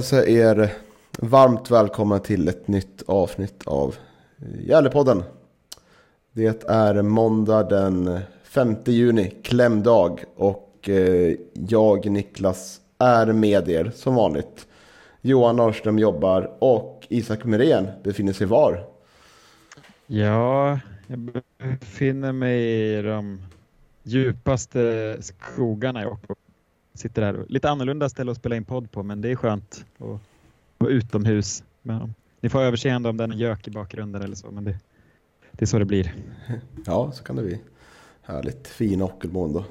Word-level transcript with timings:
Hälsa 0.00 0.26
er 0.26 0.72
varmt 1.18 1.70
välkomna 1.70 2.18
till 2.18 2.48
ett 2.48 2.68
nytt 2.68 3.02
avsnitt 3.06 3.62
av 3.66 3.96
Gävlepodden. 4.60 5.22
Det 6.32 6.64
är 6.68 7.02
måndag 7.02 7.62
den 7.62 8.20
5 8.42 8.76
juni, 8.84 9.30
klämdag. 9.42 10.24
Och 10.36 10.88
eh, 10.88 11.36
jag, 11.52 12.10
Niklas, 12.10 12.80
är 12.98 13.26
med 13.32 13.68
er 13.68 13.92
som 13.94 14.14
vanligt. 14.14 14.66
Johan 15.20 15.56
Norrström 15.56 15.98
jobbar 15.98 16.56
och 16.58 17.06
Isak 17.08 17.44
Myrén 17.44 17.88
befinner 18.02 18.32
sig 18.32 18.46
var? 18.46 18.84
Ja, 20.06 20.78
jag 21.06 21.42
befinner 21.58 22.32
mig 22.32 22.62
i 22.62 23.02
de 23.02 23.42
djupaste 24.02 25.16
skogarna 25.20 26.00
i 26.00 26.04
Jokkmokk 26.04 26.39
sitter 27.00 27.22
här. 27.22 27.44
Lite 27.48 27.70
annorlunda 27.70 28.08
ställe 28.08 28.30
att 28.30 28.36
spela 28.36 28.56
in 28.56 28.64
podd 28.64 28.90
på, 28.90 29.02
men 29.02 29.20
det 29.20 29.30
är 29.30 29.36
skönt 29.36 29.84
att 29.98 30.20
vara 30.78 30.90
utomhus 30.90 31.64
med 31.82 32.00
dem. 32.00 32.14
Ni 32.40 32.48
får 32.48 32.60
överseende 32.60 33.08
om 33.08 33.16
den 33.16 33.32
är 33.32 33.36
gök 33.36 33.68
i 33.68 33.70
bakgrunden 33.70 34.22
eller 34.22 34.36
så, 34.36 34.50
men 34.50 34.64
det, 34.64 34.78
det 35.52 35.64
är 35.64 35.66
så 35.66 35.78
det 35.78 35.84
blir. 35.84 36.14
Ja, 36.86 37.12
så 37.12 37.24
kan 37.24 37.36
det 37.36 37.42
bli. 37.42 37.60
Härligt. 38.22 38.68
Fina 38.68 39.04
Ockelmån 39.04 39.52
då. 39.52 39.64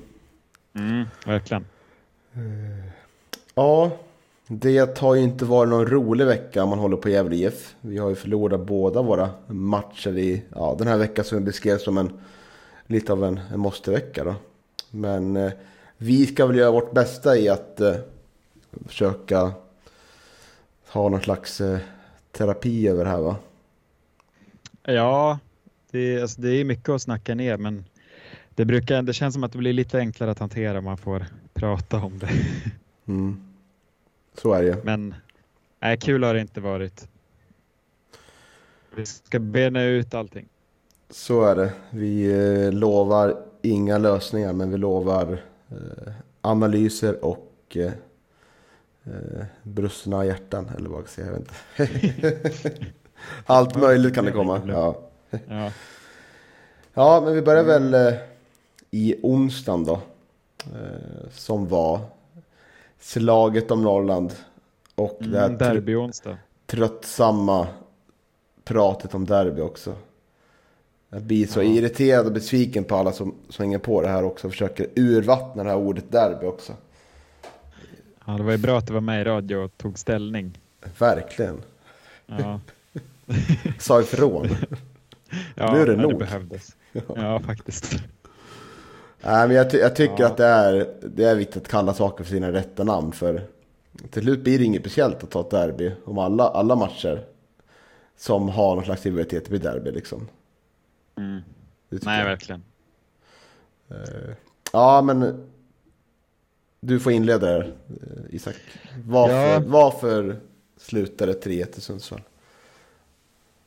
Mm, 0.74 1.06
verkligen. 1.26 1.66
Ja, 3.56 3.92
det 4.48 5.00
har 5.00 5.16
ju 5.16 5.22
inte 5.22 5.46
varit 5.46 5.70
någon 5.70 5.88
rolig 5.88 6.26
vecka 6.26 6.64
om 6.64 6.70
man 6.70 6.80
håller 6.80 6.98
på 6.98 7.10
Gävle 7.10 7.36
IF. 7.36 7.76
Vi 7.82 7.98
har 7.98 8.10
ju 8.10 8.16
förlorat 8.16 8.68
båda 8.68 9.02
våra 9.02 9.30
matcher 9.48 10.18
i 10.18 10.44
ja, 10.56 10.76
den 10.78 10.88
här 10.88 10.98
veckan 10.98 11.26
som 11.26 11.38
vi 11.38 11.44
beskrev 11.44 11.78
som 11.78 11.98
en 11.98 12.20
lite 12.88 13.14
av 13.14 13.24
en, 13.24 13.40
en 13.54 13.60
måste-vecka. 13.60 14.24
Då. 14.24 14.36
Men 14.92 15.38
eh, 15.38 15.52
vi 16.02 16.26
ska 16.26 16.46
väl 16.46 16.58
göra 16.58 16.72
vårt 16.72 16.92
bästa 16.92 17.38
i 17.38 17.50
att 17.50 17.82
eh, 17.82 17.96
försöka 18.86 19.52
ha 20.88 21.10
någon 21.10 21.22
slags 21.22 21.62
eh, 21.62 21.80
terapi 22.32 22.88
över 22.88 23.04
det 23.04 23.10
här 23.10 23.22
va? 23.22 23.36
Ja, 24.84 25.40
det, 25.92 26.22
alltså, 26.22 26.42
det 26.42 26.50
är 26.50 26.66
mycket 26.66 26.90
att 26.90 27.02
snacka 27.02 27.36
ner, 27.36 27.58
men 27.58 27.86
det, 28.56 28.66
brukar, 28.66 29.02
det 29.02 29.14
känns 29.14 29.34
som 29.34 29.44
att 29.44 29.52
det 29.52 29.58
blir 29.58 29.74
lite 29.74 29.98
enklare 29.98 30.32
att 30.32 30.40
hantera 30.40 30.78
om 30.78 30.84
man 30.84 30.98
får 30.98 31.26
prata 31.54 31.98
om 31.98 32.20
det. 32.20 32.30
Mm. 33.08 33.44
Så 34.38 34.54
är 34.54 34.64
det 34.64 34.84
Men 34.84 35.16
nej, 35.80 35.98
kul 35.98 36.24
har 36.24 36.34
det 36.34 36.42
inte 36.42 36.62
varit. 36.62 37.08
Vi 38.96 39.06
ska 39.06 39.40
bena 39.40 39.84
ut 39.84 40.14
allting. 40.14 40.46
Så 41.10 41.44
är 41.44 41.56
det. 41.56 41.74
Vi 41.90 42.32
eh, 42.32 42.72
lovar 42.72 43.38
inga 43.62 43.98
lösningar 43.98 44.54
men 44.54 44.72
vi 44.72 44.78
lovar 44.78 45.40
analyser 46.42 47.26
och 47.26 47.54
eh, 47.76 47.92
eh, 49.04 49.46
brustna 49.64 50.26
hjärtan 50.26 50.70
eller 50.78 50.90
vad 50.90 51.00
jag 51.00 51.10
ska 51.10 51.22
säga. 51.22 51.28
Jag 51.28 51.40
vet 51.40 52.66
inte. 52.66 52.86
Allt 53.46 53.76
möjligt 53.76 54.16
kan 54.16 54.26
det 54.26 54.32
komma. 54.32 54.62
Ja. 54.68 55.00
Ja. 55.48 55.72
ja, 56.94 57.22
men 57.26 57.34
vi 57.34 57.42
börjar 57.42 57.64
väl 57.64 57.94
eh, 57.94 58.14
i 58.92 59.16
onsdagen 59.24 59.84
då. 59.86 59.94
Eh, 60.64 61.30
som 61.32 61.68
var 61.68 62.00
slaget 63.00 63.72
om 63.72 63.84
Norrland. 63.84 64.34
Och 64.96 65.18
det 65.20 65.40
här 65.40 65.46
Mm, 65.46 65.58
derby 65.58 65.96
onsdag. 65.96 66.38
tröttsamma 66.66 67.68
pratet 68.64 69.14
om 69.14 69.26
derby 69.26 69.62
också. 69.62 69.94
Jag 71.10 71.22
blir 71.22 71.48
så 71.48 71.60
Ja. 71.60 71.64
irriterad 71.64 72.26
och 72.26 72.32
besviken 72.32 72.84
på 72.84 72.96
alla 72.96 73.12
som, 73.12 73.36
som 73.50 73.64
hänger 73.64 73.78
på 73.78 74.02
det 74.02 74.08
här 74.08 74.24
också 74.24 74.48
och 74.48 74.54
försöker 74.54 74.88
urvattna 74.96 75.64
det 75.64 75.70
här 75.70 75.78
ordet 75.78 76.12
derby 76.12 76.46
också. 76.46 76.74
Ja, 78.26 78.34
det 78.34 78.44
var 78.44 78.52
ju 78.52 78.58
bra 78.58 78.78
att 78.78 78.88
du 78.88 78.94
var 78.94 79.02
med 79.02 79.22
i 79.22 79.24
radio 79.24 79.56
och 79.58 79.78
tog 79.78 80.00
ställning. 80.00 80.58
Verkligen. 81.00 81.62
Ja, 82.26 82.60
Sa 83.80 84.02
ifrån. 84.02 84.48
ja 85.56 85.74
Nu 85.74 85.82
är 85.82 85.86
det 85.86 85.96
nog. 85.96 86.20
behövdes. 86.20 86.76
Ja, 87.16 87.40
faktiskt. 87.40 87.96
Nej, 89.22 89.48
men 89.48 89.58
jag, 89.58 89.72
ty- 89.72 89.78
jag 89.78 89.96
tycker 89.96 90.20
Ja. 90.24 90.28
att 90.28 90.38
det 90.38 90.46
är, 90.46 90.94
det 91.16 91.24
är 91.24 91.36
viktigt 91.36 91.58
att 91.64 91.68
kalla 91.68 91.94
saker 91.94 92.24
för 92.24 92.32
sina 92.32 92.52
rätta 92.52 92.84
namn. 92.84 93.12
För 93.12 93.42
till 94.12 94.22
slut 94.24 94.44
blir 94.44 94.60
det 94.60 94.66
inget 94.66 94.82
speciellt 94.82 95.24
att 95.24 95.32
ta 95.32 95.42
ett 95.42 95.50
derby 95.50 95.92
om 96.06 96.18
alla, 96.18 96.44
alla 96.48 96.76
matcher 96.76 97.24
som 98.18 98.50
har 98.50 98.76
någon 98.76 98.86
slags 98.86 99.06
rivalitet 99.06 99.50
blir 99.50 99.60
derby 99.60 99.92
liksom. 99.92 100.28
Mm. 101.20 101.42
Nej, 101.90 102.20
jag. 102.20 102.26
verkligen. 102.26 102.64
Eh, 103.90 104.34
Ja, 104.74 105.02
men 105.02 105.50
du 106.80 107.00
får 107.00 107.12
inleda 107.12 107.48
där, 107.48 107.62
eh, 107.90 108.36
Isak. 108.36 108.56
Varför, 109.06 109.34
Ja. 109.54 109.62
varför 109.66 110.40
slutade 110.78 111.34
3-1 111.34 111.66
till 111.66 111.82
Sundsvall? 111.82 112.22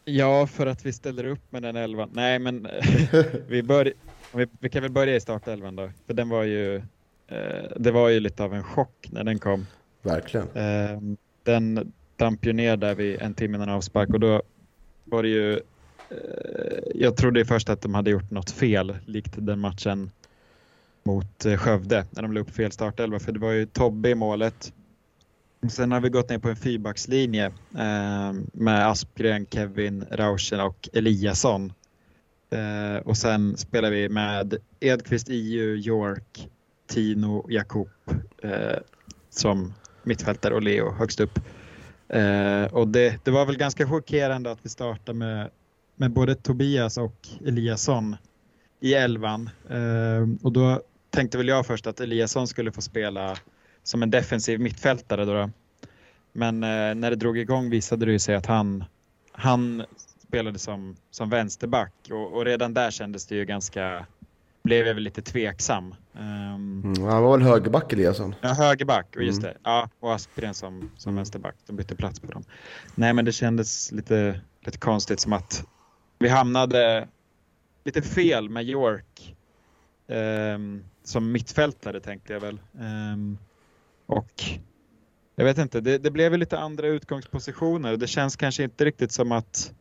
Ja, 0.05 0.47
för 0.47 0.67
att 0.67 0.87
vi 0.87 0.93
ställer 0.93 1.25
upp 1.27 1.53
med 1.53 1.63
den 1.63 1.77
elvan. 1.77 2.11
Nej, 2.13 2.39
men 2.39 2.69
vi, 3.49 3.63
bör, 3.63 3.93
vi, 4.35 4.47
vi 4.61 4.69
kan 4.69 4.83
väl 4.83 4.91
börja 4.91 5.17
i 5.17 5.21
startelvan 5.21 5.77
då. 5.77 5.91
För 6.07 6.15
den 6.15 6.29
var 6.29 6.43
ju, 6.43 6.77
eh, 7.29 7.71
det 7.77 7.91
var 7.91 8.09
ju 8.09 8.21
lite 8.21 8.45
av 8.45 8.55
en 8.55 8.65
chock 8.65 9.09
när 9.11 9.25
den 9.25 9.39
kom. 9.39 9.67
Verkligen. 10.03 10.49
Eh, 10.55 11.01
den 11.43 11.93
damp 12.17 12.47
ju 12.47 12.53
ner 12.53 12.77
där 12.77 12.95
vid 12.95 13.23
en 13.23 13.35
timme 13.35 13.57
innan 13.57 13.69
avspark 13.69 14.09
och 14.11 14.21
då 14.21 14.43
var 15.05 15.23
det 15.23 15.29
ju, 15.29 15.61
Eh, 16.13 16.79
jag 16.95 17.17
trodde 17.17 17.45
först 17.45 17.69
att 17.69 17.81
de 17.83 17.95
hade 17.95 18.11
gjort 18.11 18.31
något 18.31 18.51
fel, 18.51 18.97
likt 19.07 19.33
den 19.37 19.59
matchen 19.59 20.11
mot 21.03 21.45
eh, 21.45 21.57
Skövde 21.57 22.07
när 22.11 22.23
de 22.23 22.33
la 22.33 22.41
upp 22.41 22.51
fel 22.51 22.73
startelva, 22.73 23.19
för 23.19 23.33
det 23.33 23.39
var 23.39 23.53
ju 23.53 23.67
Tobbe 23.67 24.09
i 24.09 24.15
målet. 24.15 24.73
Sen 25.71 25.93
har 25.93 26.01
vi 26.01 26.09
gått 26.09 26.29
ner 26.29 26.39
på 26.39 26.49
en 26.49 26.57
fyrbackslinje 26.57 27.47
eh, 27.79 28.33
med 28.53 28.89
Aspgren, 28.89 29.47
Kevin, 29.51 30.05
Rauschen 30.11 30.61
och 30.61 30.89
Eliasson. 30.93 31.73
Eh, 32.51 32.97
och 33.05 33.17
sen 33.17 33.57
spelar 33.57 33.91
vi 33.91 34.09
med 34.09 34.57
Edqvist, 34.81 35.29
IU, 35.29 35.77
York, 35.77 36.49
Tino, 36.87 37.47
Jakob 37.49 37.89
eh, 38.43 38.79
som 39.31 39.75
mittfältare 40.03 40.55
och 40.55 40.63
Leo 40.63 40.91
högst 40.91 41.21
upp. 41.21 41.39
Eh, 42.09 42.65
och 42.65 42.89
det, 42.89 43.25
det 43.25 43.31
var 43.31 43.47
väl 43.47 43.57
ganska 43.57 43.89
chockerande 43.89 44.51
att 44.51 44.59
vi 44.63 44.69
startade 44.69 45.19
med, 45.19 45.51
med 45.97 46.11
både 46.11 46.35
Tobias 46.35 46.99
och 46.99 47.29
Eliasson 47.47 48.17
i 48.81 48.95
elvan. 48.95 49.51
Eh, 49.71 50.29
och 50.43 50.53
då 50.53 50.81
tänkte 51.11 51.39
väl 51.39 51.49
jag 51.49 51.67
först 51.67 51.87
att 51.87 52.01
Eliasson 52.01 52.49
skulle 52.49 52.73
få 52.73 52.83
spela 52.83 53.37
som 53.83 54.03
en 54.03 54.11
defensiv 54.11 54.61
mittfältare. 54.61 55.25
Då, 55.25 55.33
då. 55.33 55.51
Men 56.33 56.63
eh, 56.63 56.95
när 56.95 57.11
det 57.11 57.17
drog 57.17 57.39
igång 57.39 57.71
visade 57.71 58.07
det 58.07 58.19
sig 58.19 58.35
att 58.35 58.47
han, 58.47 58.85
han 59.33 59.83
spelade 60.29 60.59
som, 60.59 60.97
som 61.11 61.31
vänsterback 61.31 61.93
och, 62.11 62.33
och 62.33 62.45
redan 62.45 62.75
där 62.75 62.91
kändes 62.91 63.27
det 63.27 63.35
ju 63.35 63.45
ganska, 63.45 64.07
blev 64.63 64.87
jag 64.87 64.95
väl 64.95 65.03
lite 65.03 65.23
tveksam. 65.23 65.95
Ehm, 66.19 66.83
Mm, 66.85 67.03
han 67.03 67.23
var 67.23 67.39
väl 67.39 67.47
högerback 67.47 67.93
Eliasson? 67.93 68.35
Ja, 68.41 68.49
högerback, 68.49 69.17
och 69.17 69.23
just 69.23 69.43
Mm. 69.43 69.53
det. 69.53 69.59
Ja, 69.71 69.89
och 70.01 70.15
Aspgren 70.15 70.55
som, 70.55 70.91
som 70.97 71.15
vänsterback. 71.17 71.55
De 71.67 71.77
bytte 71.77 71.97
plats 71.97 72.21
på 72.21 72.33
dem. 72.33 72.45
Nej, 72.95 73.13
men 73.13 73.25
det 73.25 73.33
kändes 73.33 73.93
lite, 73.93 74.41
lite 74.61 74.79
konstigt 74.79 75.21
som 75.21 75.33
att 75.33 75.65
vi 76.23 76.29
hamnade 76.29 77.09
lite 77.85 78.03
fel 78.03 78.49
med 78.49 78.65
York 78.65 79.37
um, 80.07 80.85
som 81.05 81.33
mittfältare 81.33 82.01
tänkte 82.01 82.33
jag 82.33 82.41
väl. 82.41 82.61
Um, 82.73 83.39
och 84.07 84.43
jag 85.35 85.45
vet 85.45 85.59
inte, 85.59 85.81
det, 85.81 85.99
det 85.99 86.11
blev 86.11 86.39
lite 86.39 86.59
andra 86.59 86.87
utgångspositioner. 86.87 87.97
Det 87.97 88.07
känns 88.07 88.37
kanske 88.37 88.63
inte 88.65 88.85
riktigt 88.85 89.13
som 89.13 89.33
att 89.33 89.75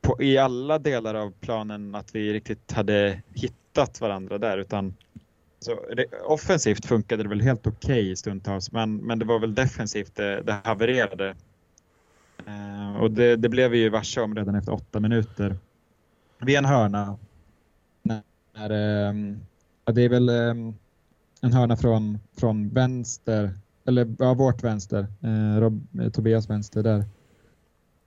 på, 0.00 0.22
i 0.22 0.38
alla 0.38 0.78
delar 0.78 1.14
av 1.14 1.32
planen 1.40 1.94
att 1.94 2.14
vi 2.14 2.32
riktigt 2.32 2.72
hade 2.72 3.22
hittat 3.34 4.00
varandra 4.00 4.38
där 4.38 4.58
utan 4.58 4.94
så, 5.60 5.80
det, 5.96 6.06
offensivt 6.24 6.86
funkade 6.86 7.22
det 7.22 7.28
väl 7.28 7.40
helt 7.40 7.66
okej 7.66 8.16
stundtals 8.16 8.72
men, 8.72 8.96
men 8.96 9.18
det 9.18 9.24
var 9.24 9.38
väl 9.38 9.54
defensivt 9.54 10.14
det, 10.14 10.42
det 10.42 10.60
havererade. 10.64 11.34
Eh, 12.46 12.96
och 12.96 13.10
det, 13.10 13.36
det, 13.36 13.48
blev 13.48 13.70
vi 13.70 13.78
ju 13.78 13.88
varse 13.88 14.20
om 14.20 14.34
redan 14.34 14.54
efter 14.54 14.72
åtta 14.72 15.00
minuter. 15.00 15.56
Vid 16.40 16.56
en 16.56 16.64
hörna. 16.64 17.18
När, 18.02 18.70
ehm, 18.70 19.40
det 19.84 20.02
är 20.02 20.08
väl 20.08 20.28
ehm, 20.28 20.74
en 21.40 21.52
hörna 21.52 21.76
från, 21.76 22.18
från 22.36 22.68
vänster, 22.68 23.58
eller 23.84 24.14
ja, 24.18 24.34
vårt 24.34 24.64
vänster, 24.64 25.06
eh, 25.20 25.60
Rob, 25.60 25.86
eh, 26.00 26.08
Tobias 26.08 26.50
vänster 26.50 26.82
där. 26.82 27.04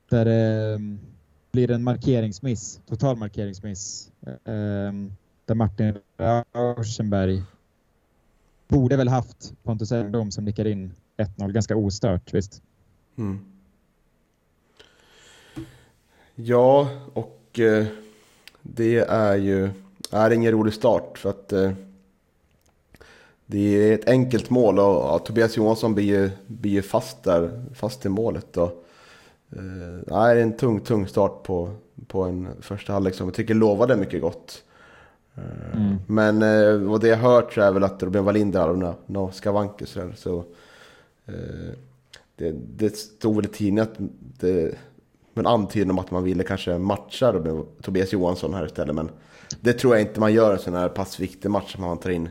Där 0.09 0.25
det 0.25 0.79
blir 1.51 1.71
en 1.71 1.83
markeringsmiss, 1.83 2.81
total 2.85 3.17
markeringsmiss. 3.17 4.11
Där 5.45 5.55
Martin 5.55 5.97
Rauschenberg 6.53 7.43
borde 8.67 8.97
väl 8.97 9.07
haft 9.07 9.53
Pontus 9.63 9.91
Engblom 9.91 10.31
som 10.31 10.45
nickar 10.45 10.67
in 10.67 10.93
1-0 11.17 11.51
ganska 11.51 11.75
ostört, 11.75 12.33
visst? 12.33 12.61
Mm. 13.17 13.56
Ja, 16.39 16.89
och 17.13 17.59
eh, 17.59 17.85
det 18.61 18.97
är 18.97 19.35
ju 19.35 19.69
är 20.11 20.31
ingen 20.31 20.51
rolig 20.51 20.73
start 20.73 21.17
för 21.17 21.29
att 21.29 21.53
eh, 21.53 21.71
det 23.45 23.59
är 23.59 23.93
ett 23.93 24.07
enkelt 24.07 24.49
mål 24.49 24.79
och 24.79 24.85
ja, 24.85 25.19
Tobias 25.19 25.57
Johansson 25.57 25.95
blir 25.95 26.05
ju, 26.05 26.29
blir 26.47 26.81
fast 26.81 27.23
där, 27.23 27.65
fast 27.73 28.05
i 28.05 28.09
målet. 28.09 28.57
Och, 28.57 28.85
eh, 29.51 29.99
det 30.05 30.13
är 30.15 30.35
en 30.35 30.57
tung, 30.57 30.79
tung 30.79 31.07
start 31.07 31.43
på, 31.43 31.69
på 32.07 32.23
en 32.23 32.47
första 32.61 32.93
halvlek 32.93 33.15
som 33.15 33.27
jag 33.27 33.33
tycker 33.33 33.53
lovade 33.53 33.95
mycket 33.95 34.21
gott. 34.21 34.63
Mm. 35.73 35.95
Men 36.07 36.41
eh, 36.41 36.89
vad 36.89 37.01
det 37.01 37.07
jag 37.07 37.17
hört 37.17 37.53
så 37.53 37.61
är 37.61 37.71
väl 37.71 37.83
att 37.83 38.03
Robin 38.03 38.23
Wallinder 38.23 38.59
hade 38.59 38.73
några 38.73 38.95
no 39.05 39.31
skavanker 39.31 39.85
så, 39.85 40.11
så 40.15 40.37
eh, 41.25 41.73
det, 42.35 42.51
det 42.77 42.97
stod 42.97 43.35
väl 43.35 43.45
i 43.45 43.47
tidningen 43.47 43.83
att 43.83 43.99
det, 44.39 44.75
men 45.37 45.47
antydan 45.47 45.91
om 45.91 45.99
att 45.99 46.11
man 46.11 46.23
ville 46.23 46.43
kanske 46.43 46.77
matcha 46.77 47.31
Robin, 47.31 47.65
Tobias 47.81 48.13
Johansson 48.13 48.53
här 48.53 48.65
istället. 48.65 48.95
Men 48.95 49.09
det 49.61 49.73
tror 49.73 49.95
jag 49.95 50.01
inte 50.01 50.19
man 50.19 50.33
gör 50.33 50.53
en 50.53 50.59
sån 50.59 50.73
här 50.73 50.89
pass 50.89 51.19
viktig 51.19 51.51
match 51.51 51.73
som 51.73 51.83
man 51.83 51.97
tar 51.97 52.09
in 52.09 52.29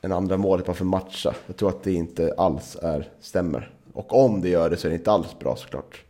en 0.00 0.12
andra 0.12 0.36
målet 0.36 0.66
bara 0.66 0.74
för 0.74 0.84
att 0.84 0.90
matcha. 0.90 1.34
Jag 1.46 1.56
tror 1.56 1.68
att 1.68 1.82
det 1.82 1.92
inte 1.92 2.34
alls 2.38 2.76
är, 2.82 3.08
stämmer. 3.20 3.70
Och 3.92 4.24
om 4.24 4.40
det 4.40 4.48
gör 4.48 4.70
det 4.70 4.76
så 4.76 4.86
är 4.86 4.90
det 4.90 4.96
inte 4.96 5.10
alls 5.10 5.38
bra 5.38 5.56
såklart. 5.56 6.04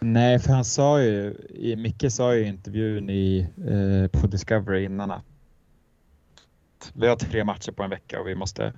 Nej, 0.00 0.38
för 0.38 0.52
han 0.52 0.64
sa 0.64 1.02
ju, 1.02 1.36
Micke 1.76 2.12
sa 2.12 2.34
ju 2.34 2.44
i 2.44 2.48
intervjun 2.48 3.10
i, 3.10 3.48
eh, 3.56 4.20
på 4.20 4.26
Discovery 4.26 4.84
innan 4.84 5.10
att 5.10 5.24
vi 6.92 7.08
har 7.08 7.16
tre 7.16 7.44
matcher 7.44 7.72
på 7.72 7.82
en 7.82 7.90
vecka 7.90 8.20
och 8.20 8.28
vi 8.28 8.34
måste 8.34 8.72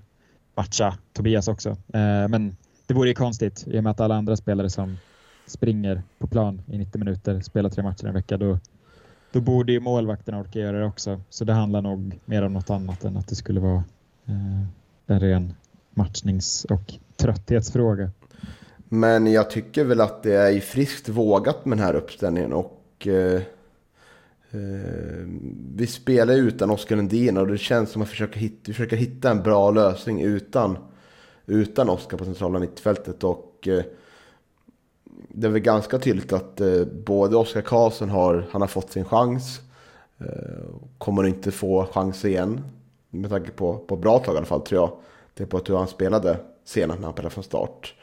matcha 0.55 0.99
Tobias 1.13 1.49
också. 1.49 1.71
Eh, 1.71 2.29
men 2.29 2.57
det 2.87 2.95
vore 2.95 3.09
ju 3.09 3.15
konstigt 3.15 3.65
i 3.67 3.79
och 3.79 3.83
med 3.83 3.91
att 3.91 4.01
alla 4.01 4.15
andra 4.15 4.37
spelare 4.37 4.71
som 4.71 4.97
springer 5.47 6.03
på 6.19 6.27
plan 6.27 6.63
i 6.67 6.79
90 6.79 6.99
minuter, 6.99 7.41
spelar 7.41 7.71
tre 7.71 7.83
matcher 7.83 8.07
en 8.07 8.15
vecka, 8.15 8.37
då, 8.37 8.59
då 9.33 9.41
borde 9.41 9.73
ju 9.73 9.81
målvakterna 9.81 10.41
orka 10.41 10.59
göra 10.59 10.79
det 10.79 10.87
också. 10.87 11.21
Så 11.31 11.45
det 11.45 11.53
handlar 11.53 11.83
nog 11.83 12.21
mer 12.25 12.43
om 12.43 12.53
något 12.53 12.71
annat 12.71 13.05
än 13.05 13.17
att 13.17 13.29
det 13.29 13.35
skulle 13.35 13.61
vara 13.61 13.85
eh, 14.27 14.65
en 15.07 15.21
ren 15.21 15.55
matchnings 15.91 16.65
och 16.65 16.95
trötthetsfråga. 17.17 18.11
Men 18.89 19.33
jag 19.33 19.51
tycker 19.51 19.85
väl 19.85 20.01
att 20.01 20.23
det 20.23 20.35
är 20.35 20.61
friskt 20.61 21.09
vågat 21.09 21.65
med 21.65 21.79
den 21.79 21.85
här 21.87 21.95
uppställningen 21.95 22.53
och 22.53 23.07
eh, 23.07 23.43
eh, 24.51 25.27
vi 25.75 25.87
spelar 25.87 26.35
utan 26.35 26.71
Oskar 26.71 26.97
Lundin 26.97 27.37
och 27.37 27.47
det 27.47 27.59
känns 27.59 27.91
som 27.91 28.03
att 28.03 28.09
vi 28.09 28.11
försöker 28.11 28.41
hitta, 28.41 28.61
vi 28.65 28.73
försöker 28.73 28.97
hitta 28.97 29.31
en 29.31 29.43
bra 29.43 29.71
lösning 29.71 30.23
utan, 30.23 30.77
utan 31.47 31.89
Oskar 31.89 32.19
på 32.19 32.25
centrala 32.25 32.59
mittfältet 32.59 33.25
och 33.25 33.69
eh, 33.69 33.85
det 35.29 35.47
är 35.47 35.51
väl 35.51 35.61
ganska 35.61 35.99
tydligt 35.99 36.33
att 36.33 36.61
eh, 36.61 36.85
både 36.85 37.37
Oskar 37.37 37.61
Karlsson 37.61 38.11
har, 38.11 38.47
han 38.51 38.61
har 38.61 38.69
fått 38.69 38.93
sin 38.93 39.05
chans. 39.05 39.61
Eh, 40.19 40.27
kommer 40.99 41.27
inte 41.27 41.51
få 41.51 41.87
chans 41.87 42.25
igen. 42.25 42.61
Med 43.11 43.31
tanke 43.31 43.51
på, 43.51 43.79
på 43.79 43.97
bra 43.97 44.19
tag 44.19 44.35
i 44.35 44.37
alla 44.37 44.47
fall 44.47 44.61
tror 44.61 44.81
jag. 44.81 44.91
Det 45.35 45.43
är 45.43 45.47
på 45.47 45.61
hur 45.67 45.77
han 45.77 45.89
spelade 45.89 46.39
senast 46.65 47.01
när 47.01 47.07
han 47.07 47.13
spelade 47.13 47.35
från 47.35 47.45
start. 47.45 47.95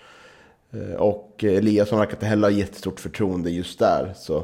Eh, 0.72 0.96
och 0.96 1.44
Eliasson 1.44 2.00
verkar 2.00 2.14
inte 2.14 2.26
heller 2.26 2.50
ha 2.50 2.58
jättestort 2.58 3.00
förtroende 3.00 3.52
just 3.52 3.80
där. 3.80 4.14
Så 4.18 4.38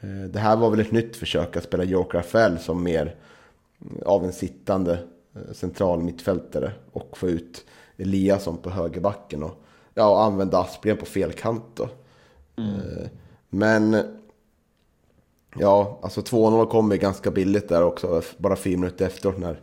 eh, 0.00 0.28
det 0.30 0.38
här 0.38 0.56
var 0.56 0.70
väl 0.70 0.80
ett 0.80 0.92
nytt 0.92 1.16
försök 1.16 1.56
att 1.56 1.64
spela 1.64 1.84
Joker 1.84 2.22
FL 2.22 2.56
som 2.60 2.82
mer 2.82 3.14
mm, 3.80 4.02
av 4.06 4.24
en 4.24 4.32
sittande 4.32 4.98
eh, 5.34 5.52
central 5.52 6.02
mittfältare. 6.02 6.72
Och 6.92 7.18
få 7.18 7.28
ut 7.28 7.64
Eliasson 7.96 8.56
på 8.56 8.70
högerbacken. 8.70 9.42
Och, 9.42 9.63
ja, 9.94 10.10
och 10.10 10.22
använda 10.22 10.58
Aspgren 10.58 10.96
på 10.96 11.06
fel 11.06 11.32
kant 11.32 11.64
då. 11.74 11.88
Mm. 12.56 13.08
Men 13.48 13.96
ja, 15.58 15.98
alltså 16.02 16.20
2-0 16.20 16.66
kommer 16.66 16.96
ganska 16.96 17.30
billigt 17.30 17.68
där 17.68 17.82
också. 17.82 18.22
Bara 18.36 18.56
fyra 18.56 18.78
minuter 18.78 19.06
efteråt 19.06 19.38
när 19.38 19.60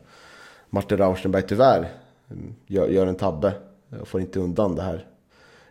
Martin 0.70 0.98
Rauschenberg 0.98 1.44
tyvärr 1.48 1.90
gör, 2.68 2.88
gör 2.88 3.08
en 3.08 3.16
tabbe. 3.16 3.54
Och 4.02 4.08
får 4.08 4.22
inte 4.22 4.40
undan 4.40 4.76
det 4.76 4.82
här 4.82 5.08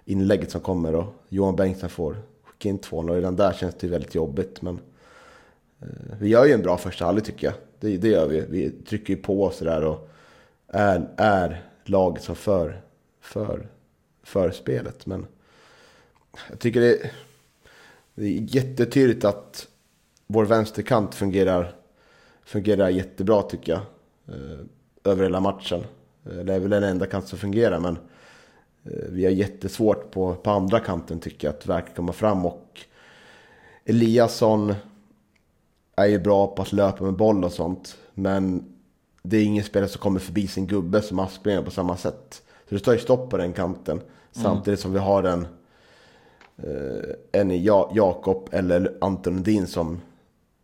inlägget 0.05 0.51
som 0.51 0.61
kommer. 0.61 0.95
Och 0.95 1.07
Johan 1.29 1.57
Bengtsson 1.57 1.91
får 1.91 2.17
skicka 2.45 2.69
in 2.69 2.79
2-0. 2.79 3.15
Redan 3.15 3.37
där 3.37 3.53
känns 3.53 3.75
det 3.75 3.87
väldigt 3.87 4.15
jobbigt. 4.15 4.63
Men 4.63 4.81
eh, 5.81 6.17
vi 6.21 6.29
gör 6.29 6.45
ju 6.45 6.53
en 6.53 6.63
bra 6.63 6.77
första 6.77 7.05
halvlek 7.05 7.25
tycker 7.25 7.47
jag. 7.47 7.55
Det, 7.81 7.97
det 7.97 8.09
gör 8.09 8.29
vi. 8.29 8.41
Vi 8.41 8.71
trycker 8.71 9.15
ju 9.15 9.23
på 9.23 9.45
oss 9.45 9.59
där 9.59 9.85
och 9.85 10.09
är, 10.69 11.09
är 11.17 11.65
laget 11.85 12.23
som 12.23 12.37
för, 12.37 12.81
för, 13.21 13.67
för 14.23 14.51
spelet. 14.51 15.07
Men 15.07 15.27
jag 16.49 16.59
tycker 16.59 16.81
det, 16.81 17.11
det 18.15 18.25
är 18.25 18.57
jättetydligt 18.57 19.25
att 19.25 19.69
vår 20.27 20.45
vänsterkant 20.45 21.15
fungerar, 21.15 21.75
fungerar 22.45 22.89
jättebra 22.89 23.43
tycker 23.43 23.73
jag. 23.73 23.83
Eh, 24.37 24.61
över 25.05 25.23
hela 25.23 25.41
matchen. 25.41 25.85
Eh, 26.27 26.37
det 26.37 26.55
är 26.55 26.61
väl 26.61 26.71
den 26.71 26.85
enda 26.85 27.07
kant 27.07 27.29
som 27.29 27.39
fungerar 27.39 27.81
men 27.81 27.99
eh, 28.85 29.09
vi 29.09 29.25
har 29.25 29.33
jättesvårt 29.33 30.11
på, 30.11 30.35
på 30.35 30.51
andra 30.51 30.81
kanten 30.81 31.21
tycker 31.21 31.49
jag 31.49 31.55
att 31.55 31.67
verkligen 31.67 31.97
komma 31.97 32.13
fram 32.13 32.47
och 32.47 32.81
Eliasson 33.85 34.75
är 35.97 36.07
ju 36.07 36.19
bra 36.19 36.47
på 36.47 36.63
att 36.63 36.73
löpa 36.73 37.05
med 37.05 37.15
boll 37.15 37.45
och 37.45 37.53
sånt. 37.53 37.97
Men 38.15 38.65
det 39.23 39.37
är 39.37 39.45
ingen 39.45 39.65
spelare 39.65 39.89
som 39.89 40.01
kommer 40.01 40.21
förbi 40.21 40.47
sin 40.47 40.67
gubbe 40.67 41.03
som 41.03 41.19
Aspgren 41.19 41.65
på 41.65 41.71
samma 41.71 41.97
sätt. 41.97 42.43
Så 42.71 42.75
det 42.75 42.81
står 42.81 42.95
ju 42.95 43.01
stopp 43.01 43.31
på 43.31 43.37
den 43.37 43.53
kanten. 43.53 43.97
Mm. 43.97 44.07
Samtidigt 44.33 44.81
som 44.81 44.93
vi 44.93 44.99
har 44.99 45.23
en 45.23 45.47
eh, 46.57 47.41
en 47.41 47.65
Jakob 47.65 48.49
eller 48.53 48.97
Anton 49.01 49.35
Lundin 49.35 49.67
som 49.67 50.01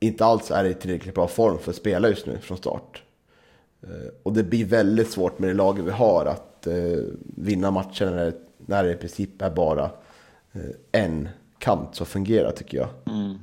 inte 0.00 0.24
alls 0.24 0.50
är 0.50 0.64
i 0.64 0.74
tillräckligt 0.74 1.14
bra 1.14 1.28
form 1.28 1.58
för 1.58 1.70
att 1.70 1.76
spela 1.76 2.08
just 2.08 2.26
nu 2.26 2.38
från 2.38 2.58
start. 2.58 3.02
Eh, 3.82 4.12
och 4.22 4.32
det 4.32 4.42
blir 4.42 4.64
väldigt 4.64 5.10
svårt 5.10 5.38
med 5.38 5.50
det 5.50 5.54
laget 5.54 5.84
vi 5.84 5.90
har 5.90 6.26
att 6.26 6.66
eh, 6.66 7.04
vinna 7.36 7.70
matcher 7.70 8.04
när 8.04 8.24
det, 8.24 8.34
när 8.58 8.84
det 8.84 8.92
i 8.92 8.96
princip 8.96 9.42
är 9.42 9.50
bara 9.50 9.90
eh, 10.52 10.60
en 10.92 11.28
kant 11.58 11.94
som 11.94 12.06
fungerar 12.06 12.52
tycker 12.52 12.78
jag. 12.78 12.88
Mm. 13.06 13.38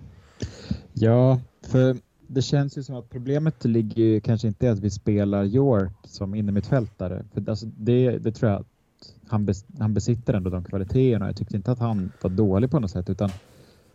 Ja, 0.94 1.40
för 1.62 1.98
det 2.27 2.42
känns 2.42 2.77
ju 2.77 2.84
som 2.84 2.96
att 2.96 3.10
problemet 3.10 3.65
ligger 3.65 4.03
ju 4.03 4.20
kanske 4.22 4.48
inte 4.48 4.65
i 4.65 4.70
att 4.70 4.80
vi 4.80 4.89
spelar 4.89 5.46
York 5.46 5.94
som 6.03 6.36
innermittfältare. 6.36 7.25
För 7.34 7.50
alltså 7.50 7.65
det, 7.65 8.18
det 8.18 8.32
tror 8.32 8.51
jag 8.51 8.65
han, 9.27 9.46
bes, 9.46 9.65
han 9.80 9.94
besitter 9.94 10.34
ändå 10.34 10.50
de 10.50 10.63
kvaliteterna. 10.63 11.25
Jag 11.25 11.36
tyckte 11.36 11.56
inte 11.56 11.72
att 11.72 11.80
han 11.80 12.12
var 12.22 12.30
dålig 12.30 12.72
på 12.72 12.80
något 12.80 12.92
sätt 12.92 13.10
utan 13.10 13.30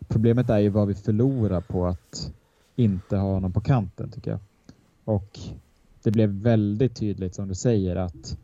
problemet 0.07 0.49
är 0.49 0.59
ju 0.59 0.69
vad 0.69 0.87
vi 0.87 0.93
förlorar 0.93 1.61
på 1.61 1.87
att 1.87 2.33
inte 2.75 3.17
ha 3.17 3.33
honom 3.33 3.53
på 3.53 3.61
kanten 3.61 4.11
tycker 4.11 4.31
jag. 4.31 4.39
Och 5.05 5.39
det 6.03 6.11
blev 6.11 6.29
väldigt 6.29 6.95
tydligt 6.95 7.35
som 7.35 7.47
du 7.47 7.55
säger 7.55 7.95
att 7.95 8.37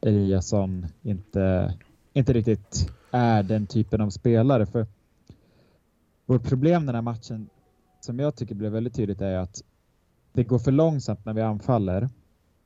Eliasson 0.00 0.86
inte, 1.02 1.74
inte 2.12 2.32
riktigt 2.32 2.90
är 3.10 3.42
den 3.42 3.66
typen 3.66 4.00
av 4.00 4.10
spelare. 4.10 4.66
För 4.66 4.86
vårt 6.26 6.42
problem 6.42 6.86
den 6.86 6.94
här 6.94 7.02
matchen 7.02 7.48
som 8.00 8.18
jag 8.18 8.36
tycker 8.36 8.54
blev 8.54 8.72
väldigt 8.72 8.94
tydligt 8.94 9.20
är 9.20 9.36
att 9.36 9.62
det 10.32 10.44
går 10.44 10.58
för 10.58 10.72
långsamt 10.72 11.24
när 11.24 11.32
vi 11.32 11.42
anfaller. 11.42 12.08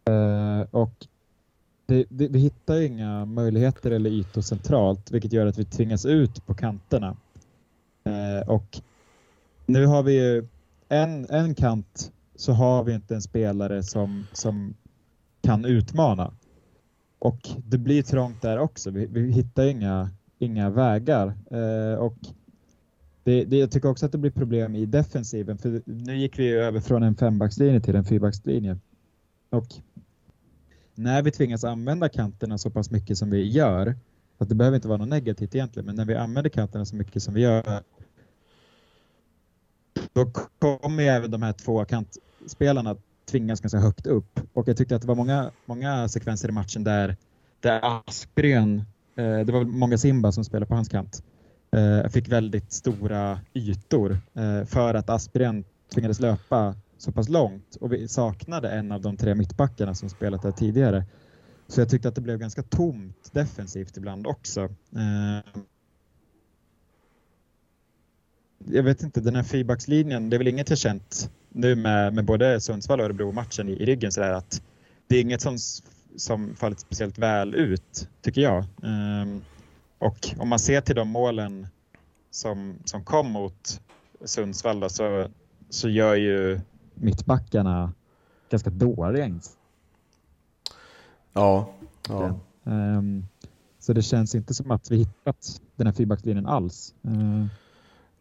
Eh, 0.05 0.67
och 0.71 1.07
det, 1.87 2.05
det, 2.09 2.29
vi 2.29 2.39
hittar 2.39 2.81
inga 2.81 3.25
möjligheter 3.25 3.91
eller 3.91 4.11
ytor 4.11 4.41
centralt, 4.41 5.11
vilket 5.11 5.33
gör 5.33 5.47
att 5.47 5.59
vi 5.59 5.65
tvingas 5.65 6.07
ut 6.07 6.47
på 6.47 6.55
kanterna. 6.55 7.17
Eh, 8.05 8.49
och 8.49 8.81
nu 9.67 9.87
har 9.87 10.03
vi 10.03 10.12
ju 10.12 10.47
en, 10.89 11.27
en 11.31 11.55
kant 11.55 12.12
så 12.37 12.53
har 12.53 12.85
vi 12.85 12.95
inte 12.95 13.15
en 13.15 13.23
spelare 13.23 13.83
som, 13.83 14.27
som 14.33 14.75
kan 15.43 15.65
utmana. 15.65 16.33
Och 17.19 17.49
det 17.67 17.79
blir 17.79 18.03
trångt 18.03 18.43
där 18.43 18.59
också. 18.59 18.91
Vi, 18.91 19.07
vi 19.07 19.33
hittar 19.33 19.67
inga, 19.67 20.11
inga 20.39 20.71
vägar. 20.71 21.35
Eh, 21.51 21.99
och 21.99 22.17
det, 23.25 23.45
det, 23.45 23.57
jag 23.57 23.71
tycker 23.71 23.88
också 23.88 24.07
att 24.07 24.12
det 24.12 24.19
blir 24.19 24.31
problem 24.31 24.76
i 24.76 24.87
defensiven. 24.87 25.59
För 25.59 25.83
nu 25.85 26.17
gick 26.17 26.38
vi 26.38 26.52
över 26.52 26.81
från 26.81 27.02
en 27.02 27.17
fembackslinje 27.17 27.81
till 27.81 27.97
en 27.97 28.05
fyrbackslinje. 28.05 28.79
Och 29.50 29.67
när 30.95 31.23
vi 31.23 31.31
tvingas 31.31 31.64
använda 31.64 32.09
kanterna 32.09 32.59
så 32.59 32.71
pass 32.71 32.91
mycket 32.91 33.19
som 33.19 33.31
vi 33.31 33.50
gör, 33.50 33.95
Att 34.38 34.49
det 34.49 34.55
behöver 34.55 34.75
inte 34.76 34.88
vara 34.88 34.99
något 34.99 35.09
negativt 35.09 35.55
egentligen, 35.55 35.87
men 35.87 35.97
när 35.97 36.05
vi 36.05 36.14
använder 36.14 36.50
kanterna 36.50 36.85
så 36.85 36.97
mycket 36.97 37.23
som 37.23 37.35
vi 37.35 37.41
gör 37.41 37.83
då 40.12 40.31
kommer 40.59 41.02
ju 41.02 41.09
även 41.09 41.31
de 41.31 41.43
här 41.43 41.52
två 41.52 41.85
kantspelarna 41.85 42.97
tvingas 43.31 43.61
ganska 43.61 43.79
högt 43.79 44.07
upp. 44.07 44.41
Och 44.52 44.69
jag 44.69 44.76
tyckte 44.76 44.97
att 44.97 45.02
det 45.02 45.09
var 45.09 45.14
många, 45.14 45.50
många 45.67 46.09
sekvenser 46.09 46.49
i 46.49 46.52
matchen 46.52 46.85
där, 46.85 47.17
där 47.61 47.81
Aspgren, 47.83 48.79
eh, 49.17 49.38
det 49.38 49.52
var 49.52 49.64
många 49.64 49.99
Simba 49.99 50.33
som 50.33 50.45
spelade 50.45 50.67
på 50.67 50.75
hans 50.75 50.88
kant, 50.88 51.25
Eh, 51.76 52.09
fick 52.09 52.29
väldigt 52.29 52.73
stora 52.73 53.41
ytor 53.55 54.19
eh, 54.35 54.64
för 54.64 54.95
att 54.95 55.11
Aspgren 55.11 55.64
tvingades 55.95 56.21
löpa 56.21 56.75
så 56.99 57.12
pass 57.12 57.29
långt 57.29 57.76
och 57.81 57.93
vi 57.93 58.09
saknade 58.09 58.71
en 58.71 58.93
av 58.93 59.00
de 59.00 59.17
tre 59.17 59.35
mittbackarna 59.35 59.95
som 59.95 60.09
spelat 60.09 60.43
där 60.43 60.52
tidigare. 60.52 61.05
Så 61.69 61.81
jag 61.81 61.88
tyckte 61.88 62.09
att 62.09 62.14
det 62.14 62.21
blev 62.21 62.38
ganska 62.38 62.62
tomt 62.62 63.31
defensivt 63.33 63.97
ibland 63.97 64.26
också. 64.26 64.61
Eh, 64.97 65.62
jag 68.64 68.83
vet 68.83 69.02
inte, 69.02 69.21
den 69.21 69.37
här 69.37 69.43
fyrbackslinjen, 69.43 70.31
det 70.31 70.37
är 70.37 70.38
väl 70.38 70.49
inget 70.49 70.71
jag 70.71 70.79
känt 70.79 71.31
nu 71.49 71.75
med, 71.75 72.14
med 72.14 72.25
både 72.25 72.61
Sundsvall 72.61 73.00
och 73.00 73.07
Örebro-matchen 73.07 73.69
i, 73.69 73.73
i 73.73 73.87
ryggen 73.87 74.12
sådär 74.12 74.33
att 74.33 74.62
det 75.07 75.17
är 75.17 75.21
inget 75.21 75.41
som, 75.41 75.59
som 76.17 76.55
fallit 76.57 76.81
speciellt 76.81 77.19
väl 77.19 77.55
ut, 77.55 78.09
tycker 78.23 78.41
jag. 78.41 78.64
Um, 78.83 79.43
och 80.03 80.35
om 80.39 80.49
man 80.49 80.59
ser 80.59 80.81
till 80.81 80.95
de 80.95 81.09
målen 81.09 81.67
som, 82.31 82.75
som 82.85 83.05
kom 83.05 83.31
mot 83.31 83.81
Sundsvall 84.25 84.81
då, 84.81 84.89
så, 84.89 85.27
så 85.71 85.89
gör 85.89 86.15
ju 86.15 86.61
mittbackarna 86.95 87.93
ganska 88.51 88.71
dåliga 88.71 89.41
Ja. 91.33 91.69
ja. 92.09 92.35
Um, 92.65 93.27
så 93.79 93.93
det 93.93 94.03
känns 94.03 94.35
inte 94.35 94.55
som 94.55 94.71
att 94.71 94.91
vi 94.91 94.97
hittat 94.97 95.61
den 95.77 95.87
här 95.87 95.95
fyrbackslinjen 95.95 96.47
alls. 96.47 96.95
Uh, 97.07 97.47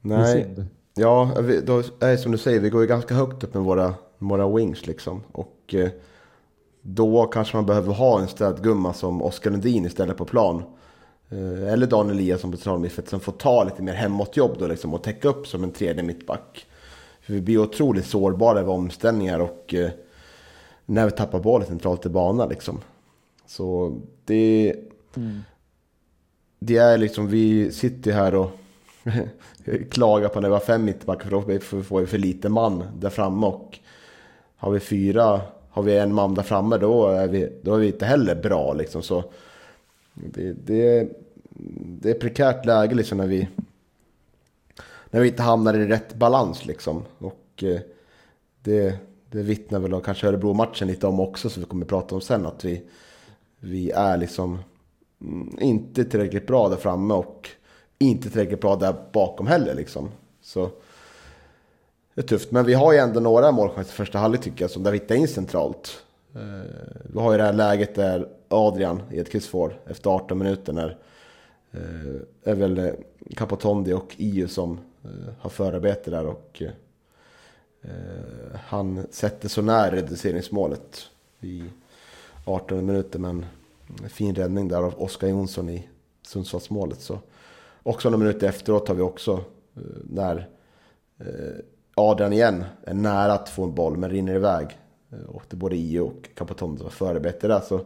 Nej. 0.01 0.65
Ja, 0.93 1.31
då, 1.63 1.83
är 1.99 2.17
som 2.17 2.31
du 2.31 2.37
säger, 2.37 2.59
vi 2.59 2.69
går 2.69 2.81
ju 2.81 2.87
ganska 2.87 3.15
högt 3.15 3.43
upp 3.43 3.53
med 3.53 3.63
våra, 3.63 3.93
våra 4.17 4.55
wings 4.55 4.87
liksom. 4.87 5.23
Och 5.31 5.75
eh, 5.75 5.89
då 6.81 7.25
kanske 7.25 7.57
man 7.57 7.65
behöver 7.65 7.93
ha 7.93 8.21
en 8.21 8.27
städgumma 8.27 8.93
som 8.93 9.21
Oskar 9.21 9.51
Lundin 9.51 9.85
istället 9.85 10.17
på 10.17 10.25
plan. 10.25 10.63
Eh, 11.31 11.73
eller 11.73 11.87
Daniel 11.87 12.17
Eliasson 12.17 12.51
på 12.51 12.57
centralmittfält 12.57 13.09
som 13.09 13.19
får 13.19 13.31
ta 13.31 13.63
lite 13.63 13.81
mer 13.81 13.93
hemåtjobb 13.93 14.55
då 14.59 14.67
liksom 14.67 14.93
och 14.93 15.03
täcka 15.03 15.27
upp 15.27 15.47
som 15.47 15.63
en 15.63 15.71
tredje 15.71 16.03
mittback. 16.03 16.65
För 17.21 17.33
vi 17.33 17.41
blir 17.41 17.57
otroligt 17.57 18.05
sårbara 18.05 18.61
vid 18.61 18.69
omställningar 18.69 19.39
och 19.39 19.73
eh, 19.73 19.89
när 20.85 21.05
vi 21.05 21.11
tappar 21.11 21.39
bollen 21.39 21.67
centralt 21.67 22.05
i 22.05 22.09
banan 22.09 22.49
liksom. 22.49 22.79
Så 23.45 23.97
det... 24.25 24.75
Mm. 25.15 25.39
Det 26.63 26.77
är 26.77 26.97
liksom, 26.97 27.27
vi 27.27 27.71
sitter 27.71 28.11
här 28.11 28.35
och 28.35 28.51
klaga 29.91 30.29
på 30.29 30.41
när 30.41 30.49
vi 30.49 30.53
har 30.53 30.59
fem 30.59 30.85
mittbackar 30.85 31.23
för 31.23 31.31
då 31.31 31.81
får 31.83 31.99
vi 31.99 32.07
för 32.07 32.17
lite 32.17 32.49
man 32.49 32.83
där 32.99 33.09
framme 33.09 33.45
och 33.47 33.79
har 34.55 34.71
vi 34.71 34.79
fyra, 34.79 35.41
har 35.69 35.83
vi 35.83 35.97
en 35.97 36.13
man 36.13 36.35
där 36.35 36.43
framme 36.43 36.77
då 36.77 37.07
är 37.07 37.27
vi, 37.27 37.59
då 37.61 37.75
är 37.75 37.79
vi 37.79 37.87
inte 37.87 38.05
heller 38.05 38.35
bra 38.35 38.73
liksom. 38.73 39.01
Så 39.01 39.23
det, 40.29 40.53
det, 40.53 41.09
det 42.01 42.09
är 42.09 42.13
prekärt 42.13 42.65
läge 42.65 42.95
liksom 42.95 43.17
när 43.17 43.27
vi, 43.27 43.47
när 45.09 45.21
vi 45.21 45.27
inte 45.27 45.43
hamnar 45.43 45.73
i 45.73 45.87
rätt 45.87 46.15
balans 46.15 46.65
liksom. 46.65 47.03
Och 47.17 47.63
eh, 47.63 47.79
det, 48.63 48.97
det 49.29 49.43
vittnar 49.43 49.79
väl 49.79 50.01
kanske 50.01 50.27
Örebro-matchen 50.27 50.87
lite 50.87 51.07
om 51.07 51.19
också, 51.19 51.49
som 51.49 51.63
vi 51.63 51.69
kommer 51.69 51.85
att 51.85 51.89
prata 51.89 52.15
om 52.15 52.21
sen. 52.21 52.45
Att 52.45 52.65
vi, 52.65 52.83
vi 53.59 53.91
är 53.91 54.17
liksom 54.17 54.59
mm, 55.21 55.57
inte 55.59 56.05
tillräckligt 56.05 56.47
bra 56.47 56.69
där 56.69 56.77
framme 56.77 57.13
och 57.13 57.49
inte 57.99 58.29
tillräckligt 58.29 58.61
bra 58.61 58.75
där 58.75 58.95
bakom 59.11 59.47
heller. 59.47 59.75
Liksom. 59.75 60.09
Så 60.41 60.69
det 62.13 62.21
är 62.21 62.25
tufft. 62.25 62.51
Men 62.51 62.65
vi 62.65 62.73
har 62.73 62.93
ju 62.93 62.99
ändå 62.99 63.19
några 63.19 63.51
målchanser 63.51 63.93
i 63.93 63.95
första 63.95 64.19
halvlek 64.19 64.41
tycker 64.41 64.63
jag, 64.63 64.71
som 64.71 64.83
där 64.83 64.91
vi 64.91 64.97
hittar 64.97 65.15
in 65.15 65.27
centralt. 65.27 66.03
Eh, 66.35 66.61
vi 67.03 67.19
har 67.19 67.31
ju 67.31 67.37
det 67.37 67.43
här 67.43 67.53
läget 67.53 67.95
där 67.95 68.27
Adrian 68.47 69.01
Edqvist 69.11 69.47
får 69.47 69.79
efter 69.87 70.09
18 70.09 70.37
minuter 70.37 70.73
när 70.73 70.97
Det 72.43 72.49
är 72.49 72.55
väl 72.55 72.77
eh, 72.77 72.93
Capotondi 73.35 73.93
och 73.93 74.15
Iu 74.17 74.47
som 74.47 74.79
har 75.39 75.49
förarbete 75.49 76.11
där 76.11 76.25
och 76.25 76.61
han 78.53 79.07
sätter 79.11 79.49
så 79.49 79.61
nära 79.61 79.91
reduceringsmålet 79.91 81.09
i 81.41 81.63
18 82.45 82.85
minuter 82.85 83.19
men 83.19 83.45
fin 84.09 84.35
räddning 84.35 84.67
där 84.67 84.77
av 84.77 85.01
Oskar 85.01 85.27
Jonsson 85.27 85.69
i 85.69 85.89
Sundsvallsmålet. 86.21 87.01
Så 87.01 87.19
Också 87.83 88.09
några 88.09 88.23
minuter 88.23 88.47
efteråt 88.47 88.87
har 88.87 88.95
vi 88.95 89.01
också 89.01 89.43
när 90.03 90.49
Adrian 91.95 92.33
igen 92.33 92.63
är 92.83 92.93
nära 92.93 93.33
att 93.33 93.49
få 93.49 93.63
en 93.63 93.75
boll 93.75 93.97
men 93.97 94.09
rinner 94.09 94.35
iväg. 94.35 94.77
Eh, 95.11 95.29
och 95.29 95.43
det 95.49 95.55
både 95.55 95.75
Io 95.75 95.99
och 95.99 96.29
Capotondo 96.35 96.83
var 96.83 96.89
före 96.89 97.19
bättre 97.19 97.47
där. 97.47 97.59
Så 97.59 97.81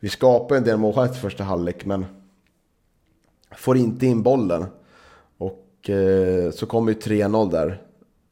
vi 0.00 0.08
skapar 0.08 0.56
en 0.56 0.64
del 0.64 0.78
målchanser 0.78 1.16
i 1.16 1.20
första 1.20 1.44
halvlek 1.44 1.84
men 1.84 2.04
får 3.56 3.76
inte 3.76 4.06
in 4.06 4.22
bollen. 4.22 4.66
Och 5.38 5.90
eh, 5.90 6.50
så 6.50 6.66
kommer 6.66 6.92
ju 6.92 6.98
3-0 6.98 7.50
där. 7.50 7.82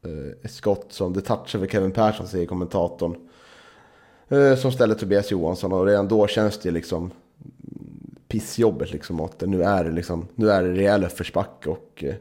Eh, 0.05 0.45
ett 0.45 0.51
skott 0.51 0.85
som 0.89 1.13
det 1.13 1.21
touchar 1.21 1.59
för 1.59 1.67
Kevin 1.67 1.91
Persson 1.91 2.27
säger 2.27 2.45
kommentatorn. 2.45 3.15
Eh, 4.29 4.55
som 4.55 4.71
ställer 4.71 4.95
Tobias 4.95 5.31
Johansson 5.31 5.73
och 5.73 5.85
redan 5.85 6.07
då 6.07 6.27
känns 6.27 6.59
det 6.59 6.71
liksom 6.71 7.11
pissjobbet 8.27 8.91
liksom. 8.91 9.19
Att 9.19 9.41
nu 9.41 9.63
är 9.63 9.83
det 9.83 9.91
liksom, 9.91 10.27
nu 10.35 10.51
är 10.51 10.63
det 10.63 10.73
rejäl 10.73 11.03
uppförsbacke 11.03 11.69
och 11.69 12.03
eh, 12.03 12.15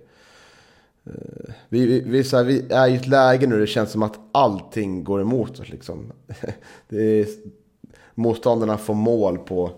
vi, 1.69 1.87
vi, 1.87 2.01
vi, 2.01 2.25
så 2.25 2.37
här, 2.37 2.45
vi 2.45 2.67
är 2.71 2.89
i 2.89 2.95
ett 2.95 3.07
läge 3.07 3.47
nu 3.47 3.61
det 3.61 3.67
känns 3.67 3.91
som 3.91 4.03
att 4.03 4.19
allting 4.33 5.05
går 5.05 5.21
emot 5.21 5.61
oss 5.61 5.69
liksom. 5.69 6.13
Det 6.89 7.21
är, 7.21 7.27
motståndarna 8.15 8.79
får 8.79 8.95
mål 8.95 9.39
på, 9.39 9.71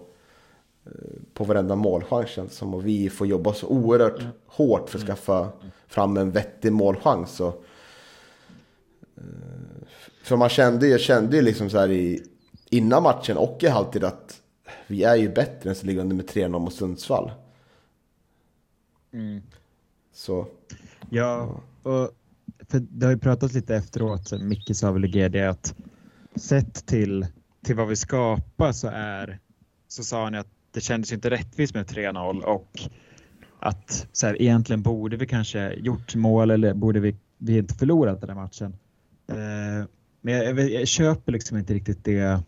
eh, 0.87 0.93
på 1.35 1.45
varenda 1.45 1.77
målchans 1.77 2.31
känns 2.31 2.55
som. 2.55 2.75
Och 2.75 2.87
vi 2.87 3.11
får 3.11 3.27
jobba 3.27 3.55
så 3.55 3.67
oerhört 3.67 4.21
mm. 4.21 4.33
hårt 4.47 4.91
för 4.91 4.99
att 4.99 5.05
skaffa 5.05 5.49
fram 5.87 6.17
en 6.17 6.31
vettig 6.31 6.73
målchans. 6.73 7.41
Och, 7.41 7.65
eh, 9.17 9.23
för 10.23 10.37
man 10.37 10.49
kände 10.49 10.87
ju 10.87 10.99
kände 10.99 11.43
liksom 11.43 11.71
så 11.71 11.79
här 11.79 11.91
i, 11.91 12.23
innan 12.71 13.03
matchen 13.03 13.37
och 13.37 13.59
i 13.61 13.67
halvtid 13.67 14.05
att 14.05 14.43
vi 14.87 15.05
är 15.05 15.17
ju 15.17 15.29
bättre 15.29 15.71
än 15.71 15.77
att 15.77 15.83
ligga 15.83 16.01
under 16.01 16.17
med 16.17 16.29
3-0 16.29 16.59
mot 16.59 16.75
Sundsvall. 16.75 17.33
Mm. 19.13 19.43
Så. 20.13 20.47
Ja, 21.11 21.61
och 21.83 22.11
för 22.69 22.81
det 22.91 23.07
har 23.07 23.13
ju 23.13 23.19
pratats 23.19 23.55
lite 23.55 23.77
efteråt, 23.77 24.33
Micke 24.41 24.77
sa 24.77 24.93
väl 24.93 25.05
i 25.05 25.09
GD 25.09 25.37
att 25.37 25.75
sett 26.35 26.87
till, 26.87 27.27
till 27.65 27.77
vad 27.77 27.89
vi 27.89 27.97
skapar 27.97 28.73
så 28.73 28.89
är, 28.89 29.39
så 29.89 30.05
sa 30.05 30.25
han 30.25 30.35
att 30.35 30.47
det 30.73 30.81
kändes 30.81 31.13
inte 31.13 31.31
rättvist 31.31 31.75
med 31.75 31.87
3-0 31.87 32.43
och 32.43 32.81
att 33.61 34.09
så 34.13 34.27
här, 34.27 34.43
egentligen 34.43 34.83
borde 34.83 35.17
vi 35.17 35.27
kanske 35.27 35.75
gjort 35.75 36.15
mål 36.15 36.51
eller 36.51 36.75
borde 36.75 37.01
vi, 37.01 37.17
vi 37.39 37.59
inte 37.59 37.75
förlorat 37.75 38.21
den 38.21 38.31
här 38.31 38.37
matchen. 38.37 38.77
Eh, 39.29 39.87
men 40.21 40.35
jag, 40.35 40.45
jag, 40.45 40.71
jag, 40.71 40.89
köper 40.89 41.33
liksom 41.33 41.59
inte 41.59 41.75
riktigt 41.75 42.05
det 42.05 42.43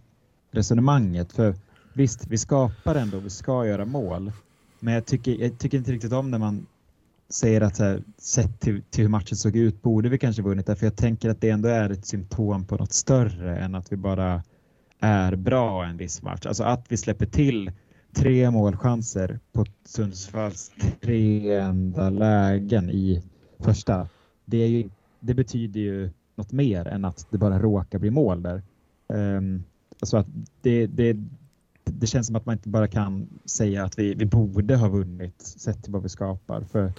resonemanget 0.50 1.32
för 1.32 1.54
visst, 1.92 2.26
vi 2.26 2.38
skapar 2.38 2.94
ändå, 2.94 3.18
vi 3.18 3.30
ska 3.30 3.66
göra 3.66 3.84
mål. 3.84 4.32
Men 4.80 4.94
jag 4.94 5.06
tycker, 5.06 5.32
jag 5.32 5.58
tycker 5.58 5.78
inte 5.78 5.92
riktigt 5.92 6.12
om 6.12 6.30
när 6.30 6.38
man 6.38 6.66
säger 7.32 7.60
att 7.60 7.78
här, 7.78 8.02
sett 8.18 8.60
till, 8.60 8.82
till 8.90 9.02
hur 9.04 9.08
matchen 9.08 9.36
såg 9.36 9.56
ut 9.56 9.82
borde 9.82 10.08
vi 10.08 10.18
kanske 10.18 10.42
vunnit 10.42 10.66
därför 10.66 10.86
jag 10.86 10.96
tänker 10.96 11.30
att 11.30 11.40
det 11.40 11.50
ändå 11.50 11.68
är 11.68 11.90
ett 11.90 12.06
symptom 12.06 12.64
på 12.64 12.76
något 12.76 12.92
större 12.92 13.58
än 13.58 13.74
att 13.74 13.92
vi 13.92 13.96
bara 13.96 14.42
är 15.00 15.36
bra 15.36 15.84
en 15.84 15.96
viss 15.96 16.22
match. 16.22 16.46
Alltså 16.46 16.64
att 16.64 16.84
vi 16.88 16.96
släpper 16.96 17.26
till 17.26 17.72
tre 18.14 18.50
målchanser 18.50 19.38
på 19.52 19.64
Sundsvalls 19.84 20.72
tre 21.00 21.56
enda 21.56 22.10
lägen 22.10 22.90
i 22.90 23.22
första. 23.58 24.08
Det, 24.44 24.56
är 24.56 24.68
ju, 24.68 24.90
det 25.20 25.34
betyder 25.34 25.80
ju 25.80 26.10
något 26.34 26.52
mer 26.52 26.88
än 26.88 27.04
att 27.04 27.26
det 27.30 27.38
bara 27.38 27.58
råkar 27.58 27.98
bli 27.98 28.10
mål 28.10 28.42
där. 28.42 28.62
Um, 29.06 29.64
alltså 30.00 30.16
att 30.16 30.26
det, 30.60 30.86
det, 30.86 31.16
det 31.84 32.06
känns 32.06 32.26
som 32.26 32.36
att 32.36 32.46
man 32.46 32.52
inte 32.52 32.68
bara 32.68 32.88
kan 32.88 33.28
säga 33.44 33.84
att 33.84 33.98
vi, 33.98 34.14
vi 34.14 34.26
borde 34.26 34.76
ha 34.76 34.88
vunnit 34.88 35.42
sett 35.42 35.82
till 35.82 35.92
vad 35.92 36.02
vi 36.02 36.08
skapar. 36.08 36.60
För, 36.60 36.92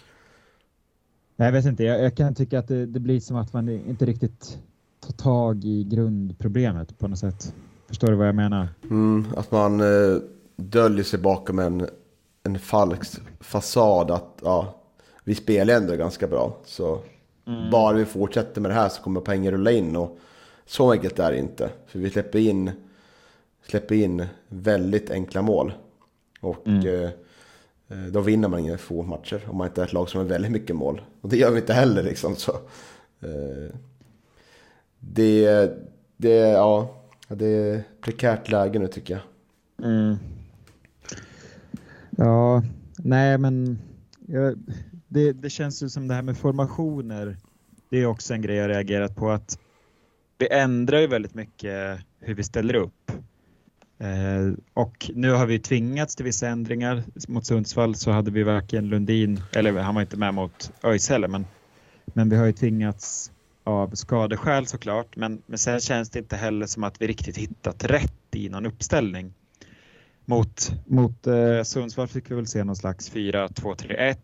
jag 1.35 1.51
vet 1.51 1.65
inte, 1.65 1.83
jag, 1.83 2.03
jag 2.03 2.15
kan 2.15 2.35
tycka 2.35 2.59
att 2.59 2.67
det, 2.67 2.85
det, 2.85 2.99
blir 2.99 3.19
som 3.19 3.37
att 3.37 3.53
man 3.53 3.69
inte 3.69 4.05
riktigt 4.05 4.57
tar 4.99 5.13
tag 5.13 5.65
i 5.65 5.83
grundproblemet 5.83 6.99
på 6.99 7.07
något 7.07 7.19
sätt. 7.19 7.53
Förstår 7.87 8.07
du 8.07 8.15
vad 8.15 8.27
jag 8.27 8.35
menar? 8.35 8.67
Mm, 8.83 9.25
att 9.37 9.51
man 9.51 9.81
eh, 9.81 10.17
döljer 10.55 11.03
sig 11.03 11.19
bakom 11.19 11.59
en, 11.59 11.87
en 12.43 12.59
falsk 12.59 13.21
fasad 13.39 14.11
att 14.11 14.39
ja, 14.41 14.75
vi 15.23 15.35
spelar 15.35 15.73
ändå 15.73 15.95
ganska 15.95 16.27
bra. 16.27 16.57
Så 16.65 16.99
mm. 17.47 17.71
bara 17.71 17.93
vi 17.93 18.05
fortsätter 18.05 18.61
med 18.61 18.71
det 18.71 18.75
här 18.75 18.89
så 18.89 19.01
kommer 19.01 19.21
pengar 19.21 19.51
rulla 19.51 19.71
in. 19.71 19.95
Och 19.95 20.17
så 20.65 20.91
enkelt 20.91 21.19
är 21.19 21.31
det 21.31 21.37
inte. 21.37 21.69
För 21.87 21.99
vi 21.99 22.09
släpper 22.09 22.39
in 22.39 22.71
släpper 23.67 23.95
in 23.95 24.25
väldigt 24.47 25.11
enkla 25.11 25.41
mål. 25.41 25.73
Och 26.39 26.67
mm. 26.67 26.87
eh, 26.87 27.09
Eh, 27.93 28.11
då 28.11 28.21
vinner 28.21 28.47
man 28.47 28.59
inga 28.59 28.77
få 28.77 29.03
matcher 29.03 29.41
om 29.47 29.57
man 29.57 29.67
inte 29.67 29.81
är 29.81 29.85
ett 29.85 29.93
lag 29.93 30.09
som 30.09 30.17
har 30.17 30.27
väldigt 30.27 30.51
mycket 30.51 30.75
mål. 30.75 31.01
Och 31.21 31.29
det 31.29 31.37
gör 31.37 31.51
vi 31.51 31.59
inte 31.59 31.73
heller 31.73 32.03
liksom. 32.03 32.35
Så, 32.35 32.51
eh, 33.21 33.75
det, 34.99 35.71
det, 36.17 36.35
ja, 36.37 36.95
det 37.27 37.45
är 37.45 37.83
prekärt 38.01 38.49
läge 38.49 38.79
nu 38.79 38.87
tycker 38.87 39.13
jag. 39.13 39.23
Mm. 39.89 40.15
Ja, 42.09 42.63
nej 42.97 43.37
men 43.37 43.79
ja, 44.27 44.53
det, 45.07 45.31
det 45.31 45.49
känns 45.49 45.83
ju 45.83 45.89
som 45.89 46.07
det 46.07 46.13
här 46.13 46.21
med 46.21 46.37
formationer. 46.37 47.37
Det 47.89 47.97
är 47.97 48.05
också 48.05 48.33
en 48.33 48.41
grej 48.41 48.55
jag 48.55 48.69
reagerat 48.69 49.15
på 49.15 49.29
att 49.29 49.59
vi 50.37 50.47
ändrar 50.51 50.99
ju 50.99 51.07
väldigt 51.07 51.35
mycket 51.35 51.99
hur 52.19 52.35
vi 52.35 52.43
ställer 52.43 52.75
upp. 52.75 53.11
Eh, 54.03 54.53
och 54.73 55.11
nu 55.15 55.31
har 55.31 55.45
vi 55.45 55.59
tvingats 55.59 56.15
till 56.15 56.25
vissa 56.25 56.47
ändringar. 56.47 57.03
Mot 57.27 57.45
Sundsvall 57.45 57.95
så 57.95 58.11
hade 58.11 58.31
vi 58.31 58.43
varken 58.43 58.89
Lundin, 58.89 59.41
eller 59.51 59.79
han 59.79 59.95
var 59.95 60.01
inte 60.01 60.17
med 60.17 60.33
mot 60.33 60.71
ÖIS 60.83 61.09
heller, 61.09 61.27
men, 61.27 61.45
men 62.05 62.29
vi 62.29 62.35
har 62.35 62.45
ju 62.45 62.53
tvingats 62.53 63.31
av 63.63 63.89
skadeskäl 63.95 64.67
såklart. 64.67 65.15
Men, 65.15 65.41
men 65.45 65.57
sen 65.57 65.79
känns 65.79 66.09
det 66.09 66.19
inte 66.19 66.35
heller 66.35 66.65
som 66.65 66.83
att 66.83 67.01
vi 67.01 67.07
riktigt 67.07 67.37
hittat 67.37 67.83
rätt 67.83 68.35
i 68.35 68.49
någon 68.49 68.65
uppställning. 68.65 69.33
Mot, 70.25 70.71
mot 70.85 71.27
eh, 71.27 71.63
Sundsvall 71.63 72.07
fick 72.07 72.31
vi 72.31 72.35
väl 72.35 72.47
se 72.47 72.63
någon 72.63 72.75
slags 72.75 73.11
4-2-3-1. 73.11 74.17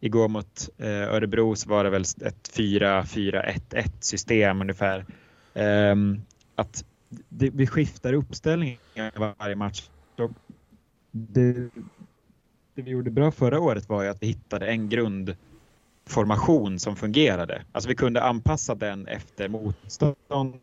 Igår 0.00 0.28
mot 0.28 0.68
eh, 0.78 1.14
Örebro 1.14 1.56
så 1.56 1.68
var 1.68 1.84
det 1.84 1.90
väl 1.90 2.02
ett 2.02 2.50
4-4-1-1 2.56 3.92
system 4.00 4.60
ungefär. 4.60 5.06
Eh, 5.54 5.94
att 6.54 6.84
det, 7.08 7.50
vi 7.50 7.66
skiftar 7.66 8.12
uppställningar 8.12 9.36
varje 9.38 9.56
match. 9.56 9.88
Det, 10.16 10.30
det, 11.12 11.70
vi 12.74 12.90
gjorde 12.90 13.10
bra 13.10 13.30
förra 13.30 13.60
året 13.60 13.88
var 13.88 14.02
ju 14.02 14.08
att 14.08 14.22
vi 14.22 14.26
hittade 14.26 14.66
en 14.66 14.88
grundformation 14.88 16.78
som 16.78 16.96
fungerade. 16.96 17.62
Alltså 17.72 17.88
vi 17.88 17.94
kunde 17.94 18.22
anpassa 18.22 18.74
den 18.74 19.06
efter 19.06 19.48
motstånd 19.48 20.54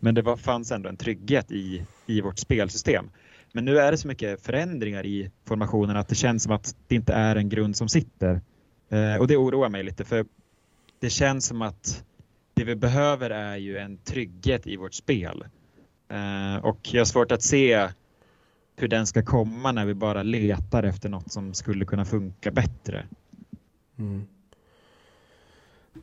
men 0.00 0.14
det 0.14 0.22
var, 0.22 0.36
fanns 0.36 0.72
ändå 0.72 0.88
en 0.88 0.96
trygghet 0.96 1.50
i, 1.50 1.86
i 2.06 2.20
vårt 2.20 2.38
spelsystem. 2.38 3.10
Men 3.52 3.64
nu 3.64 3.78
är 3.78 3.90
det 3.90 3.98
så 3.98 4.08
mycket 4.08 4.42
förändringar 4.42 5.06
i 5.06 5.30
formationen 5.44 5.96
att 5.96 6.08
det 6.08 6.14
känns 6.14 6.42
som 6.42 6.52
att 6.52 6.76
det 6.88 6.94
inte 6.94 7.12
är 7.12 7.36
en 7.36 7.48
grund 7.48 7.76
som 7.76 7.88
sitter. 7.88 8.40
Eh, 8.88 9.16
och 9.16 9.26
det 9.26 9.36
oroar 9.36 9.68
mig 9.68 9.82
lite 9.82 10.04
för 10.04 10.24
det 10.98 11.10
känns 11.10 11.46
som 11.46 11.62
att 11.62 12.04
det 12.60 12.64
vi 12.64 12.76
behöver 12.76 13.30
är 13.30 13.56
ju 13.56 13.78
en 13.78 13.98
trygghet 13.98 14.66
i 14.66 14.76
vårt 14.76 14.94
spel. 14.94 15.44
Eh, 16.08 16.64
och 16.64 16.78
jag 16.82 17.00
har 17.00 17.04
svårt 17.04 17.32
att 17.32 17.42
se 17.42 17.88
hur 18.76 18.88
den 18.88 19.06
ska 19.06 19.22
komma 19.22 19.72
när 19.72 19.86
vi 19.86 19.94
bara 19.94 20.22
letar 20.22 20.82
efter 20.82 21.08
något 21.08 21.32
som 21.32 21.54
skulle 21.54 21.84
kunna 21.84 22.04
funka 22.04 22.50
bättre. 22.50 23.06
Mm. 23.98 24.26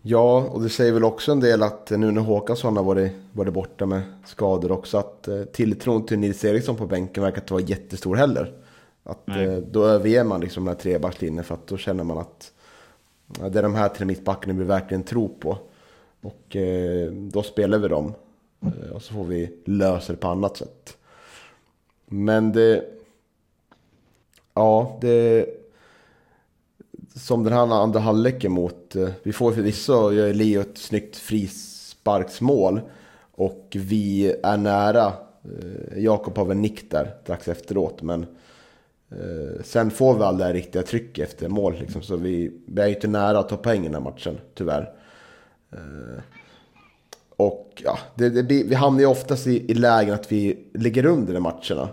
Ja, 0.01 0.39
och 0.39 0.61
det 0.61 0.69
säger 0.69 0.93
väl 0.93 1.03
också 1.03 1.31
en 1.31 1.39
del 1.39 1.63
att 1.63 1.89
nu 1.89 2.11
när 2.11 2.21
Håkansson 2.21 2.77
har 2.77 2.83
varit, 2.83 3.11
varit 3.33 3.53
borta 3.53 3.85
med 3.85 4.01
skador 4.25 4.71
också 4.71 4.97
att 4.97 5.27
eh, 5.27 5.43
tilltron 5.43 6.05
till 6.05 6.19
Nils 6.19 6.45
Eriksson 6.45 6.75
på 6.75 6.85
bänken 6.85 7.23
verkar 7.23 7.41
inte 7.41 7.53
vara 7.53 7.63
jättestor 7.63 8.15
heller. 8.15 8.53
Att 9.03 9.29
eh, 9.29 9.57
då 9.71 9.85
överger 9.85 10.23
man 10.23 10.41
liksom 10.41 10.65
den 10.65 10.75
här 10.75 10.81
trebackslinjen 10.81 11.43
för 11.43 11.53
att 11.53 11.67
då 11.67 11.77
känner 11.77 12.03
man 12.03 12.17
att 12.17 12.51
ja, 13.39 13.49
det 13.49 13.59
är 13.59 13.63
de 13.63 13.75
här 13.75 13.89
tre 13.89 14.05
mittbackarna 14.05 14.59
vi 14.59 14.65
verkligen 14.65 15.03
tror 15.03 15.29
på. 15.39 15.57
Och 16.21 16.55
eh, 16.55 17.11
då 17.11 17.43
spelar 17.43 17.77
vi 17.77 17.87
dem. 17.87 18.13
Eh, 18.61 18.91
och 18.91 19.01
så 19.01 19.13
får 19.13 19.23
vi 19.23 19.53
lösa 19.65 20.13
det 20.13 20.19
på 20.19 20.27
annat 20.27 20.57
sätt. 20.57 20.97
Men 22.05 22.51
det... 22.51 22.85
Ja, 24.53 24.97
det... 25.01 25.45
Som 27.15 27.43
den 27.43 27.53
här 27.53 27.73
andra 27.73 27.99
halvleken 27.99 28.51
mot... 28.51 28.95
Eh, 28.95 29.09
vi 29.23 29.33
får 29.33 29.51
förvisso, 29.51 30.11
gör 30.11 30.33
Leo 30.33 30.61
ett 30.61 30.77
snyggt 30.77 31.15
frisparksmål. 31.15 32.81
Och 33.31 33.67
vi 33.79 34.35
är 34.43 34.57
nära. 34.57 35.13
Eh, 35.43 36.03
Jakob 36.03 36.37
har 36.37 36.45
väl 36.45 36.57
nick 36.57 36.91
där 36.91 37.15
strax 37.23 37.47
efteråt. 37.47 38.01
Men 38.01 38.25
eh, 39.11 39.63
sen 39.63 39.91
får 39.91 40.15
vi 40.15 40.23
aldrig 40.23 40.49
det 40.49 40.53
riktiga 40.53 40.83
tryck 40.83 41.17
efter 41.17 41.49
mål. 41.49 41.75
Liksom, 41.79 42.01
så 42.01 42.15
vi, 42.15 42.51
vi 42.65 42.81
är 42.81 42.87
ju 42.87 42.93
inte 42.93 43.07
nära 43.07 43.39
att 43.39 43.49
ta 43.49 43.57
poäng 43.57 43.81
i 43.81 43.83
den 43.83 43.93
här 43.93 44.01
matchen, 44.01 44.37
tyvärr. 44.55 44.96
Och 47.37 47.81
ja, 47.85 47.99
det, 48.15 48.29
det, 48.29 48.63
vi 48.63 48.75
hamnar 48.75 48.99
ju 48.99 49.05
oftast 49.05 49.47
i, 49.47 49.71
i 49.71 49.73
lägen 49.73 50.13
att 50.13 50.31
vi 50.31 50.65
ligger 50.73 51.05
under 51.05 51.35
i 51.35 51.39
matcherna. 51.39 51.89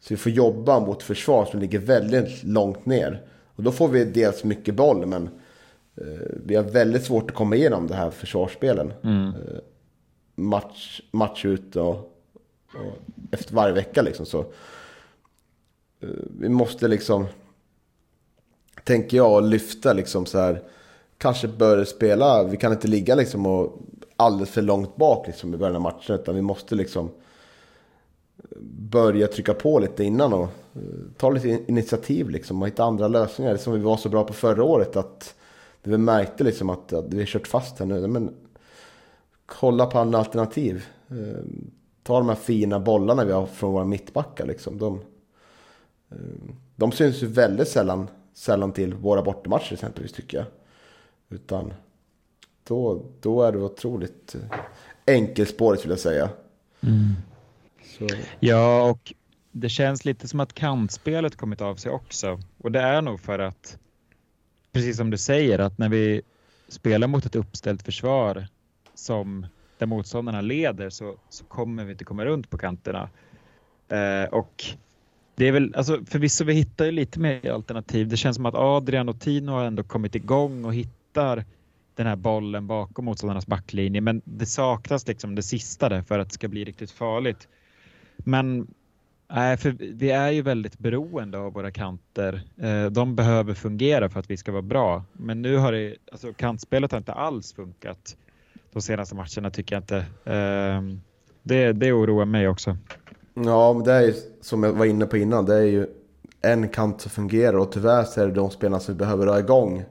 Så 0.00 0.08
vi 0.08 0.16
får 0.16 0.32
jobba 0.32 0.80
mot 0.80 1.02
försvar 1.02 1.44
som 1.44 1.60
ligger 1.60 1.78
väldigt 1.78 2.44
långt 2.44 2.86
ner. 2.86 3.22
Och 3.56 3.62
då 3.62 3.72
får 3.72 3.88
vi 3.88 4.04
dels 4.04 4.44
mycket 4.44 4.74
boll, 4.74 5.06
men 5.06 5.28
eh, 5.96 6.26
vi 6.46 6.54
har 6.56 6.62
väldigt 6.62 7.04
svårt 7.04 7.30
att 7.30 7.36
komma 7.36 7.56
igenom 7.56 7.86
det 7.86 7.94
här 7.94 8.10
försvarsspelen. 8.10 8.92
Mm. 9.02 9.28
Eh, 9.28 9.58
match, 10.34 11.00
match 11.10 11.44
ut 11.44 11.76
och, 11.76 11.94
och, 12.74 12.98
efter 13.30 13.54
varje 13.54 13.74
vecka 13.74 14.02
liksom 14.02 14.26
så. 14.26 14.40
Eh, 16.00 16.08
vi 16.40 16.48
måste 16.48 16.88
liksom, 16.88 17.26
tänker 18.84 19.16
jag, 19.16 19.44
lyfta 19.44 19.92
liksom 19.92 20.26
så 20.26 20.38
här. 20.38 20.62
Kanske 21.20 21.48
bör 21.48 21.84
spela, 21.84 22.44
vi 22.44 22.56
kan 22.56 22.72
inte 22.72 22.88
ligga 22.88 23.14
liksom 23.14 23.46
och 23.46 23.78
alldeles 24.16 24.50
för 24.50 24.62
långt 24.62 24.96
bak 24.96 25.26
liksom, 25.26 25.54
i 25.54 25.56
början 25.56 25.76
av 25.76 25.82
matchen. 25.82 26.14
Utan 26.14 26.34
vi 26.34 26.42
måste 26.42 26.74
liksom 26.74 27.10
börja 28.90 29.26
trycka 29.26 29.54
på 29.54 29.78
lite 29.78 30.04
innan 30.04 30.32
och 30.32 30.48
eh, 30.74 30.80
ta 31.16 31.30
lite 31.30 31.48
initiativ 31.48 32.30
liksom, 32.30 32.62
och 32.62 32.68
hitta 32.68 32.84
andra 32.84 33.08
lösningar. 33.08 33.52
Det 33.52 33.58
som 33.58 33.72
vi 33.72 33.78
var 33.78 33.96
så 33.96 34.08
bra 34.08 34.24
på 34.24 34.32
förra 34.32 34.64
året. 34.64 34.96
att 34.96 35.34
Vi 35.82 35.98
märkte 35.98 36.44
liksom 36.44 36.70
att, 36.70 36.92
att 36.92 37.14
vi 37.14 37.18
har 37.18 37.26
kört 37.26 37.46
fast 37.46 37.78
här 37.78 37.86
nu. 37.86 38.06
Men 38.06 38.34
kolla 39.46 39.86
på 39.86 39.98
andra 39.98 40.18
alternativ. 40.18 40.84
Eh, 41.08 41.44
ta 42.02 42.18
de 42.18 42.28
här 42.28 42.36
fina 42.36 42.80
bollarna 42.80 43.24
vi 43.24 43.32
har 43.32 43.46
från 43.46 43.72
våra 43.72 43.84
mittbackar. 43.84 44.46
Liksom. 44.46 44.78
De, 44.78 45.00
eh, 46.10 46.16
de 46.76 46.92
syns 46.92 47.22
ju 47.22 47.26
väldigt 47.26 47.68
sällan, 47.68 48.08
sällan 48.34 48.72
till 48.72 48.94
våra 48.94 49.22
bortamatcher 49.22 49.72
exempelvis 49.72 50.12
tycker 50.12 50.38
jag. 50.38 50.46
Utan 51.30 51.72
då, 52.64 53.02
då 53.20 53.42
är 53.42 53.52
det 53.52 53.58
otroligt 53.58 54.34
eh, 54.34 54.58
enkelspårigt 55.06 55.84
vill 55.84 55.90
jag 55.90 55.98
säga. 55.98 56.30
Mm. 56.80 57.14
Ja, 58.40 58.90
och 58.90 59.14
det 59.52 59.68
känns 59.68 60.04
lite 60.04 60.28
som 60.28 60.40
att 60.40 60.52
kantspelet 60.52 61.36
kommit 61.36 61.60
av 61.60 61.76
sig 61.76 61.92
också. 61.92 62.40
Och 62.58 62.72
det 62.72 62.80
är 62.80 63.02
nog 63.02 63.20
för 63.20 63.38
att, 63.38 63.78
precis 64.72 64.96
som 64.96 65.10
du 65.10 65.18
säger, 65.18 65.58
att 65.58 65.78
när 65.78 65.88
vi 65.88 66.22
spelar 66.68 67.06
mot 67.06 67.26
ett 67.26 67.36
uppställt 67.36 67.82
försvar 67.82 68.46
som 68.94 69.46
där 69.78 69.86
motståndarna 69.86 70.40
leder 70.40 70.90
så, 70.90 71.16
så 71.28 71.44
kommer 71.44 71.84
vi 71.84 71.92
inte 71.92 72.04
komma 72.04 72.24
runt 72.24 72.50
på 72.50 72.58
kanterna. 72.58 73.08
Eh, 73.88 74.24
och 74.30 74.64
det 75.34 75.48
är 75.48 75.52
väl, 75.52 75.74
alltså 75.74 76.04
förvisso 76.04 76.44
vi 76.44 76.52
hittar 76.52 76.84
ju 76.84 76.90
lite 76.90 77.20
mer 77.20 77.50
alternativ. 77.50 78.08
Det 78.08 78.16
känns 78.16 78.36
som 78.36 78.46
att 78.46 78.54
Adrian 78.54 79.08
och 79.08 79.20
Tino 79.20 79.52
har 79.52 79.64
ändå 79.64 79.82
kommit 79.82 80.14
igång 80.14 80.64
och 80.64 80.74
hittar 81.10 81.44
den 81.94 82.06
här 82.06 82.16
bollen 82.16 82.66
bakom 82.66 83.04
motståndarnas 83.04 83.46
backlinje. 83.46 84.00
Men 84.00 84.22
det 84.24 84.46
saknas 84.46 85.06
liksom 85.06 85.34
det 85.34 85.42
sista 85.42 85.88
där 85.88 86.02
för 86.02 86.18
att 86.18 86.28
det 86.28 86.34
ska 86.34 86.48
bli 86.48 86.64
riktigt 86.64 86.90
farligt. 86.90 87.48
Men 88.16 88.66
Nej, 89.32 89.56
för 89.56 89.76
vi 89.78 90.10
är 90.10 90.30
ju 90.30 90.42
väldigt 90.42 90.78
beroende 90.78 91.38
av 91.38 91.52
våra 91.52 91.70
kanter. 91.70 92.42
Eh, 92.56 92.86
de 92.86 93.16
behöver 93.16 93.54
fungera 93.54 94.08
för 94.08 94.20
att 94.20 94.30
vi 94.30 94.36
ska 94.36 94.52
vara 94.52 94.62
bra. 94.62 95.04
Men 95.12 95.42
nu 95.42 95.56
har 95.56 95.72
det, 95.72 95.96
alltså 96.12 96.32
kantspelet 96.32 96.92
har 96.92 96.98
inte 96.98 97.12
alls 97.12 97.52
funkat 97.52 98.16
de 98.72 98.82
senaste 98.82 99.14
matcherna 99.14 99.50
tycker 99.50 99.76
jag 99.76 99.82
inte. 99.82 100.04
Ehm, 100.24 101.00
det, 101.42 101.72
det 101.72 101.92
oroar 101.92 102.24
mig 102.24 102.48
också. 102.48 102.76
Ja, 103.34 103.72
men 103.72 103.84
det 103.84 103.92
är 103.92 104.02
ju 104.02 104.14
som 104.40 104.62
jag 104.62 104.72
var 104.72 104.86
inne 104.86 105.06
på 105.06 105.16
innan. 105.16 105.46
Det 105.46 105.54
är 105.54 105.66
ju 105.66 105.86
en 106.40 106.68
kant 106.68 107.00
som 107.00 107.10
fungerar 107.10 107.56
och 107.56 107.72
tyvärr 107.72 108.04
så 108.04 108.20
är 108.20 108.26
det 108.26 108.34
de 108.34 108.50
spelarna 108.50 108.80
som 108.80 108.94
vi 108.94 108.98
behöver 108.98 109.26
ha 109.26 109.38
igång 109.38 109.84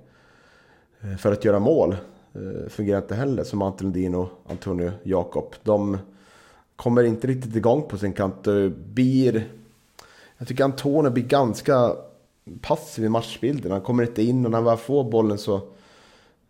Eh, 1.02 1.18
för 1.18 1.32
att 1.32 1.46
göra 1.46 1.60
mål. 1.60 1.96
Eh, 2.34 2.70
fungerar 2.70 3.02
inte 3.02 3.16
heller 3.16 3.44
som 3.44 3.62
Anton 3.62 3.86
Lundin 3.86 4.16
och 4.16 4.30
Antonio 4.48 4.92
Jakob. 5.04 5.56
De 5.64 5.98
kommer 6.76 7.04
inte 7.04 7.28
riktigt 7.28 7.56
igång 7.56 7.82
på 7.90 7.98
sin 7.98 8.14
kant. 8.14 8.48
Eh, 8.48 8.68
blir, 8.70 9.52
jag 10.38 10.48
tycker 10.48 10.64
Antonio 10.64 11.12
blir 11.12 11.24
ganska 11.24 11.96
passiv 12.62 13.06
i 13.06 13.10
matchbilden. 13.10 13.72
Han 13.72 13.82
kommer 13.82 14.04
inte 14.04 14.24
in 14.24 14.46
och 14.46 14.52
när 14.52 14.58
han 14.58 14.66
väl 14.66 14.78
får 14.78 15.04
bollen 15.04 15.38
så, 15.38 15.62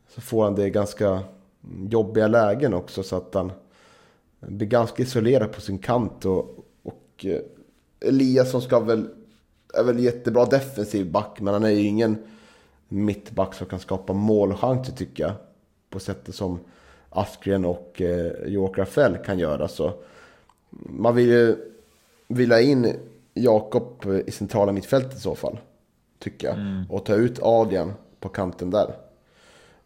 så 0.10 0.22
får 0.22 0.44
han 0.44 0.56
det 0.56 0.66
i 0.66 0.70
ganska 0.70 1.20
jobbiga 1.90 2.28
lägen 2.28 2.74
också. 2.74 3.04
Så 3.04 3.16
att 3.16 3.34
han 3.34 3.52
blir 4.40 4.68
ganska 4.68 5.04
isolerad 5.04 5.52
på 5.52 5.62
sin 5.62 5.78
kant. 5.78 6.26
Och, 6.26 6.66
och 6.84 7.26
Eliasson 8.00 8.62
ska 8.62 8.80
väl, 8.80 9.10
är 9.74 9.84
väl 9.84 10.00
jättebra 10.00 10.46
defensiv 10.46 11.12
back 11.12 11.40
men 11.40 11.54
han 11.54 11.64
är 11.64 11.70
ju 11.70 11.82
ingen 11.82 12.18
mittback 12.90 13.54
som 13.54 13.68
kan 13.68 13.80
skapa 13.80 14.14
målchanser 14.14 14.94
tycker 14.94 15.24
jag. 15.24 15.34
På 15.90 16.00
sättet 16.00 16.36
som 16.36 16.60
Askren 17.10 17.66
och 17.66 18.02
eh, 18.02 18.32
Joakim 18.48 18.84
Rafael 18.84 19.18
kan 19.18 19.40
göra. 19.40 19.68
Så 19.68 19.94
man 20.90 21.16
vill 21.16 21.30
ju 21.30 21.56
vill 22.28 22.52
ha 22.52 22.60
in 22.60 22.96
Jakob 23.34 24.06
i 24.28 24.32
centrala 24.32 24.72
mittfältet 24.72 25.18
i 25.18 25.20
så 25.20 25.36
fall. 25.36 25.58
tycker 26.20 26.48
jag. 26.48 26.58
Mm. 26.58 26.86
Och 26.90 27.06
ta 27.06 27.16
ut 27.16 27.40
Adrian 27.42 27.94
på 28.20 28.30
kanten 28.30 28.70
där. 28.70 28.96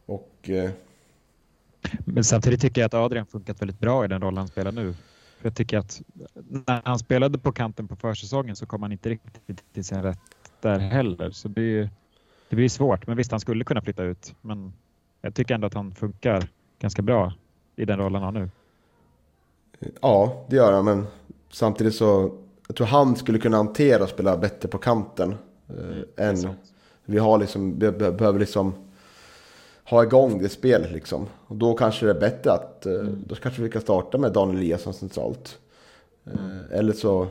Och... 0.06 0.50
Eh... 0.50 0.72
Men 2.06 2.24
samtidigt 2.24 2.62
tycker 2.62 2.82
jag 2.82 2.86
att 2.86 2.94
Adrian 2.94 3.26
funkat 3.26 3.62
väldigt 3.62 3.80
bra 3.80 4.06
i 4.06 4.08
den 4.08 4.22
roll 4.22 4.38
han 4.38 4.48
spelar 4.48 4.72
nu. 4.72 4.96
Jag 5.42 5.56
tycker 5.56 5.78
att 5.78 6.02
när 6.66 6.82
han 6.86 7.00
spelade 7.00 7.38
på 7.38 7.52
kanten 7.52 7.88
på 7.88 7.96
försäsongen 7.96 8.56
så 8.56 8.66
kom 8.66 8.84
han 8.84 8.92
inte 8.92 9.10
riktigt 9.10 9.74
till 9.74 9.84
sin 9.84 10.04
rätt 10.04 10.20
där 10.62 10.80
heller. 10.80 11.32
Så 11.32 11.48
det, 11.48 11.62
är, 11.62 11.90
det 12.54 12.56
blir 12.56 12.70
svårt. 12.70 13.08
Men 13.08 13.18
visst, 13.18 13.32
han 13.32 13.40
skulle 13.40 13.64
kunna 13.64 13.82
flytta 13.82 14.04
ut. 14.04 14.36
Men 14.42 14.74
jag 15.22 15.36
tycker 15.36 15.56
ändå 15.56 15.68
att 15.68 15.74
han 15.74 15.92
funkar 15.92 16.48
ganska 16.80 17.02
bra 17.02 17.34
i 17.76 17.86
den 17.86 18.00
rollen 18.00 18.22
han 18.22 18.36
har 18.36 18.42
nu. 18.42 18.50
Ja, 20.02 20.46
det 20.50 20.56
gör 20.56 20.74
han. 20.74 20.86
Men 20.86 21.08
samtidigt 21.50 21.96
så 21.96 22.38
jag 22.68 22.76
tror 22.76 22.88
han 22.88 23.16
skulle 23.16 23.40
kunna 23.40 23.58
hantera 23.58 24.04
och 24.04 24.10
spela 24.10 24.38
bättre 24.38 24.70
på 24.70 24.78
kanten. 24.78 25.36
Eh, 25.70 26.28
än 26.28 26.56
vi 27.06 27.18
har 27.18 27.38
liksom, 27.38 27.80
be, 27.80 27.92
behöver 27.92 28.40
liksom 28.40 28.74
ha 29.84 30.04
igång 30.04 30.42
det 30.42 30.50
spelet 30.50 30.92
liksom. 30.92 31.28
Och 31.48 31.56
då 31.56 31.74
kanske 31.74 32.06
det 32.06 32.12
är 32.12 32.20
bättre 32.20 32.52
att, 32.52 32.86
eh, 32.86 32.94
mm. 32.94 33.24
då 33.28 33.36
kanske 33.36 33.62
vi 33.62 33.70
kan 33.70 33.82
starta 33.82 34.18
med 34.18 34.34
Daniel 34.34 34.58
Eliasson 34.58 34.94
centralt. 34.94 35.60
Mm. 36.26 36.60
Eller 36.72 36.94
så, 36.94 37.28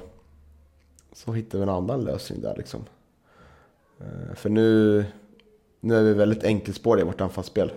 så 1.12 1.32
hittar 1.32 1.58
vi 1.58 1.62
en 1.62 1.68
annan 1.68 2.04
lösning 2.04 2.40
där 2.40 2.54
liksom. 2.56 2.84
Eh, 4.02 4.34
för 4.34 4.50
nu, 4.50 5.04
nu 5.80 5.94
är 5.94 6.02
vi 6.02 6.14
väldigt 6.14 6.44
enkelspåriga 6.44 7.04
i 7.04 7.06
vårt 7.06 7.20
anfallsspel. 7.20 7.72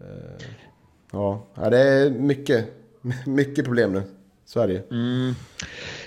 Eh, 0.00 0.46
ja, 1.12 1.46
det 1.54 1.78
är 1.78 2.10
mycket, 2.10 2.66
mycket 3.26 3.64
problem 3.64 3.92
nu. 3.92 4.02
Så 4.44 4.60
är 4.60 4.68
det 4.68 4.72
ju. 4.72 4.82
Mm. 4.90 5.34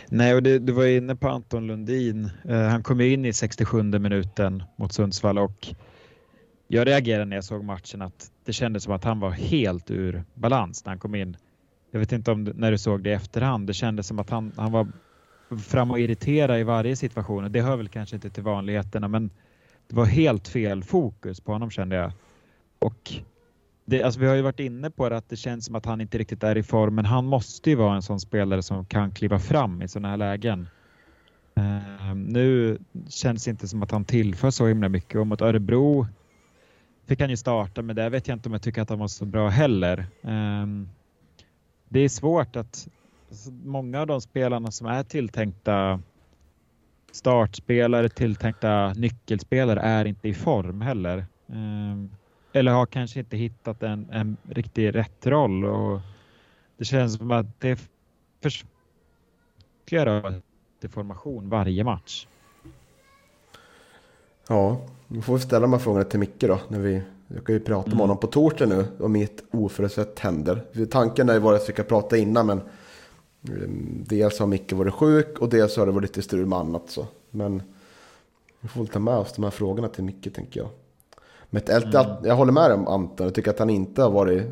Nej, 0.08 0.36
och 0.36 0.44
det, 0.44 0.60
du 0.60 0.74
var 0.74 0.86
inne 0.86 1.16
på 1.16 1.30
Anton 1.30 1.68
Lundin. 1.68 2.30
Uh, 2.50 2.56
han 2.56 2.84
kom 2.84 3.02
in 3.02 3.26
i 3.26 3.34
67 3.34 3.84
minuten 3.84 4.64
mot 4.76 4.94
Sundsvall 4.94 5.38
och 5.38 5.68
jag 6.68 6.88
reagerade 6.88 7.26
när 7.26 7.36
jag 7.38 7.44
såg 7.44 7.64
matchen 7.64 8.02
att 8.02 8.32
det 8.46 8.54
kändes 8.54 8.84
som 8.84 8.94
att 8.94 9.04
han 9.04 9.20
var 9.20 9.30
helt 9.30 9.92
ur 9.92 10.24
balans 10.34 10.86
när 10.86 10.92
han 10.92 11.00
kom 11.00 11.16
in. 11.16 11.38
Jag 11.92 12.00
vet 12.00 12.12
inte 12.12 12.32
om 12.32 12.44
när 12.44 12.72
du 12.72 12.78
såg 12.78 13.04
det 13.04 13.10
i 13.10 13.14
efterhand. 13.14 13.68
Det 13.68 13.74
kändes 13.74 14.08
som 14.08 14.20
att 14.20 14.30
han, 14.30 14.52
han 14.58 14.72
var 14.72 14.88
fram 15.58 15.92
och 15.92 16.00
irritera 16.00 16.60
i 16.60 16.64
varje 16.64 16.96
situation. 16.96 17.52
Det 17.52 17.62
hör 17.62 17.78
väl 17.78 17.90
kanske 17.90 18.16
inte 18.16 18.30
till 18.30 18.44
vanligheterna, 18.44 19.08
men 19.08 19.30
det 19.88 19.96
var 19.96 20.06
helt 20.06 20.48
fel 20.48 20.84
fokus 20.84 21.42
på 21.42 21.52
honom 21.52 21.70
kände 21.70 21.96
jag. 21.96 22.12
Och 22.80 23.14
det, 23.86 24.04
alltså 24.04 24.20
vi 24.20 24.28
har 24.28 24.36
ju 24.36 24.42
varit 24.42 24.60
inne 24.60 24.90
på 24.90 25.10
det 25.10 25.18
att 25.18 25.30
det 25.30 25.36
känns 25.36 25.66
som 25.66 25.76
att 25.76 25.86
han 25.86 26.02
inte 26.02 26.18
riktigt 26.18 26.44
är 26.44 26.58
i 26.58 26.64
form, 26.64 26.96
men 26.96 27.06
han 27.06 27.26
måste 27.26 27.70
ju 27.70 27.76
vara 27.76 27.96
en 27.96 28.02
sån 28.02 28.20
spelare 28.20 28.64
som 28.64 28.86
kan 28.86 29.12
kliva 29.12 29.40
fram 29.40 29.82
i 29.82 29.88
sådana 29.88 30.10
här 30.10 30.18
lägen. 30.18 30.68
Uh, 31.58 32.16
nu 32.16 32.78
känns 33.10 33.44
det 33.46 33.52
inte 33.52 33.68
som 33.68 33.84
att 33.84 33.92
han 33.92 34.06
tillför 34.06 34.52
så 34.52 34.68
himla 34.68 34.90
mycket 34.90 35.20
och 35.20 35.28
mot 35.28 35.42
Örebro 35.42 36.08
fick 37.06 37.22
han 37.22 37.30
ju 37.30 37.38
starta, 37.38 37.82
men 37.82 37.96
där 37.96 38.10
vet 38.10 38.28
jag 38.28 38.36
inte 38.36 38.50
om 38.50 38.54
jag 38.54 38.62
tycker 38.62 38.82
att 38.82 38.90
han 38.90 39.00
var 39.00 39.08
så 39.08 39.26
bra 39.26 39.50
heller. 39.50 40.00
Uh, 40.26 40.86
det 41.90 42.00
är 42.00 42.10
svårt 42.10 42.56
att 42.56 42.88
alltså, 43.34 43.52
många 43.52 44.02
av 44.02 44.08
de 44.08 44.22
spelarna 44.22 44.72
som 44.72 44.88
är 44.88 45.04
tilltänkta 45.04 46.02
startspelare, 47.12 48.10
tilltänkta 48.10 48.94
nyckelspelare 48.94 49.80
är 49.80 50.06
inte 50.06 50.28
i 50.28 50.34
form 50.34 50.82
heller. 50.82 51.26
Uh, 51.50 52.06
eller 52.54 52.72
har 52.72 52.86
kanske 52.86 53.20
inte 53.20 53.38
hittat 53.38 53.84
en, 53.84 54.10
en 54.12 54.38
riktig 54.50 54.96
rätt 54.96 55.28
roll 55.28 55.66
och 55.66 56.00
det 56.78 56.86
känns 56.86 57.18
som 57.18 57.32
att 57.32 57.60
det 57.60 57.70
är 57.70 57.80
för 58.42 58.52
formation 60.88 61.50
varje 61.50 61.84
match. 61.84 62.28
Ja, 64.48 64.82
vi 65.08 65.22
får 65.22 65.38
ställa 65.38 65.60
de 65.60 65.74
här 65.74 65.80
frågorna 65.80 66.06
till 66.06 66.20
Micke 66.20 66.42
då. 66.42 66.60
När 66.68 66.80
vi, 66.80 67.02
jag 67.28 67.46
kan 67.46 67.56
ju 67.56 67.60
prata 67.60 67.88
mm. 67.88 67.98
med 67.98 68.04
honom 68.04 68.18
på 68.18 68.28
torsdag 68.28 68.66
nu 68.66 68.86
om 69.00 69.12
mitt 69.12 69.44
oförutsett 69.52 70.20
händer. 70.20 70.86
Tanken 70.92 71.30
är 71.30 71.34
ju 71.34 71.40
varit 71.40 71.62
att 71.62 71.70
vi 71.70 71.74
ska 71.74 71.84
prata 71.84 72.18
innan 72.18 72.48
men 72.48 72.62
dels 74.06 74.40
har 74.40 74.48
Micke 74.48 74.74
varit 74.74 74.94
sjuk 74.94 75.40
och 75.40 75.50
dels 75.50 75.78
har 75.78 75.86
det 75.86 75.92
varit 75.92 76.04
lite 76.04 76.22
strul 76.22 76.46
med 76.46 76.60
annat 76.60 76.84
så. 76.88 77.08
Men 77.30 77.64
vi 78.60 78.68
får 78.68 78.80
väl 78.80 78.88
ta 78.88 79.00
med 79.00 79.18
oss 79.18 79.34
de 79.34 79.44
här 79.44 79.52
frågorna 79.52 79.88
till 79.88 80.04
Micke 80.04 80.34
tänker 80.34 80.60
jag. 80.60 80.70
Men 81.50 81.62
mm. 81.64 82.08
jag 82.24 82.36
håller 82.36 82.52
med 82.52 82.72
om 82.72 82.88
Anton. 82.88 83.26
Jag 83.26 83.36
tycker 83.36 83.52
att 83.52 83.60
han 83.60 83.70
inte 83.70 84.02
har 84.02 84.10
varit 84.10 84.44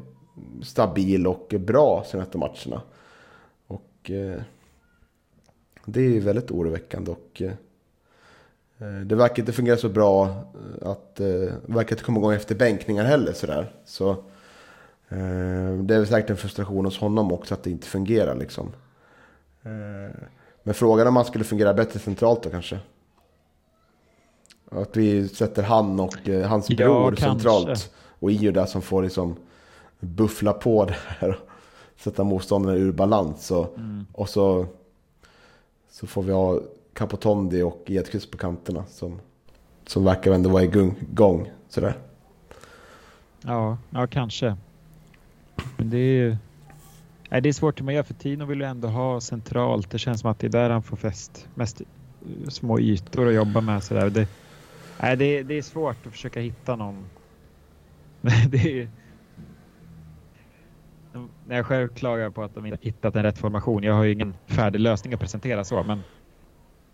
stabil 0.63 1.27
och 1.27 1.53
bra 1.59 2.05
senaste 2.11 2.37
matcherna. 2.37 2.81
Och 3.67 4.11
eh, 4.11 4.41
det 5.85 5.99
är 5.99 6.09
ju 6.09 6.19
väldigt 6.19 6.51
oroväckande. 6.51 7.11
Och, 7.11 7.41
eh, 7.41 7.51
det 9.05 9.15
verkar 9.15 9.39
inte 9.39 9.51
fungera 9.51 9.77
så 9.77 9.89
bra 9.89 10.43
att 10.81 11.19
eh, 11.19 11.53
verkar 11.65 11.95
inte 11.95 12.03
komma 12.03 12.19
igång 12.19 12.33
efter 12.33 12.55
bänkningar 12.55 13.03
heller. 13.03 13.33
Sådär. 13.33 13.73
Så, 13.85 14.09
eh, 14.09 14.17
det 15.83 15.95
är 15.95 15.99
väl 15.99 16.07
säkert 16.07 16.29
en 16.29 16.37
frustration 16.37 16.85
hos 16.85 16.97
honom 16.97 17.31
också 17.31 17.53
att 17.53 17.63
det 17.63 17.71
inte 17.71 17.87
fungerar. 17.87 18.35
Liksom. 18.35 18.71
Eh, 19.63 20.15
men 20.63 20.73
frågan 20.73 21.07
om 21.07 21.15
han 21.15 21.25
skulle 21.25 21.43
fungera 21.43 21.73
bättre 21.73 21.99
centralt 21.99 22.43
då 22.43 22.49
kanske. 22.49 22.79
Att 24.71 24.97
vi 24.97 25.27
sätter 25.27 25.63
han 25.63 25.99
och 25.99 26.29
eh, 26.29 26.49
hans 26.49 26.69
ja, 26.69 26.75
bror 26.75 27.15
kanske. 27.15 27.25
centralt. 27.25 27.91
Och 27.95 28.31
Io 28.31 28.51
där 28.51 28.65
som 28.65 28.81
får 28.81 29.03
liksom 29.03 29.35
buffla 29.99 30.53
på 30.53 30.85
det 30.87 30.95
här. 31.07 31.39
Sätta 31.97 32.23
motståndaren 32.23 32.77
ur 32.79 32.91
balans. 32.91 33.51
Och, 33.51 33.77
mm. 33.77 34.05
och 34.13 34.29
så, 34.29 34.65
så 35.91 36.07
får 36.07 36.23
vi 36.23 36.31
ha 36.31 36.59
Capotondi 36.93 37.61
och 37.61 37.83
Edqvist 37.85 38.31
på 38.31 38.37
kanterna. 38.37 38.83
Som, 38.89 39.19
som 39.85 40.03
verkar 40.03 40.31
ändå 40.31 40.49
vara 40.49 40.63
igång. 40.63 41.51
Sådär. 41.69 41.97
Ja, 43.41 43.77
ja 43.89 44.07
kanske. 44.07 44.57
Men 45.77 45.89
det 45.89 45.97
är 45.97 46.23
ju... 46.23 46.37
Nej, 47.29 47.41
det 47.41 47.49
är 47.49 47.53
svårt 47.53 47.79
hur 47.79 47.85
man 47.85 47.93
gör 47.93 48.03
för 48.03 48.13
Tino 48.13 48.45
vill 48.45 48.59
ju 48.59 48.65
ändå 48.65 48.87
ha 48.87 49.21
centralt. 49.21 49.91
Det 49.91 49.99
känns 49.99 50.21
som 50.21 50.31
att 50.31 50.39
det 50.39 50.47
är 50.47 50.51
där 50.51 50.69
han 50.69 50.83
får 50.83 50.97
fest. 50.97 51.47
mest 51.55 51.81
eh, 51.81 52.49
små 52.49 52.79
ytor 52.79 53.27
att 53.27 53.33
jobba 53.33 53.61
med. 53.61 53.83
Sådär. 53.83 54.09
Det, 54.09 54.27
Nej, 55.01 55.17
det, 55.17 55.43
det 55.43 55.57
är 55.57 55.61
svårt 55.61 56.05
att 56.05 56.11
försöka 56.11 56.39
hitta 56.39 56.75
någon. 56.75 57.05
det 58.49 58.81
är, 58.81 58.89
när 61.47 61.55
jag 61.55 61.65
själv 61.65 61.87
klagar 61.87 62.29
på 62.29 62.43
att 62.43 62.55
de 62.55 62.65
inte 62.65 62.77
hittat 62.81 63.15
en 63.15 63.23
rätt 63.23 63.37
formation. 63.37 63.83
Jag 63.83 63.93
har 63.93 64.03
ju 64.03 64.11
ingen 64.11 64.33
färdig 64.47 64.79
lösning 64.79 65.13
att 65.13 65.19
presentera 65.19 65.63
så, 65.63 65.83
men, 65.83 66.03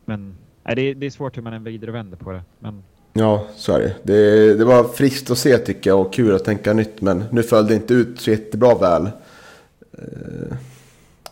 men 0.06 0.38
nej, 0.63 0.75
det, 0.75 0.82
är, 0.82 0.95
det 0.95 1.06
är 1.06 1.10
svårt 1.10 1.38
hur 1.38 1.41
man 1.41 1.53
än 1.53 1.63
vrider 1.63 1.88
och 1.88 1.95
vänder 1.95 2.17
på 2.17 2.32
det. 2.32 2.43
Men... 2.60 2.84
Ja, 3.17 3.45
så 3.56 3.73
är 3.73 3.80
det. 3.80 3.93
det. 4.03 4.53
Det 4.53 4.65
var 4.65 4.84
friskt 4.84 5.32
att 5.32 5.38
se 5.38 5.58
tycker 5.58 5.89
jag 5.89 6.01
och 6.01 6.13
kul 6.13 6.36
att 6.36 6.43
tänka 6.43 6.73
nytt, 6.73 7.01
men 7.01 7.23
nu 7.32 7.43
föll 7.43 7.67
det 7.67 7.75
inte 7.75 7.93
ut 7.93 8.21
så 8.21 8.32
jättebra 8.32 8.75
väl. 8.75 9.10
Eh, 9.91 10.58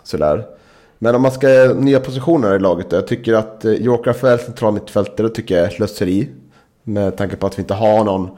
sådär. 0.04 0.45
Men 0.98 1.15
om 1.15 1.21
man 1.21 1.32
ska 1.32 1.76
nya 1.80 2.00
positioner 2.00 2.56
i 2.56 2.60
laget 2.60 2.89
då. 2.89 2.95
Jag 2.95 3.08
tycker 3.08 3.34
att 3.34 3.65
eh, 3.65 3.74
Joker 3.74 4.13
Rafael 4.13 4.39
central 4.39 4.74
mittfältare 4.74 5.30
tycker 5.30 5.56
jag 5.56 5.65
är 5.65 5.69
slöseri. 5.69 6.30
Med 6.84 7.17
tanke 7.17 7.36
på 7.36 7.48
att 7.48 7.58
vi 7.58 7.62
inte 7.62 7.74
har 7.74 8.04
någon 8.04 8.30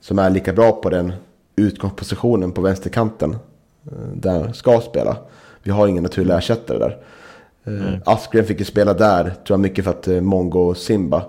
som 0.00 0.18
är 0.18 0.30
lika 0.30 0.52
bra 0.52 0.72
på 0.72 0.90
den 0.90 1.12
utgångspositionen 1.56 2.52
på 2.52 2.60
vänsterkanten. 2.60 3.36
Eh, 3.86 3.98
där 4.14 4.52
ska 4.52 4.80
spela. 4.80 5.16
Vi 5.62 5.70
har 5.70 5.86
ingen 5.86 6.02
naturlig 6.02 6.34
ersättare 6.34 6.78
där. 6.78 6.96
Mm. 7.66 8.00
Askren 8.04 8.44
fick 8.44 8.58
ju 8.58 8.64
spela 8.64 8.94
där, 8.94 9.22
tror 9.22 9.34
jag 9.46 9.60
mycket 9.60 9.84
för 9.84 9.90
att 9.90 10.06
Mongo 10.22 10.60
och 10.60 10.76
Simba 10.76 11.24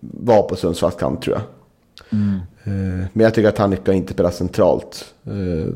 var 0.00 0.42
på 0.42 0.56
Sundsvalls 0.56 0.96
kant 0.96 1.22
tror 1.22 1.36
jag. 1.36 1.44
Mm. 2.18 2.40
Men 3.12 3.24
jag 3.24 3.34
tycker 3.34 3.48
att 3.48 3.58
han 3.58 3.76
ska 3.76 3.92
inte 3.92 4.12
spela 4.12 4.30
centralt. 4.30 5.14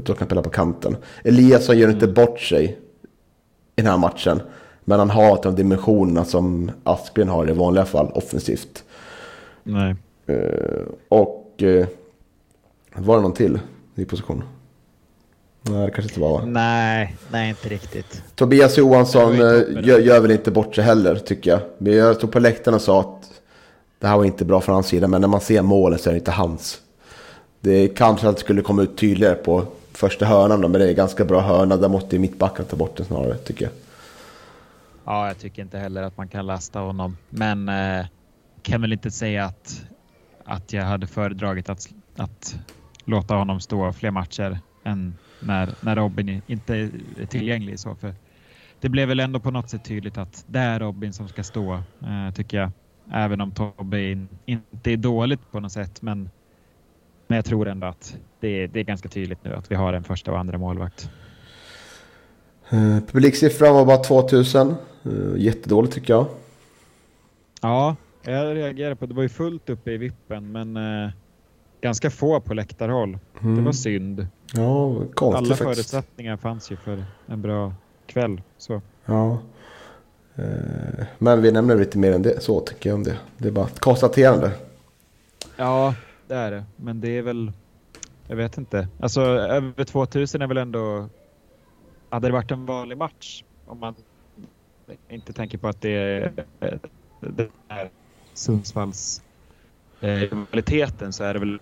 Då 0.02 0.12
kan 0.12 0.16
han 0.18 0.26
spela 0.26 0.42
på 0.42 0.50
kanten. 0.50 0.96
Eliasson 1.24 1.78
gör 1.78 1.90
inte 1.90 2.04
mm. 2.04 2.14
bort 2.14 2.40
sig 2.40 2.78
i 3.76 3.82
den 3.82 3.86
här 3.86 3.98
matchen. 3.98 4.40
Men 4.84 4.98
han 4.98 5.10
har 5.10 5.42
de 5.42 5.54
dimensionerna 5.54 6.24
som 6.24 6.70
Aspgren 6.84 7.28
har 7.28 7.50
i 7.50 7.52
vanliga 7.52 7.84
fall 7.84 8.10
offensivt. 8.14 8.84
Nej. 9.62 9.96
Och 11.08 11.62
var 12.94 13.16
det 13.16 13.22
någon 13.22 13.32
till 13.32 13.58
i 13.94 14.04
position? 14.04 14.42
Nej, 15.62 15.86
det 15.86 15.90
kanske 15.92 16.10
inte 16.10 16.20
var 16.20 16.46
Nej, 16.46 17.16
nej 17.30 17.48
inte 17.48 17.68
riktigt. 17.68 18.22
Tobias 18.34 18.78
Johansson 18.78 19.32
uh, 19.32 19.86
gör, 19.88 19.98
gör, 19.98 20.20
väl 20.20 20.30
inte 20.30 20.50
bort 20.50 20.74
sig 20.74 20.84
heller 20.84 21.16
tycker 21.16 21.50
jag. 21.50 21.60
Men 21.78 21.92
jag 21.92 22.16
stod 22.16 22.32
på 22.32 22.38
läktaren 22.38 22.74
och 22.74 22.82
sa 22.82 23.00
att 23.00 23.30
det 23.98 24.06
här 24.06 24.16
var 24.16 24.24
inte 24.24 24.44
bra 24.44 24.60
från 24.60 24.74
hans 24.74 24.86
sida. 24.86 25.08
Men 25.08 25.20
när 25.20 25.28
man 25.28 25.40
ser 25.40 25.62
målet 25.62 26.00
så 26.00 26.10
är 26.10 26.12
det 26.12 26.18
inte 26.18 26.30
hans. 26.30 26.80
Det 27.60 27.88
kanske 27.88 28.28
att 28.28 28.36
det 28.36 28.40
skulle 28.40 28.62
komma 28.62 28.82
ut 28.82 28.96
tydligare 28.96 29.34
på 29.34 29.64
första 29.92 30.26
hörnan 30.26 30.60
då, 30.60 30.68
men 30.68 30.80
det 30.80 30.88
är 30.88 30.94
ganska 30.94 31.24
bra 31.24 31.40
hörna. 31.40 31.76
Där 31.76 31.88
måste 31.88 32.16
ju 32.16 32.20
mittbacken 32.20 32.64
ta 32.64 32.76
bort 32.76 32.96
den 32.96 33.06
snarare 33.06 33.36
tycker 33.36 33.64
jag. 33.64 33.72
Ja, 35.04 35.26
jag 35.26 35.38
tycker 35.38 35.62
inte 35.62 35.78
heller 35.78 36.02
att 36.02 36.16
man 36.16 36.28
kan 36.28 36.46
lasta 36.46 36.78
honom, 36.78 37.16
men 37.30 37.68
eh, 37.68 38.06
kan 38.62 38.80
väl 38.80 38.92
inte 38.92 39.10
säga 39.10 39.44
att, 39.44 39.82
att 40.44 40.72
jag 40.72 40.84
hade 40.84 41.06
föredragit 41.06 41.68
att, 41.68 41.88
att 42.16 42.56
låta 43.04 43.34
honom 43.34 43.60
stå 43.60 43.92
fler 43.92 44.10
matcher 44.10 44.58
än 44.84 45.14
när, 45.40 45.74
när 45.80 45.96
Robin 45.96 46.42
inte 46.46 46.74
är 47.18 47.26
tillgänglig. 47.26 47.78
Så 47.78 47.94
för 47.94 48.14
det 48.80 48.88
blev 48.88 49.08
väl 49.08 49.20
ändå 49.20 49.40
på 49.40 49.50
något 49.50 49.70
sätt 49.70 49.84
tydligt 49.84 50.18
att 50.18 50.44
det 50.46 50.58
är 50.58 50.80
Robin 50.80 51.12
som 51.12 51.28
ska 51.28 51.42
stå, 51.42 51.74
eh, 51.74 52.34
tycker 52.34 52.58
jag. 52.58 52.70
Även 53.12 53.40
om 53.40 53.52
Tobbe 53.52 54.10
in, 54.10 54.28
inte 54.46 54.92
är 54.92 54.96
dåligt 54.96 55.50
på 55.50 55.60
något 55.60 55.72
sätt, 55.72 56.02
men, 56.02 56.30
men 57.26 57.36
jag 57.36 57.44
tror 57.44 57.68
ändå 57.68 57.86
att 57.86 58.16
det 58.40 58.48
är, 58.48 58.68
det 58.68 58.80
är 58.80 58.84
ganska 58.84 59.08
tydligt 59.08 59.44
nu 59.44 59.54
att 59.54 59.70
vi 59.70 59.74
har 59.74 59.92
en 59.92 60.04
första 60.04 60.32
och 60.32 60.38
andra 60.38 60.58
målvakt. 60.58 61.10
Eh, 62.70 63.00
publiksiffran 63.12 63.74
var 63.74 63.86
bara 63.86 63.96
2000. 63.96 64.74
Eh, 65.02 65.12
jättedåligt 65.36 65.94
tycker 65.94 66.12
jag. 66.12 66.26
Ja, 67.62 67.96
jag 68.22 68.56
reagerade 68.56 68.96
på 68.96 69.06
det. 69.06 69.14
var 69.14 69.22
ju 69.22 69.28
fullt 69.28 69.70
uppe 69.70 69.92
i 69.92 69.96
vippen, 69.96 70.52
men 70.52 70.76
eh, 70.76 71.10
ganska 71.80 72.10
få 72.10 72.40
på 72.40 72.54
läktarhåll. 72.54 73.18
Mm. 73.40 73.56
Det 73.56 73.62
var 73.62 73.72
synd. 73.72 74.26
Ja, 74.54 74.94
konstigt 74.94 75.22
Alla 75.24 75.36
faktiskt. 75.38 75.58
förutsättningar 75.58 76.36
fanns 76.36 76.72
ju 76.72 76.76
för 76.76 77.04
en 77.26 77.42
bra 77.42 77.74
kväll. 78.06 78.42
Så. 78.58 78.82
Ja. 79.04 79.38
Eh, 80.36 81.04
Men 81.18 81.42
vi 81.42 81.52
nämner 81.52 81.76
lite 81.78 81.98
mer 81.98 82.12
än 82.12 82.22
det, 82.22 82.42
så 82.42 82.60
tycker 82.60 82.90
jag 82.90 82.94
om 82.96 83.02
det. 83.02 83.16
Det 83.38 83.48
är 83.48 83.52
bara 83.52 83.66
ett 83.66 83.80
konstaterande. 83.80 84.52
Ja, 85.56 85.94
det 86.26 86.34
är 86.34 86.50
det. 86.50 86.64
Men 86.76 87.00
det 87.00 87.08
är 87.18 87.22
väl... 87.22 87.52
Jag 88.26 88.36
vet 88.36 88.58
inte. 88.58 88.88
Alltså 89.00 89.20
över 89.22 89.84
2000 89.84 90.42
är 90.42 90.46
väl 90.46 90.56
ändå... 90.56 91.08
Hade 92.08 92.28
det 92.28 92.32
varit 92.32 92.50
en 92.50 92.66
vanlig 92.66 92.98
match, 92.98 93.44
om 93.66 93.78
man 93.78 93.94
inte 95.08 95.32
tänker 95.32 95.58
på 95.58 95.68
att 95.68 95.80
det 95.80 95.90
är 95.90 96.32
den 97.20 97.48
här 97.68 97.90
Sundsvalls 98.34 99.22
eh, 100.00 100.08
rivaliteten 100.08 101.12
så 101.12 101.24
är 101.24 101.34
det 101.34 101.40
väl 101.40 101.58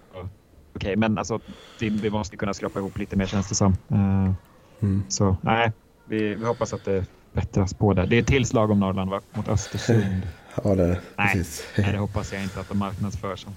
okej. 0.75 0.97
Men 0.97 1.19
alltså 1.19 1.41
vi, 1.81 2.11
måste 2.11 2.37
kunna 2.37 2.55
skrapa 2.55 2.79
ihop 2.79 2.99
lite 2.99 3.17
mer 3.17 3.27
känns 3.27 3.49
det 3.49 3.55
som. 3.55 3.73
Eh, 3.89 4.33
Mm. 4.81 5.03
Så 5.09 5.37
nej, 5.41 5.73
vi, 6.05 6.35
vi 6.35 6.45
hoppas 6.45 6.73
att 6.73 6.85
det 6.85 7.05
bättras 7.33 7.75
på 7.75 7.93
det. 7.93 8.07
Det 8.07 8.19
är 8.19 8.23
tillslag 8.23 8.71
om 8.71 8.81
Norrland 8.81 9.11
va? 9.11 9.21
Mot 9.33 9.49
Östersund. 9.49 10.05
Ja, 10.65 10.75
det 10.75 10.83
är 10.83 10.89
det. 10.89 11.01
Nej. 11.17 11.33
Precis. 11.33 11.65
nej, 11.79 11.93
det 11.93 11.99
hoppas 11.99 12.33
jag 12.33 12.43
inte 12.43 12.61
att 12.61 12.69
de 12.69 12.79
marknadsför 12.79 13.37
som. 13.37 13.53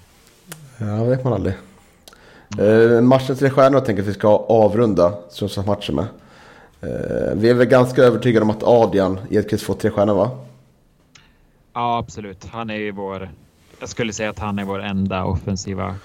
Ja, 0.78 1.04
vet 1.04 1.24
man 1.24 1.32
aldrig. 1.32 1.54
Eh, 2.58 3.00
matchen 3.00 3.36
tre 3.36 3.50
stjärnor 3.50 3.80
tänker 3.80 3.92
jag 3.92 4.00
att 4.00 4.08
vi 4.08 4.18
ska 4.18 4.36
avrunda 4.36 5.14
Sundsvallsmatchen 5.30 5.94
med. 5.94 6.04
Eh, 6.80 7.34
vi 7.34 7.50
är 7.50 7.54
väl 7.54 7.66
ganska 7.66 8.02
övertygade 8.02 8.44
om 8.44 8.50
att 8.50 8.62
Adrian 8.62 9.18
Edqvist 9.30 9.64
får 9.64 9.74
tre 9.74 9.90
stjärnor 9.90 10.14
va? 10.14 10.30
Ja, 11.72 11.98
absolut. 11.98 12.44
Han 12.44 12.70
är 12.70 12.76
ju 12.76 12.90
vår... 12.90 13.30
Jag 13.82 13.88
skulle 13.88 14.12
säga 14.12 14.30
att 14.30 14.38
han 14.38 14.58
är 14.58 14.64
vår 14.64 14.82
enda 14.82 15.24
offensiva 15.24 15.96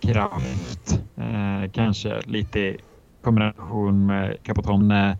kraft. 0.00 1.00
Eh, 1.16 1.70
kanske 1.72 2.20
lite 2.26 2.60
i 2.60 2.76
kombination 3.22 4.06
med 4.06 4.42
Capoton. 4.42 4.90
Eh, 4.90 5.14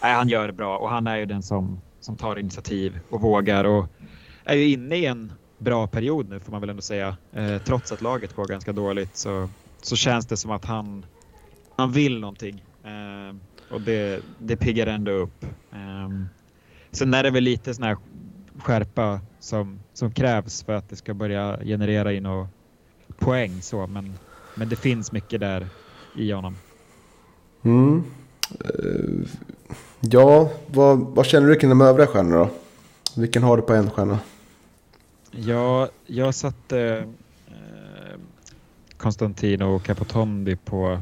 han 0.00 0.28
gör 0.28 0.46
det 0.46 0.52
bra 0.52 0.78
och 0.78 0.90
han 0.90 1.06
är 1.06 1.16
ju 1.16 1.26
den 1.26 1.42
som, 1.42 1.80
som 2.00 2.16
tar 2.16 2.38
initiativ 2.38 3.00
och 3.10 3.20
vågar 3.20 3.64
och 3.64 3.86
är 4.44 4.54
ju 4.54 4.68
inne 4.68 4.96
i 4.96 5.06
en 5.06 5.32
bra 5.58 5.86
period 5.86 6.28
nu 6.28 6.40
får 6.40 6.52
man 6.52 6.60
väl 6.60 6.70
ändå 6.70 6.82
säga. 6.82 7.16
Eh, 7.32 7.58
trots 7.58 7.92
att 7.92 8.02
laget 8.02 8.36
går 8.36 8.46
ganska 8.46 8.72
dåligt 8.72 9.16
så, 9.16 9.48
så 9.82 9.96
känns 9.96 10.26
det 10.26 10.36
som 10.36 10.50
att 10.50 10.64
han, 10.64 11.06
han 11.76 11.92
vill 11.92 12.20
någonting. 12.20 12.64
Eh, 12.84 13.36
och 13.74 13.80
det, 13.80 14.22
det 14.38 14.56
piggar 14.56 14.86
ändå 14.86 15.12
upp. 15.12 15.44
Eh, 15.72 16.08
sen 16.90 17.14
är 17.14 17.22
det 17.22 17.30
väl 17.30 17.44
lite 17.44 17.74
sån 17.74 17.84
här 17.84 17.96
skärpa 18.64 19.20
som, 19.40 19.80
som 19.92 20.10
krävs 20.10 20.62
för 20.62 20.72
att 20.72 20.88
det 20.88 20.96
ska 20.96 21.14
börja 21.14 21.58
generera 21.64 22.12
in 22.12 22.26
och 22.26 22.46
poäng 23.18 23.62
så 23.62 23.86
men, 23.86 24.14
men 24.54 24.68
det 24.68 24.76
finns 24.76 25.12
mycket 25.12 25.40
där 25.40 25.66
i 26.16 26.32
honom. 26.32 26.56
Mm. 27.62 28.04
Eh, 28.60 29.28
ja, 30.00 30.50
vad, 30.66 30.98
vad 30.98 31.26
känner 31.26 31.48
du 31.48 31.56
kring 31.56 31.70
de 31.70 31.80
övriga 31.80 32.06
stjärnorna 32.06 32.36
då? 32.36 32.50
Vilken 33.20 33.42
har 33.42 33.56
du 33.56 33.62
på 33.62 33.72
en 33.72 33.90
stjärna? 33.90 34.18
Ja, 35.30 35.88
jag 36.06 36.34
satte 36.34 37.06
eh, 37.46 38.20
Constantino 38.96 39.78
Capotondi 39.78 40.56
på, 40.56 40.98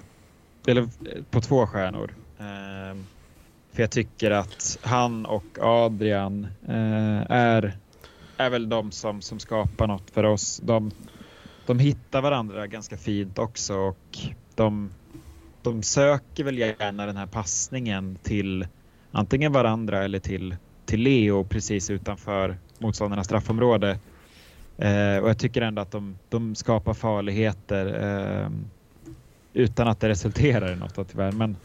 eller, 0.67 0.83
eh, 0.83 1.23
på 1.31 1.41
två 1.41 1.67
stjärnor. 1.67 2.15
Eh, 2.39 2.72
för 3.73 3.83
jag 3.83 3.91
tycker 3.91 4.31
att 4.31 4.79
han 4.83 5.27
och 5.27 5.59
Adrian 5.61 6.47
eh, 6.69 7.31
är, 7.31 7.77
är 8.37 8.51
väl 8.51 8.69
de 8.69 8.91
som, 8.91 9.21
som 9.21 9.39
skapar 9.39 9.87
något 9.87 10.11
för 10.11 10.25
oss. 10.25 10.61
De, 10.65 10.91
de 11.67 11.79
hittar 11.79 12.23
varandra 12.23 12.67
ganska 12.67 12.97
fint 12.97 13.39
också 13.39 13.75
och 13.75 14.19
de, 14.55 14.91
de 15.63 15.83
söker 15.83 16.45
väl 16.45 16.59
gärna 16.59 17.07
den 17.07 17.17
här 17.17 17.27
passningen 17.27 18.19
till 18.23 18.67
antingen 19.13 19.53
varandra 19.53 20.05
eller 20.05 20.19
till, 20.19 20.57
till 20.87 21.01
Leo 21.01 21.45
precis 21.45 21.91
utanför 21.91 22.57
motståndarnas 22.79 23.27
straffområde. 23.27 23.99
Eh, 24.79 25.17
och 25.17 25.29
jag 25.29 25.39
tycker 25.39 25.63
ändå 25.63 25.83
att 25.83 25.91
de, 25.91 26.19
de 26.29 26.55
skapar 26.55 26.95
farligheter 26.95 27.87
eh, 27.87 28.51
utan 29.53 29.89
att 29.89 30.01
det 30.01 30.09
resulterar 30.09 30.73
i 30.73 30.77
något 30.77 31.09
tyvärr. 31.09 31.33
Men, 31.33 31.57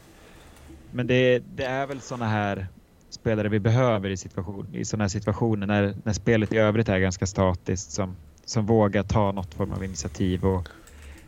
men 0.92 1.08
det, 1.08 1.40
det 1.40 1.64
är 1.64 1.88
väl 1.88 2.02
sådana 2.02 2.28
här 2.28 2.68
spelare 3.10 3.50
vi 3.50 3.60
behöver 3.60 4.10
i, 4.10 4.18
situation, 4.18 4.68
i 4.74 4.86
sådana 4.86 5.04
här 5.04 5.10
situationer 5.10 5.68
när, 5.68 5.96
när 6.04 6.14
spelet 6.14 6.54
i 6.54 6.58
övrigt 6.58 6.90
är 6.90 7.00
ganska 7.00 7.26
statiskt 7.26 7.92
som, 7.92 8.16
som 8.46 8.66
vågar 8.66 9.04
ta 9.04 9.32
något 9.32 9.54
form 9.54 9.72
av 9.72 9.84
initiativ 9.84 10.46
och 10.46 10.68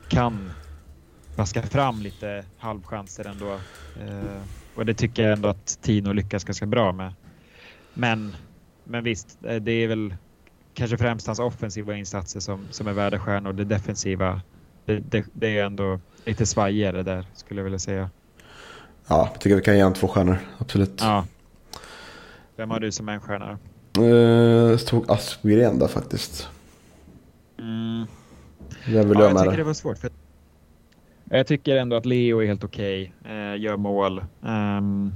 kan 0.09 0.51
vaska 1.35 1.61
fram 1.61 2.01
lite 2.01 2.45
halvchanser 2.57 3.27
ändå. 3.27 3.53
Eh, 4.01 4.41
och 4.75 4.85
det 4.85 4.93
tycker 4.93 5.23
jag 5.23 5.33
ändå 5.33 5.49
att 5.49 5.79
Tino 5.81 6.13
lyckas 6.13 6.43
ganska 6.43 6.65
bra 6.65 6.91
med. 6.91 7.13
Men, 7.93 8.35
men 8.83 9.03
visst, 9.03 9.37
eh, 9.45 9.55
det 9.55 9.71
är 9.71 9.87
väl 9.87 10.15
kanske 10.73 10.97
främst 10.97 11.27
hans 11.27 11.39
offensiva 11.39 11.95
insatser 11.95 12.39
som, 12.39 12.67
som 12.71 12.87
är 12.87 12.93
värda 12.93 13.19
stjärnor. 13.19 13.53
Det 13.53 13.65
defensiva, 13.65 14.41
det, 14.85 14.99
det, 14.99 15.25
det 15.33 15.57
är 15.57 15.65
ändå 15.65 15.99
lite 16.25 16.45
svajigare 16.45 17.03
där 17.03 17.25
skulle 17.33 17.59
jag 17.59 17.63
vilja 17.63 17.79
säga. 17.79 18.09
Ja, 19.09 19.29
jag 19.33 19.41
tycker 19.41 19.55
vi 19.55 19.61
kan 19.61 19.75
ge 19.75 19.83
honom 19.83 19.93
två 19.93 20.07
stjärnor, 20.07 20.37
absolut. 20.57 21.01
Ja. 21.01 21.25
Vem 22.55 22.69
har 22.71 22.79
du 22.79 22.91
som 22.91 23.09
en 23.09 23.21
stjärna? 23.21 23.57
Eh, 23.97 24.77
stod 24.77 25.11
Aspgren 25.11 25.79
där 25.79 25.87
faktiskt. 25.87 26.49
Mm. 27.59 28.05
Vem 28.87 29.09
vill 29.09 29.17
Ja, 29.17 29.23
jag 29.23 29.29
jag 29.29 29.33
med 29.33 29.43
tycker 29.43 29.57
det? 29.57 29.63
var 29.63 29.73
svårt. 29.73 29.97
För 29.97 30.09
jag 31.29 31.47
tycker 31.47 31.75
ändå 31.77 31.95
att 31.95 32.05
Leo 32.05 32.39
är 32.41 32.45
helt 32.47 32.63
okej, 32.63 33.13
eh, 33.25 33.61
gör 33.61 33.77
mål. 33.77 34.23
Ehm, 34.45 35.13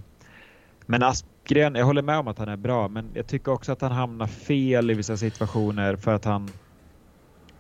men 0.86 1.04
Aspgren, 1.04 1.76
jag 1.76 1.86
håller 1.86 2.02
med 2.02 2.18
om 2.18 2.28
att 2.28 2.38
han 2.38 2.50
är 2.50 2.58
bra, 2.58 2.88
men 2.88 3.10
jag 3.14 3.28
tycker 3.28 3.52
också 3.52 3.72
att 3.72 3.82
han 3.82 3.92
hamnar 3.92 4.28
fel 4.28 4.92
i 4.92 4.94
vissa 4.94 5.18
situationer 5.18 5.96
för 5.96 6.14
att 6.14 6.26
han... 6.26 6.50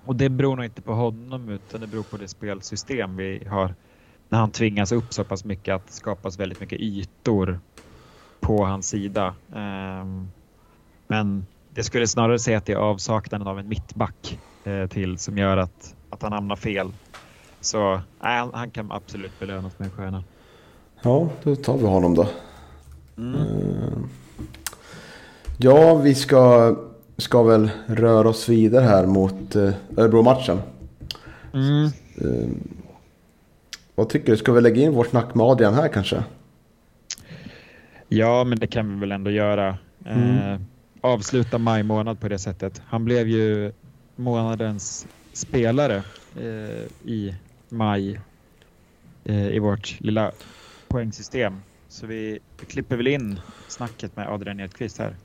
Och 0.06 0.15
det 0.15 0.30
beror 0.30 0.56
nog 0.56 0.65
inte 0.65 0.82
på 0.82 0.93
honom 0.93 1.50
utan 1.50 1.82
det 1.82 1.88
beror 1.88 2.04
på 2.04 2.17
det 2.17 2.28
spelsystem 2.28 3.17
vi 3.17 3.46
har. 3.50 3.76
När 4.34 4.39
han 4.39 4.52
tvingas 4.52 4.91
upp 4.91 5.13
så 5.13 5.24
pass 5.24 5.46
mycket 5.46 5.76
att 5.76 5.88
det 5.88 5.93
skapas 5.93 6.39
väldigt 6.39 6.60
mycket 6.60 6.80
ytor 6.80 7.60
på 8.39 8.65
hans 8.65 8.88
sida. 8.88 9.36
Ehm, 9.56 10.28
men 11.08 11.46
jag 11.76 11.86
skulle 11.86 12.08
snarare 12.08 12.39
säga 12.39 12.58
att 12.58 12.65
det 12.65 12.74
är 12.74 12.78
avsaknaden 12.78 13.48
av 13.48 13.60
en 13.60 13.67
mittback 13.69 14.39
eh, 14.63 14.88
till 14.88 15.17
som 15.17 15.38
gör 15.38 15.58
att, 15.58 15.96
att 16.10 16.22
han 16.22 16.34
hamnar 16.34 16.56
fel. 16.56 16.91
Så 17.62 18.02
nej, 18.22 18.39
han, 18.39 18.50
han 18.54 18.72
kan 18.72 18.91
absolut 18.91 19.39
belönas 19.39 19.80
med 19.80 19.86
en 19.86 19.91
stjärna. 19.91 20.24
Ja, 21.02 21.30
då 21.43 21.56
tar 21.56 21.78
vi 21.78 21.86
honom 21.86 22.15
då. 22.15 22.28
Mm. 23.17 23.36
Eh, 23.36 23.98
Ja, 25.58 25.96
vi 25.96 26.15
ska, 26.15 26.76
ska 27.17 27.43
väl 27.43 27.69
röra 27.86 28.30
oss 28.30 28.50
vidare 28.50 28.84
här 28.84 29.06
mot 29.06 29.56
eh, 29.56 29.74
Örebro-matchen. 29.98 30.62
Mm. 31.54 31.89
Vad 33.95 34.10
tycker 34.10 34.32
du? 34.32 34.38
Ska 34.38 34.51
vi 34.51 34.62
lägga 34.62 34.82
in 34.82 34.93
vårt 34.93 35.08
snack 35.08 35.36
med 35.36 35.45
Adrian 35.45 35.73
här 35.73 35.88
kanske? 35.88 36.23
Ja, 38.08 38.43
men 38.43 38.60
det 38.60 38.67
kan 38.67 38.93
vi 38.93 38.99
väl 38.99 39.12
ändå 39.12 39.32
göra. 39.32 39.77
Eh, 40.06 40.60
avsluta 41.01 41.58
maj 41.58 41.84
månad 41.84 42.19
på 42.19 42.27
det 42.27 42.39
sättet. 42.39 42.82
Han 42.86 43.06
blev 43.06 43.27
ju 43.27 43.71
månadens 44.15 45.08
spelare 45.34 46.03
eh, 46.39 47.10
i 47.12 47.36
maj 47.69 48.19
eh, 49.23 49.47
i 49.47 49.60
vårt 49.60 49.99
lilla 49.99 50.32
poängsystem. 50.88 51.62
Så 51.88 52.06
vi, 52.06 52.39
klipper 52.67 52.95
väl 52.95 53.08
in 53.08 53.39
snacket 53.67 54.15
med 54.15 54.27
Adrian 54.27 54.60
Edqvist 54.60 54.99
här. 54.99 55.15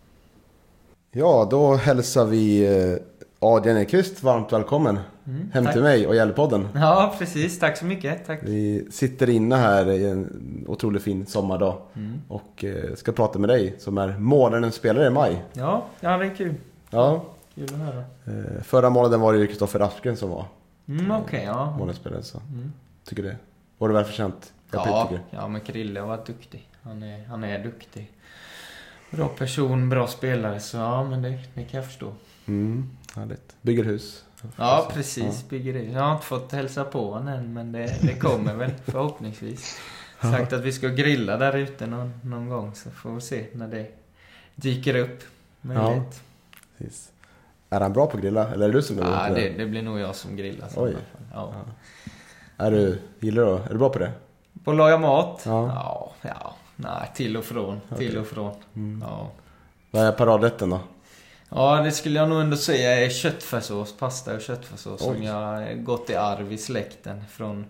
Ja, 1.13 1.49
då 1.51 1.75
hälsar 1.75 2.27
vi 2.27 2.67
eh, 2.67 2.99
Adrian 3.39 3.77
Ekqvist 3.77 4.23
varmt 4.23 4.53
välkommen 4.53 4.99
Mm, 5.29 5.51
hem 5.53 5.65
tack. 5.65 5.73
till 5.75 5.83
mig 5.83 6.07
och 6.07 6.15
Gällepodden. 6.15 6.69
Ja, 6.75 7.15
precis. 7.19 7.59
Tack 7.59 7.77
så 7.77 7.85
mycket. 7.85 8.27
Tack. 8.27 8.41
Vi 8.43 8.87
sitter 8.91 9.29
inne 9.31 9.57
här 9.57 9.91
i 9.91 10.11
en 10.11 10.65
otroligt 10.69 11.03
fin 11.03 11.27
sommardag 11.27 11.79
Mm. 11.97 12.21
och 12.29 12.65
eh, 12.65 12.95
ska 12.95 13.13
prata 13.13 13.39
med 13.39 13.49
dig 13.49 13.75
som 13.79 13.99
är 13.99 14.19
månadens 14.19 14.75
spelare 14.75 15.07
i 15.07 15.11
maj. 15.11 15.43
Ja, 15.53 15.85
ja, 16.01 16.17
det 16.19 16.27
är 16.27 16.35
kul. 16.35 16.55
Ja, 16.91 17.25
Kul 17.55 17.65
att 17.65 17.71
höra. 17.71 18.05
eh, 18.27 18.63
förra 18.63 18.91
månaden 18.91 19.21
var 19.21 19.33
det 19.33 19.39
ju 19.39 19.47
Kristoffer 19.47 19.81
Aspgren 19.81 20.17
som 20.17 20.31
var 20.31 20.45
Mm, 20.89 21.11
Okej, 21.11 21.43
ja. 21.47 21.71
månadens 21.71 21.97
spelare. 21.99 22.23
Så. 22.23 22.39
Mm. 22.39 22.73
Tycker 23.05 23.23
det. 23.23 23.37
Var 23.79 23.89
det 23.89 23.95
välförtjänt? 23.95 24.53
Jag 24.71 24.87
Ja, 24.87 25.11
ja, 25.31 25.49
men 25.49 25.61
Krille 25.61 26.01
var 26.01 26.21
duktig. 26.27 26.69
Han 26.83 27.03
är, 27.03 27.25
han 27.27 27.45
är 27.45 27.65
duktig. 27.65 28.13
Bra 29.11 29.29
person, 29.29 29.89
bra 29.89 30.07
spelare. 30.07 30.61
Så 30.61 30.77
ja, 30.77 31.05
men 31.05 31.23
det, 31.23 31.29
det 31.55 31.65
kan 31.65 31.79
jag 31.81 31.85
förstå. 31.87 32.13
Mm, 32.47 32.89
härligt. 33.17 33.57
Bygger 33.63 33.85
hus. 33.85 34.25
Ja, 34.57 34.91
precis. 34.93 35.49
Bygger 35.49 35.73
det. 35.73 35.83
Jag 35.83 36.01
har 36.03 36.13
inte 36.13 36.27
fått 36.27 36.53
hälsa 36.53 36.85
på 36.85 37.13
honom 37.13 37.29
än, 37.29 37.53
men 37.53 37.73
det, 37.73 37.99
det 38.03 38.15
kommer 38.15 38.55
väl 38.55 38.71
förhoppningsvis. 38.85 39.81
Sagt 40.21 40.53
att 40.53 40.61
vi 40.61 40.73
ska 40.73 40.89
grilla 40.89 41.37
där 41.37 41.57
ute 41.57 41.87
någon, 41.87 42.21
någon 42.25 42.49
gång, 42.49 42.75
så 42.75 42.91
får 42.91 43.11
vi 43.11 43.21
se 43.21 43.47
när 43.53 43.69
det 43.69 43.87
dyker 44.55 44.95
upp. 44.95 45.23
Möjligt. 45.61 46.23
Precis. 46.79 47.13
Är 47.71 47.81
han 47.81 47.93
bra 47.93 48.07
på 48.07 48.17
att 48.17 48.23
grilla? 48.23 48.49
Eller 48.53 48.69
är 48.69 48.73
det 48.73 48.79
du 48.79 48.83
som 48.83 48.99
är 48.99 49.03
bra 49.03 49.23
Ja, 49.23 49.29
på 49.29 49.35
det, 49.35 49.49
det 49.51 49.67
blir 49.67 49.83
nog 49.83 49.99
jag 50.01 50.15
som 50.15 50.37
grillar. 50.37 50.69
Oj. 50.77 50.93
fall. 50.93 51.01
Ja. 51.33 51.55
Är 52.57 52.71
du, 52.71 52.99
gillar 53.21 53.43
du 53.43 53.53
Är 53.53 53.69
du 53.69 53.79
bra 53.79 53.89
på 53.89 53.99
det? 53.99 54.13
På 54.65 54.71
att 54.71 54.77
laga 54.77 54.99
mat? 54.99 55.43
Ja. 55.47 55.67
Ja, 55.75 56.13
ja. 56.23 56.55
Nej, 56.77 57.11
till 57.15 57.37
och 57.37 57.45
från. 57.45 57.81
Till 57.97 58.19
och 58.19 58.27
från. 58.27 58.55
Mm. 58.75 59.05
Ja. 59.07 59.31
Vad 59.91 60.03
är 60.03 60.13
paradrätten 60.13 60.71
då? 60.71 60.81
Ja, 61.49 61.81
det 61.85 61.93
skulle 61.93 62.19
jag 62.19 62.29
nog 62.29 62.41
ändå 62.41 62.57
säga 62.57 63.05
är 63.05 63.09
köttfärssås, 63.09 63.97
pasta 63.99 64.35
och 64.35 64.41
köttfärssås 64.41 65.03
som 65.03 65.23
jag 65.23 65.85
gått 65.85 66.11
i 66.11 66.15
arv 66.15 66.53
i 66.53 66.59
släkten 66.59 67.25
från 67.31 67.67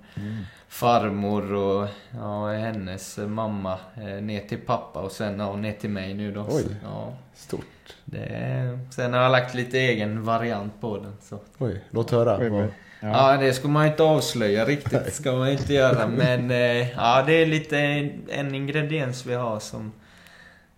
farmor 0.69 1.53
och 1.53 1.89
ja, 2.11 2.53
hennes 2.53 3.19
mamma 3.19 3.79
eh, 3.97 4.23
ner 4.23 4.41
till 4.41 4.59
pappa 4.59 5.01
och 5.01 5.13
sen 5.13 5.41
ja, 5.41 5.57
ner 5.57 5.73
till 5.73 5.91
mig 5.91 6.15
nu 6.15 6.33
då. 6.33 6.47
Oj. 6.51 6.63
Så, 6.63 6.69
ja, 6.85 7.13
Stort. 7.35 7.97
det 8.05 8.79
sen 8.91 9.13
har 9.13 9.21
jag 9.21 9.33
lagt 9.33 9.55
lite 9.55 9.79
egen 9.79 10.25
variant 10.25 10.81
på 10.81 10.97
den. 10.97 11.17
Så. 11.21 11.39
Oj, 11.59 11.85
låt 11.91 12.11
höra. 12.11 12.39
Oj, 12.39 12.51
oj. 12.51 12.69
Ja. 13.01 13.37
det 13.37 13.53
ska 13.53 13.69
man 13.69 13.87
inte 13.87 14.03
avslöja 14.03 14.65
riktigt. 14.65 15.15
ska 15.15 15.33
man 15.33 15.49
inte 15.49 15.75
göra. 15.75 16.07
Men 16.07 16.51
eh, 16.51 16.91
ja, 16.91 17.25
det 17.27 17.33
är 17.33 17.47
lite 17.47 17.79
en 18.29 18.55
ingrediens 18.55 19.27
vi 19.27 19.35
har 19.35 19.61
som, 19.61 19.93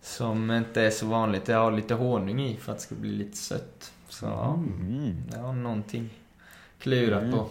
som 0.03 0.51
inte 0.51 0.83
är 0.83 0.91
så 0.91 1.07
vanligt. 1.07 1.49
Jag 1.49 1.59
har 1.59 1.73
lite 1.73 1.95
honung 1.95 2.41
i 2.41 2.57
för 2.57 2.73
att 2.73 2.79
det 2.79 2.85
ska 2.85 2.95
bli 2.95 3.11
lite 3.11 3.37
sött. 3.37 3.93
Så 4.09 4.27
ja, 4.27 4.55
Mm. 4.55 5.17
jag 5.33 5.39
har 5.39 5.53
någonting 5.53 6.11
klurat 6.79 7.23
Mm. 7.23 7.33
på. 7.33 7.47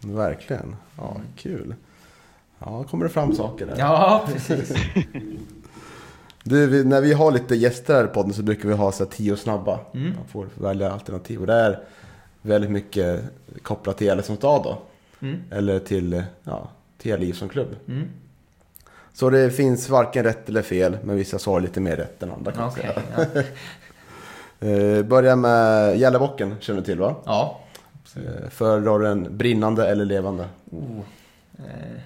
Verkligen. 0.00 0.76
Ja, 0.96 1.16
kul. 1.36 1.74
Ja, 2.58 2.84
kommer 2.84 3.04
det 3.04 3.10
fram 3.10 3.34
saker 3.34 3.66
där. 3.66 3.74
Ja, 3.78 4.24
precis. 4.32 4.72
Du, 6.42 6.66
vi, 6.66 6.84
när 6.84 7.00
vi 7.00 7.12
har 7.12 7.32
lite 7.32 7.56
gäster 7.56 7.94
här 7.94 8.04
i 8.04 8.06
podden 8.08 8.32
så 8.34 8.42
brukar 8.42 8.68
vi 8.68 8.74
ha 8.74 8.92
så 8.92 9.04
tio 9.04 9.36
snabba. 9.36 9.80
Mm. 9.94 10.14
Man 10.16 10.24
får 10.28 10.48
välja 10.54 10.92
alternativ. 10.92 11.40
Och 11.40 11.46
det 11.46 11.54
är 11.54 11.80
väldigt 12.42 12.70
mycket 12.70 13.20
kopplat 13.62 13.98
till 13.98 14.06
Gävle 14.06 14.22
som 14.22 14.36
stad 14.36 14.62
då. 14.62 14.78
Mm. 15.26 15.40
Eller 15.50 15.78
till, 15.78 16.22
ja, 16.44 16.68
till 16.98 17.20
Liv 17.20 17.32
som 17.32 17.48
klubb. 17.48 17.76
Mm. 17.88 18.08
Så 19.18 19.30
det 19.30 19.50
finns 19.50 19.88
varken 19.88 20.24
rätt 20.24 20.48
eller 20.48 20.62
fel, 20.62 20.98
men 21.02 21.16
vissa 21.16 21.38
svarar 21.38 21.60
lite 21.60 21.80
mer 21.80 21.96
rätt 21.96 22.22
än 22.22 22.30
andra 22.32 22.52
kan 22.52 22.72
säga. 22.72 22.92
ja. 23.16 23.24
Eh, 24.60 25.02
börja 25.02 25.36
med 25.36 25.96
Gällebocken, 25.98 26.54
känner 26.60 26.80
du 26.80 26.84
till 26.86 26.98
va? 26.98 27.14
ja. 27.24 27.60
Eh, 28.16 28.48
Föredrar 28.50 28.98
du 28.98 29.08
en 29.08 29.36
brinnande 29.36 29.88
eller 29.88 30.04
levande? 30.04 30.48
Oh. 30.70 30.98
Eh, 31.58 32.00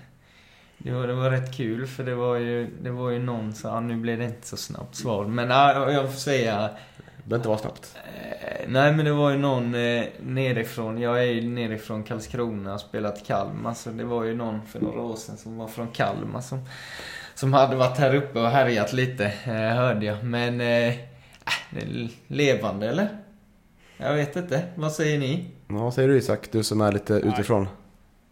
det, 0.79 0.92
var, 0.92 1.07
det 1.07 1.14
var 1.14 1.31
rätt 1.31 1.55
kul 1.55 1.87
för 1.87 2.05
det 2.05 2.14
var 2.14 2.37
ju, 2.37 2.70
det 2.83 2.90
var 2.90 3.11
ju 3.11 3.18
någon 3.18 3.55
som, 3.55 3.70
ja, 3.70 3.81
nu 3.81 3.96
blev 3.96 4.18
det 4.18 4.25
inte 4.25 4.46
så 4.46 4.57
snabbt 4.57 4.94
svar. 4.94 5.25
Men 5.25 5.51
ja, 5.51 5.92
jag 5.92 6.12
får 6.12 6.18
säga 6.18 6.70
Det 7.25 7.29
behöver 7.29 7.41
inte 7.41 7.49
vara 7.49 7.59
snabbt. 7.59 7.97
Eh, 8.05 8.65
nej 8.69 8.93
men 8.93 9.05
det 9.05 9.13
var 9.13 9.31
ju 9.31 9.39
någon 9.39 9.75
eh, 9.75 10.05
nerifrån, 10.23 10.99
jag 11.01 11.19
är 11.19 11.23
ju 11.27 11.49
nerifrån 11.49 12.03
Karlskrona 12.03 12.75
och 12.75 12.81
spelat 12.81 13.19
i 13.23 13.25
Kalmar 13.25 13.75
så 13.75 13.91
det 13.91 14.05
var 14.05 14.25
ju 14.25 14.35
någon 14.37 14.67
för 14.67 14.81
några 14.81 15.01
år 15.01 15.17
sedan 15.17 15.37
som 15.37 15.57
var 15.57 15.67
från 15.69 15.89
Kalmar 15.89 16.41
som, 16.41 16.65
som 17.35 17.53
hade 17.53 17.77
varit 17.77 17.99
här 17.99 18.15
uppe 18.15 18.39
och 18.41 18.49
härjat 18.49 18.93
lite, 18.93 19.25
eh, 19.45 19.53
hörde 19.55 20.07
jag. 20.07 20.25
Men, 20.25 20.61
eh, 20.61 20.89
äh, 20.89 20.95
det 21.71 21.81
är 21.83 22.09
levande 22.27 22.89
eller? 22.89 23.09
Jag 23.97 24.15
vet 24.15 24.37
inte, 24.37 24.63
vad 24.75 24.93
säger 24.93 25.19
ni? 25.19 25.45
Ja, 25.69 25.75
vad 25.75 25.95
säger 25.95 26.09
du 26.09 26.17
Isak? 26.19 26.49
Du 26.53 26.63
som 26.63 26.81
är 26.81 26.93
lite 26.93 27.15
utifrån. 27.15 27.69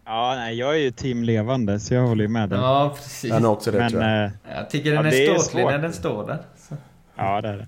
Ja, 0.05 0.33
nej, 0.35 0.55
jag 0.57 0.73
är 0.75 0.79
ju 0.79 0.91
team 0.91 1.23
levande 1.23 1.79
så 1.79 1.93
jag 1.93 2.01
håller 2.01 2.23
ju 2.23 2.27
med 2.27 2.49
den. 2.49 2.59
Ja, 2.59 2.91
precis. 2.95 3.33
Nog 3.33 3.51
också 3.51 3.71
det 3.71 3.77
Men 3.77 3.91
tror 3.91 4.03
jag. 4.03 4.23
eh, 4.25 4.31
Jag 4.55 4.69
tycker 4.69 4.91
den 4.93 5.05
Ja, 5.05 5.11
är 5.11 5.37
ståtlig 5.37 5.65
när 5.65 5.77
den 5.77 5.93
står 5.93 6.27
där. 6.27 6.37
Så. 6.57 6.75
ja, 7.15 7.41
det 7.41 7.49
är 7.49 7.57
det. 7.57 7.67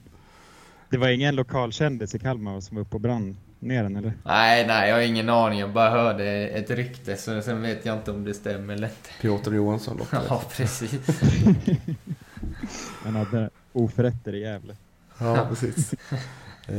Det 0.94 0.98
var 1.00 1.08
ingen 1.10 1.36
lokalkändis 1.36 2.16
i 2.16 2.20
Kalmar 2.20 2.60
som 2.60 2.76
var 2.78 2.82
uppe 2.82 2.96
och 2.96 3.02
brann 3.02 3.38
ner 3.60 3.84
den 3.84 3.96
eller? 3.96 4.14
Nej, 4.26 4.68
nej, 4.68 4.90
jag 4.90 4.96
har 4.96 5.02
ingen 5.02 5.30
aning. 5.30 5.60
Jag 5.60 5.74
bara 5.74 5.90
hörde 5.90 6.26
ett 6.48 6.70
rykte 6.70 7.18
så 7.18 7.42
sen 7.42 7.62
vet 7.62 7.86
jag 7.86 7.98
inte 7.98 8.12
om 8.12 8.26
det 8.26 8.34
stämmer 8.34 8.74
eller 8.74 8.88
inte. 8.88 9.10
Piotr 9.22 9.54
Johansson 9.54 9.98
låter 9.98 10.18
det. 10.18 10.24
Ja, 10.30 10.44
precis. 10.52 10.94
Han 13.04 13.16
hade 13.16 13.50
oförrätter 13.72 14.36
i 14.36 14.42
Gävle. 14.42 14.76
Ja, 15.20 15.46
precis. 15.50 15.94
Eh, 16.68 16.78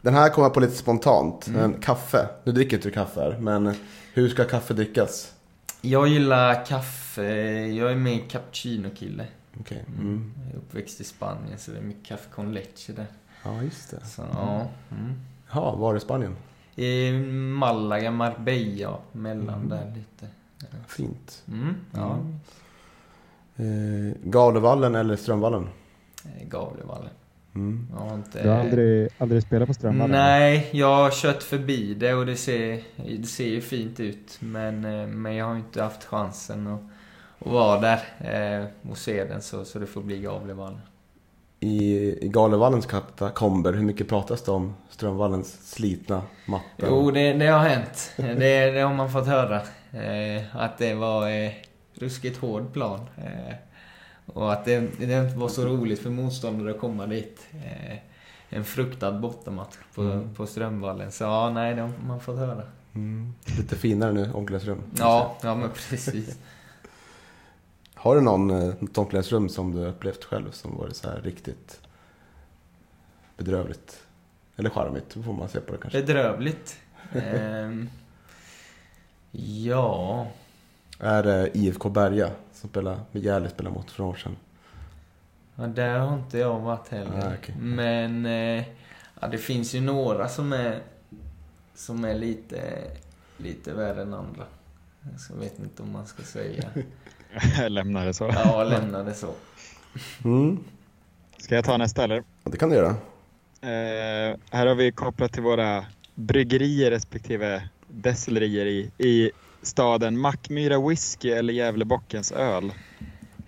Den 0.00 0.14
här 0.14 0.28
kommer 0.28 0.48
på 0.50 0.60
lite 0.60 0.76
spontant. 0.76 1.48
Men 1.48 1.72
kaffe. 1.72 2.28
Nu 2.44 2.52
dricker 2.52 2.76
inte 2.76 2.88
du 2.88 2.92
kaffe 2.92 3.20
här. 3.20 3.38
Men 3.40 3.74
hur 4.14 4.28
ska 4.28 4.44
kaffe 4.44 4.74
drickas? 4.74 5.32
Jag 5.80 6.08
gillar 6.08 6.66
kaffe. 6.66 7.22
Jag 7.66 7.90
är 7.92 7.96
mer 7.96 8.20
cappuccino-kille. 8.28 9.26
Okej. 9.60 9.84
Mm. 9.98 10.32
Jag 10.44 10.54
är 10.54 10.56
uppväxt 10.56 11.00
i 11.00 11.04
Spanien 11.04 11.58
så 11.58 11.70
det 11.70 11.78
är 11.78 11.82
mycket 11.82 12.06
kaffe 12.06 12.30
con 12.34 12.54
leche 12.54 12.92
där. 12.92 13.06
Ja, 13.44 13.62
just 13.62 13.90
det. 13.90 14.06
Så, 14.06 14.22
ja. 14.32 14.68
Mm. 14.90 15.14
Ja, 15.52 15.74
var 15.74 15.94
är 15.94 15.98
Spanien? 15.98 16.36
I 16.76 17.12
Malaga, 17.58 18.10
Marbella, 18.10 18.98
mellan 19.12 19.68
där 19.68 19.92
lite. 19.96 20.26
Fint. 20.86 21.42
Mm, 21.48 21.74
ja. 21.92 22.18
Eh, 23.56 24.16
Gavlevallen 24.22 24.94
eller 24.94 25.16
Strömvallen? 25.16 25.68
Mm. 26.24 26.48
Gavlevallen. 26.48 27.10
Mm. 27.54 27.88
Jag 27.92 28.00
har 28.00 28.14
inte... 28.14 28.42
Du 28.42 28.48
har 28.48 28.56
aldrig, 28.56 29.08
aldrig 29.18 29.42
spelat 29.42 29.68
på 29.68 29.74
Strömvallen? 29.74 30.10
Nej, 30.10 30.68
jag 30.72 30.96
har 30.96 31.10
kört 31.10 31.42
förbi 31.42 31.94
det 31.94 32.14
och 32.14 32.26
det 32.26 32.36
ser, 32.36 32.82
det 33.18 33.26
ser 33.26 33.48
ju 33.48 33.60
fint 33.60 34.00
ut. 34.00 34.36
Men, 34.40 34.84
eh, 34.84 35.06
men 35.06 35.34
jag 35.34 35.46
har 35.46 35.56
inte 35.56 35.82
haft 35.82 36.04
chansen 36.04 36.66
att, 36.66 36.80
att 37.40 37.46
vara 37.52 37.80
där 37.80 38.00
eh, 38.60 38.90
och 38.90 38.98
se 38.98 39.24
den 39.24 39.42
så, 39.42 39.64
så 39.64 39.78
det 39.78 39.86
får 39.86 40.02
bli 40.02 40.20
Gavlevallen. 40.20 40.80
I, 41.60 41.94
I 42.24 42.28
Galevallens 42.28 42.86
katakomber, 42.86 43.72
hur 43.72 43.82
mycket 43.82 44.08
pratas 44.08 44.42
det 44.42 44.50
om 44.50 44.74
Strömvallens 44.90 45.70
slitna 45.72 46.22
matta? 46.46 46.86
Jo, 46.88 47.10
det, 47.10 47.32
det 47.32 47.46
har 47.46 47.58
hänt. 47.68 48.12
Det, 48.16 48.70
det 48.70 48.80
har 48.80 48.94
man 48.94 49.10
fått 49.12 49.26
höra. 49.26 49.56
Eh, 49.92 50.56
att 50.56 50.78
det 50.78 50.94
var 50.94 51.28
eh, 51.30 51.50
ruskigt 51.94 52.38
hård 52.38 52.72
plan. 52.72 53.00
Eh, 53.16 53.54
och 54.26 54.52
att 54.52 54.64
det, 54.64 54.80
det 54.80 55.24
inte 55.24 55.36
var 55.38 55.48
så 55.48 55.64
roligt 55.64 55.98
för 55.98 56.10
motståndare 56.10 56.70
att 56.70 56.80
komma 56.80 57.06
dit. 57.06 57.46
Eh, 57.52 57.98
en 58.50 58.64
fruktad 58.64 59.12
bortamatch 59.12 59.76
på, 59.94 60.02
Mm. 60.02 60.34
på 60.34 60.46
Strömvallen. 60.46 61.12
Så 61.12 61.24
ja, 61.24 61.50
nej, 61.50 61.74
det 61.74 61.80
har 61.80 61.92
man 62.06 62.20
fått 62.20 62.38
höra. 62.38 62.62
Mm. 62.94 63.34
Lite 63.58 63.76
finare 63.76 64.12
nu, 64.12 64.32
omklädningsrum. 64.34 64.82
Ja, 64.98 65.36
ja 65.42 65.54
men 65.54 65.70
precis. 65.70 66.38
Har 68.00 68.14
du 68.14 68.20
någon, 68.20 68.50
eh, 68.50 69.48
som 69.48 69.74
du 69.74 69.86
upplevt 69.86 70.24
själv 70.24 70.50
som 70.50 70.76
varit 70.76 70.96
så 70.96 71.10
här 71.10 71.20
riktigt 71.20 71.80
bedrövligt? 73.36 74.02
Eller 74.56 74.70
charmigt, 74.70 75.12
får 75.12 75.32
man 75.32 75.48
se 75.48 75.60
på 75.60 75.72
det 75.72 75.78
kanske. 75.78 76.02
Bedrövligt. 76.02 76.80
Ehm, 77.12 77.90
ja... 79.30 80.26
Är 81.00 81.22
det 81.22 81.50
IFK 81.54 81.88
Berga 81.88 82.30
som 82.52 82.70
spelar, 82.70 82.98
spelade 83.48 83.74
mot 83.74 83.90
för 83.90 84.02
några 84.02 84.12
år 84.12 84.16
sedan? 84.16 84.36
Ja, 85.54 85.66
där 85.66 85.98
har 85.98 86.14
inte 86.14 86.38
jag 86.38 86.58
varit 86.60 86.88
heller. 86.88 87.26
Ah, 87.26 87.32
okej. 87.38 87.54
Men 87.58 88.26
eh, 88.26 88.64
ja, 89.20 89.28
det 89.28 89.38
finns 89.38 89.74
ju 89.74 89.80
några 89.80 90.28
som 90.28 90.52
är, 90.52 90.82
som 91.74 92.04
är 92.04 92.14
lite, 92.14 92.90
lite 93.36 93.74
värre 93.74 94.02
än 94.02 94.14
andra. 94.14 94.44
Så 95.18 95.32
jag 95.32 95.40
vet 95.40 95.58
inte 95.58 95.82
om 95.82 95.92
man 95.92 96.06
ska 96.06 96.22
säga. 96.22 96.70
Jag 97.58 97.72
lämnar 97.72 98.06
det 98.06 98.14
så. 98.14 98.30
Ja, 98.34 98.64
lämna 98.64 99.02
det 99.02 99.14
så. 99.14 99.34
Mm. 100.24 100.58
Ska 101.36 101.54
jag 101.54 101.64
ta 101.64 101.76
nästa 101.76 102.04
eller? 102.04 102.16
Ja, 102.44 102.50
det 102.50 102.56
kan 102.56 102.68
du 102.70 102.76
göra. 102.76 102.88
Eh, 103.60 104.36
här 104.50 104.66
har 104.66 104.74
vi 104.74 104.92
kopplat 104.92 105.32
till 105.32 105.42
våra 105.42 105.84
bryggerier 106.14 106.90
respektive 106.90 107.68
destillerier 107.88 108.66
i, 108.66 108.90
i 108.98 109.30
staden 109.62 110.18
Mackmyra 110.18 110.88
Whisky 110.88 111.30
eller 111.30 111.52
Gävlebockens 111.52 112.32
öl. 112.32 112.72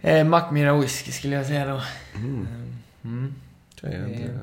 Eh, 0.00 0.24
Mackmyra 0.26 0.78
whisky 0.80 1.12
skulle 1.12 1.36
jag 1.36 1.46
säga 1.46 1.66
då. 1.66 1.82
Mm. 2.14 2.46
Mm. 3.04 3.34
Okej, 3.76 3.90
det- 4.00 4.40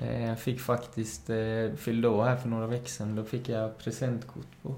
Eh, 0.00 0.24
Jag 0.28 0.38
fick 0.40 0.60
faktiskt, 0.60 1.30
eh, 1.30 1.36
fyllde 1.78 2.08
år 2.08 2.24
här 2.24 2.36
för 2.36 2.48
några 2.48 2.66
veckor 2.66 2.86
sedan, 2.86 3.16
då 3.16 3.24
fick 3.24 3.48
jag 3.48 3.78
presentkort 3.78 4.46
på, 4.62 4.74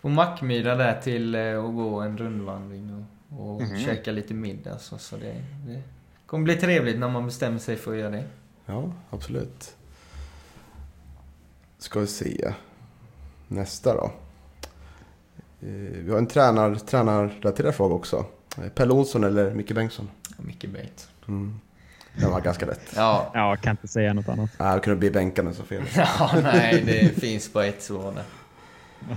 på 0.00 0.08
Mackmyra 0.08 0.74
där 0.74 1.00
till 1.00 1.34
eh, 1.34 1.64
att 1.64 1.74
gå 1.74 2.00
en 2.00 2.18
rundvandring 2.18 3.06
och, 3.30 3.54
och 3.54 3.62
Mhm. 3.62 3.78
käka 3.78 4.12
lite 4.12 4.34
middag. 4.34 4.78
Så, 4.78 4.98
så 4.98 5.16
det, 5.16 5.42
det 5.66 5.82
kommer 6.26 6.44
bli 6.44 6.56
trevligt 6.56 6.98
när 6.98 7.08
man 7.08 7.26
bestämmer 7.26 7.58
sig 7.58 7.76
för 7.76 7.92
att 7.92 7.98
göra 7.98 8.10
det. 8.10 8.24
Ja, 8.66 8.92
absolut. 9.10 9.74
Ska 11.78 12.00
vi 12.00 12.06
se. 12.06 12.52
Nästa 13.48 13.94
då. 13.94 14.04
Eh, 15.60 15.68
Vi 15.78 16.10
har 16.10 16.18
en 16.18 16.26
tränar, 16.26 16.74
tränarrelaterad 16.74 17.74
fråga 17.74 17.94
också. 17.94 18.24
Eh, 18.58 18.68
Pelle 18.68 18.92
Olsson 18.92 19.24
eller 19.24 19.54
Micke 19.54 19.72
Bengtsson? 19.74 20.08
Ja, 20.28 20.34
Mycket 20.38 20.70
bait. 20.70 21.08
Mm. 21.28 21.60
Den 22.20 22.30
var 22.30 22.40
ganska 22.40 22.66
lätt. 22.66 22.92
Ja. 22.96 23.30
Ja, 23.34 23.48
jag 23.48 23.60
kan 23.60 23.70
inte 23.70 23.88
säga 23.88 24.12
något 24.12 24.28
annat. 24.28 24.50
Nej, 24.58 24.74
det 24.74 24.80
kunde 24.80 24.96
bli 24.98 25.10
bänkande 25.10 25.54
så 25.54 25.62
fel. 25.62 25.82
ja, 25.96 26.30
nej, 26.42 26.82
det 26.86 27.20
finns 27.20 27.52
bara 27.52 27.66
ett 27.66 27.82
svar 27.82 28.12
där. 28.12 28.24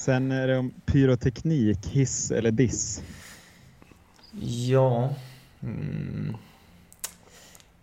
Sen 0.00 0.32
är 0.32 0.48
det 0.48 0.58
om 0.58 0.70
pyroteknik, 0.86 1.86
hiss 1.86 2.30
eller 2.30 2.50
diss. 2.50 3.02
Ja. 4.68 5.14
Mm. 5.62 6.36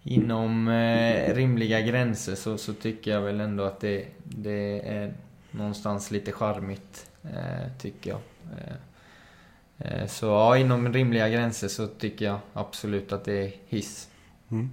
Inom 0.04 0.68
eh, 0.68 1.34
rimliga 1.36 1.82
gränser 1.82 2.36
så, 2.36 2.58
så 2.58 2.74
tycker 2.74 3.12
jag 3.12 3.22
väl 3.22 3.40
ändå 3.40 3.64
att 3.64 3.80
det, 3.80 4.06
det 4.24 4.88
är 4.90 5.14
någonstans 5.52 6.12
lite 6.12 6.32
charmigt, 6.32 7.10
eh, 7.24 7.72
tycker 7.80 8.10
jag. 8.10 8.20
Eh, 8.58 10.02
eh, 10.02 10.08
så 10.08 10.26
ja, 10.26 10.58
inom 10.58 10.94
rimliga 10.94 11.30
gränser 11.30 11.68
så 11.68 11.88
tycker 11.88 12.26
jag 12.26 12.40
absolut 12.54 13.12
att 13.12 13.26
det 13.26 13.46
är 13.46 13.52
hiss. 13.68 14.10
Mm. 14.52 14.70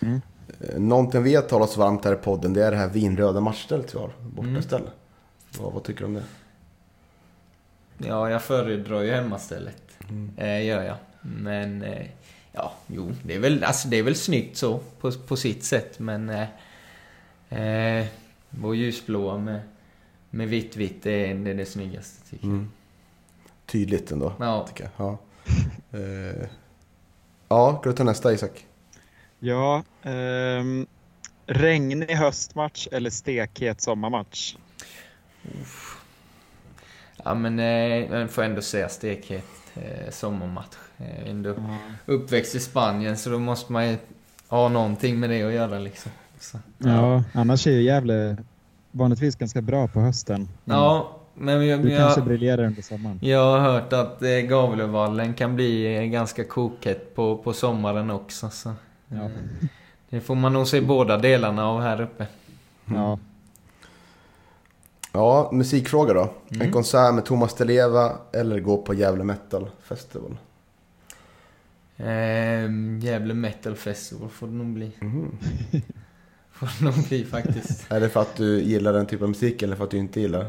Mm. 0.00 0.20
Eh, 0.60 0.78
Någonting 0.80 1.22
vi 1.22 1.34
har 1.34 1.42
talat 1.42 1.68
oss 1.68 1.76
varmt 1.76 2.04
här 2.04 2.12
i 2.12 2.16
podden, 2.16 2.52
det 2.52 2.64
är 2.64 2.70
det 2.70 2.76
här 2.76 2.88
vinröda 2.88 3.40
matchstället 3.40 3.94
vi 3.94 3.98
har. 3.98 4.10
Bortaställ. 4.20 4.80
Mm. 4.80 4.92
Vad, 5.58 5.72
vad 5.72 5.84
tycker 5.84 6.00
du 6.00 6.06
om 6.06 6.14
det? 6.14 6.24
Ja, 7.98 8.30
jag 8.30 8.42
föredrar 8.42 9.02
ju 9.02 9.10
hemmastället. 9.10 9.82
Mm. 10.08 10.30
Eh, 10.36 10.66
gör 10.66 10.82
jag. 10.82 10.96
Men, 11.20 11.82
eh, 11.82 12.06
ja, 12.52 12.72
jo, 12.86 13.12
det 13.22 13.34
är 13.34 13.38
väl, 13.38 13.64
alltså, 13.64 13.88
det 13.88 13.96
är 13.96 14.02
väl 14.02 14.16
snyggt 14.16 14.56
så, 14.56 14.80
på, 15.00 15.12
på 15.12 15.36
sitt 15.36 15.64
sätt, 15.64 15.98
men... 15.98 16.30
Eh, 16.30 16.48
eh, 17.48 18.06
vår 18.50 18.76
ljusblåa 18.76 19.38
med, 19.38 19.60
med 20.30 20.48
vitt, 20.48 20.76
vitt, 20.76 21.02
det 21.02 21.30
är 21.30 21.34
det, 21.34 21.50
är 21.50 21.54
det 21.54 21.66
snyggaste, 21.66 22.30
tycker 22.30 22.44
Mm. 22.44 22.70
Tydligt 23.66 24.12
ändå, 24.12 24.32
jag. 24.38 24.48
Ja. 24.48 24.66
tycker 24.66 24.90
jag. 24.96 25.18
Ja, 25.90 25.98
eh, 25.98 26.48
ja 27.48 27.78
ska 27.80 27.90
du 27.90 27.96
ta 27.96 28.04
nästa 28.04 28.32
Isak? 28.32 28.66
Ja, 29.38 29.82
ehm, 30.02 30.86
regnig 31.46 32.10
höstmatch 32.10 32.88
eller 32.92 33.10
stekhet 33.10 33.80
sommarmatch? 33.80 34.56
Ja, 37.26 37.34
men 37.34 37.58
eh, 37.58 37.66
jag 38.20 38.30
får 38.30 38.42
ändå 38.42 38.62
säga 38.62 38.88
stekhet 38.88 39.44
eh, 39.74 40.10
sommarmatch. 40.10 40.76
Eh, 40.98 41.30
ändå 41.30 41.54
uppväxt 42.06 42.54
i 42.54 42.60
Spanien, 42.60 43.16
så 43.16 43.30
då 43.30 43.38
måste 43.38 43.72
man 43.72 43.88
ju 43.88 43.96
ha 44.48 44.68
någonting 44.68 45.20
med 45.20 45.30
det 45.30 45.42
att 45.42 45.52
göra, 45.52 45.78
liksom. 45.78 46.12
Så, 46.40 46.58
Ja, 46.78 47.24
annars 47.32 47.66
är 47.66 47.70
ju 47.70 47.82
Gävle 47.82 48.36
vanligtvis 48.92 49.36
ganska 49.36 49.62
bra 49.62 49.88
på 49.88 50.00
hösten. 50.00 50.48
Men 50.64 50.76
Ja, 50.76 51.16
men 51.34 51.66
jag, 51.66 51.82
Du 51.82 51.96
kanske 51.96 52.20
jag, 52.20 52.26
briljerar 52.28 52.64
under 52.64 52.82
sommaren. 52.82 53.18
jag 53.22 53.50
har 53.52 53.58
hört 53.72 53.92
att 53.92 54.22
eh, 54.22 54.28
Gavlevallen 54.28 55.34
kan 55.34 55.54
bli 55.54 55.96
eh, 55.96 56.02
ganska 56.02 56.44
kokhett 56.44 57.14
på, 57.14 57.36
på 57.36 57.52
sommaren 57.52 58.10
också. 58.10 58.50
Så. 58.50 58.72
Ja. 59.08 59.16
eh, 59.16 59.30
Det 60.10 60.20
får 60.20 60.34
man 60.34 60.52
nog 60.52 60.66
se 60.68 60.80
båda 60.80 61.16
delarna 61.18 61.66
av 61.68 61.80
här 61.80 62.00
uppe. 62.00 62.26
Ja. 62.84 63.18
Ja, 65.16 65.50
musikfråga 65.52 66.14
då. 66.14 66.28
En 66.48 66.56
Mm. 66.60 66.72
konsert 66.72 67.14
med 67.14 67.24
Thomas 67.24 67.54
Di 67.54 67.64
Leva 67.64 68.12
eller 68.32 68.60
gå 68.60 68.76
på 68.82 68.94
Gävle 68.94 69.24
Metal 69.24 69.70
Festival? 69.82 70.36
Eh, 71.96 72.70
Gävle 73.00 73.34
Metal 73.34 73.76
Festival 73.76 74.28
får 74.30 74.46
det 74.46 74.52
nog 74.52 74.66
bli. 74.66 74.92
Mhm. 75.00 75.38
Får 76.52 76.68
det 76.78 76.84
nog 76.84 77.08
bli 77.08 77.24
faktiskt. 77.24 77.92
Är 77.92 78.00
det 78.00 78.08
för 78.08 78.20
att 78.20 78.36
du 78.36 78.60
gillar 78.62 78.92
den 78.92 79.06
typen 79.06 79.24
av 79.24 79.28
musik 79.28 79.62
eller 79.62 79.76
för 79.76 79.84
att 79.84 79.90
du 79.90 79.96
inte 79.98 80.20
gillar 80.20 80.46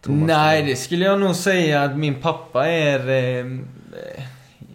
Thomas 0.00 0.26
Nej, 0.28 0.62
Di 0.62 0.70
det 0.70 0.76
skulle 0.76 1.04
jag 1.04 1.20
nog 1.20 1.36
säga 1.36 1.82
att 1.82 1.98
min 1.98 2.20
pappa 2.20 2.66
är... 2.68 3.08
Eh, 3.08 3.58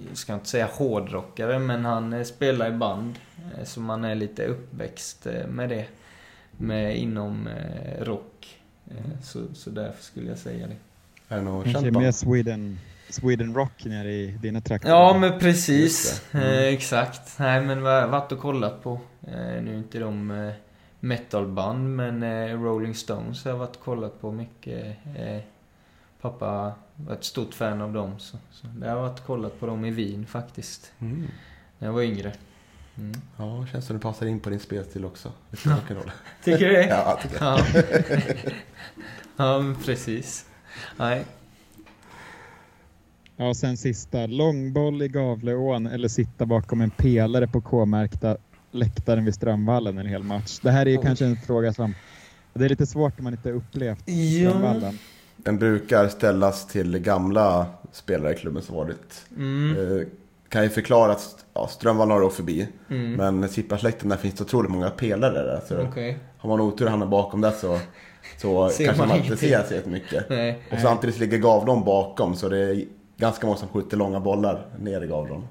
jag 0.10 0.18
ska 0.18 0.34
inte 0.34 0.50
säga 0.50 0.70
hårdrockare, 0.74 1.60
men 1.60 1.86
han 1.86 2.14
eh, 2.14 2.24
spelar 2.24 2.68
i 2.70 2.72
band. 2.72 3.16
Eh, 3.58 3.64
så 3.66 3.80
man 3.80 4.04
är 4.04 4.16
lite 4.16 4.46
uppväxt 4.46 5.26
eh, 5.26 5.48
med 5.48 5.70
det. 5.70 5.86
Med, 6.58 6.98
inom 6.98 7.50
rock. 8.02 8.55
Eh, 8.92 9.22
så, 9.22 9.44
så 9.54 9.70
därför 9.70 10.04
skulle 10.04 10.30
jag 10.30 10.38
säga 10.38 10.68
det. 10.68 10.76
Är 11.36 11.38
det 11.38 11.44
något 11.44 11.64
Kanske 11.64 11.82
känt 11.82 11.98
mer? 11.98 12.12
Sweden, 12.12 12.80
Sweden 13.10 13.54
Rock 13.54 13.86
nere 13.86 14.12
i 14.12 14.28
dina 14.42 14.62
trakter. 14.62 14.90
Ja, 14.90 15.18
men 15.20 15.40
precis. 15.40 16.24
Det. 16.32 16.38
Mm. 16.38 16.50
Eh, 16.50 16.64
exakt. 16.64 17.40
Nej, 17.40 17.62
men 17.62 17.82
vad 17.82 18.10
varit 18.10 18.32
och 18.32 18.40
kollat 18.40 18.84
på. 18.84 19.00
Eh, 19.28 19.34
nu 19.34 19.74
är 19.74 19.78
inte 19.78 20.00
de 20.00 20.32
eh, 20.32 20.54
metalband, 21.00 21.96
men 21.96 22.24
eh, 22.24 22.62
Rolling 22.62 22.96
Stones 22.96 23.44
har 23.44 23.52
jag 23.52 23.58
varit 23.58 23.76
och 23.76 23.84
kollat 23.84 24.22
på 24.22 24.32
mycket. 24.32 24.98
Eh, 25.16 25.42
pappa 26.22 26.74
var 26.96 27.14
ett 27.14 27.24
stort 27.24 27.54
fan 27.54 27.82
av 27.82 27.94
dem, 27.94 28.20
så, 28.20 28.38
så 28.52 28.68
jag 28.82 28.90
har 28.90 29.02
varit 29.02 29.20
och 29.20 29.26
kollat 29.26 29.60
på 29.60 29.66
dem 29.66 29.86
i 29.86 29.92
Wien 29.92 30.26
faktiskt. 30.26 30.92
Mm. 31.00 31.28
När 31.80 31.88
jag 31.88 31.94
var 31.94 32.02
yngre. 32.02 32.34
Mm. 32.98 33.22
Ja, 33.38 33.66
känns 33.72 33.86
som 33.86 33.96
det 33.96 34.02
passar 34.02 34.26
in 34.26 34.40
på 34.40 34.50
din 34.50 34.60
spelstil 34.60 35.06
också. 35.06 35.32
Lite 35.52 35.70
rock'n'roll. 35.70 36.12
Tycker 36.44 36.68
du 36.70 36.74
det? 36.74 36.88
Ja, 36.88 37.20
tycker 37.22 37.46
jag. 37.46 37.60
Ja, 37.60 37.66
ja 39.38 39.76
precis. 39.86 40.46
Nej. 40.98 41.26
Ja, 43.38 43.48
och 43.50 43.58
sen 43.58 43.78
sista. 43.78 44.26
Långboll 44.28 45.02
i 45.02 45.08
Gavleån 45.08 45.88
eller 45.88 46.08
sitta 46.08 46.46
bakom 46.46 46.82
en 46.82 46.90
pelare 46.90 47.48
på 47.48 47.62
K-märkta 47.62 48.38
läktaren 48.72 49.26
vid 49.26 49.36
Strömvallen 49.36 49.98
en 49.98 50.06
hel 50.06 50.24
match. 50.24 50.60
Det 50.62 50.72
här 50.72 50.86
är 50.86 50.90
ju 50.90 50.98
Oj. 50.98 51.04
kanske 51.04 51.26
en 51.26 51.38
fråga 51.38 51.74
som... 51.74 51.96
Det 52.54 52.66
är 52.66 52.70
lite 52.70 52.86
svårt 52.86 53.20
om 53.20 53.24
man 53.24 53.34
inte 53.34 53.52
upplevt 53.52 54.04
Ja. 54.06 54.50
Strömvallen. 54.50 55.00
Den 55.38 55.60
brukar 55.60 56.08
ställas 56.08 56.68
till 56.68 56.98
gamla 56.98 57.68
spelare 57.92 58.34
i 58.34 58.36
klubben 58.36 58.64
som 58.64 58.76
varit. 58.76 59.26
Mm. 59.38 59.78
Eh, 59.78 60.08
kan 60.56 60.64
ju 60.64 60.70
förklara 60.70 61.12
att 61.12 61.46
ja, 61.54 61.68
Strömvallen 61.68 62.12
har 62.12 62.24
åkt 62.24 62.36
förbi. 62.36 62.68
Mm. 62.90 63.14
Men 63.14 63.50
Sipparsläkten 63.50 64.10
där 64.10 64.18
finns 64.18 64.36
det 64.36 64.44
otroligt 64.44 64.72
många 64.72 64.90
pelare 64.90 65.44
där. 65.44 65.62
Så 65.68 65.82
Okej. 65.82 66.18
har 66.38 66.50
man 66.50 66.62
otur 66.62 66.86
och 66.86 66.92
hamnar 66.92 67.08
bakom 67.08 67.42
där 67.42 67.52
så, 67.52 67.80
så 68.38 68.70
kanske 68.78 68.98
man 68.98 69.08
man 69.08 69.18
inte 69.18 69.38
ser 69.38 69.64
så 69.64 69.74
jättemycket. 69.74 70.30
Nej. 70.30 70.60
Och 70.72 70.80
samtidigt 70.80 71.20
ligger 71.20 71.38
Gavlon 71.38 71.84
bakom 71.84 72.36
så 72.36 72.50
det 72.50 72.58
är 72.58 72.86
ganska 73.18 73.46
många 73.46 73.58
som 73.58 73.70
skjuter 73.70 73.98
långa 73.98 74.20
bollar 74.20 74.66
ner 74.80 75.02
i 75.04 75.08
Gavlon. 75.08 75.48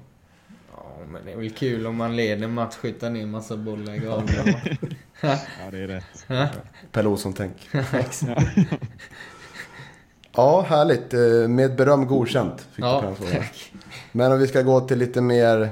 Ja, 0.75 0.83
men 1.11 1.25
det 1.25 1.31
är 1.31 1.37
väl 1.37 1.51
kul 1.51 1.87
om 1.87 1.95
man 1.95 2.15
leder 2.15 2.47
match, 2.47 2.75
skjuta 2.75 3.09
ner 3.09 3.25
massa 3.25 3.57
bollar 3.57 3.93
i 3.93 3.97
gaveln. 3.97 4.55
Ja, 5.21 5.37
det 5.71 5.77
är 5.77 5.87
rätt. 5.87 6.27
Pelle 6.91 7.09
Olsson-tänk. 7.09 7.69
Ja. 10.35 10.61
Härligt. 10.61 11.13
Eh, 11.13 11.47
Med 11.49 11.75
beröm 11.75 12.07
godkänt 12.07 12.61
fick 12.71 12.85
ja 12.85 13.13
tack. 13.31 13.71
Men 14.11 14.31
om 14.31 14.39
vi 14.39 14.47
ska 14.47 14.61
gå 14.61 14.81
till 14.81 14.97
lite 14.97 15.21
mer 15.21 15.69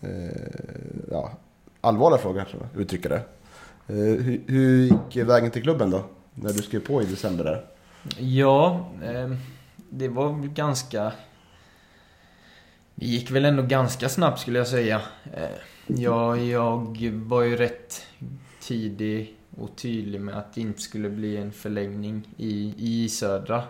eh, 0.00 0.10
ja, 1.10 1.30
allvarliga 1.80 2.18
frågor, 2.18 2.44
tror 2.50 2.68
jag, 2.72 2.82
uttrycka 2.82 3.08
det. 3.08 3.20
Eh, 3.88 3.94
hur, 3.96 4.40
hur 4.46 4.82
gick 4.82 5.16
vägen 5.16 5.50
till 5.50 5.62
klubben 5.62 5.90
då? 5.90 6.04
När 6.34 6.52
du 6.52 6.62
skrev 6.62 6.80
på 6.80 7.02
i 7.02 7.04
december 7.04 7.44
där? 7.44 7.64
Ja, 8.18 8.88
eh, 9.04 9.30
det 9.90 10.08
var 10.08 10.32
ganska... 10.46 11.12
Det 12.94 13.06
gick 13.06 13.30
väl 13.30 13.44
ändå 13.44 13.62
ganska 13.62 14.08
snabbt 14.08 14.40
skulle 14.40 14.58
jag 14.58 14.68
säga. 14.68 15.00
Eh, 15.34 15.48
jag, 15.86 16.38
jag 16.38 16.98
var 17.12 17.42
ju 17.42 17.56
rätt 17.56 18.02
tidig 18.60 19.36
och 19.60 19.76
tydlig 19.76 20.20
med 20.20 20.38
att 20.38 20.54
det 20.54 20.60
inte 20.60 20.82
skulle 20.82 21.08
bli 21.10 21.36
en 21.36 21.52
förlängning 21.52 22.28
i, 22.36 22.74
i 22.78 23.08
Södra. 23.08 23.62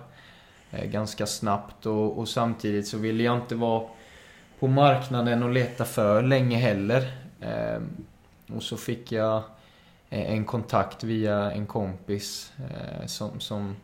Eh, 0.71 0.85
ganska 0.85 1.27
snabbt 1.27 1.87
och, 1.87 2.19
och 2.19 2.29
samtidigt 2.29 2.89
så 2.89 2.99
ville 2.99 3.23
jag 3.23 3.37
inte 3.37 3.55
vara 3.55 3.83
på 4.59 4.67
marknaden 4.67 5.43
och 5.43 5.51
leta 5.51 5.85
för 5.85 6.23
länge 6.23 6.57
heller. 6.57 7.13
Ehm, 7.41 8.05
och 8.55 8.63
så 8.63 8.77
fick 8.77 9.13
jag 9.13 9.37
eh, 10.11 10.33
en 10.33 10.45
kontakt 10.45 11.05
via 11.05 11.51
en 11.51 11.67
kompis 11.67 12.53
eh, 12.59 13.07
som, 13.07 13.41
som 13.41 13.77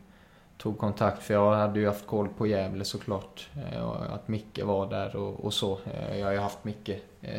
tog 0.59 0.79
kontakt 0.79 1.23
för 1.23 1.35
jag 1.35 1.55
hade 1.55 1.81
ju 1.81 1.87
haft 1.87 2.07
koll 2.07 2.29
på 2.29 2.47
Gävle 2.47 2.85
såklart. 2.85 3.49
och 3.83 4.15
Att 4.15 4.29
Micke 4.29 4.61
var 4.65 4.91
där 4.91 5.17
och, 5.17 5.45
och 5.45 5.55
så. 5.55 5.79
Jag 6.19 6.27
har 6.27 6.33
ju 6.33 6.39
haft 6.39 6.65
Micke 6.65 6.91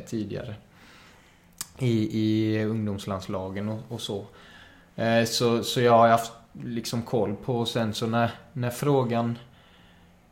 tidigare. 0.05 0.55
I, 1.79 2.19
i 2.19 2.63
ungdomslandslagen 2.65 3.69
och, 3.69 3.79
och 3.89 4.01
så. 4.01 4.25
Så. 5.25 5.63
Så 5.63 5.81
jag 5.81 5.91
har 5.91 6.07
haft 6.07 6.31
liksom 6.63 7.01
koll 7.01 7.35
på 7.35 7.55
och 7.55 7.67
sen 7.67 7.93
så 7.93 8.07
när, 8.07 8.31
när 8.53 8.69
frågan 8.69 9.37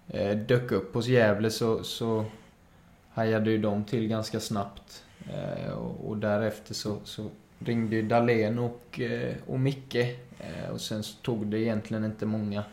eh, 0.07 0.38
dök 0.38 0.72
upp 0.72 0.93
hos 0.93 1.07
Gävle 1.07 1.49
så, 1.49 1.84
så 1.84 2.26
hajade 3.13 3.51
ju 3.51 3.57
de 3.57 3.84
till 3.84 4.07
ganska 4.07 4.39
snabbt. 4.39 5.03
Eh, 5.30 5.72
och, 5.72 6.09
och 6.09 6.17
därefter 6.17 6.74
så, 6.74 6.97
så 7.03 7.30
ringde 7.59 7.95
ju 7.95 8.01
Dahlén 8.01 8.59
och, 8.59 8.99
eh, 8.99 9.36
och 9.47 9.59
Micke. 9.59 9.95
Eh, 10.39 10.69
och 10.72 10.82
sen 10.82 11.03
så 11.03 11.17
tog 11.22 11.47
det 11.47 11.59
egentligen 11.59 12.05
inte 12.05 12.26
många, 12.26 12.63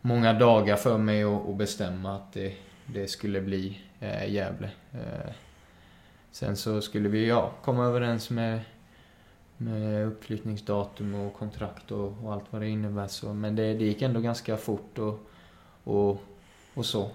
många 0.00 0.32
dagar 0.32 0.76
för 0.76 0.98
mig 0.98 1.22
att, 1.22 1.48
att 1.48 1.56
bestämma 1.56 2.16
att 2.16 2.32
det, 2.32 2.54
det 2.86 3.08
skulle 3.08 3.40
bli 3.40 3.80
eh, 4.00 4.32
Gävle. 4.32 4.70
Eh, 4.92 5.32
sen 6.30 6.56
så 6.56 6.80
skulle 6.80 7.08
vi 7.08 7.26
ja, 7.26 7.52
komma 7.62 7.84
överens 7.84 8.30
med, 8.30 8.60
med 9.64 10.06
uppflyttningsdatum 10.06 11.14
och 11.14 11.34
kontrakt 11.34 11.90
och, 11.90 12.14
och 12.24 12.32
allt 12.32 12.44
vad 12.50 12.62
det 12.62 12.68
innebär. 12.68 13.06
Så, 13.06 13.32
men 13.32 13.56
det, 13.56 13.74
det 13.74 13.84
gick 13.84 14.02
ändå 14.02 14.20
ganska 14.20 14.56
fort 14.56 14.98
och, 14.98 15.18
och 15.84 16.22
och 16.74 16.86
så. 16.86 17.10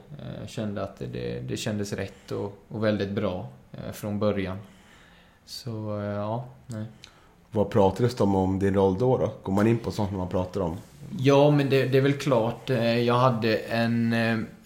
Kände 0.47 0.83
att 0.83 0.99
det, 0.99 1.39
det 1.39 1.57
kändes 1.57 1.93
rätt 1.93 2.31
och, 2.31 2.57
och 2.67 2.83
väldigt 2.83 3.11
bra 3.11 3.47
från 3.91 4.19
början. 4.19 4.57
Så 5.45 6.01
ja, 6.15 6.45
nej. 6.67 6.85
Vad 7.51 7.69
pratades 7.69 8.15
det 8.15 8.23
om, 8.23 8.35
om 8.35 8.59
din 8.59 8.73
roll 8.73 8.97
då, 8.97 9.17
då? 9.17 9.33
Går 9.43 9.53
man 9.53 9.67
in 9.67 9.77
på 9.77 9.91
sånt 9.91 10.11
när 10.11 10.17
man 10.17 10.29
pratar 10.29 10.61
om? 10.61 10.77
Ja, 11.19 11.51
men 11.51 11.69
det, 11.69 11.85
det 11.85 11.97
är 11.97 12.01
väl 12.01 12.13
klart. 12.13 12.69
Jag 13.05 13.13
hade 13.13 13.57
en, 13.57 14.13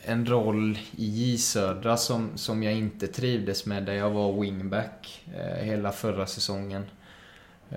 en 0.01 0.25
roll 0.25 0.77
i 0.95 1.05
J 1.05 1.37
Södra 1.37 1.97
som, 1.97 2.29
som 2.35 2.63
jag 2.63 2.73
inte 2.73 3.07
trivdes 3.07 3.65
med, 3.65 3.83
där 3.83 3.93
jag 3.93 4.09
var 4.09 4.41
wingback 4.41 5.23
hela 5.61 5.91
förra 5.91 6.25
säsongen. 6.25 6.85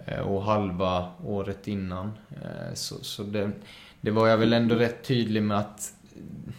Eh, 0.06 0.20
och 0.20 0.42
halva 0.42 1.10
året 1.24 1.68
innan. 1.68 2.12
Eh, 2.42 2.74
så, 2.74 3.04
så 3.04 3.22
det, 3.22 3.50
det 4.00 4.10
var 4.10 4.28
jag 4.28 4.38
väl 4.38 4.52
ändå 4.52 4.74
rätt 4.74 5.02
tydlig 5.04 5.42
med 5.42 5.58
att 5.58 5.94
eh, 6.16 6.54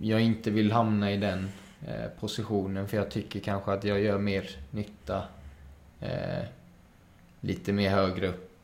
jag 0.00 0.20
inte 0.20 0.50
vill 0.50 0.72
hamna 0.72 1.12
i 1.12 1.16
den 1.16 1.48
positionen 2.20 2.88
för 2.88 2.96
jag 2.96 3.10
tycker 3.10 3.40
kanske 3.40 3.72
att 3.72 3.84
jag 3.84 4.00
gör 4.00 4.18
mer 4.18 4.50
nytta 4.70 5.22
lite 7.40 7.72
mer 7.72 7.90
högre 7.90 8.28
upp, 8.28 8.56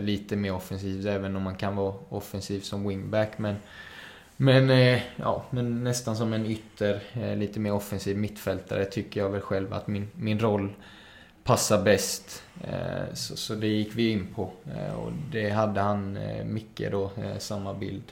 lite 0.00 0.36
mer 0.36 0.54
offensivt 0.54 1.06
även 1.06 1.36
om 1.36 1.42
man 1.42 1.54
kan 1.54 1.76
vara 1.76 1.94
offensiv 2.08 2.60
som 2.60 2.88
wingback 2.88 3.38
men 3.38 3.56
men, 4.36 4.68
ja, 5.16 5.44
men 5.50 5.84
nästan 5.84 6.16
som 6.16 6.32
en 6.32 6.46
ytter, 6.46 7.00
lite 7.36 7.60
mer 7.60 7.72
offensiv 7.72 8.18
mittfältare 8.18 8.84
tycker 8.84 9.20
jag 9.20 9.30
väl 9.30 9.40
själv 9.40 9.72
att 9.72 9.86
min, 9.86 10.08
min 10.14 10.40
roll 10.40 10.72
passar 11.44 11.82
bäst. 11.82 12.42
Eh, 12.64 13.14
så, 13.14 13.36
så 13.36 13.54
det 13.54 13.66
gick 13.66 13.94
vi 13.94 14.10
in 14.10 14.26
på. 14.34 14.50
Eh, 14.76 14.94
och 14.94 15.12
det 15.30 15.50
hade 15.50 15.80
han, 15.80 16.16
eh, 16.16 16.44
Micke 16.44 16.82
då, 16.90 17.10
samma 17.38 17.74
bild. 17.74 18.02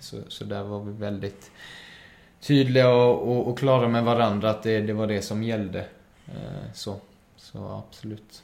Så, 0.00 0.16
så 0.28 0.44
där 0.44 0.62
var 0.62 0.84
vi 0.84 0.92
väldigt 0.92 1.50
tydliga 2.40 2.88
och, 2.88 3.28
och, 3.28 3.48
och 3.48 3.58
klara 3.58 3.88
med 3.88 4.04
varandra 4.04 4.50
att 4.50 4.62
det, 4.62 4.80
det 4.80 4.92
var 4.92 5.06
det 5.06 5.22
som 5.22 5.42
gällde. 5.42 5.86
Så, 6.74 7.00
så 7.36 7.84
absolut. 7.88 8.42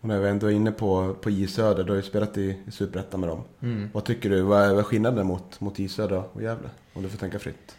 Och 0.00 0.08
när 0.08 0.20
vi 0.20 0.28
ändå 0.28 0.46
är 0.46 0.50
inne 0.50 0.72
på, 0.72 1.14
på 1.14 1.30
J 1.30 1.46
Söder, 1.46 1.84
du 1.84 1.90
har 1.90 1.96
ju 1.96 2.02
spelat 2.02 2.38
i, 2.38 2.58
i 2.66 2.70
Superettan 2.70 3.20
med 3.20 3.28
dem. 3.28 3.44
Mm. 3.62 3.90
Vad 3.92 4.04
tycker 4.04 4.30
du, 4.30 4.42
vad 4.42 4.62
är, 4.62 4.70
vad 4.70 4.78
är 4.78 4.82
skillnaden 4.82 5.26
mot, 5.26 5.60
mot 5.60 5.78
J 5.78 5.88
Söder 5.88 6.22
och 6.32 6.42
Gävle? 6.42 6.68
Om 6.92 7.02
du 7.02 7.08
får 7.08 7.18
tänka 7.18 7.38
fritt. 7.38 7.76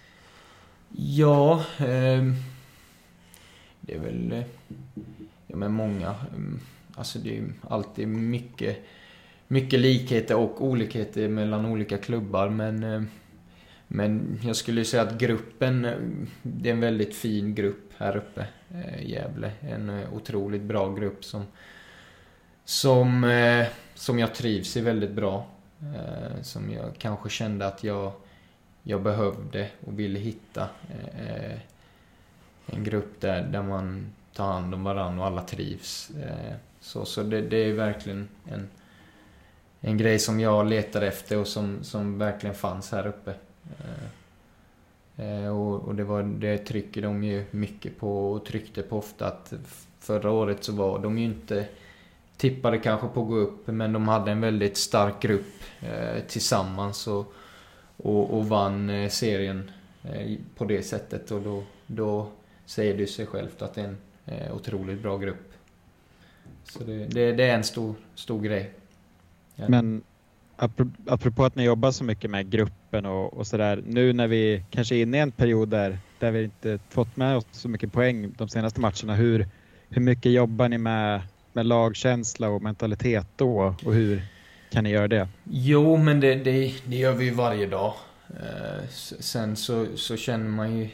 Ja, 0.89 1.64
eh, 1.78 2.24
det 3.82 3.96
är 3.96 4.00
väl 4.00 4.44
ja, 5.54 5.58
men 5.58 5.74
många. 5.74 6.16
Mm, 6.36 6.60
alltså 6.95 7.20
det 7.20 7.38
är 7.38 7.43
alltid 7.70 8.08
mycket, 8.08 8.78
mycket 9.47 9.80
likheter 9.80 10.36
och 10.36 10.66
olikheter 10.66 11.28
mellan 11.28 11.66
olika 11.66 11.97
klubbar. 11.97 12.49
Men, 12.49 12.84
eh, 12.84 13.01
men 13.88 14.39
jag 14.43 14.56
skulle 14.56 14.86
säga 14.86 15.04
att 15.04 15.18
gruppen, 15.18 15.86
eh, 15.86 15.97
det 16.41 16.70
är 16.70 16.74
en 16.74 16.80
väldigt 16.80 17.16
fin 17.16 17.56
grupp 17.56 17.91
här 17.97 18.18
uppe 18.18 18.47
i 18.99 19.12
Gävle. 19.12 19.51
En 19.62 19.89
otroligt 20.14 20.62
bra 20.62 20.93
grupp 20.93 21.26
som, 21.26 21.45
som, 22.66 23.26
som 23.95 24.20
jag 24.20 24.36
trivs 24.36 24.78
i 24.78 24.82
väldigt 24.82 25.12
bra. 25.12 25.45
Som 26.41 26.72
jag 26.72 26.97
kanske 26.97 27.30
kände 27.30 27.68
att 27.68 27.84
jag, 27.84 28.12
jag 28.84 29.04
behövde 29.04 29.70
och 29.86 29.99
ville 29.99 30.20
hitta. 30.20 30.70
En 32.66 32.84
grupp 32.84 33.22
där, 33.22 33.43
där 33.43 33.64
man 33.64 34.14
ta 34.34 34.43
hand 34.43 34.73
om 34.73 34.84
varandra 34.84 35.21
och 35.21 35.27
alla 35.27 35.41
trivs. 35.41 36.09
Eh, 36.09 36.55
så 36.79 37.05
så 37.05 37.23
det, 37.23 37.41
det 37.41 37.57
är 37.57 37.73
verkligen 37.73 38.27
en, 38.51 38.69
en 39.79 39.97
grej 39.97 40.19
som 40.19 40.39
jag 40.39 40.65
letar 40.65 41.01
efter 41.01 41.38
och 41.38 41.47
som, 41.47 41.84
som 41.84 42.17
verkligen 42.17 42.55
fanns 42.55 42.91
här 42.91 43.07
uppe. 43.07 43.34
Eh, 45.17 45.43
eh, 45.45 45.57
och, 45.57 45.81
och 45.81 45.95
det, 45.95 46.03
var, 46.03 46.23
det 46.23 46.57
trycker 46.57 47.01
de 47.01 47.23
ju 47.23 47.45
mycket 47.51 47.99
på 47.99 48.31
och 48.31 48.45
tryckte 48.45 48.81
på 48.81 48.97
ofta 48.97 49.27
att 49.27 49.53
förra 49.99 50.31
året 50.31 50.63
så 50.63 50.73
var 50.73 50.99
de 50.99 51.17
ju 51.17 51.25
inte 51.25 51.65
tippade 52.38 52.77
kanske 52.77 53.07
på 53.07 53.21
att 53.21 53.27
gå 53.27 53.36
upp 53.36 53.67
men 53.67 53.93
de 53.93 54.07
hade 54.07 54.31
en 54.31 54.41
väldigt 54.41 54.77
stark 54.77 55.21
grupp 55.21 55.63
tillsammans 56.27 57.07
och, 57.07 57.34
och, 57.97 58.38
och 58.38 58.49
vann 58.49 59.09
serien 59.09 59.71
på 60.55 60.65
det 60.65 60.84
sättet 60.84 61.31
och 61.31 61.41
då, 61.41 61.63
då 61.88 62.27
säger 62.65 62.97
det 62.97 63.07
sig 63.07 63.25
självt 63.25 63.61
att 63.61 63.77
en 63.77 63.97
otroligt 64.53 65.01
bra 65.01 65.17
grupp. 65.17 65.53
Så 66.63 66.84
det, 66.84 67.05
det, 67.05 67.32
det 67.32 67.43
är 67.43 67.55
en 67.55 67.63
stor, 67.63 67.95
stor 68.15 68.41
grej. 68.41 68.71
Ja. 69.55 69.65
Men 69.69 70.03
apropå 71.07 71.45
att 71.45 71.55
ni 71.55 71.63
jobbar 71.63 71.91
så 71.91 72.03
mycket 72.03 72.30
med 72.30 72.49
gruppen 72.49 73.05
och, 73.05 73.34
och 73.34 73.47
sådär. 73.47 73.84
Nu 73.88 74.13
när 74.13 74.28
vi 74.28 74.63
kanske 74.69 74.95
är 74.95 75.01
inne 75.01 75.17
i 75.17 75.19
en 75.19 75.32
period 75.32 75.69
där, 75.69 75.97
där 76.19 76.32
vi 76.32 76.43
inte 76.43 76.80
fått 76.89 77.17
med 77.17 77.38
oss 77.38 77.45
så 77.51 77.69
mycket 77.69 77.93
poäng 77.93 78.34
de 78.38 78.49
senaste 78.49 78.82
matcherna. 78.82 79.15
Hur, 79.15 79.47
hur 79.89 80.01
mycket 80.01 80.32
jobbar 80.32 80.69
ni 80.69 80.78
med, 80.78 81.21
med 81.53 81.65
lagkänsla 81.65 82.49
och 82.49 82.61
mentalitet 82.61 83.28
då? 83.36 83.76
Och 83.86 83.93
hur 83.93 84.21
kan 84.71 84.84
ni 84.84 84.89
göra 84.89 85.07
det? 85.07 85.28
Jo, 85.43 85.97
men 85.97 86.19
det, 86.19 86.36
det, 86.36 86.74
det 86.86 86.95
gör 86.95 87.13
vi 87.13 87.26
ju 87.26 87.32
varje 87.32 87.67
dag. 87.67 87.93
Eh, 88.30 88.88
sen 89.19 89.55
så, 89.55 89.86
så 89.95 90.17
känner 90.17 90.49
man 90.49 90.78
ju 90.78 90.89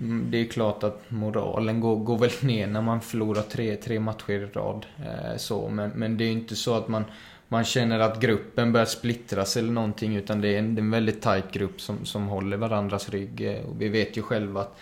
Mm, 0.00 0.30
det 0.30 0.38
är 0.38 0.44
klart 0.44 0.82
att 0.82 1.02
moralen 1.08 1.80
går, 1.80 1.96
går 1.96 2.18
väl 2.18 2.30
ner 2.40 2.66
när 2.66 2.82
man 2.82 3.00
förlorar 3.00 3.42
tre, 3.42 3.76
tre 3.76 4.00
matcher 4.00 4.30
i 4.30 4.46
rad. 4.46 4.86
Eh, 4.98 5.36
så, 5.36 5.68
men, 5.68 5.90
men 5.90 6.16
det 6.16 6.24
är 6.24 6.32
inte 6.32 6.56
så 6.56 6.74
att 6.74 6.88
man, 6.88 7.04
man 7.48 7.64
känner 7.64 8.00
att 8.00 8.20
gruppen 8.20 8.72
börjar 8.72 8.86
splittras 8.86 9.56
eller 9.56 9.72
någonting 9.72 10.16
utan 10.16 10.40
det 10.40 10.48
är 10.48 10.58
en, 10.58 10.74
det 10.74 10.80
är 10.80 10.82
en 10.82 10.90
väldigt 10.90 11.22
tight 11.22 11.52
grupp 11.52 11.80
som, 11.80 12.04
som 12.04 12.28
håller 12.28 12.56
varandras 12.56 13.08
rygg. 13.08 13.40
Eh, 13.40 13.64
och 13.64 13.80
vi 13.82 13.88
vet 13.88 14.16
ju 14.16 14.22
själva 14.22 14.60
att 14.60 14.78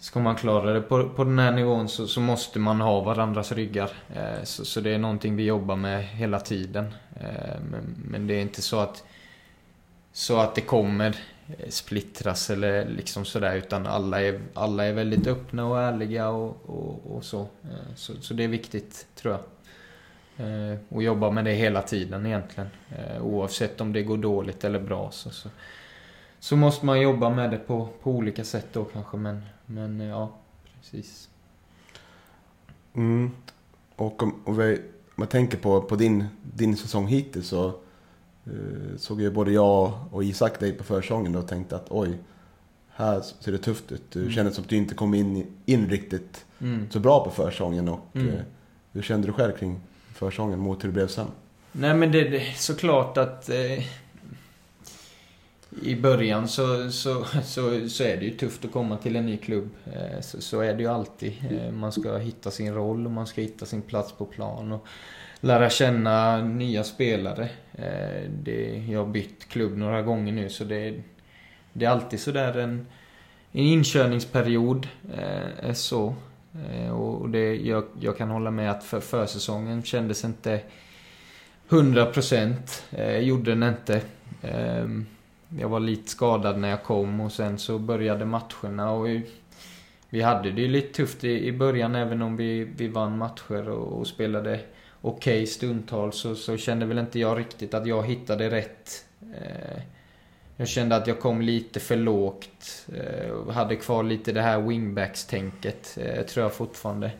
Ska 0.00 0.20
man 0.20 0.36
klara 0.36 0.72
det 0.72 0.80
på, 0.80 1.08
på 1.08 1.24
den 1.24 1.38
här 1.38 1.52
nivån 1.52 1.88
så, 1.88 2.06
så 2.06 2.20
måste 2.20 2.58
man 2.58 2.80
ha 2.80 3.00
varandras 3.00 3.52
ryggar. 3.52 3.90
Eh, 4.14 4.44
så, 4.44 4.64
så, 4.64 4.80
det 4.80 4.90
är 4.90 4.98
någonting 4.98 5.36
vi 5.36 5.44
jobbar 5.44 5.76
med 5.76 6.04
hela 6.04 6.40
tiden. 6.40 6.94
Eh, 7.20 7.60
men, 7.70 7.96
men 8.04 8.26
det 8.26 8.34
är 8.34 8.40
inte 8.40 8.62
så 8.62 8.78
att 8.78 9.04
så 10.18 10.36
att 10.36 10.54
det 10.54 10.60
kommer 10.60 11.16
eh, 11.58 11.68
splittras 11.68 12.50
eller 12.50 12.88
liksom 12.88 13.24
sådär 13.24 13.56
utan 13.56 13.86
alla 13.86 14.22
är, 14.22 14.40
alla 14.54 14.84
är 14.84 14.92
väldigt 14.92 15.26
öppna 15.26 15.66
och 15.66 15.80
ärliga 15.80 16.28
och, 16.28 16.56
och, 16.66 17.16
och 17.16 17.24
så. 17.24 17.40
Eh, 17.40 17.94
så. 17.96 18.12
så. 18.20 18.34
det 18.34 18.44
är 18.44 18.48
viktigt 18.48 19.06
tror 19.14 19.34
jag. 19.34 19.42
Eh, 20.46 20.78
och 20.88 21.02
jobba 21.02 21.30
med 21.30 21.44
det 21.44 21.52
hela 21.52 21.82
tiden 21.82 22.26
egentligen. 22.26 22.68
Oavsett 23.20 23.80
om 23.80 23.92
det 23.92 24.02
går 24.02 24.16
dåligt 24.16 24.64
eller 24.64 24.80
bra 24.80 25.10
så, 25.10 25.30
så, 25.30 25.48
så 26.38 26.56
måste 26.56 26.86
man 26.86 27.00
jobba 27.00 27.30
med 27.30 27.50
det 27.50 27.58
på, 27.58 27.88
på 28.02 28.10
olika 28.10 28.44
sätt 28.44 28.66
då 28.72 28.84
kanske 28.84 29.16
men, 29.16 29.42
men 29.66 30.00
ja, 30.00 30.30
precis. 30.80 31.28
Mm. 32.94 33.30
Och 33.96 34.22
om, 34.22 34.42
om 34.44 34.56
vi, 34.56 34.82
man 35.14 35.28
tänker 35.28 35.58
på, 35.58 35.82
på 35.82 35.96
din, 35.96 36.24
din 36.42 36.76
säsong 36.76 37.06
hittills 37.06 37.48
så 37.48 37.80
såg 38.96 39.20
ju 39.20 39.30
både 39.30 39.52
jag 39.52 39.92
och 40.10 40.24
Isak 40.24 40.60
dig 40.60 40.72
på 40.72 40.84
försången 40.84 41.36
och 41.36 41.48
tänkte 41.48 41.76
att 41.76 41.86
oj, 41.88 42.18
här 42.98 43.20
ser 43.40 43.52
det 43.52 43.58
tufft 43.58 43.92
ut. 43.92 44.02
Du 44.12 44.20
mm. 44.20 44.32
kände 44.32 44.52
som 44.52 44.64
att 44.64 44.70
du 44.70 44.76
inte 44.76 44.94
kom 44.94 45.14
in, 45.14 45.46
in 45.66 45.88
riktigt 45.88 46.44
mm. 46.60 46.86
så 46.90 47.00
bra 47.00 47.24
på 47.24 47.30
försången. 47.30 47.88
Och, 47.88 48.00
mm. 48.12 48.28
eh, 48.28 48.40
hur 48.92 49.02
kände 49.02 49.26
du 49.26 49.32
själv 49.32 49.52
kring 49.52 49.80
försången 50.14 50.58
mot 50.58 50.84
hur 50.84 50.88
det 50.88 50.92
blev 50.92 51.08
sen? 51.08 51.26
Nej 51.72 51.94
men 51.94 52.12
det, 52.12 52.36
är 52.36 52.52
såklart 52.56 53.16
att 53.16 53.48
eh, 53.48 53.84
i 55.82 55.96
början 55.96 56.48
så, 56.48 56.90
så, 56.90 57.24
så, 57.44 57.88
så, 57.88 58.04
är 58.04 58.16
det 58.16 58.24
ju 58.24 58.36
tufft 58.36 58.64
att 58.64 58.72
komma 58.72 58.96
till 58.96 59.16
en 59.16 59.26
ny 59.26 59.36
klubb. 59.36 59.68
Eh, 59.84 60.20
så, 60.20 60.40
så, 60.40 60.60
är 60.60 60.74
det 60.74 60.82
ju 60.82 60.88
alltid. 60.88 61.32
Eh, 61.50 61.72
man 61.72 61.92
ska 61.92 62.16
hitta 62.16 62.50
sin 62.50 62.74
roll 62.74 63.06
och 63.06 63.12
man 63.12 63.26
ska 63.26 63.40
hitta 63.40 63.66
sin 63.66 63.82
plats 63.82 64.12
på 64.12 64.24
plan. 64.24 64.72
Och, 64.72 64.86
lära 65.40 65.70
känna 65.70 66.42
nya 66.42 66.84
spelare. 66.84 67.48
Eh, 67.72 68.30
det, 68.30 68.84
jag 68.88 68.98
har 68.98 69.06
bytt 69.06 69.48
klubb 69.48 69.76
några 69.76 70.02
gånger 70.02 70.32
nu 70.32 70.48
så 70.48 70.64
det, 70.64 70.94
det 71.72 71.84
är 71.84 71.90
alltid 71.90 72.20
sådär 72.20 72.58
en, 72.58 72.86
en 73.52 73.64
inkörningsperiod. 73.64 74.88
Eh, 75.14 75.68
är 75.68 75.74
så. 75.74 76.14
Eh, 76.70 76.90
och 76.90 77.28
det, 77.28 77.54
jag, 77.54 77.84
jag 78.00 78.16
kan 78.18 78.30
hålla 78.30 78.50
med 78.50 78.70
att 78.70 78.84
för 78.84 79.00
försäsongen 79.00 79.82
kändes 79.82 80.24
inte 80.24 80.60
100% 81.68 82.54
eh, 82.90 83.18
gjorde 83.18 83.50
den 83.50 83.62
inte. 83.62 84.00
Ehm, 84.42 85.06
jag 85.58 85.68
var 85.68 85.80
lite 85.80 86.10
skadad 86.10 86.58
när 86.58 86.68
jag 86.68 86.82
kom 86.82 87.20
och 87.20 87.32
sen 87.32 87.58
så 87.58 87.78
började 87.78 88.24
matcherna 88.24 88.90
och 88.90 89.06
vi 90.10 90.22
hade 90.22 90.50
det 90.50 90.60
ju 90.60 90.68
lite 90.68 90.94
tufft 90.94 91.24
i, 91.24 91.46
i 91.46 91.52
början 91.52 91.94
även 91.94 92.22
om 92.22 92.36
vi, 92.36 92.64
vi 92.64 92.88
vann 92.88 93.18
matcher 93.18 93.68
och, 93.68 94.00
och 94.00 94.06
spelade 94.06 94.60
okej 95.00 95.42
okay 95.42 95.46
stundtals 95.46 96.16
så, 96.16 96.34
så 96.34 96.56
kände 96.56 96.86
väl 96.86 96.98
inte 96.98 97.18
jag 97.18 97.38
riktigt 97.38 97.74
att 97.74 97.86
jag 97.86 98.06
hittade 98.06 98.50
rätt. 98.50 99.04
Eh, 99.20 99.82
jag 100.56 100.68
kände 100.68 100.96
att 100.96 101.06
jag 101.06 101.20
kom 101.20 101.40
lite 101.40 101.80
för 101.80 101.96
lågt. 101.96 102.86
Eh, 102.94 103.52
hade 103.52 103.76
kvar 103.76 104.02
lite 104.02 104.32
det 104.32 104.42
här 104.42 104.60
wingbacks-tänket, 104.60 105.98
eh, 106.00 106.26
tror 106.26 106.42
jag 106.42 106.54
fortfarande. 106.54 107.10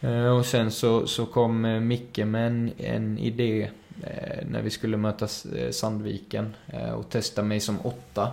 Eh, 0.00 0.36
och 0.36 0.46
sen 0.46 0.70
så, 0.70 1.06
så 1.06 1.26
kom 1.26 1.64
eh, 1.64 1.80
Micke 1.80 2.18
med 2.18 2.46
en, 2.46 2.72
en 2.78 3.18
idé 3.18 3.70
eh, 4.02 4.46
när 4.50 4.62
vi 4.62 4.70
skulle 4.70 4.96
möta 4.96 5.28
Sandviken 5.70 6.54
och 6.96 7.10
testa 7.10 7.42
mig 7.42 7.60
som 7.60 7.80
åtta. 7.80 8.32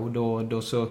Och 0.00 0.10
då, 0.10 0.42
då 0.42 0.60
så 0.62 0.88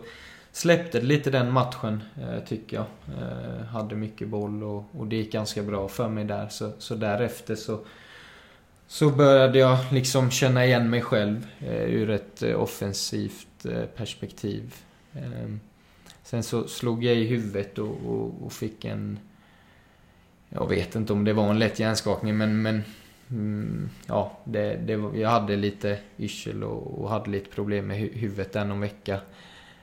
släppte 0.58 1.02
lite 1.02 1.30
den 1.30 1.52
matchen, 1.52 2.04
eh, 2.22 2.44
tycker 2.44 2.78
jag. 2.78 2.86
Eh, 3.22 3.66
hade 3.66 3.96
mycket 3.96 4.28
boll 4.28 4.64
och, 4.64 4.84
och 4.98 5.08
det 5.08 5.16
gick 5.16 5.32
ganska 5.32 5.64
bra 5.64 5.88
för 5.88 6.10
mig 6.10 6.26
där. 6.26 6.48
Så, 6.50 6.72
så 6.78 6.96
därefter 6.96 7.56
så, 7.56 7.80
så 8.88 9.10
började 9.10 9.60
jag 9.60 9.78
liksom 9.92 10.32
känna 10.32 10.66
igen 10.66 10.90
mig 10.90 11.02
själv 11.02 11.48
eh, 11.60 11.84
ur 11.84 12.10
ett 12.10 12.44
offensivt 12.44 13.66
perspektiv. 13.96 14.76
Ehm, 15.14 15.60
sen 16.24 16.44
så 16.44 16.68
slog 16.68 17.04
jag 17.04 17.16
i 17.16 17.28
huvudet 17.28 17.78
och, 17.78 17.98
och, 18.06 18.46
och 18.46 18.54
fick 18.54 18.86
en... 18.86 19.20
Jag 20.50 20.70
vet 20.70 20.96
inte 20.96 21.14
om 21.14 21.24
det 21.24 21.34
var 21.34 21.50
en 21.50 21.60
lätt 21.60 21.80
hjärnskakning 21.80 22.38
men, 22.38 22.62
men 22.62 22.84
mm, 23.30 23.90
ja, 24.08 24.40
det, 24.44 24.76
det, 24.76 25.20
jag 25.20 25.30
hade 25.30 25.56
lite 25.56 25.98
yrsel 26.20 26.64
och, 26.64 27.02
och, 27.02 27.10
hade 27.10 27.30
lite 27.30 27.50
problem 27.50 27.88
med 27.88 27.98
huvudet 27.98 28.54
där 28.54 28.66
någon 28.66 28.80
vecka. 28.80 29.20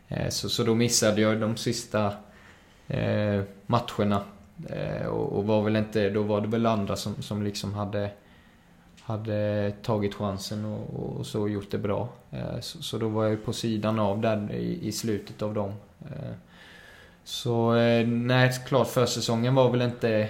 Eh, 0.08 0.28
så, 0.28 0.48
så 0.48 0.64
då 0.64 0.74
missade 0.74 1.20
jag 1.20 1.40
de 1.40 1.56
sista 1.56 2.12
eh, 2.88 3.42
matcherna. 3.66 4.24
Eh, 4.68 5.06
och, 5.06 5.38
och, 5.38 5.44
var 5.44 5.62
väl 5.62 5.76
inte, 5.76 6.10
då 6.10 6.22
var 6.22 6.40
det 6.40 6.48
väl 6.48 6.66
andra 6.66 6.96
som, 6.96 7.22
som 7.22 7.42
liksom 7.42 7.74
hade, 7.74 8.10
hade 9.00 9.72
tagit 9.82 10.14
chansen 10.14 10.64
och, 10.64 11.18
och 11.18 11.26
så 11.26 11.48
gjort 11.48 11.70
det 11.70 11.78
bra. 11.78 12.08
Eh, 12.30 12.60
så, 12.60 12.82
så, 12.82 12.98
då 12.98 13.08
var 13.08 13.22
jag 13.22 13.30
ju 13.30 13.36
på 13.36 13.52
sidan 13.52 13.98
av 13.98 14.20
där 14.20 14.52
i, 14.52 14.88
i 14.88 14.92
slutet 14.92 15.42
av 15.42 15.54
dem. 15.54 15.72
Eh, 16.00 16.32
så 17.24 17.76
eh, 17.76 18.06
nej, 18.06 18.52
klart 18.66 18.88
försäsongen 18.88 19.54
var 19.54 19.70
väl 19.70 19.82
inte 19.82 20.28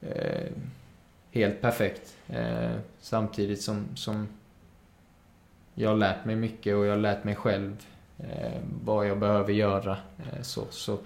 eh, 0.00 0.48
helt 1.30 1.60
perfekt. 1.60 2.16
Eh, 2.28 2.72
samtidigt 3.00 3.62
som, 3.62 3.86
som 3.94 4.28
jag 5.74 5.88
har 5.88 5.96
lärt 5.96 6.24
mig 6.24 6.36
mycket 6.36 6.76
och 6.76 6.86
jag 6.86 6.90
har 6.90 6.98
lärt 6.98 7.24
mig 7.24 7.34
själv 7.34 7.76
vad 8.84 9.08
jag 9.08 9.18
behöver 9.18 9.52
göra. 9.52 9.96
Eh, 10.18 10.42
så, 10.42 10.62
så, 10.70 10.98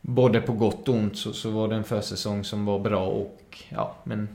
både 0.00 0.40
på 0.40 0.52
gott 0.52 0.88
och 0.88 0.94
ont 0.94 1.16
så, 1.16 1.32
så 1.32 1.50
var 1.50 1.68
det 1.68 1.74
en 1.74 1.84
försäsong 1.84 2.44
som 2.44 2.64
var 2.64 2.78
bra 2.78 3.06
och 3.06 3.64
ja, 3.68 3.96
men 4.04 4.28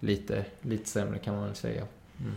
lite, 0.00 0.44
lite 0.60 0.88
sämre 0.88 1.18
kan 1.18 1.34
man 1.34 1.44
väl 1.44 1.54
säga. 1.54 1.82
Mm. 2.20 2.34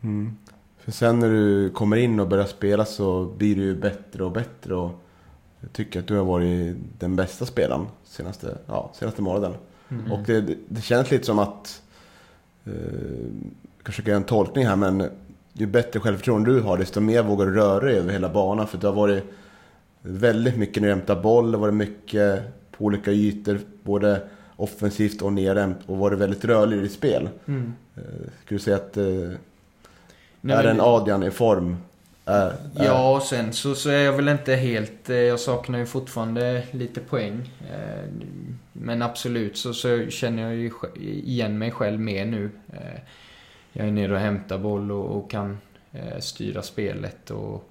Mm. 0.00 0.36
För 0.78 0.92
sen 0.92 1.18
när 1.18 1.30
du 1.30 1.70
kommer 1.70 1.96
in 1.96 2.20
och 2.20 2.28
börjar 2.28 2.46
spela 2.46 2.84
så 2.84 3.24
blir 3.24 3.56
du 3.56 3.62
ju 3.62 3.74
bättre 3.74 4.24
och 4.24 4.32
bättre 4.32 4.74
och 4.74 5.04
jag 5.60 5.72
tycker 5.72 6.00
att 6.00 6.06
du 6.06 6.16
har 6.16 6.24
varit 6.24 6.76
den 6.98 7.16
bästa 7.16 7.46
spelaren 7.46 7.86
senaste, 8.04 8.58
ja, 8.66 8.90
senaste 8.94 9.22
månaden. 9.22 9.54
Mm. 9.88 10.12
Och 10.12 10.20
det, 10.26 10.56
det, 10.68 10.80
känns 10.80 11.10
lite 11.10 11.26
som 11.26 11.38
att, 11.38 11.82
eh, 12.64 12.72
kanske 13.82 14.02
göra 14.02 14.16
en 14.16 14.24
tolkning 14.24 14.66
här 14.66 14.76
men 14.76 15.10
ju 15.54 15.66
bättre 15.66 16.00
självförtroende 16.00 16.54
du 16.54 16.60
har, 16.60 16.78
desto 16.78 17.00
mer 17.00 17.22
vågar 17.22 17.46
du 17.46 17.54
röra 17.54 17.80
dig 17.80 17.98
över 17.98 18.12
hela 18.12 18.28
banan. 18.28 18.66
För 18.66 18.78
det 18.78 18.86
har 18.86 18.94
varit 18.94 19.24
väldigt 20.02 20.56
mycket 20.56 20.82
när 20.82 20.88
du 20.88 20.94
hämtar 20.94 21.22
boll, 21.22 21.52
det 21.52 21.58
har 21.58 21.62
varit 21.62 21.74
mycket 21.74 22.42
på 22.70 22.84
olika 22.84 23.10
ytor, 23.10 23.60
både 23.82 24.20
offensivt 24.56 25.22
och 25.22 25.32
nerhämt 25.32 25.78
och 25.86 25.98
varit 25.98 26.18
väldigt 26.18 26.44
rörlig 26.44 26.76
i 26.76 26.80
ditt 26.80 26.92
spel. 26.92 27.28
Mm. 27.46 27.74
Eh, 27.96 28.02
skulle 28.44 28.58
du 28.58 28.58
säga 28.58 28.76
att 28.76 28.96
eh, 28.96 29.04
Nej, 30.40 30.56
är 30.56 30.64
en 30.64 30.80
Adrian 30.80 31.22
i 31.22 31.30
form? 31.30 31.76
Är, 32.24 32.46
är... 32.46 32.54
Ja, 32.74 33.16
och 33.16 33.22
sen 33.22 33.52
så, 33.52 33.74
så 33.74 33.90
är 33.90 33.98
jag 33.98 34.12
väl 34.12 34.28
inte 34.28 34.54
helt... 34.54 35.10
Eh, 35.10 35.16
jag 35.16 35.40
saknar 35.40 35.78
ju 35.78 35.86
fortfarande 35.86 36.62
lite 36.70 37.00
poäng. 37.00 37.50
Men 38.72 39.02
absolut 39.02 39.56
så, 39.56 39.74
så 39.74 40.06
känner 40.08 40.42
jag 40.42 40.54
ju 40.54 40.70
igen 41.00 41.58
mig 41.58 41.70
själv 41.70 42.00
mer 42.00 42.24
nu 42.24 42.50
jag 43.76 43.86
är 43.86 43.92
nere 43.92 44.12
och 44.12 44.18
hämtar 44.18 44.58
boll 44.58 44.92
och, 44.92 45.16
och 45.16 45.30
kan 45.30 45.58
eh, 45.92 46.18
styra 46.18 46.62
spelet 46.62 47.30
och, 47.30 47.70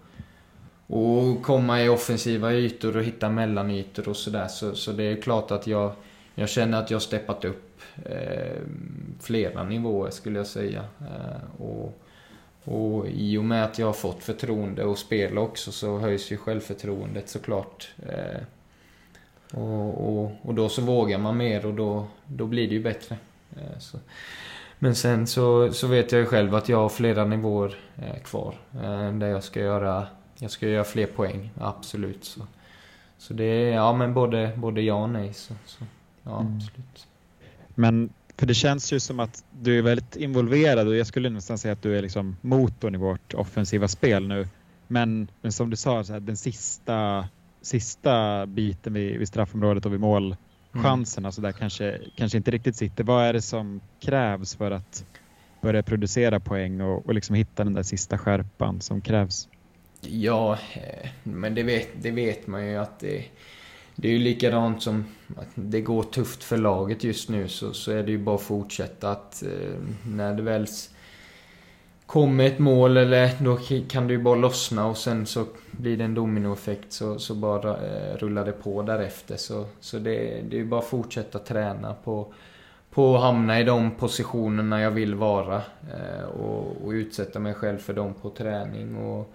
och 0.87 1.41
komma 1.43 1.83
i 1.83 1.89
offensiva 1.89 2.53
ytor 2.53 2.97
och 2.97 3.03
hitta 3.03 3.29
mellanytor 3.29 4.09
och 4.09 4.17
sådär. 4.17 4.47
Så, 4.47 4.75
så 4.75 4.91
det 4.91 5.03
är 5.03 5.21
klart 5.21 5.51
att 5.51 5.67
jag, 5.67 5.93
jag 6.35 6.49
känner 6.49 6.79
att 6.79 6.91
jag 6.91 6.95
har 6.95 7.01
steppat 7.01 7.45
upp 7.45 7.81
eh, 8.05 8.61
flera 9.19 9.63
nivåer 9.63 10.09
skulle 10.09 10.39
jag 10.39 10.47
säga. 10.47 10.85
Eh, 10.99 11.61
och, 11.61 11.99
och 12.63 13.07
i 13.07 13.37
och 13.37 13.45
med 13.45 13.65
att 13.65 13.79
jag 13.79 13.85
har 13.85 13.93
fått 13.93 14.23
förtroende 14.23 14.83
och 14.83 14.97
spela 14.97 15.41
också 15.41 15.71
så 15.71 15.97
höjs 15.97 16.31
ju 16.31 16.37
självförtroendet 16.37 17.29
såklart. 17.29 17.93
Eh, 18.07 18.41
och, 19.59 20.09
och, 20.09 20.31
och, 20.41 20.53
då 20.53 20.69
så 20.69 20.81
vågar 20.81 21.17
man 21.17 21.37
mer 21.37 21.65
och 21.65 21.73
då, 21.73 22.07
då 22.25 22.45
blir 22.45 22.67
det 22.67 22.73
ju 22.73 22.83
bättre. 22.83 23.17
Eh, 23.55 23.79
så. 23.79 23.97
Men 24.83 24.95
sen 24.95 25.27
så, 25.27 25.73
så 25.73 25.87
vet 25.87 26.11
jag 26.11 26.21
ju 26.21 26.27
själv 26.27 26.55
att 26.55 26.69
jag 26.69 26.77
har 26.77 26.89
flera 26.89 27.25
nivåer 27.25 27.75
eh, 27.95 28.19
kvar. 28.23 28.55
Eh, 28.73 29.13
där 29.13 29.27
jag 29.27 29.43
ska 29.43 29.59
göra, 29.59 30.07
jag 30.39 30.51
ska 30.51 30.67
göra 30.67 30.83
fler 30.83 31.05
poäng, 31.05 31.51
absolut. 31.59 32.23
Så, 32.23 32.41
så 33.17 33.33
det 33.33 33.43
är, 33.43 33.73
ja 33.73 33.93
men 33.93 34.13
både, 34.13 34.51
både 34.57 34.81
ja 34.81 34.95
och 34.95 35.09
nej. 35.09 35.33
Så, 35.33 35.53
så 35.65 35.85
ja, 36.23 36.39
mm. 36.39 36.55
absolut. 36.55 37.07
Men 37.75 38.09
för 38.37 38.45
det 38.45 38.53
känns 38.53 38.93
ju 38.93 38.99
som 38.99 39.19
att 39.19 39.43
du 39.51 39.77
är 39.77 39.81
väldigt 39.81 40.15
involverad 40.15 40.87
och 40.87 40.95
jag 40.95 41.07
skulle 41.07 41.29
nästan 41.29 41.57
säga 41.57 41.71
att 41.73 41.81
du 41.81 41.97
är 41.97 42.01
liksom 42.01 42.37
motorn 42.41 42.95
i 42.95 42.97
vårt 42.97 43.33
offensiva 43.33 43.87
spel 43.87 44.27
nu. 44.27 44.47
Men, 44.87 45.27
men 45.41 45.51
som 45.51 45.69
du 45.69 45.75
sa, 45.75 46.03
så 46.03 46.13
här, 46.13 46.19
den 46.19 46.37
sista, 46.37 47.27
sista 47.61 48.45
biten 48.45 48.93
vid, 48.93 49.17
vid 49.19 49.27
straffområdet 49.27 49.85
och 49.85 49.93
vid 49.93 49.99
mål 49.99 50.35
Mm. 50.73 50.83
chanserna 50.83 51.31
så 51.31 51.41
där 51.41 51.51
kanske, 51.51 51.99
kanske 52.15 52.37
inte 52.37 52.51
riktigt 52.51 52.75
sitter. 52.75 53.03
Vad 53.03 53.25
är 53.25 53.33
det 53.33 53.41
som 53.41 53.81
krävs 53.99 54.55
för 54.55 54.71
att 54.71 55.05
börja 55.61 55.83
producera 55.83 56.39
poäng 56.39 56.81
och, 56.81 57.05
och 57.05 57.13
liksom 57.13 57.35
hitta 57.35 57.63
den 57.63 57.73
där 57.73 57.83
sista 57.83 58.17
skärpan 58.17 58.81
som 58.81 59.01
krävs? 59.01 59.47
Ja, 60.01 60.57
eh, 60.73 61.09
men 61.23 61.55
det 61.55 61.63
vet, 61.63 61.89
det 62.01 62.11
vet 62.11 62.47
man 62.47 62.65
ju 62.67 62.77
att 62.77 62.99
det, 62.99 63.25
det 63.95 64.07
är 64.07 64.11
ju 64.11 64.19
likadant 64.19 64.81
som 64.81 65.05
att 65.37 65.49
det 65.55 65.81
går 65.81 66.03
tufft 66.03 66.43
för 66.43 66.57
laget 66.57 67.03
just 67.03 67.29
nu 67.29 67.47
så, 67.47 67.73
så 67.73 67.91
är 67.91 68.03
det 68.03 68.11
ju 68.11 68.17
bara 68.17 68.35
att 68.35 68.41
fortsätta 68.41 69.11
att 69.11 69.43
eh, 69.43 69.79
när 70.03 70.33
det 70.33 70.41
väl 70.41 70.67
kommer 72.05 72.43
ett 72.43 72.59
mål 72.59 72.97
eller 72.97 73.31
då 73.39 73.57
kan 73.87 74.07
det 74.07 74.13
ju 74.13 74.21
bara 74.21 74.35
lossna 74.35 74.87
och 74.87 74.97
sen 74.97 75.25
så 75.25 75.45
blir 75.71 75.97
det 75.97 76.03
en 76.03 76.13
dominoeffekt 76.13 76.93
så, 76.93 77.19
så 77.19 77.35
bara 77.35 77.69
eh, 77.69 78.17
rullar 78.17 78.45
det 78.45 78.51
på 78.51 78.81
därefter. 78.81 79.37
Så, 79.37 79.65
så 79.79 79.99
det, 79.99 80.41
det 80.49 80.55
är 80.55 80.59
ju 80.59 80.65
bara 80.65 80.79
att 80.79 80.87
fortsätta 80.87 81.39
träna 81.39 81.93
på, 81.93 82.33
på 82.89 83.15
att 83.15 83.21
hamna 83.21 83.59
i 83.59 83.63
de 83.63 83.91
positionerna 83.91 84.81
jag 84.81 84.91
vill 84.91 85.15
vara. 85.15 85.61
Eh, 85.93 86.23
och, 86.23 86.85
och, 86.85 86.89
utsätta 86.89 87.39
mig 87.39 87.53
själv 87.53 87.77
för 87.77 87.93
dem 87.93 88.13
på 88.13 88.29
träning 88.29 88.95
och, 88.95 89.33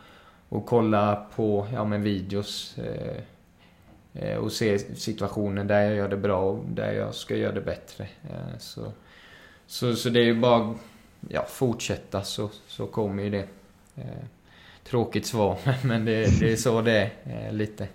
och 0.49 0.67
kolla 0.67 1.27
på 1.37 1.67
ja, 1.73 1.85
men 1.85 2.03
videos. 2.03 2.79
Eh, 2.79 3.23
eh 4.15 4.37
och 4.37 4.53
se 4.53 4.79
situationer 4.79 5.65
där 5.65 5.81
jag 5.81 5.95
gör 5.95 6.09
det 6.09 6.17
bra 6.17 6.41
och 6.41 6.65
där 6.69 6.93
jag 6.93 7.15
ska 7.15 7.37
göra 7.37 7.53
det 7.53 7.61
bättre. 7.61 8.05
Eh, 8.05 8.59
så, 8.59 8.93
så, 9.67 9.95
så 9.95 10.09
det 10.09 10.21
är 10.21 10.25
ju 10.25 10.41
bara 10.41 10.75
ja, 11.29 11.47
fortsätta 11.49 12.25
så, 12.25 12.51
så 12.67 12.87
kommer 12.87 13.23
ju 13.23 13.31
det. 13.31 13.49
Eh, 13.97 14.25
tråkigt 14.85 15.27
svar, 15.27 15.59
men 15.85 16.05
det, 16.05 16.41
det 16.41 16.53
är 16.53 16.57
så 16.57 16.83
det 16.83 17.11
är 17.25 17.47
eh, 17.47 17.53
lite. 17.53 17.89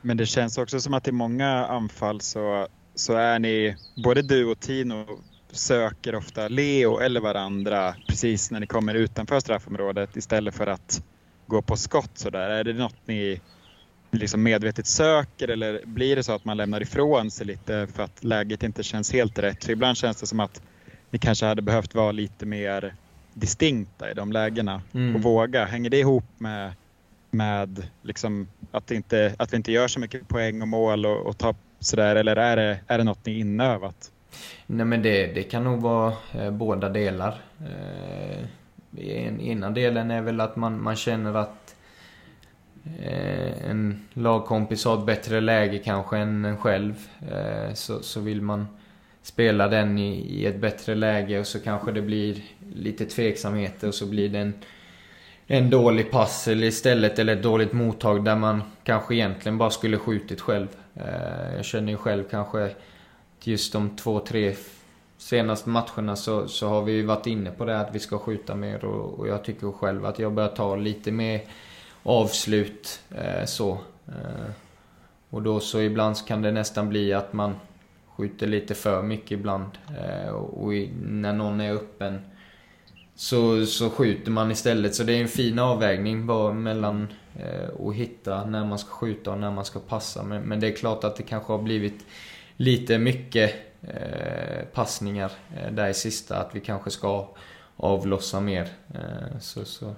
Men 0.00 0.16
det 0.16 0.26
känns 0.26 0.58
också 0.58 0.80
som 0.80 0.94
att 0.94 1.08
i 1.08 1.12
många 1.12 1.66
anfall 1.66 2.20
så, 2.20 2.68
så 2.94 3.14
är 3.14 3.38
ni, 3.38 3.76
både 3.94 4.22
du 4.22 4.44
och 4.44 4.60
Tino 4.60 5.06
söker 5.50 6.14
ofta 6.14 6.48
Leo 6.48 6.98
eller 6.98 7.20
varandra 7.20 7.94
precis 8.08 8.50
när 8.50 8.60
ni 8.60 8.66
kommer 8.66 8.94
utanför 8.94 9.40
straffområdet 9.40 10.16
istället 10.16 10.54
för 10.54 10.66
att 10.66 11.02
gå 11.46 11.62
på 11.62 11.76
skott 11.76 12.10
sådär. 12.14 12.50
Är 12.50 12.64
det 12.64 12.72
något 12.72 12.96
ni 13.04 13.40
liksom 14.10 14.42
medvetet 14.42 14.86
söker 14.86 15.48
eller 15.48 15.80
blir 15.84 16.16
det 16.16 16.22
så 16.22 16.32
att 16.32 16.44
man 16.44 16.56
lämnar 16.56 16.80
ifrån 16.80 17.30
sig 17.30 17.46
lite 17.46 17.86
för 17.94 18.02
att 18.02 18.24
läget 18.24 18.62
inte 18.62 18.82
känns 18.82 19.12
helt 19.12 19.38
rätt? 19.38 19.64
För 19.64 19.72
ibland 19.72 19.96
känns 19.96 20.20
det 20.20 20.26
som 20.26 20.40
att 20.40 20.62
ni 21.16 21.20
kanske 21.20 21.46
hade 21.46 21.62
behövt 21.62 21.94
vara 21.94 22.12
lite 22.12 22.46
mer 22.46 22.94
distinkta 23.34 24.10
i 24.10 24.14
de 24.14 24.32
lägena 24.32 24.82
mm. 24.94 25.16
och 25.16 25.22
våga. 25.22 25.64
Hänger 25.64 25.90
det 25.90 25.98
ihop 25.98 26.24
med, 26.38 26.72
med 27.30 27.86
liksom 28.02 28.48
att, 28.70 28.90
inte, 28.90 29.34
att 29.38 29.52
vi 29.52 29.56
inte 29.56 29.72
gör 29.72 29.88
så 29.88 30.00
mycket 30.00 30.28
poäng 30.28 30.62
och 30.62 30.68
mål 30.68 31.06
och, 31.06 31.26
och 31.26 31.38
ta 31.38 31.54
sådär 31.80 32.16
eller 32.16 32.36
är 32.36 32.56
det, 32.56 32.80
är 32.86 32.98
det 32.98 33.04
något 33.04 33.26
ni 33.26 33.38
inövat? 33.38 34.12
Nej 34.66 34.86
men 34.86 35.02
det, 35.02 35.26
det 35.26 35.42
kan 35.42 35.64
nog 35.64 35.80
vara 35.80 36.12
eh, 36.34 36.50
båda 36.50 36.88
delar. 36.88 37.40
Eh, 37.60 38.44
en, 39.26 39.40
ena 39.40 39.70
delen 39.70 40.10
är 40.10 40.22
väl 40.22 40.40
att 40.40 40.56
man, 40.56 40.82
man 40.82 40.96
känner 40.96 41.34
att 41.34 41.76
eh, 43.00 43.70
en 43.70 44.06
lagkompis 44.12 44.84
har 44.84 44.98
ett 44.98 45.06
bättre 45.06 45.40
läge 45.40 45.78
kanske 45.78 46.18
än 46.18 46.44
en 46.44 46.56
själv. 46.56 46.94
Eh, 47.30 47.74
så, 47.74 48.02
så 48.02 48.20
vill 48.20 48.42
man 48.42 48.66
spela 49.26 49.68
den 49.68 49.98
i, 49.98 50.14
i 50.14 50.46
ett 50.46 50.60
bättre 50.60 50.94
läge 50.94 51.40
och 51.40 51.46
så 51.46 51.60
kanske 51.60 51.92
det 51.92 52.02
blir 52.02 52.42
lite 52.74 53.04
tveksamheter 53.06 53.88
och 53.88 53.94
så 53.94 54.06
blir 54.06 54.28
det 54.28 54.38
en, 54.38 54.54
en 55.46 55.70
dålig 55.70 56.10
pass 56.10 56.48
eller 56.48 56.66
istället 56.66 57.18
eller 57.18 57.36
ett 57.36 57.42
dåligt 57.42 57.72
mottag 57.72 58.24
där 58.24 58.36
man 58.36 58.62
kanske 58.84 59.14
egentligen 59.14 59.58
bara 59.58 59.70
skulle 59.70 59.98
skjutit 59.98 60.40
själv. 60.40 60.68
Eh, 60.94 61.56
jag 61.56 61.64
känner 61.64 61.92
ju 61.92 61.96
själv 61.96 62.24
kanske 62.30 62.70
just 63.42 63.72
de 63.72 63.96
två, 63.96 64.20
tre 64.20 64.54
senaste 65.18 65.68
matcherna 65.68 66.16
så, 66.16 66.48
så 66.48 66.68
har 66.68 66.82
vi 66.82 66.92
ju 66.92 67.06
varit 67.06 67.26
inne 67.26 67.50
på 67.50 67.64
det 67.64 67.80
att 67.80 67.94
vi 67.94 67.98
ska 67.98 68.18
skjuta 68.18 68.54
mer 68.54 68.84
och, 68.84 69.18
och 69.18 69.28
jag 69.28 69.44
tycker 69.44 69.72
själv 69.72 70.06
att 70.06 70.18
jag 70.18 70.32
börjar 70.32 70.50
ta 70.50 70.76
lite 70.76 71.12
mer 71.12 71.40
avslut. 72.02 73.00
Eh, 73.10 73.44
så. 73.44 73.78
Eh, 74.08 74.50
och 75.30 75.42
då 75.42 75.60
så 75.60 75.80
ibland 75.80 76.16
så 76.16 76.26
kan 76.26 76.42
det 76.42 76.52
nästan 76.52 76.88
bli 76.88 77.12
att 77.12 77.32
man 77.32 77.54
skjuter 78.16 78.46
lite 78.46 78.74
för 78.74 79.02
mycket 79.02 79.30
ibland. 79.30 79.70
Eh, 79.98 80.28
och 80.30 80.74
i, 80.74 80.90
när 81.02 81.32
någon 81.32 81.60
är 81.60 81.72
öppen 81.72 82.20
så, 83.14 83.66
så 83.66 83.90
skjuter 83.90 84.30
man 84.30 84.50
istället. 84.50 84.94
Så 84.94 85.02
det 85.02 85.12
är 85.12 85.20
en 85.20 85.28
fin 85.28 85.58
avvägning 85.58 86.26
bara 86.26 86.52
mellan 86.52 87.08
eh, 87.38 87.86
att 87.86 87.94
hitta 87.94 88.44
när 88.44 88.64
man 88.64 88.78
ska 88.78 88.90
skjuta 88.90 89.32
och 89.32 89.38
när 89.38 89.50
man 89.50 89.64
ska 89.64 89.80
passa. 89.80 90.22
Men, 90.22 90.42
men 90.42 90.60
det 90.60 90.66
är 90.66 90.76
klart 90.76 91.04
att 91.04 91.16
det 91.16 91.22
kanske 91.22 91.52
har 91.52 91.62
blivit 91.62 92.06
lite 92.56 92.98
mycket 92.98 93.54
eh, 93.82 94.64
passningar 94.72 95.32
eh, 95.56 95.72
där 95.72 95.88
i 95.88 95.94
sista. 95.94 96.36
Att 96.36 96.54
vi 96.54 96.60
kanske 96.60 96.90
ska 96.90 97.28
avlossa 97.76 98.40
mer. 98.40 98.68
Eh, 98.94 99.38
så, 99.40 99.64
så 99.64 99.94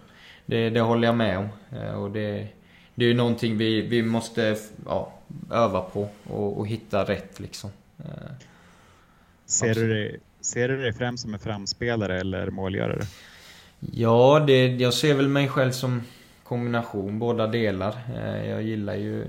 det, 0.46 0.70
det 0.70 0.80
håller 0.80 1.08
jag 1.08 1.16
med 1.16 1.38
om. 1.38 1.48
Eh, 1.78 2.02
och 2.02 2.10
det, 2.10 2.48
det 2.94 3.04
är 3.04 3.08
ju 3.08 3.14
någonting 3.14 3.56
vi, 3.56 3.80
vi 3.80 4.02
måste 4.02 4.56
ja, 4.86 5.12
öva 5.50 5.80
på 5.80 6.08
och, 6.30 6.58
och 6.58 6.66
hitta 6.66 7.04
rätt 7.04 7.40
liksom. 7.40 7.70
Eh, 7.98 8.30
ser, 9.46 9.74
du 9.74 9.88
dig, 9.88 10.20
ser 10.40 10.68
du 10.68 10.82
dig 10.82 10.92
främst 10.92 11.22
som 11.22 11.34
en 11.34 11.40
framspelare 11.40 12.20
eller 12.20 12.50
målgörare? 12.50 13.02
Ja, 13.80 14.44
det, 14.46 14.66
jag 14.66 14.94
ser 14.94 15.14
väl 15.14 15.28
mig 15.28 15.48
själv 15.48 15.72
som 15.72 16.02
kombination, 16.44 17.18
båda 17.18 17.46
delar. 17.46 17.98
Jag 18.46 18.62
gillar 18.62 18.94
ju 18.94 19.26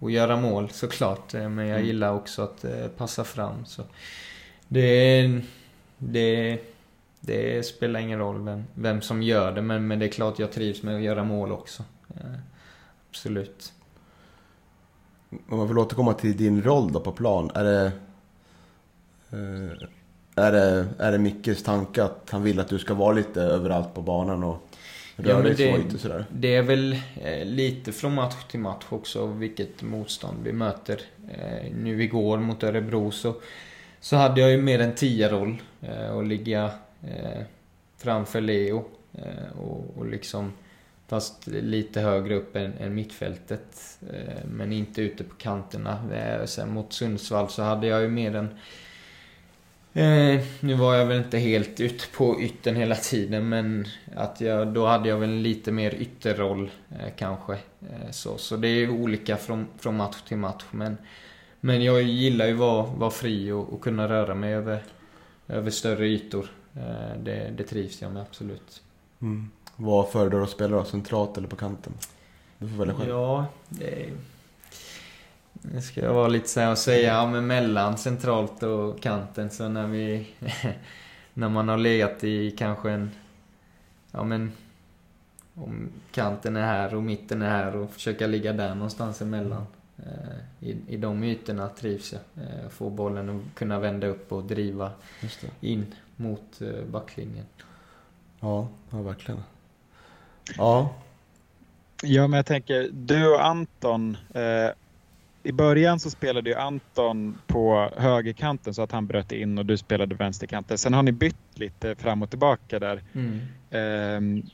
att 0.00 0.12
göra 0.12 0.36
mål 0.36 0.70
såklart, 0.72 1.32
men 1.32 1.58
jag 1.58 1.76
mm. 1.76 1.86
gillar 1.86 2.12
också 2.12 2.42
att 2.42 2.64
passa 2.96 3.24
fram. 3.24 3.64
Så 3.64 3.82
det, 4.68 5.40
det, 5.98 6.58
det 7.20 7.66
spelar 7.66 8.00
ingen 8.00 8.18
roll 8.18 8.44
vem, 8.44 8.64
vem 8.74 9.02
som 9.02 9.22
gör 9.22 9.52
det, 9.52 9.62
men, 9.62 9.86
men 9.86 9.98
det 9.98 10.06
är 10.06 10.10
klart 10.10 10.38
jag 10.38 10.52
trivs 10.52 10.82
med 10.82 10.96
att 10.96 11.02
göra 11.02 11.24
mål 11.24 11.52
också. 11.52 11.84
Eh, 12.14 12.38
absolut. 13.10 13.72
Om 15.48 15.58
man 15.58 15.68
vill 15.68 15.78
återkomma 15.78 16.14
till 16.14 16.36
din 16.36 16.62
roll 16.62 16.92
då 16.92 17.00
på 17.00 17.12
plan. 17.12 17.50
Är 17.54 17.64
det, 17.64 17.92
eh, 19.30 20.44
är 20.44 20.52
det, 20.52 20.86
är 20.98 21.12
det 21.12 21.18
Mickes 21.18 21.62
tanke 21.62 22.04
att 22.04 22.28
han 22.30 22.42
vill 22.42 22.60
att 22.60 22.68
du 22.68 22.78
ska 22.78 22.94
vara 22.94 23.12
lite 23.12 23.40
överallt 23.40 23.94
på 23.94 24.02
banan 24.02 24.44
och 24.44 24.68
röra 25.16 25.36
ja, 25.36 25.42
dig 25.42 25.54
det, 25.54 25.78
lite 25.78 25.98
sådär? 25.98 26.24
Det 26.30 26.56
är 26.56 26.62
väl 26.62 26.92
eh, 27.22 27.44
lite 27.44 27.92
från 27.92 28.14
match 28.14 28.44
till 28.50 28.60
match 28.60 28.84
också 28.88 29.26
vilket 29.26 29.82
motstånd 29.82 30.36
vi 30.42 30.52
möter. 30.52 31.00
Nu 31.74 32.02
igår 32.02 32.38
mot 32.38 32.62
Örebro 32.62 33.10
så, 33.10 33.34
så 34.00 34.16
hade 34.16 34.40
jag 34.40 34.50
ju 34.50 34.62
mer 34.62 34.78
en 34.78 34.94
tia-roll 34.94 35.62
och 36.14 36.24
ligga 36.24 36.64
eh, 37.02 37.42
framför 37.98 38.40
Leo. 38.40 38.84
Eh, 39.12 39.58
och, 39.60 39.96
och 39.96 40.06
liksom 40.06 40.52
Fast 41.12 41.46
lite 41.46 42.00
högre 42.00 42.34
upp 42.34 42.56
än, 42.56 42.72
än 42.80 42.94
mittfältet. 42.94 43.98
Eh, 44.12 44.44
men 44.44 44.72
inte 44.72 45.02
ute 45.02 45.24
på 45.24 45.34
kanterna. 45.34 45.98
Eh, 46.14 46.46
Sen 46.46 46.74
mot 46.74 46.92
Sundsvall 46.92 47.48
så 47.48 47.62
hade 47.62 47.86
jag 47.86 48.02
ju 48.02 48.08
mer 48.08 48.34
en... 48.34 48.48
Eh, 49.92 50.44
nu 50.60 50.74
var 50.74 50.94
jag 50.94 51.06
väl 51.06 51.18
inte 51.18 51.38
helt 51.38 51.80
ute 51.80 52.04
på 52.16 52.40
yttern 52.40 52.76
hela 52.76 52.94
tiden 52.94 53.48
men 53.48 53.86
att 54.16 54.40
jag, 54.40 54.68
då 54.68 54.86
hade 54.86 55.08
jag 55.08 55.18
väl 55.18 55.28
en 55.28 55.42
lite 55.42 55.72
mer 55.72 55.94
ytterroll 55.94 56.70
eh, 56.90 57.12
kanske. 57.16 57.52
Eh, 57.52 58.10
så, 58.10 58.38
så 58.38 58.56
det 58.56 58.68
är 58.68 58.90
olika 58.90 59.36
från, 59.36 59.66
från 59.78 59.96
match 59.96 60.22
till 60.28 60.36
match 60.36 60.64
men, 60.70 60.96
men 61.60 61.82
jag 61.84 62.02
gillar 62.02 62.46
ju 62.46 62.52
att 62.52 62.58
vara, 62.58 62.86
vara 62.86 63.10
fri 63.10 63.52
och, 63.52 63.72
och 63.72 63.80
kunna 63.80 64.08
röra 64.08 64.34
mig 64.34 64.54
över, 64.54 64.82
över 65.48 65.70
större 65.70 66.06
ytor. 66.06 66.46
Eh, 66.76 67.22
det, 67.22 67.52
det 67.56 67.64
trivs 67.64 68.02
jag 68.02 68.12
med 68.12 68.22
absolut. 68.22 68.82
Mm. 69.22 69.50
Vad 69.82 70.08
föredrar 70.08 70.38
du 70.38 70.44
att 70.44 70.50
spela 70.50 70.76
då? 70.76 70.84
Centralt 70.84 71.38
eller 71.38 71.48
på 71.48 71.56
kanten? 71.56 71.92
Du 72.58 72.68
får 72.68 72.76
välja 72.76 72.94
själv. 72.94 73.08
Ja, 73.08 73.46
det, 73.68 74.10
det 75.52 75.82
ska 75.82 76.00
jag 76.00 76.14
vara 76.14 76.28
lite 76.28 76.48
så 76.48 76.60
här 76.60 76.70
och 76.70 76.78
säga, 76.78 77.14
ja 77.14 77.26
men 77.26 77.46
mellan 77.46 77.98
centralt 77.98 78.62
och 78.62 79.00
kanten 79.00 79.50
så 79.50 79.68
när 79.68 79.86
vi... 79.86 80.26
när 81.34 81.48
man 81.48 81.68
har 81.68 81.76
legat 81.76 82.24
i 82.24 82.50
kanske 82.50 82.90
en... 82.90 83.10
Ja 84.10 84.24
men... 84.24 84.52
Om 85.54 85.88
kanten 86.12 86.56
är 86.56 86.66
här 86.66 86.94
och 86.94 87.02
mitten 87.02 87.42
är 87.42 87.50
här 87.50 87.76
och 87.76 87.90
försöka 87.90 88.26
ligga 88.26 88.52
där 88.52 88.74
någonstans 88.74 89.22
emellan. 89.22 89.66
Eh, 89.96 90.68
I, 90.68 90.76
I 90.88 90.96
de 90.96 91.24
ytorna 91.24 91.68
trivs 91.68 92.12
jag. 92.12 92.44
Eh, 92.44 92.68
få 92.68 92.90
bollen 92.90 93.28
och 93.28 93.42
kunna 93.54 93.78
vända 93.78 94.06
upp 94.06 94.32
och 94.32 94.44
driva 94.44 94.90
in 95.60 95.94
mot 96.16 96.60
eh, 96.60 96.84
backlinjen. 96.90 97.46
Ja, 98.40 98.68
ja 98.90 99.02
verkligen. 99.02 99.42
Ja. 100.56 100.94
Ja, 102.02 102.26
men 102.26 102.36
jag 102.36 102.46
tänker, 102.46 102.88
du 102.92 103.28
och 103.28 103.46
Anton. 103.46 104.16
Eh, 104.34 104.70
I 105.42 105.52
början 105.52 106.00
så 106.00 106.10
spelade 106.10 106.50
ju 106.50 106.56
Anton 106.56 107.38
på 107.46 107.90
högerkanten 107.96 108.74
så 108.74 108.82
att 108.82 108.92
han 108.92 109.06
bröt 109.06 109.32
in 109.32 109.58
och 109.58 109.66
du 109.66 109.76
spelade 109.76 110.14
vänsterkanten. 110.14 110.78
Sen 110.78 110.94
har 110.94 111.02
ni 111.02 111.12
bytt 111.12 111.36
lite 111.54 111.94
fram 111.94 112.22
och 112.22 112.30
tillbaka 112.30 112.78
där. 112.78 113.02
Mm. 113.12 113.40
Eh, 113.70 114.44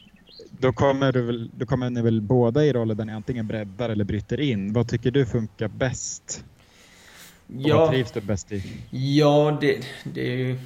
då, 0.50 0.72
kommer 0.72 1.12
du 1.12 1.22
väl, 1.22 1.50
då 1.56 1.66
kommer 1.66 1.90
ni 1.90 2.02
väl 2.02 2.20
båda 2.20 2.64
i 2.64 2.72
rollen 2.72 2.96
där 2.96 3.04
ni 3.04 3.12
antingen 3.12 3.46
breddar 3.46 3.90
eller 3.90 4.04
bryter 4.04 4.40
in. 4.40 4.72
Vad 4.72 4.88
tycker 4.88 5.10
du 5.10 5.26
funkar 5.26 5.68
bäst? 5.68 6.44
Och 7.46 7.70
vad 7.70 7.90
trivs 7.90 8.12
du 8.12 8.20
bäst 8.20 8.52
i? 8.52 8.62
Ja, 8.90 9.58
det, 9.60 9.86
det 10.04 10.32
är 10.32 10.36
ju 10.36 10.58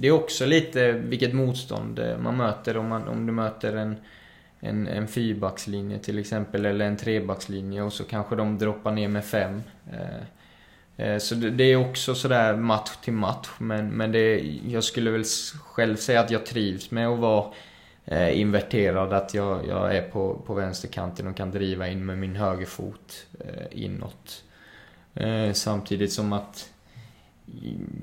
det 0.00 0.08
är 0.08 0.12
också 0.12 0.46
lite 0.46 0.92
vilket 0.92 1.34
motstånd 1.34 1.98
eh, 1.98 2.18
man 2.18 2.36
möter 2.36 2.76
om, 2.76 2.88
man, 2.88 3.08
om 3.08 3.26
du 3.26 3.32
möter 3.32 3.76
en, 3.76 3.96
en, 4.64 4.88
en 4.88 5.08
fyrbackslinje 5.08 5.98
till 5.98 6.18
exempel 6.18 6.66
eller 6.66 6.84
en 6.84 6.96
trebackslinje 6.96 7.82
och 7.82 7.92
så 7.92 8.04
kanske 8.04 8.36
de 8.36 8.58
droppar 8.58 8.92
ner 8.92 9.08
med 9.08 9.24
fem. 9.24 9.62
Eh, 9.92 11.06
eh, 11.06 11.18
så 11.18 11.34
det 11.34 11.64
är 11.64 11.76
också 11.76 12.14
sådär 12.14 12.56
match 12.56 12.96
till 12.96 13.12
match 13.12 13.48
men, 13.58 13.88
men 13.88 14.12
det, 14.12 14.40
jag 14.66 14.84
skulle 14.84 15.10
väl 15.10 15.24
själv 15.64 15.96
säga 15.96 16.20
att 16.20 16.30
jag 16.30 16.46
trivs 16.46 16.90
med 16.90 17.08
att 17.08 17.18
vara 17.18 17.52
eh, 18.04 18.40
inverterad, 18.40 19.12
att 19.12 19.34
jag, 19.34 19.66
jag 19.68 19.96
är 19.96 20.02
på, 20.02 20.42
på 20.46 20.54
vänsterkanten 20.54 21.26
och 21.26 21.36
kan 21.36 21.50
driva 21.50 21.88
in 21.88 22.06
med 22.06 22.18
min 22.18 22.36
högerfot 22.36 23.26
inåt. 23.70 24.44
Samtidigt 25.52 26.12
som 26.12 26.32
att 26.32 26.73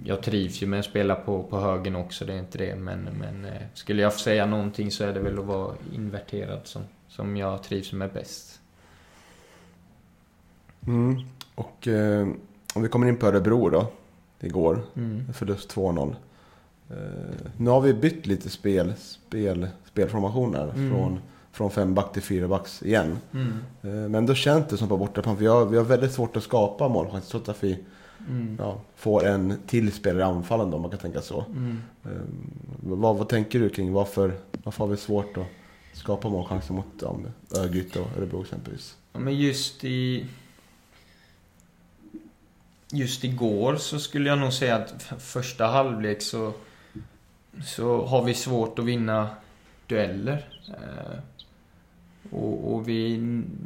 jag 0.03 0.23
trivs 0.23 0.63
ju 0.63 0.67
med 0.67 0.79
att 0.79 0.85
spela 0.85 1.15
på, 1.15 1.43
på 1.43 1.59
högen 1.59 1.95
också, 1.95 2.25
det 2.25 2.33
är 2.33 2.39
inte 2.39 2.57
det. 2.57 2.75
Men, 2.75 3.03
men 3.19 3.45
eh, 3.45 3.61
skulle 3.73 4.01
jag 4.01 4.13
få 4.13 4.19
säga 4.19 4.45
någonting 4.45 4.91
så 4.91 5.03
är 5.03 5.13
det 5.13 5.19
väl 5.19 5.39
att 5.39 5.45
vara 5.45 5.75
inverterad 5.93 6.59
som, 6.63 6.81
som 7.07 7.37
jag 7.37 7.63
trivs 7.63 7.93
med 7.93 8.13
bäst. 8.13 8.59
Mm. 10.87 11.21
Och 11.55 11.87
eh, 11.87 12.27
om 12.73 12.81
vi 12.81 12.89
kommer 12.89 13.07
in 13.07 13.17
på 13.17 13.27
Örebro 13.27 13.69
då, 13.69 13.87
igår, 14.39 14.81
mm. 14.95 15.33
förlust 15.33 15.75
2-0. 15.75 16.15
Eh, 16.89 16.95
nu 17.57 17.69
har 17.69 17.81
vi 17.81 17.93
bytt 17.93 18.27
lite 18.27 18.49
spel, 18.49 18.93
spel, 18.97 19.67
spelformationer 19.85 20.63
mm. 20.75 20.91
från, 20.91 21.19
från 21.51 21.71
femback 21.71 22.13
till 22.13 22.21
fyrabacks 22.21 22.83
igen. 22.83 23.17
Mm. 23.33 23.53
Eh, 23.81 24.09
men 24.09 24.25
då 24.25 24.33
känns 24.33 24.67
det 24.67 24.77
som 24.77 24.87
på 24.87 24.97
bortaplan, 24.97 25.35
för 25.35 25.41
vi 25.41 25.47
har, 25.47 25.65
vi 25.65 25.77
har 25.77 25.83
väldigt 25.83 26.11
svårt 26.11 26.37
att 26.37 26.43
skapa 26.43 26.87
målchanser 26.87 27.31
trots 27.31 27.49
att 27.49 27.63
vi 27.63 27.79
mm. 28.29 28.55
ja, 28.59 28.81
får 28.95 29.25
en 29.25 29.59
till 29.67 29.91
spelare 29.91 30.21
i 30.21 30.23
anfallen 30.23 30.71
då, 30.71 30.77
man 30.77 30.89
kan 30.89 30.99
tänka 30.99 31.21
så. 31.21 31.45
Mm. 31.49 31.81
Um, 32.03 32.51
vad, 32.81 33.17
vad 33.17 33.29
tänker 33.29 33.59
du 33.59 33.69
kring 33.69 33.93
varför, 33.93 34.33
varför 34.63 34.83
har 34.83 34.91
vi 34.91 34.97
svårt 34.97 35.37
att 35.37 35.47
skapa 35.93 36.29
målchanser 36.29 36.73
mot 36.73 36.85
ja, 37.01 37.19
Örgryte 37.55 37.99
och 37.99 38.07
Örebro 38.17 38.41
exempelvis? 38.41 38.95
Ja, 39.13 39.19
men 39.19 39.35
just 39.35 39.83
i... 39.83 40.25
Just 42.93 43.23
igår 43.23 43.75
så 43.75 43.99
skulle 43.99 44.29
jag 44.29 44.39
nog 44.39 44.53
säga 44.53 44.75
att 44.75 45.03
första 45.19 45.65
halvlek 45.65 46.21
så, 46.21 46.53
så 47.65 48.05
har 48.05 48.23
vi 48.23 48.33
svårt 48.33 48.79
att 48.79 48.85
vinna 48.85 49.29
dueller. 49.87 50.45
Och, 52.31 52.73
och, 52.73 52.89
vi, 52.89 53.17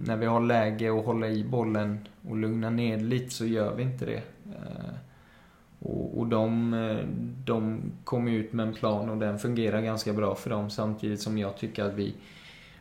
när 0.06 0.18
vi 0.18 0.26
har 0.26 0.40
läge 0.40 1.00
att 1.00 1.06
hålla 1.06 1.28
i 1.28 1.44
bollen 1.44 2.08
och 2.30 2.38
lugna 2.38 2.70
ner 2.70 2.98
lite 2.98 3.30
så 3.30 3.46
gör 3.46 3.76
vi 3.76 3.84
inte 3.84 4.06
det. 4.06 4.22
Eh, 4.46 4.96
och, 5.80 6.20
och 6.20 6.28
de, 6.28 6.74
eh, 6.74 6.98
de 7.46 7.82
kom 8.04 8.28
ut 8.28 8.54
med 8.54 8.68
en 8.68 8.74
plan 8.74 9.10
och 9.10 9.18
den 9.18 9.40
fungerar 9.40 9.82
ganska 9.82 10.14
bra 10.14 10.36
för 10.36 10.50
dem 10.50 10.70
samtidigt 10.70 11.22
som 11.22 11.38
jag 11.38 11.58
tycker 11.58 11.84
att 11.84 11.94
vi 11.94 12.14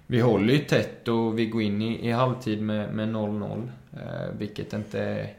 vi 0.07 0.20
håller 0.20 0.55
ju 0.55 0.59
tätt 0.59 1.09
och 1.09 1.39
vi 1.39 1.47
går 1.47 1.62
in 1.62 1.82
i, 1.82 2.09
i 2.09 2.11
halvtid 2.11 2.62
med 2.62 3.09
0-0. 3.09 3.68
Eh, 3.93 4.39
vilket 4.39 4.72
inte 4.72 5.01
är, 5.01 5.32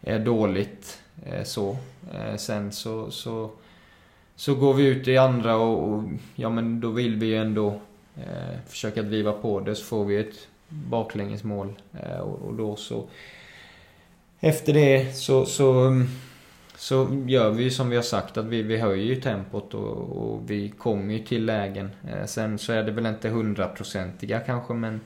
är 0.00 0.18
dåligt 0.18 1.02
eh, 1.26 1.42
så. 1.42 1.76
Eh, 2.14 2.36
sen 2.36 2.72
så, 2.72 3.10
så, 3.10 3.50
så 4.36 4.54
går 4.54 4.74
vi 4.74 4.86
ut 4.86 5.08
i 5.08 5.16
andra 5.16 5.56
och, 5.56 5.88
och 5.88 6.04
ja 6.34 6.50
men 6.50 6.80
då 6.80 6.90
vill 6.90 7.16
vi 7.16 7.26
ju 7.26 7.36
ändå 7.36 7.80
eh, 8.16 8.58
försöka 8.66 9.02
driva 9.02 9.32
på 9.32 9.60
det 9.60 9.74
så 9.74 9.84
får 9.84 10.04
vi 10.04 10.16
ett 10.16 10.48
baklängesmål. 10.68 11.74
Eh, 11.92 12.18
och, 12.18 12.48
och 12.48 12.54
då 12.54 12.76
så 12.76 13.06
efter 14.40 14.72
det 14.72 15.16
så, 15.16 15.46
så, 15.46 15.72
mm, 15.72 16.06
så 16.76 17.22
gör 17.26 17.50
vi 17.50 17.70
som 17.70 17.90
vi 17.90 17.96
har 17.96 18.02
sagt 18.02 18.36
att 18.36 18.46
vi, 18.46 18.62
vi 18.62 18.76
höjer 18.76 19.04
ju 19.04 19.20
tempot 19.20 19.74
och, 19.74 19.96
och 19.96 20.50
vi 20.50 20.68
kommer 20.68 21.14
ju 21.14 21.18
till 21.18 21.44
lägen. 21.44 21.90
Eh, 22.08 22.24
sen 22.24 22.58
så 22.58 22.72
är 22.72 22.82
det 22.82 22.92
väl 22.92 23.06
inte 23.06 23.28
hundraprocentiga 23.28 24.40
kanske 24.40 24.74
men, 24.74 25.00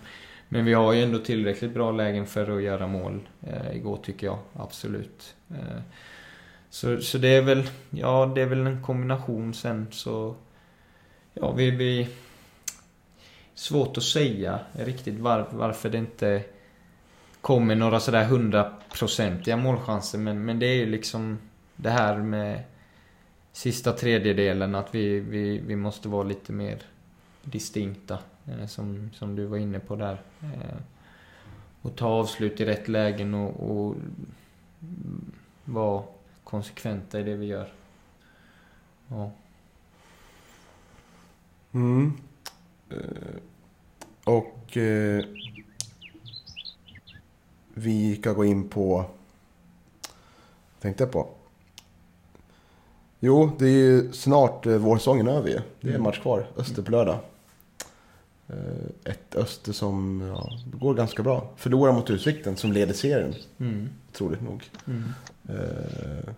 men 0.49 0.65
vi 0.65 0.73
har 0.73 0.93
ju 0.93 1.03
ändå 1.03 1.19
tillräckligt 1.19 1.75
bra 1.75 1.93
lägen 1.93 2.27
för 2.27 2.57
att 2.57 2.63
göra 2.63 2.87
mål 2.87 3.21
eh, 3.43 3.77
igår 3.77 3.99
tycker 4.03 4.27
jag, 4.27 4.39
absolut. 4.53 5.35
Eh, 5.51 5.81
så, 6.71 7.01
så 7.01 7.19
det 7.19 7.29
är 7.29 7.43
väl, 7.43 7.63
ja 7.91 8.33
det 8.35 8.43
är 8.43 8.47
väl 8.47 8.67
en 8.67 8.83
kombination 8.83 9.55
sen 9.55 9.87
så, 9.91 10.35
ja 11.35 11.53
vi, 11.53 11.71
vi 11.71 12.09
Svårt 13.61 13.97
att 13.97 14.03
säga 14.03 14.61
riktigt 14.73 15.19
var, 15.19 15.49
varför 15.51 15.91
det 15.91 15.99
inte 15.99 16.45
kommer 17.41 17.75
några 17.75 18.01
sådär 18.01 18.25
hundraprocentiga 18.25 19.57
målchanser 19.57 20.19
men, 20.19 20.45
men 20.45 20.59
det 20.59 20.67
är 20.67 20.75
ju 20.75 20.87
liksom 20.87 21.39
det 21.77 21.91
här 21.91 22.17
med 22.17 22.63
sista 23.53 23.93
tredjedelen 23.93 24.75
att 24.75 24.95
vi, 24.95 25.21
vi, 25.21 25.59
vi 25.59 25.77
måste 25.77 26.09
vara 26.09 26.23
lite 26.23 26.53
mer 26.53 26.83
distinkta 27.43 28.19
eh, 28.47 28.67
som, 28.67 29.11
som 29.15 29.37
du 29.37 29.47
var 29.47 29.59
inne 29.59 29.81
på 29.81 29.97
där. 29.97 30.23
Eh, 30.43 30.77
och 31.83 31.97
ta 31.97 32.07
avslut 32.07 32.61
i 32.61 32.65
rätt 32.65 32.89
lägen 32.89 33.35
och, 33.35 33.71
och 33.71 33.97
vara 35.65 36.03
konsekventa 36.45 37.21
i 37.21 37.23
det 37.23 37.35
vi 37.35 37.47
gör. 37.47 37.73
Ja. 39.09 39.31
Mm. 41.73 42.13
Eh, 42.91 42.97
och 44.25 44.77
eh, 44.77 45.25
vi 47.75 48.17
ska 48.17 48.33
gå 48.33 48.45
in 48.45 48.69
på... 48.69 49.05
Tänkte 50.81 51.03
jag 51.03 51.13
på. 51.13 51.29
Jo, 53.21 53.53
det 53.59 53.67
är 53.67 53.71
ju 53.71 54.13
snart 54.13 54.67
eh, 54.67 54.77
vårsäsongen 54.77 55.29
över 55.29 55.49
ju. 55.49 55.61
Det 55.81 55.91
är 55.91 55.95
en 55.95 56.03
match 56.03 56.21
kvar. 56.21 56.47
Öster 56.57 56.83
på 56.83 56.91
lördag. 56.91 57.19
Eh, 58.49 59.13
ett 59.13 59.35
Öster 59.35 59.73
som 59.73 60.21
ja, 60.21 60.51
går 60.79 60.95
ganska 60.95 61.23
bra. 61.23 61.49
Förlorar 61.57 61.93
mot 61.93 62.11
Utsikten 62.11 62.57
som 62.57 62.73
leder 62.73 62.95
serien. 62.95 63.35
Mm. 63.59 63.89
Troligt 64.13 64.43
nog. 64.43 64.71
Mm. 64.87 65.05
Eh, 65.49 66.35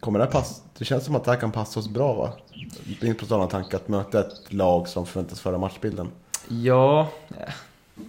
kommer 0.00 0.18
det 0.18 0.24
här 0.24 0.32
pass... 0.32 0.62
Det 0.78 0.84
känns 0.84 1.04
som 1.04 1.16
att 1.16 1.24
det 1.24 1.30
här 1.30 1.40
kan 1.40 1.52
passa 1.52 1.80
oss 1.80 1.88
bra 1.88 2.14
va? 2.14 2.32
Din 2.54 2.66
spontana 2.70 3.08
inte 3.08 3.20
på 3.20 3.26
sådana 3.26 3.46
tankar 3.46 3.78
att 3.78 3.88
möta 3.88 4.20
ett 4.20 4.52
lag 4.52 4.88
som 4.88 5.06
förväntas 5.06 5.40
föra 5.40 5.58
matchbilden. 5.58 6.10
Ja, 6.48 7.08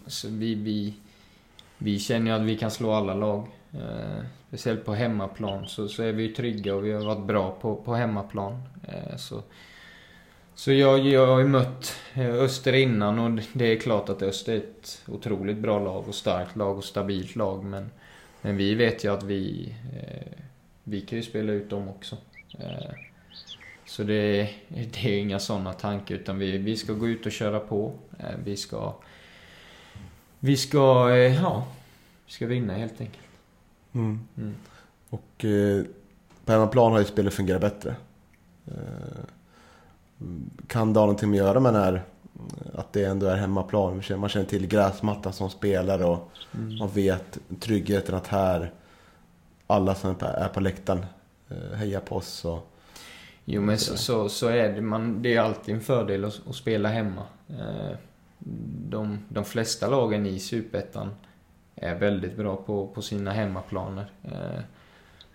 alltså 0.03 0.27
vi, 0.29 0.55
vi, 0.55 0.93
vi 1.77 1.99
känner 1.99 2.31
ju 2.31 2.37
att 2.37 2.47
vi 2.47 2.57
kan 2.57 2.71
slå 2.71 2.93
alla 2.93 3.13
lag. 3.13 3.47
Eh, 3.73 4.25
speciellt 4.47 4.85
på 4.85 4.93
hemmaplan 4.93 5.67
så, 5.67 5.87
så 5.87 6.03
är 6.03 6.11
vi 6.11 6.23
ju 6.23 6.33
trygga 6.33 6.75
och 6.75 6.85
vi 6.85 6.93
har 6.93 7.05
varit 7.05 7.25
bra 7.25 7.57
på, 7.61 7.75
på 7.75 7.93
hemmaplan. 7.93 8.63
Eh, 8.87 9.17
så 9.17 9.43
så 10.55 10.71
jag, 10.71 10.99
jag 10.99 11.27
har 11.27 11.39
ju 11.39 11.47
mött 11.47 11.95
eh, 12.13 12.35
Öster 12.35 12.73
innan 12.73 13.19
och 13.19 13.41
det 13.53 13.71
är 13.71 13.79
klart 13.79 14.09
att 14.09 14.21
Öster 14.21 14.53
är 14.53 14.57
ett 14.57 15.01
otroligt 15.07 15.57
bra 15.57 15.79
lag 15.79 16.07
och 16.07 16.15
starkt 16.15 16.55
lag 16.55 16.77
och 16.77 16.83
stabilt 16.83 17.35
lag 17.35 17.63
men, 17.63 17.91
men 18.41 18.57
vi 18.57 18.75
vet 18.75 19.03
ju 19.03 19.13
att 19.13 19.23
vi, 19.23 19.75
eh, 19.93 20.44
vi 20.87 21.01
kan 21.01 21.17
ju 21.17 21.23
spela 21.23 21.53
ut 21.53 21.69
dem 21.69 21.89
också. 21.89 22.17
Eh, 22.59 22.91
så 23.85 24.03
det, 24.03 24.49
det 24.67 25.05
är 25.05 25.17
inga 25.19 25.39
sådana 25.39 25.73
tankar 25.73 26.15
utan 26.15 26.39
vi, 26.39 26.57
vi 26.57 26.77
ska 26.77 26.93
gå 26.93 27.07
ut 27.07 27.25
och 27.25 27.31
köra 27.31 27.59
på. 27.59 27.93
Eh, 28.19 28.35
vi 28.43 28.57
ska, 28.57 28.93
vi 30.39 30.57
ska, 30.57 31.09
eh, 31.09 31.35
ja, 31.41 31.67
vi 32.25 32.31
ska 32.31 32.45
vinna 32.47 32.73
helt 32.73 33.01
enkelt. 33.01 33.25
Mm. 33.93 34.19
Mm. 34.37 34.55
Och 35.09 35.45
eh, 35.45 35.83
på 36.45 36.51
hemmaplan 36.51 36.91
har 36.91 36.99
ju 36.99 37.05
spelet 37.05 37.33
fungerat 37.33 37.61
bättre. 37.61 37.95
Eh, 38.67 39.23
kan 40.67 40.93
det 40.93 40.99
ha 40.99 41.05
någonting 41.05 41.29
med 41.29 41.41
att 41.41 41.47
göra 41.47 41.59
med 41.59 41.73
när, 41.73 42.01
att 42.73 42.93
det 42.93 43.05
ändå 43.05 43.27
är 43.27 43.35
hemmaplan? 43.35 44.03
Man 44.17 44.29
känner 44.29 44.45
till 44.45 44.67
gräsmattan 44.67 45.33
som 45.33 45.49
spelare 45.49 46.05
och 46.05 46.31
Mm. 46.57 46.77
man 46.77 46.89
vet 46.89 47.37
tryggheten 47.59 48.15
att 48.15 48.27
här, 48.27 48.71
alla 49.67 49.95
som 49.95 50.15
är 50.21 50.47
på 50.49 50.59
läktaren 50.59 51.05
eh, 51.49 51.77
hejar 51.77 51.99
på 51.99 52.15
oss. 52.15 52.45
Och, 52.45 52.71
Jo 53.45 53.61
men 53.61 53.77
så, 53.79 53.97
så, 53.97 54.29
så 54.29 54.47
är 54.47 54.73
det. 54.73 54.81
Man, 54.81 55.21
det 55.21 55.35
är 55.35 55.39
alltid 55.41 55.75
en 55.75 55.81
fördel 55.81 56.25
att, 56.25 56.41
att 56.49 56.55
spela 56.55 56.89
hemma. 56.89 57.23
Eh, 57.49 57.97
De, 58.89 59.25
de 59.29 59.45
flesta 59.45 59.87
lagen 59.89 60.25
i 60.25 60.39
Superettan 60.39 61.15
är 61.75 61.95
väldigt 61.95 62.37
bra 62.37 62.55
på, 62.55 62.87
på 62.87 63.01
sina 63.01 63.31
hemmaplaner. 63.31 64.11
Eh, 64.23 64.61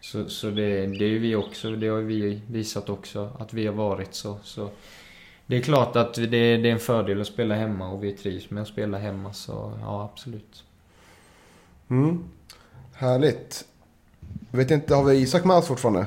Så, 0.01 0.29
så 0.29 0.51
det, 0.51 0.87
det 0.87 1.05
är 1.05 1.19
vi 1.19 1.35
också. 1.37 1.71
Det 1.77 1.89
har 1.89 2.01
vi 2.01 2.43
visat 2.49 2.89
också 2.89 3.31
att 3.39 3.53
vi 3.55 3.67
har 3.67 3.75
varit 3.75 4.15
så. 4.15 4.39
så 4.43 4.71
det 5.47 5.57
är 5.57 5.63
klart 5.63 5.97
att 5.97 6.15
det, 6.15 6.27
det 6.27 6.37
är 6.39 6.67
en 6.67 6.79
fördel 6.79 7.21
att 7.21 7.27
spela 7.27 7.55
hemma 7.55 7.89
och 7.93 8.05
vi 8.05 8.13
trivs 8.13 8.51
med 8.51 8.63
att 8.63 8.69
spela 8.69 8.99
hemma 8.99 9.33
så 9.33 9.73
ja 9.81 10.05
absolut. 10.13 10.65
mm. 11.89 12.25
Härligt. 12.93 13.65
Jag 14.51 14.59
vet 14.59 14.71
inte, 14.71 14.95
har 14.95 15.05
vi 15.05 15.17
Isak 15.17 15.45
med 15.45 15.57
oss 15.57 15.67
fortfarande? 15.67 16.07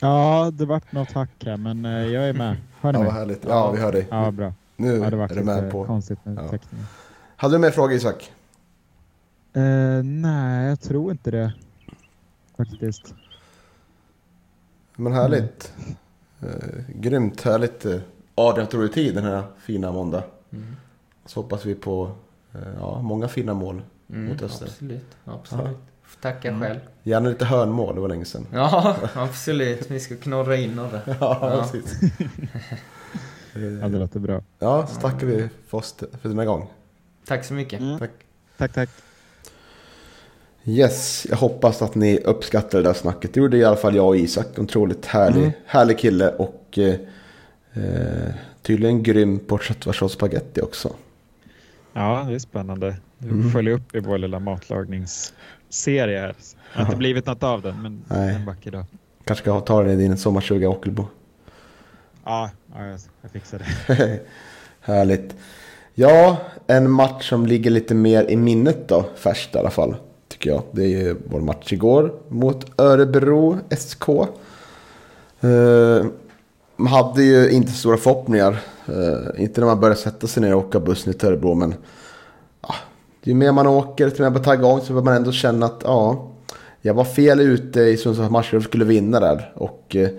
Ja, 0.00 0.50
det 0.54 0.66
vart 0.66 0.92
något 0.92 1.12
hack 1.12 1.30
här, 1.44 1.56
men 1.56 1.84
eh, 1.84 1.90
jag 2.06 2.28
är 2.28 2.32
med. 2.32 2.56
Hör 2.80 2.92
ni 2.92 2.98
Ja, 2.98 3.02
mig? 3.02 3.06
vad 3.12 3.14
härligt. 3.14 3.44
Ja, 3.48 3.70
vi 3.70 3.78
hör 3.78 3.92
dig. 3.92 4.06
Ja, 4.10 4.30
bra. 4.30 4.52
Nu 4.76 4.86
Ja, 4.96 5.10
det 5.10 5.16
är 5.16 5.28
du 5.34 5.44
med 5.44 5.70
på. 5.70 5.84
konstigt 5.84 6.18
med 6.24 6.48
Ja. 6.52 6.58
Hade 7.36 7.54
du 7.54 7.58
med 7.58 7.74
fråga 7.74 7.94
Isak? 7.94 8.32
Eh, 9.52 9.62
nej, 10.04 10.68
jag 10.68 10.80
tror 10.80 11.10
inte 11.10 11.30
det. 11.30 11.52
Faktiskt. 12.56 13.14
Men 14.96 15.12
härligt. 15.12 15.72
Eh, 16.40 16.48
grymt 16.94 17.40
härligt. 17.42 17.86
Adrian 18.34 18.66
tog 18.68 18.80
dig 18.80 18.90
tid 18.92 19.14
den 19.14 19.24
här 19.24 19.42
fina 19.58 19.92
måndag. 19.92 20.22
Mm. 20.52 20.76
Så 21.26 21.40
hoppas 21.42 21.66
vi 21.66 21.74
på 21.74 22.10
eh, 22.54 22.60
ja, 22.80 23.02
många 23.02 23.28
fina 23.28 23.54
mål. 23.54 23.82
Mm, 24.10 24.26
Mot 24.28 24.42
Öster. 24.42 24.66
absolut, 24.66 25.16
absolut. 25.24 25.78
Tacka 26.20 26.48
Mm. 26.48 26.60
själv. 26.60 26.80
Gärna 27.02 27.28
lite 27.28 27.44
hörnmål, 27.44 27.94
det 27.94 28.00
var 28.00 28.08
länge 28.08 28.24
sedan. 28.24 28.46
Ja, 28.52 28.96
absolut. 29.14 29.90
Vi 29.90 30.00
ska 30.00 30.16
knorra 30.16 30.56
in 30.56 30.70
några. 30.74 31.00
Ja, 31.06 31.14
Ja. 31.20 31.68
precis. 31.72 32.00
Ja, 33.82 33.88
det 33.88 33.98
låter 33.98 34.20
bra. 34.20 34.42
Ja, 34.58 34.86
så 34.86 35.00
tackar 35.00 35.26
vi 35.26 35.48
för 35.68 35.78
oss 35.78 35.94
för 36.22 36.28
den 36.28 36.38
här 36.38 36.46
gången. 36.46 36.66
Tack 37.26 37.44
så 37.44 37.54
mycket. 37.54 37.80
Mm. 37.80 37.98
Tack. 37.98 38.10
Tack, 38.58 38.72
tack. 38.72 38.88
Yes, 40.64 41.26
jag 41.30 41.36
hoppas 41.36 41.82
att 41.82 41.94
ni 41.94 42.18
uppskattar 42.18 42.78
det 42.78 42.84
där 42.84 42.92
snacket. 42.94 43.34
Det 43.34 43.40
gjorde 43.40 43.56
i 43.56 43.64
alla 43.64 43.76
fall 43.76 43.96
jag 43.96 44.06
och 44.06 44.16
Isak. 44.16 44.46
En 44.58 44.64
otroligt 44.64 45.06
härlig, 45.06 45.38
Mm. 45.40 45.50
härlig 45.66 45.98
kille 45.98 46.28
och 46.28 46.78
eh, 46.78 46.94
eh, 47.84 48.34
tydligen 48.62 49.02
grym 49.02 49.38
på 49.38 49.58
köttfärssås 49.58 50.12
spagetti 50.12 50.60
också. 50.60 50.92
Ja, 51.92 52.26
det 52.28 52.34
är 52.34 52.38
spännande. 52.38 52.96
Mm. 53.22 53.50
följer 53.50 53.74
upp 53.74 53.94
i 53.94 54.00
vår 54.00 54.18
lilla 54.18 54.38
matlagningsserie 54.38 56.20
här. 56.20 56.34
Det 56.72 56.78
har 56.78 56.84
inte 56.84 56.96
blivit 56.96 57.26
något 57.26 57.42
av 57.42 57.62
den, 57.62 57.82
men 57.82 58.04
Nej. 58.08 58.34
en 58.34 58.46
vacker 58.46 58.70
dag. 58.70 58.84
Kanske 59.24 59.42
ska 59.42 59.60
ta 59.60 59.82
den 59.82 59.92
i 59.92 59.96
din 59.96 60.16
sommarstuga 60.16 60.64
i 60.64 60.66
Ockelbo. 60.66 61.06
Ja, 62.24 62.50
ja 62.74 62.84
jag, 62.86 63.00
jag 63.22 63.30
fixar 63.30 63.58
det. 63.58 64.20
Härligt. 64.80 65.36
Ja, 65.94 66.36
en 66.66 66.90
match 66.90 67.28
som 67.28 67.46
ligger 67.46 67.70
lite 67.70 67.94
mer 67.94 68.30
i 68.30 68.36
minnet 68.36 68.88
då, 68.88 69.04
färskt 69.16 69.54
i 69.54 69.58
alla 69.58 69.70
fall. 69.70 69.96
Tycker 70.28 70.50
jag. 70.50 70.62
Det 70.72 70.82
är 70.82 70.88
ju 70.88 71.16
vår 71.26 71.40
match 71.40 71.72
igår 71.72 72.14
mot 72.28 72.80
Örebro 72.80 73.58
SK. 73.78 74.08
Eh, 75.40 76.06
man 76.80 76.92
hade 76.92 77.22
ju 77.22 77.50
inte 77.50 77.72
så 77.72 77.78
stora 77.78 77.96
förhoppningar. 77.96 78.60
Eh, 78.86 79.42
inte 79.42 79.60
när 79.60 79.66
man 79.66 79.80
började 79.80 80.00
sätta 80.00 80.26
sig 80.26 80.42
ner 80.42 80.54
och 80.54 80.66
åka 80.66 80.80
bussen 80.80 81.14
till 81.14 81.28
Örebro, 81.28 81.54
men 81.54 81.74
ja, 82.62 82.74
ju 83.22 83.34
mer 83.34 83.52
man 83.52 83.66
åker, 83.66 84.06
ju 84.16 84.22
mer 84.22 84.30
man 84.30 84.42
tar 84.42 84.54
igång 84.54 84.80
så 84.80 84.92
börjar 84.92 85.04
man 85.04 85.14
ändå 85.14 85.32
känna 85.32 85.66
att 85.66 85.80
ja, 85.84 86.30
jag 86.80 86.94
var 86.94 87.04
fel 87.04 87.40
ute 87.40 87.80
i 87.80 87.96
Sundsvallsmatchen 87.96 88.56
och 88.56 88.64
skulle 88.64 88.84
vinna 88.84 89.20
där. 89.20 89.52
Och 89.54 89.96
eh, 89.96 90.10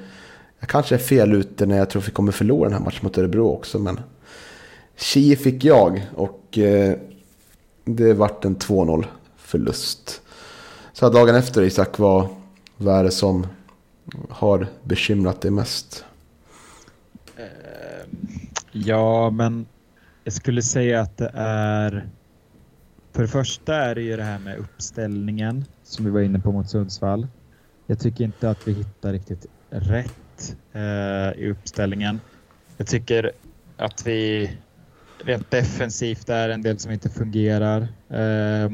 jag 0.60 0.70
kanske 0.70 0.96
är 0.96 1.00
fel 1.00 1.34
ute 1.34 1.66
när 1.66 1.78
jag 1.78 1.90
tror 1.90 2.02
att 2.02 2.08
vi 2.08 2.12
kommer 2.12 2.32
förlora 2.32 2.70
den 2.70 2.78
här 2.78 2.86
matchen 2.86 3.00
mot 3.04 3.18
Örebro 3.18 3.48
också, 3.48 3.80
men 3.80 4.00
Chi 4.96 5.36
fick 5.36 5.64
jag 5.64 6.08
och 6.16 6.58
eh, 6.58 6.96
det 7.86 8.14
vart 8.14 8.46
en 8.46 8.56
2-0 8.56 9.06
förlust. 9.38 10.22
Så 10.94 11.06
här 11.06 11.14
dagen 11.14 11.36
efter 11.36 11.62
Isak, 11.62 12.00
vad, 12.00 12.28
vad 12.78 12.96
är 12.96 13.04
det 13.04 13.12
som 13.12 13.48
har 14.30 14.68
bekymrat 14.84 15.42
dig 15.42 15.52
mest? 15.52 16.06
Ja, 18.72 19.30
men 19.30 19.66
jag 20.24 20.34
skulle 20.34 20.62
säga 20.62 21.02
att 21.02 21.18
det 21.18 21.32
är... 21.36 22.10
För 23.14 23.22
det 23.22 23.28
första 23.28 23.76
är 23.76 23.96
det 23.96 24.02
ju 24.02 24.18
det 24.18 24.24
här 24.24 24.40
med 24.40 24.58
uppställningen 24.58 25.66
som 25.84 26.06
vi 26.06 26.12
var 26.12 26.22
inne 26.22 26.40
på 26.40 26.52
mot 26.52 26.70
Sundsvall. 26.70 27.28
Jag 27.88 28.00
tycker 28.00 28.24
inte 28.24 28.50
att 28.50 28.68
vi 28.68 28.74
hittar 28.74 29.12
riktigt 29.14 29.46
rätt 29.70 30.58
eh, 30.74 31.44
i 31.44 31.52
uppställningen. 31.52 32.20
Jag 32.78 32.88
tycker 32.88 33.32
att 33.78 34.08
vi 34.08 34.52
rent 35.24 35.52
defensivt 35.52 36.30
är 36.30 36.50
en 36.50 36.62
del 36.62 36.80
som 36.80 36.92
inte 36.92 37.10
fungerar. 37.10 37.82
Eh, 38.10 38.70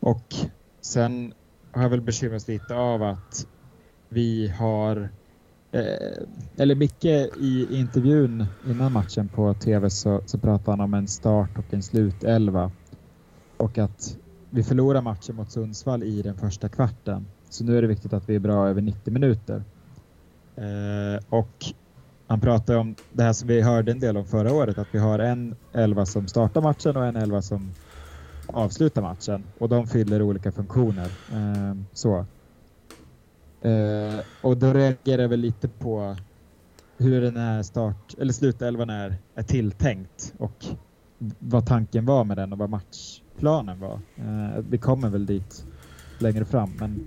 och 0.00 0.34
sen 0.80 1.32
har 1.72 1.82
jag 1.82 1.90
väl 1.90 2.00
bekymrats 2.00 2.48
lite 2.48 2.74
av 2.74 3.02
att 3.02 3.46
vi 4.08 4.48
har 4.48 5.08
Eh, 5.74 6.22
eller 6.56 6.74
Micke 6.74 7.04
i 7.40 7.66
intervjun 7.70 8.44
innan 8.66 8.92
matchen 8.92 9.28
på 9.28 9.54
tv 9.54 9.90
så, 9.90 10.20
så 10.26 10.38
pratade 10.38 10.70
han 10.70 10.80
om 10.80 10.94
en 10.94 11.08
start 11.08 11.58
och 11.58 11.74
en 11.74 11.82
slutelva. 11.82 12.70
Och 13.56 13.78
att 13.78 14.16
vi 14.50 14.62
förlorar 14.62 15.02
matchen 15.02 15.36
mot 15.36 15.50
Sundsvall 15.50 16.02
i 16.02 16.22
den 16.22 16.36
första 16.36 16.68
kvarten. 16.68 17.26
Så 17.50 17.64
nu 17.64 17.78
är 17.78 17.82
det 17.82 17.88
viktigt 17.88 18.12
att 18.12 18.28
vi 18.28 18.34
är 18.34 18.38
bra 18.38 18.68
över 18.68 18.82
90 18.82 19.12
minuter. 19.12 19.62
Eh, 20.56 21.24
och 21.28 21.64
han 22.26 22.40
pratade 22.40 22.78
om 22.78 22.94
det 23.12 23.22
här 23.22 23.32
som 23.32 23.48
vi 23.48 23.60
hörde 23.60 23.92
en 23.92 24.00
del 24.00 24.16
om 24.16 24.24
förra 24.24 24.52
året, 24.52 24.78
att 24.78 24.88
vi 24.90 24.98
har 24.98 25.18
en 25.18 25.56
elva 25.72 26.06
som 26.06 26.28
startar 26.28 26.60
matchen 26.60 26.96
och 26.96 27.04
en 27.04 27.16
elva 27.16 27.42
som 27.42 27.70
avslutar 28.46 29.02
matchen. 29.02 29.44
Och 29.58 29.68
de 29.68 29.86
fyller 29.86 30.22
olika 30.22 30.52
funktioner. 30.52 31.10
Eh, 31.32 31.76
så. 31.92 32.26
Eh, 33.64 34.20
och 34.42 34.56
då 34.56 34.72
reagerar 34.72 35.22
jag 35.22 35.28
väl 35.28 35.40
lite 35.40 35.68
på 35.68 36.16
hur 36.96 37.20
den 37.20 37.36
här 37.36 37.62
start 37.62 38.14
eller 38.18 38.32
slutelvan 38.32 38.90
är, 38.90 39.16
är 39.34 39.42
tilltänkt 39.42 40.34
och 40.38 40.66
vad 41.38 41.66
tanken 41.66 42.04
var 42.04 42.24
med 42.24 42.36
den 42.36 42.52
och 42.52 42.58
vad 42.58 42.70
matchplanen 42.70 43.80
var. 43.80 44.00
Eh, 44.16 44.62
vi 44.70 44.78
kommer 44.78 45.08
väl 45.08 45.26
dit 45.26 45.66
längre 46.18 46.44
fram, 46.44 46.72
men, 46.78 47.06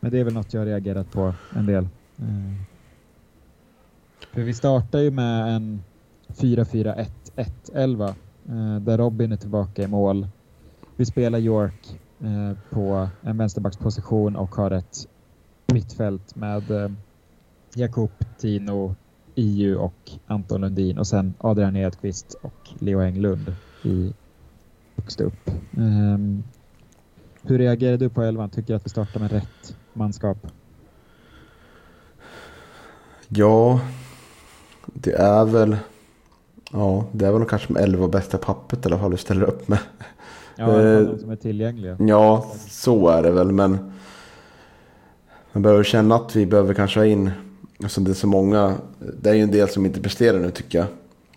men 0.00 0.10
det 0.10 0.18
är 0.20 0.24
väl 0.24 0.34
något 0.34 0.54
jag 0.54 0.60
har 0.60 0.66
reagerat 0.66 1.12
på 1.12 1.34
en 1.56 1.66
del. 1.66 1.88
Eh, 2.18 2.54
för 4.32 4.42
vi 4.42 4.54
startar 4.54 4.98
ju 4.98 5.10
med 5.10 5.56
en 5.56 5.82
4-4-1-1-11 6.28 8.08
eh, 8.48 8.80
där 8.80 8.98
Robin 8.98 9.32
är 9.32 9.36
tillbaka 9.36 9.82
i 9.82 9.86
mål. 9.86 10.28
Vi 10.96 11.06
spelar 11.06 11.38
York 11.38 12.00
eh, 12.20 12.58
på 12.70 13.08
en 13.20 13.38
vänsterbacksposition 13.38 14.36
och 14.36 14.54
har 14.54 14.70
ett 14.70 15.08
mittfält 15.74 16.36
med 16.36 16.70
eh, 16.70 16.90
Jakob, 17.74 18.10
Tino, 18.38 18.94
IU 19.34 19.76
och 19.76 20.10
Anton 20.26 20.60
Lundin 20.60 20.98
och 20.98 21.06
sen 21.06 21.34
Adrian 21.38 21.76
Edqvist 21.76 22.36
och 22.42 22.70
Leo 22.78 23.00
Englund 23.00 23.54
i 23.82 24.12
högst 24.96 25.20
upp. 25.20 25.50
Um, 25.76 26.44
hur 27.42 27.58
reagerar 27.58 27.96
du 27.96 28.08
på 28.08 28.22
elvan? 28.22 28.50
Tycker 28.50 28.68
du 28.68 28.76
att 28.76 28.86
vi 28.86 28.90
startar 28.90 29.20
med 29.20 29.32
rätt 29.32 29.76
manskap? 29.92 30.38
Ja, 33.28 33.80
det 34.86 35.12
är 35.12 35.44
väl... 35.44 35.76
Ja, 36.72 37.06
det 37.12 37.26
är 37.26 37.32
väl 37.32 37.44
kanske 37.44 37.72
de 37.72 37.80
elva 37.80 38.08
bästa 38.08 38.38
pappret 38.38 38.86
i 38.86 38.88
alla 38.88 38.98
fall 38.98 39.10
du 39.10 39.16
ställer 39.16 39.42
upp 39.42 39.68
med. 39.68 39.78
Ja, 40.56 40.66
de 40.66 41.18
som 41.18 41.30
är 41.30 41.36
tillgängliga. 41.36 41.96
Ja, 42.00 42.46
så 42.68 43.08
är 43.08 43.22
det 43.22 43.30
väl, 43.30 43.52
men 43.52 43.92
man 45.54 45.62
behöver 45.62 45.84
känna 45.84 46.14
att 46.14 46.36
vi 46.36 46.46
behöver 46.46 46.74
kanske 46.74 47.00
ha 47.00 47.06
in, 47.06 47.30
alltså 47.82 48.00
det 48.00 48.10
är 48.10 48.14
så 48.14 48.26
många, 48.26 48.74
det 49.20 49.30
är 49.30 49.34
ju 49.34 49.42
en 49.42 49.50
del 49.50 49.68
som 49.68 49.86
inte 49.86 50.00
presterar 50.00 50.38
nu 50.38 50.50
tycker 50.50 50.78
jag. 50.78 50.86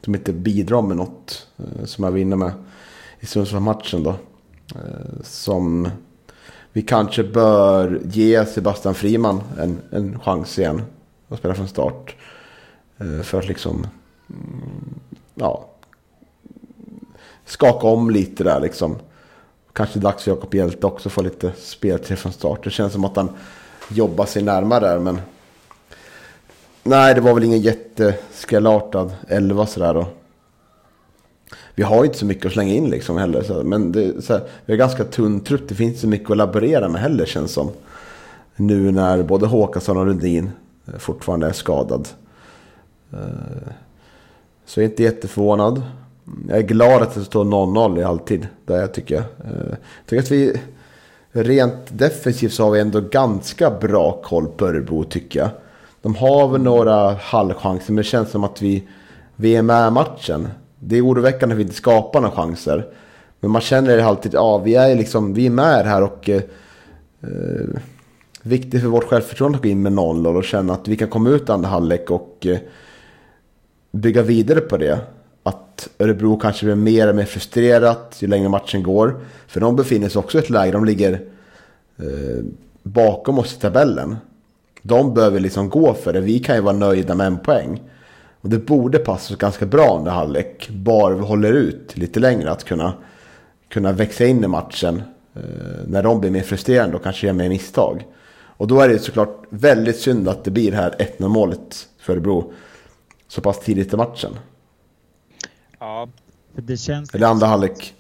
Som 0.05 0.15
inte 0.15 0.34
bidrar 0.34 0.82
med 0.82 0.97
något 0.97 1.47
eh, 1.57 1.86
som 1.86 2.03
jag 2.03 2.11
vinner 2.11 2.36
med 2.36 2.51
i 3.20 3.26
Sundsvall-matchen 3.26 4.03
då. 4.03 4.09
Eh, 4.76 5.22
som 5.24 5.89
vi 6.74 6.82
kanske 6.82 7.24
bör 7.24 8.01
ge 8.05 8.45
Sebastian 8.45 8.95
Friman 8.95 9.41
en, 9.59 9.80
en 9.91 10.20
chans 10.20 10.59
igen 10.59 10.82
att 11.28 11.39
spela 11.39 11.55
från 11.55 11.68
start. 11.68 12.15
Eh, 12.97 13.22
för 13.22 13.39
att 13.39 13.47
liksom, 13.47 13.88
mm, 14.30 14.99
ja, 15.36 15.70
skaka 17.45 17.88
om 17.88 18.09
lite 18.09 18.43
där 18.43 18.59
liksom. 18.59 18.95
Kanske 19.74 19.99
dags 19.99 20.24
för 20.24 20.32
Jakob 20.32 20.55
Hjelte 20.55 20.88
också 20.88 21.09
att 21.09 21.13
få 21.13 21.22
lite 21.22 21.51
speltid 21.57 22.18
från 22.18 22.32
start. 22.32 22.63
Det 22.63 22.70
känns 22.70 22.93
som 22.93 23.05
att 23.05 23.15
han 23.15 23.30
jobba 23.89 24.25
sig 24.25 24.43
närmare 24.43 24.88
där. 24.88 24.99
Men 24.99 25.21
nej, 26.83 27.15
det 27.15 27.21
var 27.21 27.33
väl 27.33 27.43
ingen 27.43 27.61
jätteskrällartad 27.61 29.15
elva 29.27 29.65
sådär 29.65 29.93
då. 29.93 30.05
Vi 31.75 31.83
har 31.83 31.97
ju 31.97 32.05
inte 32.05 32.17
så 32.17 32.25
mycket 32.25 32.45
att 32.45 32.51
slänga 32.51 32.73
in 32.73 32.89
liksom 32.89 33.17
heller. 33.17 33.43
Så, 33.43 33.63
men 33.63 33.91
det, 33.91 34.21
så 34.21 34.33
här, 34.33 34.43
vi 34.65 34.73
har 34.73 34.77
ganska 34.77 35.03
tunn 35.03 35.39
trupp. 35.39 35.69
Det 35.69 35.75
finns 35.75 35.89
inte 35.89 36.01
så 36.01 36.07
mycket 36.07 36.31
att 36.31 36.38
laborera 36.38 36.89
med 36.89 37.01
heller 37.01 37.25
känns 37.25 37.51
som. 37.51 37.69
Nu 38.55 38.91
när 38.91 39.23
både 39.23 39.45
Håkansson 39.45 39.97
och 39.97 40.05
Rudin 40.05 40.49
eh, 40.88 40.97
fortfarande 40.97 41.47
är 41.47 41.51
skadad. 41.51 42.07
Eh, 43.13 43.19
så 44.65 44.79
jag 44.79 44.85
är 44.85 44.89
inte 44.89 45.03
jätteförvånad. 45.03 45.81
Jag 46.47 46.57
är 46.57 46.61
glad 46.61 47.01
att 47.01 47.13
det 47.13 47.25
står 47.25 47.45
0-0 47.45 47.99
i 47.99 48.03
alltid. 48.03 48.47
Där 48.65 48.79
jag 48.79 48.93
tycker. 48.93 49.15
Jag 49.15 49.25
eh, 49.45 49.75
tycker 50.05 50.23
att 50.23 50.31
vi 50.31 50.59
rent 51.43 51.97
defensivt 51.97 52.53
så 52.53 52.63
har 52.63 52.71
vi 52.71 52.79
ändå 52.79 53.01
ganska 53.01 53.71
bra 53.71 54.21
koll 54.23 54.47
på 54.47 54.67
Örebro 54.67 55.03
tycker 55.03 55.39
jag. 55.39 55.49
De 56.01 56.15
har 56.15 56.47
väl 56.47 56.61
några 56.61 57.13
halvchanser 57.13 57.93
men 57.93 57.95
det 57.95 58.03
känns 58.03 58.31
som 58.31 58.43
att 58.43 58.61
vi, 58.61 58.88
vi 59.35 59.55
är 59.55 59.61
med 59.61 59.88
i 59.88 59.91
matchen. 59.91 60.47
Det 60.79 60.97
är 60.97 61.05
oroväckande 61.05 61.53
att 61.53 61.59
vi 61.59 61.63
inte 61.63 61.75
skapar 61.75 62.21
några 62.21 62.35
chanser. 62.35 62.88
Men 63.39 63.51
man 63.51 63.61
känner 63.61 63.99
alltid 63.99 64.29
att 64.29 64.33
ja, 64.33 64.57
vi, 64.57 64.75
är 64.75 64.95
liksom, 64.95 65.33
vi 65.33 65.45
är 65.45 65.49
med 65.49 65.85
här 65.85 66.03
och 66.03 66.29
eh, 66.29 66.41
eh 67.21 67.79
viktigt 68.41 68.81
för 68.81 68.88
vårt 68.88 69.03
självförtroende 69.03 69.55
att 69.55 69.63
gå 69.63 69.69
in 69.69 69.81
med 69.81 69.93
0 69.93 70.27
och 70.27 70.43
känna 70.43 70.73
att 70.73 70.88
vi 70.88 70.97
kan 70.97 71.07
komma 71.07 71.29
ut 71.29 71.49
andra 71.49 71.69
halvlek 71.69 72.11
och 72.11 72.45
eh, 72.45 72.57
bygga 73.91 74.21
vidare 74.21 74.59
på 74.59 74.77
det 74.77 74.99
att 75.78 75.89
Örebro 76.01 76.38
kanske 76.38 76.65
blir 76.65 76.75
mer 76.75 77.09
och 77.09 77.15
mer 77.15 77.25
frustrerat 77.25 78.15
ju 78.19 78.28
längre 78.28 78.49
matchen 78.49 78.84
går. 78.84 79.19
För 79.47 79.59
de 79.59 79.75
befinner 79.75 80.09
sig 80.09 80.19
också 80.19 80.38
i 80.38 80.41
ett 80.41 80.49
läge, 80.49 80.71
de 80.71 80.86
ligger 80.86 81.21
eh, 81.97 82.43
bakom 82.84 83.39
oss 83.39 83.55
i 83.55 83.59
tabellen. 83.59 84.17
De 84.82 85.13
behöver 85.13 85.39
liksom 85.39 85.69
gå 85.69 85.93
för 85.93 86.13
det, 86.13 86.19
vi 86.19 86.39
kan 86.39 86.55
ju 86.55 86.61
vara 86.61 86.75
nöjda 86.75 87.15
med 87.15 87.28
en 87.28 87.38
poäng. 87.38 87.82
Och 88.41 88.49
det 88.49 88.57
borde 88.57 88.99
passa 88.99 89.34
oss 89.34 89.39
ganska 89.39 89.65
bra 89.65 89.97
under 89.97 90.11
halvlek, 90.11 90.69
bara 90.69 91.15
vi 91.15 91.21
håller 91.21 91.53
ut 91.53 91.97
lite 91.97 92.19
längre. 92.19 92.51
Att 92.51 92.63
kunna, 92.63 92.93
kunna 93.69 93.91
växa 93.91 94.25
in 94.25 94.43
i 94.43 94.47
matchen 94.47 95.01
eh, 95.36 95.41
när 95.88 96.03
de 96.03 96.19
blir 96.19 96.32
mer 96.32 96.43
frustrerande 96.43 96.95
och 96.95 97.03
kanske 97.03 97.28
gör 97.28 97.34
mer 97.34 97.49
misstag. 97.49 98.05
Och 98.59 98.67
då 98.67 98.80
är 98.80 98.89
det 98.89 98.99
såklart 98.99 99.43
väldigt 99.49 99.99
synd 99.99 100.30
att 100.30 100.43
det 100.43 100.51
blir 100.51 100.71
det 100.71 100.78
här 100.78 100.95
1-0 101.17 101.28
målet 101.28 101.88
för 101.99 102.13
Örebro 102.13 102.53
så 103.28 103.41
pass 103.41 103.59
tidigt 103.59 103.93
i 103.93 103.97
matchen. 103.97 104.32
Ja, 105.80 106.09
för 106.55 106.61
det 106.61 106.78
känns... 106.78 107.15
Eller 107.15 107.28
andra 107.28 107.47
halvlek. 107.47 107.95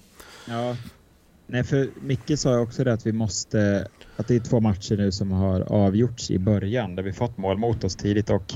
Ja. 0.45 0.75
Nej, 1.47 1.63
för 1.63 1.89
Micke 2.01 2.39
sa 2.39 2.53
ju 2.53 2.59
också 2.59 2.83
det 2.83 2.93
att 2.93 3.05
vi 3.05 3.11
måste... 3.11 3.87
Att 4.17 4.27
det 4.27 4.35
är 4.35 4.39
två 4.39 4.59
matcher 4.59 4.97
nu 4.97 5.11
som 5.11 5.31
har 5.31 5.61
avgjorts 5.61 6.31
i 6.31 6.39
början 6.39 6.95
där 6.95 7.03
vi 7.03 7.13
fått 7.13 7.37
mål 7.37 7.57
mot 7.57 7.83
oss 7.83 7.95
tidigt 7.95 8.29
och 8.29 8.53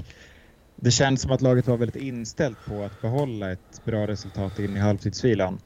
det 0.75 0.91
känns 0.91 1.21
som 1.21 1.31
att 1.31 1.41
laget 1.41 1.67
var 1.67 1.77
väldigt 1.77 2.03
inställt 2.03 2.57
på 2.65 2.83
att 2.83 3.01
behålla 3.01 3.51
ett 3.51 3.85
bra 3.85 4.07
resultat 4.07 4.59
in 4.59 4.77
i 4.77 4.79
halvtidsvilan. 4.79 5.59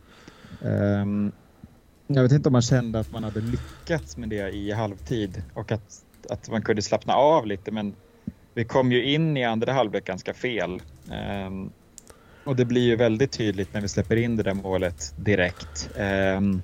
Um, 0.61 1.31
jag 2.07 2.23
vet 2.23 2.31
inte 2.31 2.49
om 2.49 2.53
man 2.53 2.61
kände 2.61 2.99
att 2.99 3.11
man 3.11 3.23
hade 3.23 3.41
lyckats 3.41 4.17
med 4.17 4.29
det 4.29 4.49
i 4.49 4.71
halvtid 4.71 5.43
och 5.53 5.71
att, 5.71 6.03
att 6.29 6.49
man 6.49 6.61
kunde 6.61 6.81
slappna 6.81 7.13
av 7.13 7.47
lite 7.47 7.71
men 7.71 7.95
vi 8.53 8.65
kom 8.65 8.91
ju 8.91 9.03
in 9.03 9.37
i 9.37 9.43
andra 9.43 9.73
halvlek 9.73 10.05
ganska 10.05 10.33
fel. 10.33 10.81
Um, 11.47 11.71
och 12.45 12.55
det 12.55 12.65
blir 12.65 12.81
ju 12.81 12.95
väldigt 12.95 13.31
tydligt 13.31 13.73
när 13.73 13.81
vi 13.81 13.87
släpper 13.87 14.15
in 14.15 14.35
det 14.35 14.43
där 14.43 14.53
målet 14.53 15.13
direkt. 15.17 15.89
Um, 16.37 16.61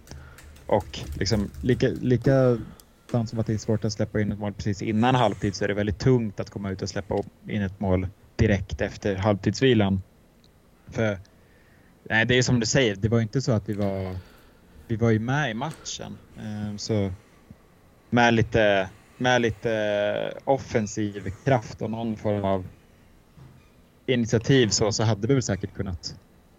och 0.65 0.99
liksom 1.19 1.49
lika, 1.61 1.87
likadant 1.87 3.29
som 3.29 3.39
att 3.39 3.47
det 3.47 3.53
är 3.53 3.57
svårt 3.57 3.85
att 3.85 3.93
släppa 3.93 4.21
in 4.21 4.31
ett 4.31 4.39
mål 4.39 4.53
precis 4.53 4.81
innan 4.81 5.15
halvtid 5.15 5.55
så 5.55 5.63
är 5.63 5.67
det 5.67 5.73
väldigt 5.73 5.99
tungt 5.99 6.39
att 6.39 6.49
komma 6.49 6.71
ut 6.71 6.81
och 6.81 6.89
släppa 6.89 7.15
in 7.47 7.61
ett 7.61 7.79
mål 7.79 8.07
direkt 8.35 8.81
efter 8.81 9.15
halvtidsvilan. 9.15 10.01
För 10.87 11.19
nej, 12.03 12.25
det 12.25 12.37
är 12.37 12.41
som 12.41 12.59
du 12.59 12.65
säger, 12.65 12.95
det 12.95 13.09
var 13.09 13.21
inte 13.21 13.41
så 13.41 13.51
att 13.51 13.69
vi 13.69 13.73
var 13.73 14.15
vi 14.87 14.95
var 14.95 15.09
ju 15.09 15.19
med 15.19 15.51
i 15.51 15.53
matchen. 15.53 16.17
Um, 16.37 16.77
så 16.77 17.11
med 18.09 18.33
lite, 18.33 18.89
med 19.17 19.41
lite 19.41 20.33
offensiv 20.43 21.33
kraft 21.45 21.81
och 21.81 21.89
någon 21.89 22.17
form 22.17 22.45
av 22.45 22.65
initiativ 24.13 24.67
så, 24.67 24.91
så 24.91 25.03
hade 25.03 25.27
vi 25.27 25.33
väl 25.33 25.43
säkert 25.43 25.73
kunnat 25.73 26.15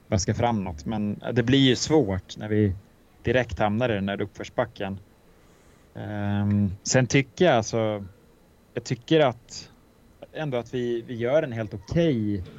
vaska 0.08 0.34
fram 0.34 0.64
något. 0.64 0.84
Men 0.84 1.22
det 1.32 1.42
blir 1.42 1.58
ju 1.58 1.76
svårt 1.76 2.36
när 2.36 2.48
vi 2.48 2.72
direkt 3.22 3.58
hamnar 3.58 3.88
i 3.90 3.94
den 3.94 4.06
där 4.06 4.20
uppförsbacken. 4.20 4.98
Um, 5.94 6.72
sen 6.82 7.06
tycker 7.06 7.44
jag 7.44 7.54
alltså, 7.54 8.04
jag 8.74 8.84
tycker 8.84 9.20
att 9.20 9.70
ändå 10.32 10.58
att 10.58 10.74
vi, 10.74 11.02
vi 11.06 11.14
gör 11.14 11.42
en 11.42 11.52
helt 11.52 11.74
okej 11.74 12.34
okay 12.34 12.52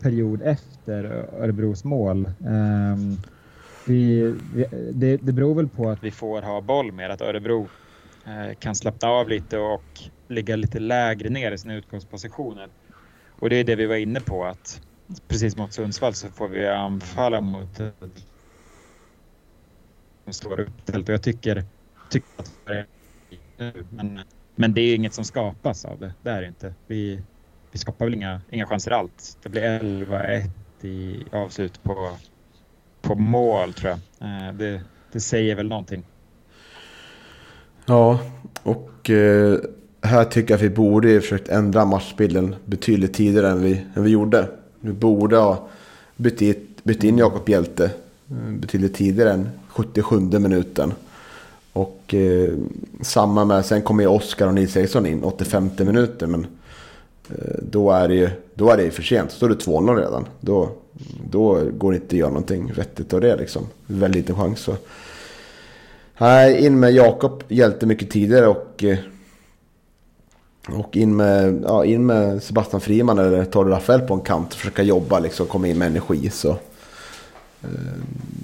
period 0.00 0.42
efter 0.42 1.04
Örebros 1.38 1.84
mål. 1.84 2.30
Um, 2.38 3.16
vi, 3.86 4.34
vi, 4.54 4.66
det, 4.92 5.16
det 5.16 5.32
beror 5.32 5.54
väl 5.54 5.68
på 5.68 5.90
att 5.90 6.04
vi 6.04 6.10
får 6.10 6.42
ha 6.42 6.60
boll 6.60 6.92
mer, 6.92 7.08
att 7.08 7.20
Örebro 7.20 7.68
uh, 8.26 8.54
kan 8.58 8.74
slappna 8.74 9.08
av 9.08 9.28
lite 9.28 9.58
och 9.58 10.00
ligga 10.28 10.56
lite 10.56 10.78
lägre 10.78 11.28
ner 11.28 11.52
i 11.52 11.58
sina 11.58 11.74
utgångspositioner. 11.74 12.68
Och 13.38 13.50
det 13.50 13.56
är 13.56 13.64
det 13.64 13.76
vi 13.76 13.86
var 13.86 13.96
inne 13.96 14.20
på 14.20 14.44
att 14.44 14.80
precis 15.28 15.56
mot 15.56 15.72
Sundsvall 15.72 16.14
så 16.14 16.28
får 16.28 16.48
vi 16.48 16.68
anfalla 16.68 17.40
mot 17.40 17.80
som 20.24 20.32
står 20.32 20.60
uppställt 20.60 21.08
och 21.08 21.14
jag 21.14 21.22
tycker, 21.22 21.64
tycker 22.10 22.28
att 22.36 22.52
men, 23.90 24.20
men 24.54 24.74
det 24.74 24.80
är 24.80 24.94
inget 24.94 25.14
som 25.14 25.24
skapas 25.24 25.84
av 25.84 25.98
det. 25.98 26.14
Det 26.22 26.30
är 26.30 26.40
det 26.40 26.46
inte. 26.48 26.74
Vi, 26.86 27.22
vi 27.72 27.78
skapar 27.78 28.04
väl 28.04 28.14
inga, 28.14 28.40
inga 28.50 28.66
chanser 28.66 28.90
alls. 28.90 29.38
Det 29.42 29.48
blir 29.48 29.62
11-1 29.62 30.50
i 30.86 31.24
avslut 31.32 31.82
på, 31.82 32.10
på 33.02 33.14
mål 33.14 33.72
tror 33.72 33.90
jag. 33.90 34.28
Eh, 34.28 34.52
det, 34.52 34.82
det 35.12 35.20
säger 35.20 35.54
väl 35.54 35.68
någonting. 35.68 36.04
Ja, 37.86 38.20
och 38.62 39.10
eh, 39.10 39.58
här 40.00 40.24
tycker 40.24 40.54
jag 40.54 40.58
att 40.58 40.62
vi 40.62 40.70
borde 40.70 41.14
ha 41.14 41.20
försökt 41.20 41.48
ändra 41.48 41.84
matchbilden 41.84 42.54
betydligt 42.64 43.14
tidigare 43.14 43.48
än 43.50 43.62
vi, 43.62 43.84
än 43.94 44.04
vi 44.04 44.10
gjorde. 44.10 44.48
Vi 44.80 44.92
borde 44.92 45.36
ha 45.36 45.68
bytt, 46.16 46.42
in, 46.42 46.54
bytt 46.82 47.04
in 47.04 47.18
Jakob 47.18 47.48
Hjälte 47.48 47.84
eh, 48.30 48.52
betydligt 48.52 48.94
tidigare 48.94 49.32
än 49.32 49.48
77 49.68 50.20
minuten. 50.20 50.92
Och 51.72 52.14
eh, 52.14 52.50
samma 53.00 53.44
med, 53.44 53.66
sen 53.66 53.82
kommer 53.82 54.02
ju 54.02 54.08
Oskar 54.08 54.46
och 54.46 54.54
Nils 54.54 54.76
Eriksson 54.76 55.06
in 55.06 55.24
85 55.24 55.70
minuten. 55.78 56.30
Men 56.30 56.46
eh, 57.28 57.58
då 57.62 57.90
är 57.90 58.08
det 58.08 58.14
ju 58.14 58.30
då 58.54 58.70
är 58.70 58.76
det 58.76 58.90
för 58.90 59.02
sent. 59.02 59.30
Står 59.30 59.50
är 59.50 59.54
det 59.54 59.64
2-0 59.64 59.96
redan. 59.96 60.26
Då, 60.40 60.68
då 61.30 61.64
går 61.78 61.92
det 61.92 61.96
inte 61.96 62.06
att 62.06 62.12
göra 62.12 62.30
någonting 62.30 62.72
vettigt 62.72 63.14
av 63.14 63.20
det 63.20 63.36
liksom. 63.36 63.66
Väldigt 63.86 64.22
liten 64.22 64.36
chans. 64.36 64.60
Så. 64.60 64.76
Nej, 66.18 66.66
in 66.66 66.80
med 66.80 66.92
Jakob 66.92 67.42
Hjälte 67.48 67.86
mycket 67.86 68.10
tidigare 68.10 68.46
och... 68.46 68.84
Eh, 68.84 68.98
och 70.76 70.96
in 70.96 71.16
med, 71.16 71.62
ja, 71.66 71.84
in 71.84 72.06
med 72.06 72.42
Sebastian 72.42 72.80
Friman 72.80 73.18
eller 73.18 73.44
Torre 73.44 73.70
Rafael 73.70 74.00
på 74.00 74.14
en 74.14 74.20
kant. 74.20 74.52
och 74.52 74.58
Försöka 74.58 74.82
jobba 74.82 75.18
liksom, 75.18 75.46
komma 75.46 75.68
in 75.68 75.78
med 75.78 75.86
energi. 75.86 76.30
Så. 76.30 76.50
Eh, 76.50 77.68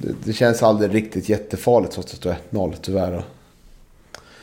det, 0.01 0.15
det 0.25 0.33
känns 0.33 0.63
aldrig 0.63 0.95
riktigt 0.95 1.29
jättefarligt 1.29 1.95
trots 1.95 2.15
att 2.15 2.23
det 2.23 2.31
är 2.31 2.37
0 2.51 2.75
tyvärr. 2.83 3.25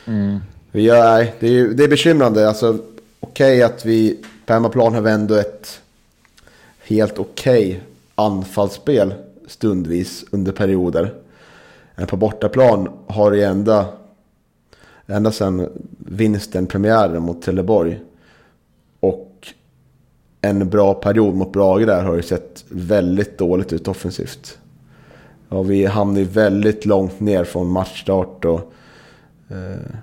Mm. 0.06 0.40
Vi 0.72 0.82
gör, 0.82 1.28
det, 1.40 1.48
är, 1.48 1.68
det 1.68 1.84
är 1.84 1.88
bekymrande. 1.88 2.48
Alltså, 2.48 2.78
okej 3.20 3.58
okay 3.58 3.62
att 3.62 3.86
vi 3.86 4.18
på 4.46 4.54
hemmaplan 4.54 4.94
har 4.94 5.02
vi 5.02 5.12
ändå 5.12 5.36
ett 5.36 5.82
helt 6.84 7.20
okej 7.20 7.68
okay 7.68 7.80
anfallsspel 8.16 9.14
stundvis 9.48 10.26
under 10.32 10.52
perioder. 10.52 11.14
På 12.08 12.18
bortaplan 12.18 12.90
har 13.08 13.32
det 13.32 13.44
ända, 13.44 13.86
ända 15.12 15.32
sedan 15.32 15.70
vinsten, 15.98 16.68
premiären 16.68 17.24
mot 17.24 17.42
Trelleborg 17.42 18.00
och 19.00 19.48
en 20.42 20.70
bra 20.70 20.94
period 20.94 21.36
mot 21.36 21.52
Brage 21.52 21.86
där 21.86 22.04
har 22.04 22.18
det 22.18 22.24
sett 22.24 22.66
väldigt 22.70 23.38
dåligt 23.38 23.74
ut 23.74 23.88
offensivt. 23.88 24.58
Ja, 25.50 25.62
vi 25.62 25.86
hamnar 25.86 26.22
väldigt 26.22 26.86
långt 26.86 27.20
ner 27.20 27.44
från 27.44 27.68
matchstart 27.68 28.46
och 28.46 28.74
eh, 29.50 29.96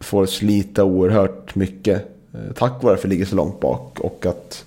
får 0.00 0.26
slita 0.26 0.84
oerhört 0.84 1.54
mycket. 1.54 2.06
Eh, 2.34 2.52
tack 2.54 2.82
vare 2.82 2.94
att 2.94 3.04
vi 3.04 3.08
ligger 3.08 3.24
så 3.24 3.36
långt 3.36 3.60
bak 3.60 4.00
och 4.00 4.26
att 4.26 4.64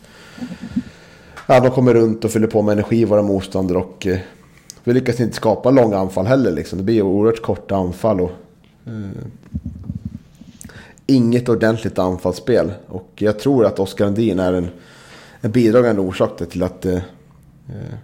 ja, 1.48 1.60
de 1.60 1.72
kommer 1.72 1.94
runt 1.94 2.26
och 2.26 2.32
fyller 2.32 2.48
på 2.48 2.62
med 2.62 2.74
energi 2.74 3.06
våra 3.06 3.22
motståndare 3.22 3.78
och 3.78 4.08
eh, 4.08 4.20
vi 4.84 4.94
lyckas 4.94 5.20
inte 5.20 5.36
skapa 5.36 5.72
långa 5.72 5.98
anfall 5.98 6.26
heller. 6.26 6.52
Liksom. 6.52 6.78
Det 6.78 6.84
blir 6.84 7.02
oerhört 7.02 7.42
korta 7.42 7.76
anfall. 7.76 8.22
Och, 8.22 8.32
Eh, 8.86 9.24
inget 11.06 11.50
ordentligt 11.50 12.00
anfallsspel. 12.00 12.72
Och 12.88 13.12
jag 13.16 13.40
tror 13.40 13.66
att 13.66 13.80
Oskar 13.80 14.06
Andin 14.06 14.40
är 14.40 14.54
en, 14.54 14.68
en 15.42 15.52
bidragande 15.52 16.02
orsak 16.02 16.38
till 16.50 16.64
att 16.64 16.86
eh, 16.86 16.96
eh 16.96 17.96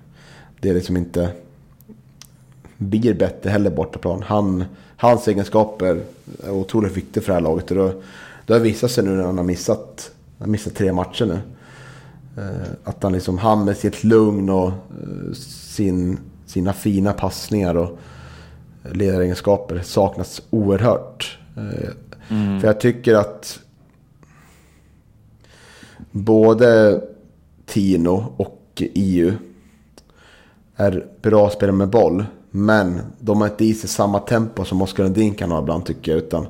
det 0.60 0.74
liksom 0.74 0.98
inte 0.98 1.30
blir 2.78 3.14
bättre 3.14 3.50
heller 3.50 3.70
bortaplan. 3.70 4.24
Han, 4.24 4.66
hans 4.98 5.28
egenskaper 5.28 6.02
är 6.44 6.52
otroligt 6.52 6.98
viktiga 6.98 7.24
för 7.24 7.28
det 7.28 7.34
här 7.34 7.42
laget. 7.42 7.72
Och 7.72 7.78
då, 7.78 8.02
det 8.46 8.54
har 8.54 8.60
visat 8.60 8.92
sig 8.92 9.04
nu 9.04 9.10
när 9.10 9.24
han 9.24 9.38
har 9.38 9.46
missat, 9.46 10.12
han 10.38 10.48
har 10.48 10.52
missat 10.52 10.76
tre 10.76 10.94
matcher 10.94 11.26
nu. 11.26 11.40
Eh, 12.38 12.72
att 12.84 13.04
han, 13.04 13.14
liksom, 13.14 13.38
han 13.38 13.66
med 13.66 13.78
sitt 13.78 14.04
lugn 14.04 14.50
och 14.50 14.68
eh, 14.68 15.34
sin 15.34 16.20
sina 16.48 16.74
fina 16.74 17.14
passningar 17.14 17.76
och 17.76 18.00
ledaregenskaper 18.92 19.82
saknas 19.84 20.42
oerhört. 20.50 21.38
Eh, 21.58 21.90
mm. 22.30 22.62
För 22.62 22.68
jag 22.68 22.80
tycker 22.80 23.16
att 23.16 23.60
både 26.12 27.02
Tino 27.66 28.34
och 28.38 28.64
EU 28.76 29.34
är 30.76 31.06
bra 31.22 31.50
spelare 31.50 31.76
med 31.76 31.90
boll. 31.90 32.26
Men 32.52 33.02
de 33.20 33.42
har 33.42 33.48
inte 33.48 33.66
i 33.66 33.74
sig 33.74 33.90
samma 33.90 34.20
tempo 34.20 34.66
som 34.66 34.82
Oskar 34.82 35.04
Lundin 35.04 35.34
kan 35.34 35.52
ha 35.52 35.60
ibland 35.60 35.86
tycker 35.86 36.12
jag. 36.12 36.18
Utan 36.18 36.48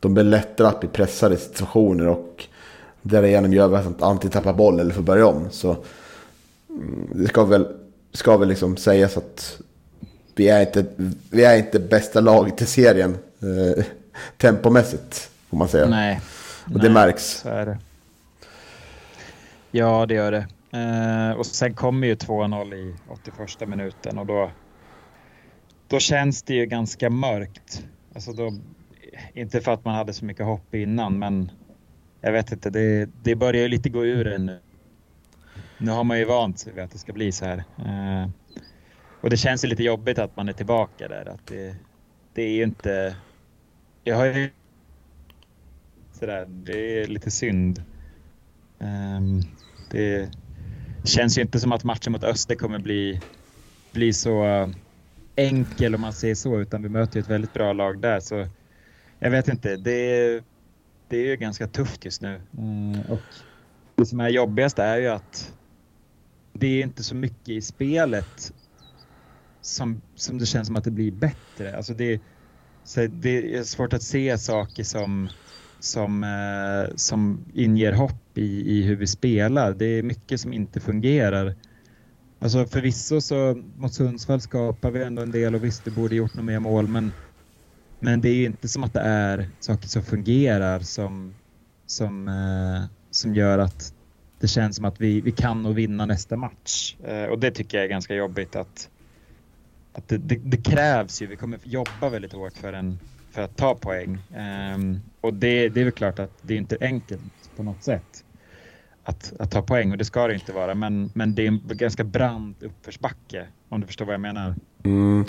de 0.00 0.14
blir 0.14 0.24
lättare 0.24 0.68
att 0.68 0.80
bli 0.80 0.88
pressade 0.88 1.34
i 1.34 1.38
situationer 1.38 2.08
och 2.08 2.44
därigenom 3.02 3.52
gör 3.52 3.68
vi 3.68 3.76
att 3.76 4.02
antingen 4.02 4.32
tappar 4.32 4.52
boll 4.52 4.80
eller 4.80 4.94
får 4.94 5.02
börja 5.02 5.26
om. 5.26 5.42
Så 5.50 5.76
mm, 6.70 7.10
det 7.12 7.28
ska 7.28 7.44
väl 7.44 7.66
ska 8.12 8.36
väl 8.36 8.48
liksom 8.48 8.76
sägas 8.76 9.16
att 9.16 9.60
vi 10.36 10.48
är 10.48 10.60
inte, 10.60 10.86
vi 11.30 11.44
är 11.44 11.56
inte 11.56 11.80
bästa 11.80 12.20
laget 12.20 12.62
i 12.62 12.66
serien 12.66 13.18
eh, 13.42 13.84
tempomässigt, 14.36 15.30
får 15.48 15.56
man 15.56 15.68
säga. 15.68 15.88
Nej. 15.88 16.20
Och 16.64 16.70
nej, 16.70 16.82
det 16.82 16.90
märks. 16.90 17.24
Så 17.24 17.48
är 17.48 17.66
det. 17.66 17.78
Ja, 19.70 20.06
det 20.06 20.14
gör 20.14 20.32
det. 20.32 20.46
Eh, 20.78 21.38
och 21.38 21.46
sen 21.46 21.74
kommer 21.74 22.06
ju 22.06 22.14
2-0 22.14 22.74
i 22.74 22.94
81 23.08 23.68
minuten 23.68 24.18
och 24.18 24.26
då, 24.26 24.50
då 25.88 25.98
känns 25.98 26.42
det 26.42 26.54
ju 26.54 26.66
ganska 26.66 27.10
mörkt. 27.10 27.84
Alltså 28.14 28.32
då, 28.32 28.52
inte 29.34 29.60
för 29.60 29.72
att 29.72 29.84
man 29.84 29.94
hade 29.94 30.12
så 30.12 30.24
mycket 30.24 30.46
hopp 30.46 30.74
innan, 30.74 31.18
men 31.18 31.50
jag 32.20 32.32
vet 32.32 32.52
inte, 32.52 32.70
det, 32.70 33.08
det 33.22 33.34
börjar 33.34 33.62
ju 33.62 33.68
lite 33.68 33.88
gå 33.88 34.04
ur 34.04 34.26
en 34.26 34.46
nu 34.46 34.58
nu 35.78 35.90
har 35.90 36.04
man 36.04 36.18
ju 36.18 36.24
vant 36.24 36.58
sig 36.58 36.72
vid 36.72 36.84
att 36.84 36.90
det 36.90 36.98
ska 36.98 37.12
bli 37.12 37.32
så 37.32 37.44
här. 37.44 37.64
Eh, 37.78 38.28
och 39.26 39.30
det 39.30 39.36
känns 39.36 39.64
ju 39.64 39.68
lite 39.68 39.82
jobbigt 39.82 40.18
att 40.18 40.36
man 40.36 40.48
är 40.48 40.52
tillbaka 40.52 41.08
där. 41.08 41.28
Att 41.28 41.46
det, 41.46 41.76
det 42.34 42.42
är 42.42 42.50
ju 42.50 42.62
inte... 42.62 43.16
Jag 44.04 44.16
har 44.16 44.26
ju... 44.26 44.50
Sådär, 46.12 46.46
det 46.48 47.02
är 47.02 47.06
lite 47.06 47.30
synd. 47.30 47.82
Um, 48.78 49.42
det 49.90 50.30
känns 51.04 51.38
ju 51.38 51.42
inte 51.42 51.60
som 51.60 51.72
att 51.72 51.84
matchen 51.84 52.12
mot 52.12 52.24
Öster 52.24 52.54
kommer 52.54 52.78
bli, 52.78 53.20
bli 53.92 54.12
så 54.12 54.44
enkel 55.36 55.94
om 55.94 56.00
man 56.00 56.12
säger 56.12 56.34
så, 56.34 56.60
utan 56.60 56.82
vi 56.82 56.88
möter 56.88 57.16
ju 57.16 57.20
ett 57.20 57.30
väldigt 57.30 57.52
bra 57.52 57.72
lag 57.72 57.98
där. 57.98 58.20
Så 58.20 58.46
jag 59.18 59.30
vet 59.30 59.48
inte, 59.48 59.76
det, 59.76 60.44
det 61.08 61.16
är 61.16 61.26
ju 61.26 61.36
ganska 61.36 61.66
tufft 61.66 62.04
just 62.04 62.22
nu. 62.22 62.40
Mm, 62.58 63.00
och 63.08 63.20
det 63.94 64.06
som 64.06 64.20
är 64.20 64.28
jobbigast 64.28 64.78
är 64.78 64.96
ju 64.96 65.08
att 65.08 65.54
det 66.52 66.66
är 66.66 66.82
inte 66.82 67.02
så 67.02 67.14
mycket 67.14 67.48
i 67.48 67.62
spelet 67.62 68.52
som, 69.66 70.00
som 70.14 70.38
det 70.38 70.46
känns 70.46 70.66
som 70.66 70.76
att 70.76 70.84
det 70.84 70.90
blir 70.90 71.12
bättre. 71.12 71.76
Alltså 71.76 71.94
det, 71.94 72.20
så 72.84 73.06
det 73.06 73.56
är 73.56 73.62
svårt 73.62 73.92
att 73.92 74.02
se 74.02 74.38
saker 74.38 74.84
som, 74.84 75.28
som, 75.80 76.24
eh, 76.24 76.94
som 76.96 77.44
inger 77.54 77.92
hopp 77.92 78.38
i, 78.38 78.78
i 78.78 78.82
hur 78.82 78.96
vi 78.96 79.06
spelar. 79.06 79.74
Det 79.74 79.86
är 79.86 80.02
mycket 80.02 80.40
som 80.40 80.52
inte 80.52 80.80
fungerar. 80.80 81.54
Alltså 82.38 82.66
förvisso 82.66 83.20
så 83.20 83.62
mot 83.76 83.94
Sundsvall 83.94 84.40
skapar 84.40 84.90
vi 84.90 85.02
ändå 85.02 85.22
en 85.22 85.30
del 85.30 85.54
och 85.54 85.64
visst, 85.64 85.86
vi 85.86 85.90
borde 85.90 86.14
gjort 86.14 86.34
något 86.34 86.44
mer 86.44 86.60
mål, 86.60 86.88
men, 86.88 87.12
men 88.00 88.20
det 88.20 88.28
är 88.28 88.46
inte 88.46 88.68
som 88.68 88.84
att 88.84 88.94
det 88.94 89.00
är 89.00 89.48
saker 89.60 89.88
som 89.88 90.02
fungerar 90.02 90.80
som, 90.80 91.34
som, 91.86 92.28
eh, 92.28 92.96
som 93.10 93.34
gör 93.34 93.58
att 93.58 93.94
det 94.40 94.48
känns 94.48 94.76
som 94.76 94.84
att 94.84 95.00
vi, 95.00 95.20
vi 95.20 95.32
kan 95.32 95.62
nog 95.62 95.74
vinna 95.74 96.06
nästa 96.06 96.36
match. 96.36 96.96
Eh, 97.04 97.24
och 97.24 97.38
det 97.38 97.50
tycker 97.50 97.78
jag 97.78 97.84
är 97.84 97.88
ganska 97.88 98.14
jobbigt 98.14 98.56
att, 98.56 98.90
att 99.96 100.08
det, 100.08 100.16
det, 100.16 100.36
det, 100.44 100.56
krävs 100.56 101.22
ju. 101.22 101.26
Vi 101.26 101.36
kommer 101.36 101.58
jobba 101.62 102.08
väldigt 102.10 102.32
hårt 102.32 102.52
för, 102.52 102.72
en, 102.72 102.98
för 103.30 103.42
att 103.42 103.56
ta 103.56 103.74
poäng. 103.74 104.18
Um, 104.74 105.00
och 105.20 105.34
det, 105.34 105.68
det 105.68 105.80
är 105.80 105.84
väl 105.84 105.92
klart 105.92 106.18
att 106.18 106.32
det 106.42 106.54
är 106.54 106.58
inte 106.58 106.76
enkelt 106.80 107.20
på 107.56 107.62
något 107.62 107.82
sätt 107.82 108.24
att, 109.04 109.32
att 109.38 109.50
ta 109.50 109.62
poäng 109.62 109.92
och 109.92 109.98
det 109.98 110.04
ska 110.04 110.26
det 110.26 110.34
inte 110.34 110.52
vara. 110.52 110.74
Men, 110.74 111.10
men 111.14 111.34
det 111.34 111.42
är 111.42 111.48
en 111.48 111.60
ganska 111.64 112.04
brant 112.04 112.62
uppförsbacke 112.62 113.46
om 113.68 113.80
du 113.80 113.86
förstår 113.86 114.04
vad 114.04 114.14
jag 114.14 114.20
menar. 114.20 114.54
Mm. 114.84 115.24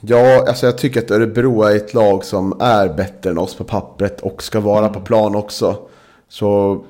Ja, 0.00 0.44
alltså 0.48 0.66
jag 0.66 0.78
tycker 0.78 1.00
att 1.00 1.10
Örebro 1.10 1.62
är 1.62 1.76
ett 1.76 1.94
lag 1.94 2.24
som 2.24 2.60
är 2.60 2.88
bättre 2.88 3.30
än 3.30 3.38
oss 3.38 3.54
på 3.54 3.64
pappret 3.64 4.20
och 4.20 4.42
ska 4.42 4.60
vara 4.60 4.86
mm. 4.86 4.92
på 4.92 5.00
plan 5.00 5.34
också. 5.34 5.88
Så 6.28 6.84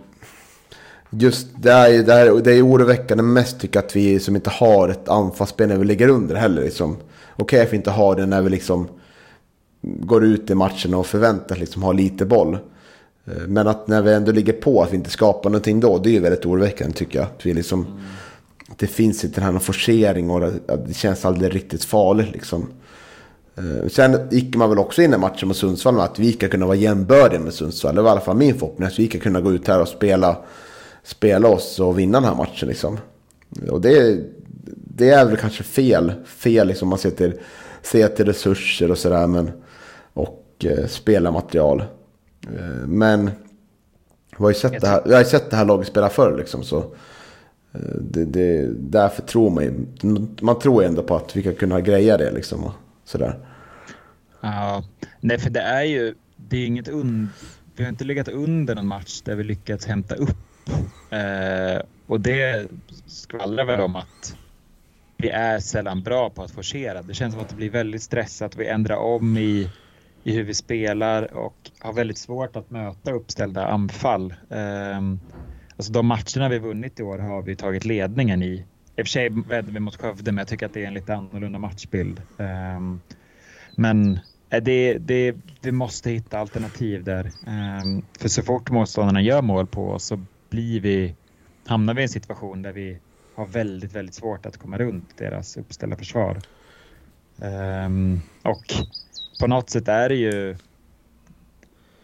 Just 1.11 1.47
det 1.57 1.73
är, 1.73 2.03
det 2.03 2.15
är, 2.15 2.41
det 2.41 2.53
är 2.53 2.67
oroväckande 2.67 3.23
mest 3.23 3.61
tycker 3.61 3.79
jag 3.79 3.85
att 3.85 3.97
vi 3.97 4.21
som 4.21 4.37
inte 4.37 4.51
har 4.51 4.89
ett 4.89 5.09
anfallsspel 5.09 5.69
när 5.69 5.77
vi 5.77 5.85
ligger 5.85 6.09
under 6.09 6.35
heller. 6.35 6.63
Liksom. 6.63 6.93
Okej 6.95 7.45
okay, 7.45 7.61
att 7.61 7.73
vi 7.73 7.77
inte 7.77 7.91
har 7.91 8.17
det 8.17 8.27
när 8.27 8.43
vi 8.43 8.51
liksom 8.51 8.89
går 9.83 10.25
ut 10.25 10.51
i 10.51 10.55
matchen 10.55 10.95
och 10.95 11.07
förväntas 11.07 11.59
liksom 11.59 11.83
ha 11.83 11.93
lite 11.93 12.27
boll. 12.27 12.59
Eh, 13.27 13.47
men 13.47 13.67
att 13.67 13.89
när 13.89 14.03
vi 14.03 14.13
ändå 14.13 14.33
ligger 14.33 14.53
på 14.53 14.83
att 14.83 14.93
vi 14.93 14.97
inte 14.97 15.11
skapar 15.11 15.51
någonting 15.51 15.81
då, 15.81 15.99
det 15.99 16.11
är 16.11 16.13
ju 16.13 16.21
väldigt 16.21 16.47
oroväckande 16.47 16.95
tycker 16.95 17.19
jag. 17.19 17.27
Att 17.27 17.47
vi 17.47 17.55
liksom, 17.55 17.87
mm. 17.87 17.99
Det 18.77 18.87
finns 18.87 19.25
inte 19.25 19.41
den 19.41 19.53
här 19.53 19.61
forcering 19.61 20.31
och 20.31 20.41
det, 20.87 20.95
känns 20.95 21.25
aldrig 21.25 21.55
riktigt 21.55 21.85
farligt 21.85 22.33
liksom. 22.33 22.67
Eh, 23.57 23.89
sen 23.89 24.29
gick 24.31 24.57
man 24.57 24.69
väl 24.69 24.79
också 24.79 25.03
in 25.03 25.15
i 25.15 25.19
matchen 25.19 25.49
mot 25.49 25.57
Sundsvall 25.57 25.95
med 25.95 26.05
att 26.05 26.19
vi 26.19 26.33
ska 26.33 26.49
kunna 26.49 26.67
vara 26.67 26.77
jämbördiga 26.77 27.41
med 27.41 27.55
Sundsvall. 27.55 27.95
Det 27.95 28.03
var 28.03 28.11
i 28.11 28.13
alla 28.13 28.21
fall 28.21 28.37
min 28.37 28.55
förhoppning 28.55 28.89
att 28.89 28.99
vi 28.99 29.09
ska 29.09 29.19
kunna 29.19 29.41
gå 29.41 29.53
ut 29.53 29.69
här 29.69 29.81
och 29.81 29.89
spela, 29.89 30.37
spela 31.09 31.49
oss 31.49 31.81
och 31.81 31.99
vinna 31.99 32.21
den 32.21 32.29
här 32.29 32.37
matchen. 32.37 32.69
Liksom. 32.69 32.99
Och 33.71 33.81
det, 33.81 34.21
det 34.75 35.11
är 35.11 35.25
väl 35.25 35.37
kanske 35.37 35.63
fel, 35.63 36.13
fel 36.27 36.69
liksom 36.69 36.89
man 36.89 36.99
ser 36.99 37.11
till, 37.11 37.33
ser 37.83 38.09
till 38.09 38.25
resurser 38.25 38.91
och 38.91 38.99
sådär. 38.99 39.53
Och 40.13 40.45
eh, 40.65 40.87
spelarmaterial. 40.87 41.81
Eh, 42.43 42.87
men 42.87 43.27
vi 44.31 44.37
har 44.37 44.49
ju 44.49 44.55
sett, 44.55 44.81
det 44.81 44.89
här, 44.89 45.03
jag 45.07 45.17
har 45.17 45.25
sett 45.25 45.51
det 45.51 45.57
här 45.57 45.65
laget 45.65 45.89
spela 45.89 46.09
förr 46.09 46.37
liksom. 46.39 46.63
Så, 46.63 46.79
eh, 47.73 47.97
det, 48.01 48.25
det, 48.25 48.69
därför 48.79 49.23
tror 49.23 49.51
man 49.51 49.65
ju, 49.65 49.73
man 50.41 50.59
tror 50.59 50.85
ändå 50.85 51.03
på 51.03 51.17
att 51.17 51.37
vi 51.37 51.43
kan 51.43 51.55
kunna 51.55 51.81
greja 51.81 52.17
det 52.17 52.31
liksom. 52.31 52.65
Och 52.65 52.73
sådär. 53.05 53.39
Ja, 54.41 54.85
nej 55.21 55.39
för 55.39 55.51
det 55.51 55.61
är 55.61 55.85
ju, 55.85 56.15
det 56.37 56.57
är 56.57 56.67
inget 56.67 56.89
und, 56.89 57.29
vi 57.77 57.85
har 57.85 57.91
inte 57.91 58.05
legat 58.05 58.29
under 58.29 58.75
någon 58.75 58.87
match 58.87 59.21
där 59.25 59.35
vi 59.35 59.45
lyckats 59.45 59.87
hämta 59.87 60.15
upp. 60.15 60.48
Eh, 61.11 61.83
och 62.07 62.21
det 62.21 62.71
skvallrar 63.07 63.65
väl 63.65 63.81
om 63.81 63.97
att 63.97 64.37
vi 65.17 65.29
är 65.29 65.59
sällan 65.59 66.03
bra 66.03 66.31
på 66.31 66.43
att 66.43 66.51
forcera. 66.51 67.03
Det 67.03 67.15
känns 67.15 67.35
som 67.35 67.43
att 67.43 67.49
det 67.49 67.57
blir 67.57 67.71
väldigt 67.71 68.03
stressat. 68.03 68.57
Vi 68.57 68.67
ändrar 68.67 68.97
om 68.97 69.37
i, 69.37 69.71
i 70.25 70.33
hur 70.33 70.45
vi 70.45 70.55
spelar 70.55 71.35
och 71.35 71.71
har 71.79 71.93
väldigt 71.93 72.19
svårt 72.19 72.57
att 72.57 72.71
möta 72.71 73.13
uppställda 73.13 73.67
anfall. 73.67 74.35
Eh, 74.51 74.99
alltså 75.77 75.93
de 75.93 76.07
matcherna 76.07 76.49
vi 76.49 76.59
vunnit 76.59 77.01
i 77.01 77.03
år 77.03 77.19
har 77.19 77.43
vi 77.43 77.57
tagit 77.57 77.85
ledningen 77.85 78.43
i. 78.43 78.65
I 78.97 79.03
och 79.03 79.07
för 79.07 79.11
sig 79.11 79.29
vädde 79.29 79.73
vi 79.73 79.81
mot 79.81 79.97
Skövde, 79.97 80.33
men 80.33 80.39
jag 80.39 80.49
tycker 80.49 80.67
att 80.67 80.75
det 80.75 80.85
är 80.85 80.89
en 80.89 80.95
lite 80.95 81.15
annorlunda 81.15 81.59
matchbild. 81.59 82.23
Ehm, 82.39 83.01
eh, 83.09 83.17
men 83.77 84.21
det, 84.49 84.99
det, 84.99 85.37
vi 85.61 85.73
måste 85.73 86.11
hitta 86.11 86.39
alternativ 86.39 87.05
där. 87.05 87.31
Um, 87.47 88.03
för 88.19 88.29
så 88.29 88.43
fort 88.43 88.71
motståndarna 88.71 89.23
gör 89.23 89.43
mål 89.43 89.67
på 89.67 89.91
oss 89.91 90.05
så 90.05 90.21
blir 90.51 90.81
vi, 90.81 91.15
hamnar 91.67 91.95
vi 91.95 92.01
i 92.01 92.03
en 92.03 92.09
situation 92.09 92.63
där 92.63 92.73
vi 92.73 92.99
har 93.35 93.47
väldigt, 93.47 93.93
väldigt 93.93 94.15
svårt 94.15 94.47
att 94.47 94.57
komma 94.57 94.79
runt 94.79 95.19
deras 95.19 95.57
uppställda 95.57 95.97
försvar. 95.97 96.39
Um, 97.87 98.21
och 98.43 98.65
på 99.41 99.47
något 99.47 99.71
sätt 99.71 99.89
är 99.89 100.09
det 100.09 100.15
ju 100.15 100.57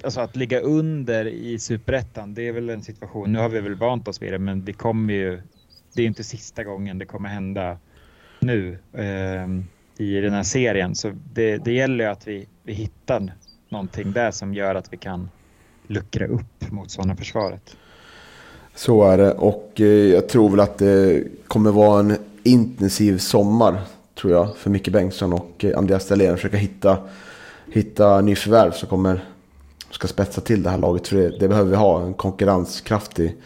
Alltså 0.05 0.21
att 0.21 0.37
ligga 0.37 0.61
under 0.61 1.27
i 1.27 1.59
superettan, 1.59 2.35
det 2.35 2.49
är 2.49 2.53
väl 2.53 2.71
en 2.71 2.83
situation, 2.83 3.33
nu 3.33 3.39
har 3.39 3.49
vi 3.49 3.61
väl 3.61 3.75
vant 3.75 4.09
oss 4.09 4.23
vid 4.23 4.33
det, 4.33 4.39
men 4.39 4.65
det 4.65 4.73
kommer 4.73 5.15
ju, 5.15 5.43
det 5.95 6.03
är 6.03 6.07
inte 6.07 6.25
sista 6.25 6.65
gången 6.65 6.99
det 6.99 7.07
kommer 7.07 7.29
hända 7.29 7.79
nu. 8.41 8.79
Um, 8.93 9.67
i 9.97 10.21
den 10.21 10.33
här 10.33 10.43
serien. 10.43 10.95
Så 10.95 11.13
det, 11.33 11.57
det 11.57 11.73
gäller 11.73 12.05
ju 12.05 12.11
att 12.11 12.29
vi, 12.29 12.49
vi 12.63 12.73
hittar 12.73 13.33
någonting 13.69 14.13
där 14.13 14.31
som 14.31 14.55
gör 14.55 14.75
att 14.75 14.93
vi 14.93 14.97
kan 14.97 15.31
luckra 15.87 16.27
upp 16.27 16.71
mot 16.71 16.91
sådana 16.91 17.17
försvaret. 17.17 17.77
Så 18.75 19.05
är 19.05 19.19
det 19.19 19.33
och 19.33 19.73
eh, 19.77 19.87
jag 19.87 20.29
tror 20.29 20.51
väl 20.51 20.61
att 20.61 20.79
det 20.79 21.25
kommer 21.49 21.71
vara 21.71 22.01
en 22.01 22.17
intensiv 22.43 23.19
sommar 23.19 23.81
tror 24.15 24.33
jag 24.33 24.57
för 24.57 24.71
Micke 24.71 24.89
Bengtsson 24.89 25.33
och 25.33 25.65
eh, 25.65 25.79
Andreas 25.79 26.09
Dahlén. 26.09 26.37
Försöka 26.37 26.57
hitta, 26.57 26.99
hitta 27.73 28.21
nyförvärv 28.21 28.71
som 28.71 28.89
kommer 28.89 29.25
ska 29.91 30.09
spetsa 30.09 30.41
till 30.41 30.63
det 30.63 30.71
här 30.71 30.79
laget. 30.79 31.09
För 31.09 31.17
det, 31.17 31.39
det 31.39 31.49
behöver 31.49 31.71
vi 31.71 31.77
ha, 31.77 32.03
en 32.03 32.15
konkurrenskraftig 32.15 33.37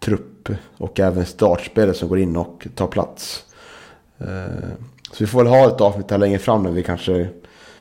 trupp 0.00 0.48
och 0.76 1.00
även 1.00 1.26
startspelare 1.26 1.94
som 1.94 2.08
går 2.08 2.18
in 2.18 2.36
och 2.36 2.66
tar 2.74 2.86
plats. 2.86 3.44
Eh, 4.18 4.68
så 5.12 5.16
vi 5.18 5.26
får 5.26 5.44
väl 5.44 5.52
ha 5.52 5.66
ett 5.66 5.80
avsnitt 5.80 6.10
här 6.10 6.18
längre 6.18 6.38
fram 6.38 6.62
när 6.62 6.70
vi 6.70 6.82
kanske, 6.82 7.28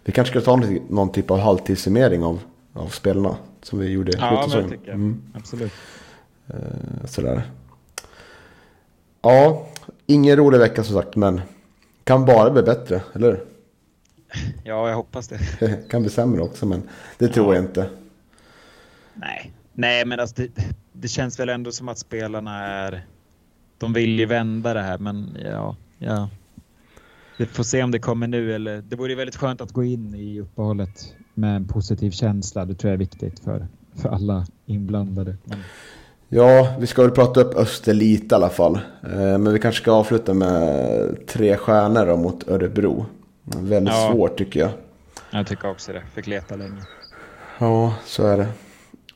vi 0.03 0.11
kanske 0.11 0.39
ska 0.39 0.41
ta 0.41 0.63
någon 0.89 1.11
typ 1.11 1.31
av 1.31 1.39
halvtidssummering 1.39 2.23
av, 2.23 2.39
av 2.73 2.87
spelarna. 2.87 3.35
Som 3.61 3.79
vi 3.79 3.89
gjorde 3.89 4.11
Ja, 4.17 4.47
men 4.49 4.63
det 4.63 4.69
tycker 4.69 4.87
jag. 4.87 4.95
Mm. 4.95 5.21
Absolut. 5.33 5.71
Uh, 6.53 7.05
sådär. 7.05 7.51
Ja, 9.21 9.67
ingen 10.05 10.35
rolig 10.35 10.59
vecka 10.59 10.83
som 10.83 10.95
sagt, 10.95 11.15
men 11.15 11.41
kan 12.03 12.25
bara 12.25 12.51
bli 12.51 12.63
bättre, 12.63 13.01
eller 13.13 13.43
Ja, 14.63 14.89
jag 14.89 14.95
hoppas 14.95 15.27
det. 15.27 15.39
kan 15.89 16.01
bli 16.01 16.11
sämre 16.11 16.41
också, 16.41 16.65
men 16.65 16.83
det 17.17 17.27
tror 17.27 17.47
ja. 17.47 17.55
jag 17.55 17.63
inte. 17.69 17.89
Nej, 19.13 19.51
nej, 19.73 20.05
men 20.05 20.19
alltså 20.19 20.35
det, 20.35 20.49
det 20.93 21.07
känns 21.07 21.39
väl 21.39 21.49
ändå 21.49 21.71
som 21.71 21.89
att 21.89 21.99
spelarna 21.99 22.65
är. 22.65 23.05
De 23.77 23.93
vill 23.93 24.19
ju 24.19 24.25
vända 24.25 24.73
det 24.73 24.81
här, 24.81 24.97
men 24.97 25.37
ja, 25.43 25.75
ja. 25.97 26.29
Vi 27.37 27.45
får 27.45 27.63
se 27.63 27.83
om 27.83 27.91
det 27.91 27.99
kommer 27.99 28.27
nu 28.27 28.55
eller 28.55 28.81
det 28.81 28.95
vore 28.95 29.15
väldigt 29.15 29.35
skönt 29.35 29.61
att 29.61 29.71
gå 29.71 29.83
in 29.83 30.15
i 30.15 30.39
uppehållet 30.39 31.15
med 31.33 31.55
en 31.55 31.67
positiv 31.67 32.11
känsla. 32.11 32.65
Det 32.65 32.75
tror 32.75 32.89
jag 32.89 32.93
är 32.93 32.99
viktigt 32.99 33.39
för, 33.39 33.67
för 33.95 34.09
alla 34.09 34.47
inblandade. 34.65 35.37
Men... 35.43 35.59
Ja, 36.29 36.75
vi 36.79 36.87
ska 36.87 37.01
väl 37.01 37.11
prata 37.11 37.41
upp 37.41 37.55
Öster 37.55 37.93
lite 37.93 38.33
i 38.33 38.35
alla 38.35 38.49
fall. 38.49 38.75
Eh, 39.03 39.37
men 39.37 39.53
vi 39.53 39.59
kanske 39.59 39.81
ska 39.81 39.91
avsluta 39.91 40.33
med 40.33 41.27
tre 41.27 41.57
stjärnor 41.57 42.17
mot 42.17 42.47
Örebro. 42.47 43.05
Väldigt 43.43 43.93
ja. 43.93 44.11
svårt 44.11 44.37
tycker 44.37 44.59
jag. 44.59 44.69
Jag 45.31 45.47
tycker 45.47 45.69
också 45.69 45.93
det. 45.93 46.03
Fick 46.13 46.27
leta 46.27 46.55
länge. 46.55 46.81
Ja, 47.59 47.93
så 48.05 48.27
är 48.27 48.37
det. 48.37 48.47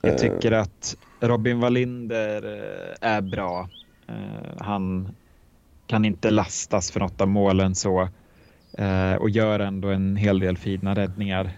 Jag 0.01 0.17
tycker 0.17 0.51
att 0.51 0.97
Robin 1.19 1.59
Wallinder 1.59 2.43
eh, 2.45 3.09
är 3.09 3.21
bra. 3.21 3.69
Eh, 4.07 4.57
han 4.59 5.15
kan 5.87 6.05
inte 6.05 6.31
lastas 6.31 6.91
för 6.91 6.99
något 6.99 7.21
av 7.21 7.27
målen 7.27 7.75
så 7.75 8.09
eh, 8.77 9.13
och 9.13 9.29
gör 9.29 9.59
ändå 9.59 9.87
en 9.87 10.15
hel 10.15 10.39
del 10.39 10.57
fina 10.57 10.95
räddningar. 10.95 11.51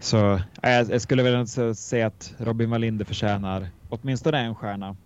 Så 0.00 0.34
eh, 0.34 0.40
jag 0.62 1.00
skulle 1.00 1.22
väl 1.22 1.46
säga 1.76 2.06
att 2.06 2.34
Robin 2.38 2.70
Wallinder 2.70 3.04
förtjänar 3.04 3.68
åtminstone 3.88 4.38
en 4.38 4.54
stjärna. 4.54 4.96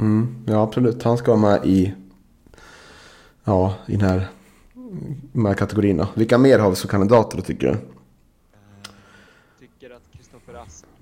Mm, 0.00 0.44
ja, 0.46 0.62
absolut. 0.62 1.02
Han 1.02 1.18
ska 1.18 1.36
vara 1.36 1.50
med 1.50 1.66
i, 1.66 1.94
ja, 3.44 3.74
i 3.86 3.96
den 3.96 4.08
här, 4.08 4.26
de 5.32 5.46
här 5.46 5.54
kategorierna. 5.54 6.08
Vilka 6.14 6.38
mer 6.38 6.58
har 6.58 6.70
vi 6.70 6.76
som 6.76 6.90
kandidater 6.90 7.40
tycker 7.40 7.66
du? 7.66 7.76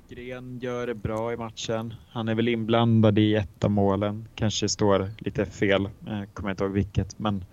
Gren 0.09 0.59
gör 0.59 0.87
det 0.87 0.95
bra 0.95 1.33
i 1.33 1.37
matchen. 1.37 1.95
Han 2.09 2.29
är 2.29 2.35
väl 2.35 2.49
inblandad 2.49 3.19
i 3.19 3.35
ett 3.35 3.65
av 3.65 3.71
målen. 3.71 4.29
Kanske 4.35 4.69
står 4.69 5.11
lite 5.19 5.47
fel, 5.47 5.85
eh, 5.85 6.23
kommer 6.35 6.49
jag 6.49 6.53
inte 6.53 6.65
ihåg 6.65 6.73
vilket. 6.73 7.19
Men, 7.19 7.45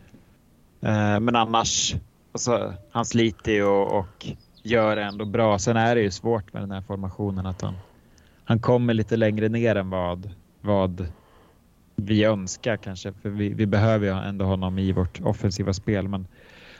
eh, 0.81 1.19
men 1.19 1.35
annars, 1.35 1.95
alltså, 2.31 2.73
han 2.91 3.05
sliter 3.05 3.51
ju 3.51 3.63
och, 3.63 3.99
och 3.99 4.27
gör 4.63 4.95
det 4.95 5.03
ändå 5.03 5.25
bra. 5.25 5.59
Sen 5.59 5.77
är 5.77 5.95
det 5.95 6.01
ju 6.01 6.11
svårt 6.11 6.53
med 6.53 6.61
den 6.61 6.71
här 6.71 6.81
formationen 6.81 7.45
att 7.45 7.61
han, 7.61 7.73
han 8.43 8.59
kommer 8.59 8.93
lite 8.93 9.17
längre 9.17 9.49
ner 9.49 9.75
än 9.75 9.89
vad, 9.89 10.29
vad 10.61 11.07
vi 11.95 12.23
önskar 12.23 12.77
kanske. 12.77 13.13
För 13.13 13.29
vi, 13.29 13.49
vi 13.49 13.65
behöver 13.65 14.07
ju 14.07 14.13
ändå 14.13 14.45
honom 14.45 14.79
i 14.79 14.91
vårt 14.91 15.21
offensiva 15.21 15.73
spel. 15.73 16.07
Men 16.07 16.27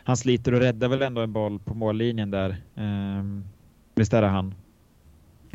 han 0.04 0.18
sliter 0.18 0.54
och 0.54 0.60
räddar 0.60 0.88
väl 0.88 1.02
ändå 1.02 1.22
en 1.22 1.34
boll 1.34 1.60
på 1.60 1.74
mållinjen 1.74 2.32
där. 2.32 2.58
Um, 2.76 3.46
visst 3.96 4.14
är 4.14 4.22
det 4.22 4.28
han? 4.28 4.56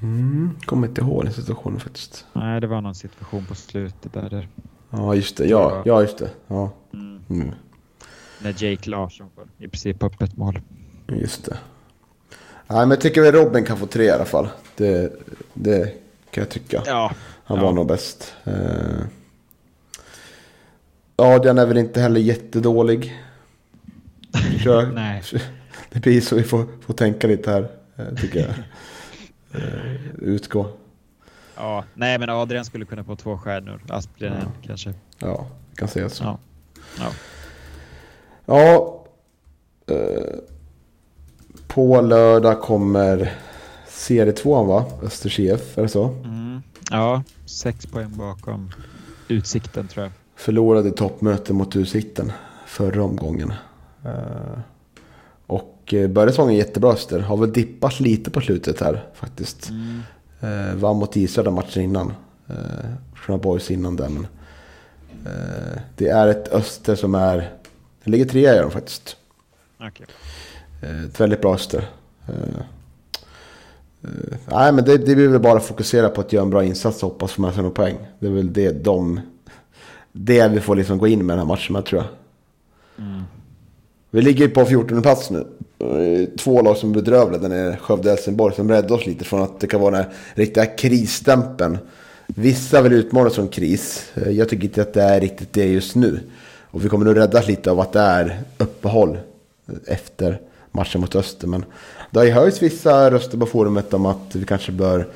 Mm, 0.03 0.51
kommer 0.65 0.89
inte 0.89 1.01
ihåg 1.01 1.25
den 1.25 1.33
situationen 1.33 1.81
faktiskt. 1.81 2.27
Nej, 2.33 2.61
det 2.61 2.67
var 2.67 2.81
någon 2.81 2.95
situation 2.95 3.45
på 3.45 3.55
slutet 3.55 4.13
där. 4.13 4.49
Ja, 4.91 5.15
just 5.15 5.37
det. 5.37 5.47
Ja, 5.47 5.83
ja 5.85 6.01
just 6.01 6.19
det. 6.19 6.31
Ja. 6.47 6.71
Mm. 6.93 7.23
Mm. 7.31 7.51
När 8.43 8.65
Jake 8.65 8.91
Larsson 8.91 9.31
får 9.35 9.45
i 9.59 9.69
princip 9.69 10.03
öppet 10.03 10.37
mål. 10.37 10.61
Just 11.07 11.45
det. 11.45 11.59
Nej, 12.71 12.79
men 12.79 12.91
jag 12.91 13.01
tycker 13.01 13.23
väl 13.23 13.33
Robin 13.33 13.65
kan 13.65 13.77
få 13.77 13.87
tre 13.87 14.05
i 14.05 14.11
alla 14.11 14.25
fall. 14.25 14.49
Det, 14.77 15.13
det 15.55 15.93
kan 16.31 16.43
jag 16.43 16.49
tycka. 16.49 16.83
Ja. 16.87 17.13
Han 17.45 17.59
ja. 17.59 17.65
var 17.65 17.73
nog 17.73 17.87
bäst. 17.87 18.35
Uh... 18.47 19.05
Den 21.43 21.59
är 21.59 21.67
väl 21.67 21.79
inte 21.79 22.01
heller 22.01 22.21
jättedålig. 22.21 23.19
Kör. 24.65 24.87
Nej. 24.87 25.23
Det 25.91 26.01
blir 26.01 26.21
så 26.21 26.37
vi 26.37 26.43
får, 26.43 26.67
får 26.87 26.95
tänka 26.95 27.27
lite 27.27 27.51
här, 27.51 27.69
eh, 27.97 28.15
tycker 28.15 28.41
jag. 28.41 28.51
eh, 29.63 29.93
utgå. 30.19 30.67
Ja, 31.57 31.85
nej 31.95 32.19
men 32.19 32.29
Adrian 32.29 32.65
skulle 32.65 32.85
kunna 32.85 33.05
få 33.05 33.17
två 33.17 33.39
stjärnor. 33.39 33.83
Asplin 33.89 34.33
ja. 34.41 34.53
kanske. 34.67 34.95
Ja, 35.19 35.47
vi 35.71 35.77
kan 35.77 35.89
säga 35.89 36.09
så. 36.09 36.25
Ja. 36.25 36.39
Ja. 36.99 37.11
ja 38.47 39.05
eh, 39.95 40.39
på 41.79 42.01
lördag 42.01 42.61
kommer 42.61 43.33
serie 43.89 44.33
2 44.33 44.63
va? 44.63 44.85
Östers 45.03 45.39
IF, 45.39 45.79
är 45.79 45.83
det 45.83 45.89
så? 45.89 46.05
Mm. 46.05 46.63
Ja, 46.91 47.23
sex 47.47 47.87
poäng 47.87 48.17
bakom 48.17 48.71
Utsikten 49.29 49.89
tror 49.89 50.05
jag. 50.05 50.13
Förlorade 50.37 50.91
toppmöte 50.91 51.53
mot 51.53 51.77
Utsikten 51.77 52.33
förra 52.67 53.03
omgången. 53.03 53.53
Uh, 54.05 54.59
och 55.47 55.95
eh, 55.95 56.09
började 56.09 56.33
säsongen 56.33 56.57
jättebra 56.57 56.93
Öster. 56.93 57.21
Har 57.21 57.37
väl 57.37 57.53
dippat 57.53 58.01
lite 58.01 58.31
på 58.31 58.41
slutet 58.41 58.81
här 58.81 59.05
faktiskt. 59.15 59.71
Mm. 59.71 60.01
Eh, 60.41 60.75
vann 60.75 60.97
mot 60.97 61.17
Israel 61.17 61.51
matchen 61.51 61.83
innan. 61.83 62.13
Eh, 62.47 62.55
från 63.15 63.41
Boys 63.41 63.71
innan 63.71 63.97
den. 63.97 64.13
Men, 64.13 64.27
eh, 65.33 65.81
det 65.97 66.09
är 66.09 66.29
ett 66.29 66.53
Öster 66.53 66.95
som 66.95 67.15
är... 67.15 67.53
Det 68.05 68.11
ligger 68.11 68.25
trea 68.25 68.57
i 68.57 68.59
dem 68.59 68.71
faktiskt. 68.71 69.17
Okay. 69.77 70.07
Ett 70.81 71.21
väldigt 71.21 71.41
bra 71.41 71.55
öster. 71.55 71.85
Nej, 74.47 74.73
men 74.73 74.85
det, 74.85 74.99
det 74.99 75.15
blir 75.15 75.29
väl 75.29 75.41
bara 75.41 75.61
fokusera 75.61 76.09
på 76.09 76.21
att 76.21 76.33
göra 76.33 76.45
en 76.45 76.51
bra 76.51 76.65
insats 76.65 77.03
och 77.03 77.11
hoppas 77.11 77.33
få 77.33 77.43
med 77.43 77.55
sig 77.55 77.63
några 77.63 77.75
poäng. 77.75 77.97
Det 78.19 78.27
är 78.27 78.31
väl 78.31 78.53
det, 78.53 78.85
de, 78.85 79.21
det 80.13 80.49
vi 80.49 80.61
får 80.61 80.77
liksom 80.77 80.99
gå 80.99 81.07
in 81.07 81.27
med 81.27 81.39
den 81.39 81.39
här 81.39 81.55
matchen 81.55 81.73
med 81.73 81.85
tror 81.85 82.03
jag. 82.03 82.09
Mm. 83.07 83.23
Vi 84.11 84.23
ligger 84.23 84.49
på 84.49 84.65
14 84.65 85.03
plats 85.03 85.31
nu. 85.31 85.47
Två 86.39 86.63
lag 86.63 86.77
som 86.77 86.91
är 86.91 86.95
bedrövliga. 86.95 87.41
Den 87.41 87.53
är 87.53 87.77
Skövde 87.77 88.11
Helsingborg 88.11 88.55
som 88.55 88.71
räddar 88.71 88.97
oss 88.97 89.07
lite 89.07 89.25
från 89.25 89.43
att 89.43 89.61
det 89.61 89.67
kan 89.67 89.81
vara 89.81 89.91
den 89.91 90.05
här 90.05 90.13
riktiga 90.35 90.67
krisstämpeln. 90.67 91.79
Vissa 92.27 92.83
vill 92.83 92.93
utmåla 92.93 93.31
som 93.31 93.49
kris. 93.49 94.13
Jag 94.27 94.49
tycker 94.49 94.65
inte 94.65 94.83
att 94.83 94.95
det 94.95 95.03
är 95.03 95.21
riktigt 95.21 95.53
det 95.53 95.65
just 95.65 95.95
nu. 95.95 96.21
Och 96.71 96.85
vi 96.85 96.89
kommer 96.89 97.05
nog 97.05 97.17
räddas 97.17 97.47
lite 97.49 97.71
av 97.71 97.81
att 97.81 97.93
det 97.93 98.01
är 98.01 98.41
uppehåll 98.59 99.19
efter 99.87 100.41
matchen 100.73 101.01
mot 101.01 101.15
Öster. 101.15 101.47
Men 101.47 101.65
det 102.11 102.19
har 102.19 102.27
ju 102.27 102.33
höjts 102.33 102.63
vissa 102.63 103.11
röster 103.11 103.39
på 103.39 103.47
forumet 103.47 103.95
om 103.95 104.07
att 104.07 104.35
vi 104.35 104.45
kanske 104.45 104.73
bör 104.73 105.09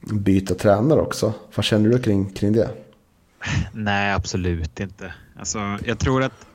byta 0.00 0.54
tränare 0.54 1.00
också. 1.00 1.32
Vad 1.54 1.64
känner 1.64 1.90
du 1.90 1.98
kring, 1.98 2.30
kring 2.30 2.52
det? 2.52 2.70
Nej, 3.72 4.12
absolut 4.12 4.80
inte. 4.80 5.14
Alltså, 5.38 5.78
jag 5.84 5.98
tror 5.98 6.22
att 6.22 6.46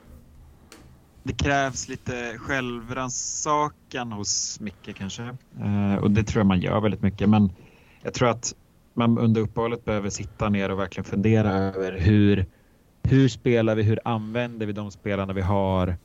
det 1.22 1.32
krävs 1.32 1.88
lite 1.88 2.38
självrannsakan 2.38 4.12
hos 4.12 4.60
Micke 4.60 4.96
kanske. 4.96 5.22
Eh, 5.60 5.94
och 5.94 6.10
det 6.10 6.22
tror 6.24 6.40
jag 6.40 6.46
man 6.46 6.60
gör 6.60 6.80
väldigt 6.80 7.02
mycket. 7.02 7.28
Men 7.28 7.52
jag 8.02 8.14
tror 8.14 8.28
att 8.28 8.54
man 8.94 9.18
under 9.18 9.40
uppehållet 9.40 9.84
behöver 9.84 10.10
sitta 10.10 10.48
ner 10.48 10.70
och 10.70 10.78
verkligen 10.78 11.04
fundera 11.04 11.52
över 11.52 11.98
hur, 11.98 12.46
hur 13.02 13.28
spelar 13.28 13.74
vi, 13.74 13.82
hur 13.82 14.00
använder 14.04 14.66
vi 14.66 14.72
de 14.72 14.90
spelarna 14.90 15.32
vi 15.32 15.40
har 15.40 15.96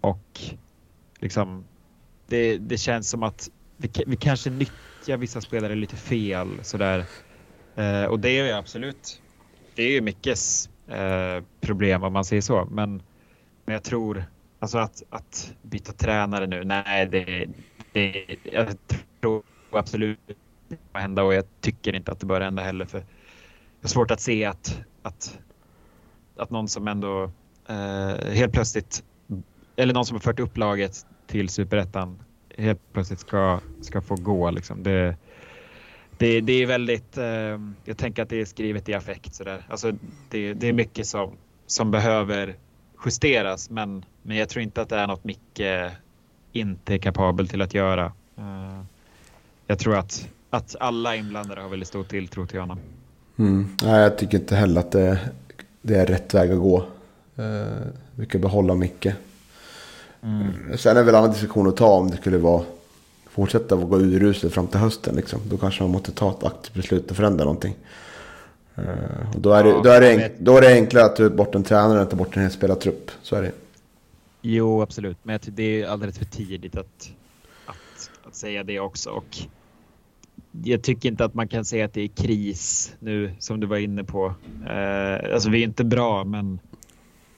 och 0.00 0.40
liksom 1.18 1.64
det, 2.32 2.58
det 2.58 2.78
känns 2.78 3.10
som 3.10 3.22
att 3.22 3.50
vi, 3.76 3.90
vi 4.06 4.16
kanske 4.16 4.50
nyttjar 4.50 5.16
vissa 5.16 5.40
spelare 5.40 5.74
lite 5.74 5.96
fel 5.96 6.48
sådär. 6.62 7.04
Eh, 7.76 8.04
och 8.04 8.20
det 8.20 8.28
är 8.28 8.44
ju 8.44 8.52
absolut, 8.52 9.22
det 9.74 9.82
är 9.82 9.90
ju 9.90 10.00
Mickes 10.00 10.70
eh, 10.88 11.44
problem 11.60 12.02
om 12.02 12.12
man 12.12 12.24
säger 12.24 12.42
så. 12.42 12.68
Men, 12.70 13.02
men 13.64 13.72
jag 13.72 13.82
tror, 13.82 14.24
alltså 14.58 14.78
att, 14.78 15.02
att 15.10 15.54
byta 15.62 15.92
tränare 15.92 16.46
nu, 16.46 16.64
nej 16.64 17.06
det, 17.06 17.48
det 17.92 18.36
jag 18.42 18.68
tror 19.20 19.42
absolut 19.70 20.18
det 20.68 20.76
kommer 20.76 21.02
hända 21.02 21.22
och 21.22 21.34
jag 21.34 21.44
tycker 21.60 21.94
inte 21.94 22.12
att 22.12 22.20
det 22.20 22.26
bör 22.26 22.40
hända 22.40 22.62
heller. 22.62 22.84
För 22.84 22.98
jag 22.98 23.06
har 23.82 23.88
svårt 23.88 24.10
att 24.10 24.20
se 24.20 24.44
att, 24.44 24.80
att, 25.02 25.38
att 26.36 26.50
någon 26.50 26.68
som 26.68 26.88
ändå 26.88 27.30
eh, 27.68 28.32
helt 28.32 28.52
plötsligt, 28.52 29.04
eller 29.76 29.94
någon 29.94 30.06
som 30.06 30.14
har 30.14 30.20
fört 30.20 30.40
upp 30.40 30.56
laget 30.56 31.06
till 31.32 31.48
superettan 31.48 32.18
helt 32.58 32.92
plötsligt 32.92 33.20
ska, 33.20 33.60
ska 33.80 34.00
få 34.00 34.14
gå. 34.14 34.50
Liksom. 34.50 34.82
Det, 34.82 35.16
det, 36.18 36.40
det 36.40 36.52
är 36.52 36.66
väldigt, 36.66 37.18
eh, 37.18 37.60
jag 37.84 37.96
tänker 37.96 38.22
att 38.22 38.28
det 38.28 38.40
är 38.40 38.44
skrivet 38.44 38.88
i 38.88 38.94
affekt 38.94 39.34
sådär. 39.34 39.66
Alltså 39.68 39.92
det, 40.28 40.54
det 40.54 40.68
är 40.68 40.72
mycket 40.72 41.06
som, 41.06 41.32
som 41.66 41.90
behöver 41.90 42.54
justeras 43.04 43.70
men, 43.70 44.04
men 44.22 44.36
jag 44.36 44.48
tror 44.48 44.62
inte 44.62 44.82
att 44.82 44.88
det 44.88 44.96
är 44.96 45.06
något 45.06 45.24
Micke 45.24 45.60
inte 46.52 46.94
är 46.94 46.98
kapabel 46.98 47.48
till 47.48 47.62
att 47.62 47.74
göra. 47.74 48.12
Eh, 48.38 48.82
jag 49.66 49.78
tror 49.78 49.96
att, 49.96 50.28
att 50.50 50.76
alla 50.80 51.16
inblandade 51.16 51.60
har 51.60 51.68
väldigt 51.68 51.88
stor 51.88 52.04
tilltro 52.04 52.46
till 52.46 52.60
honom. 52.60 52.78
Mm. 53.38 53.76
Nej, 53.82 54.00
jag 54.00 54.18
tycker 54.18 54.38
inte 54.38 54.56
heller 54.56 54.80
att 54.80 54.92
det, 54.92 55.18
det 55.82 55.96
är 55.96 56.06
rätt 56.06 56.34
väg 56.34 56.50
att 56.50 56.58
gå. 56.58 56.86
Eh, 57.36 57.86
vi 58.14 58.26
kan 58.26 58.40
behålla 58.40 58.74
Micke. 58.74 59.06
Mm. 60.22 60.78
Sen 60.78 60.96
är 60.96 61.00
det 61.00 61.06
väl 61.06 61.14
en 61.14 61.18
annan 61.18 61.32
diskussion 61.32 61.68
att 61.68 61.76
ta 61.76 61.86
om 61.86 62.10
det 62.10 62.16
skulle 62.16 62.38
vara 62.38 62.62
fortsätta 63.32 63.76
gå 63.76 64.00
uruselt 64.00 64.54
fram 64.54 64.66
till 64.66 64.80
hösten. 64.80 65.16
Liksom. 65.16 65.40
Då 65.50 65.56
kanske 65.56 65.82
man 65.82 65.90
måste 65.90 66.12
ta 66.12 66.30
ett 66.30 66.44
aktivt 66.44 66.74
beslut 66.74 67.10
och 67.10 67.16
förändra 67.16 67.44
någonting. 67.44 67.74
Uh, 68.78 69.34
och 69.34 69.40
då, 69.40 69.52
är 69.52 69.64
det, 69.64 69.70
ja, 69.70 69.80
då, 69.82 69.90
är 69.90 70.00
det 70.00 70.12
enk, 70.12 70.32
då 70.38 70.56
är 70.56 70.60
det 70.60 70.72
enklare 70.72 71.04
att 71.04 71.16
ta 71.16 71.30
bort 71.30 71.54
en 71.54 71.62
tränare 71.62 71.96
än 71.96 72.02
att 72.02 72.10
ta 72.10 72.16
bort 72.16 72.36
en 72.36 72.42
hel 72.42 72.50
spelartrupp. 72.50 73.10
Så 73.22 73.36
är 73.36 73.42
det. 73.42 73.52
Jo, 74.42 74.82
absolut. 74.82 75.16
Men 75.22 75.40
det 75.44 75.82
är 75.82 75.86
alldeles 75.86 76.18
för 76.18 76.24
tidigt 76.24 76.76
att, 76.76 77.12
att, 77.66 78.10
att 78.26 78.34
säga 78.34 78.64
det 78.64 78.80
också. 78.80 79.10
Och 79.10 79.38
jag 80.64 80.82
tycker 80.82 81.08
inte 81.08 81.24
att 81.24 81.34
man 81.34 81.48
kan 81.48 81.64
säga 81.64 81.84
att 81.84 81.92
det 81.92 82.02
är 82.02 82.08
kris 82.08 82.92
nu, 82.98 83.32
som 83.38 83.60
du 83.60 83.66
var 83.66 83.76
inne 83.76 84.04
på. 84.04 84.26
Uh, 84.26 85.34
alltså, 85.34 85.50
vi 85.50 85.58
är 85.58 85.64
inte 85.64 85.84
bra, 85.84 86.24
men, 86.24 86.58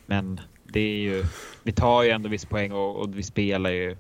men 0.07 0.41
det 0.75 0.81
är 0.81 0.99
ju, 0.99 1.25
vi 1.63 1.73
tar 1.73 2.03
ju 2.03 2.11
ändå 2.11 2.29
viss 2.29 2.45
poäng 2.45 2.73
och, 2.73 2.97
och 2.97 3.19
vi 3.19 3.23
spelar 3.23 3.71
ju 3.71 3.97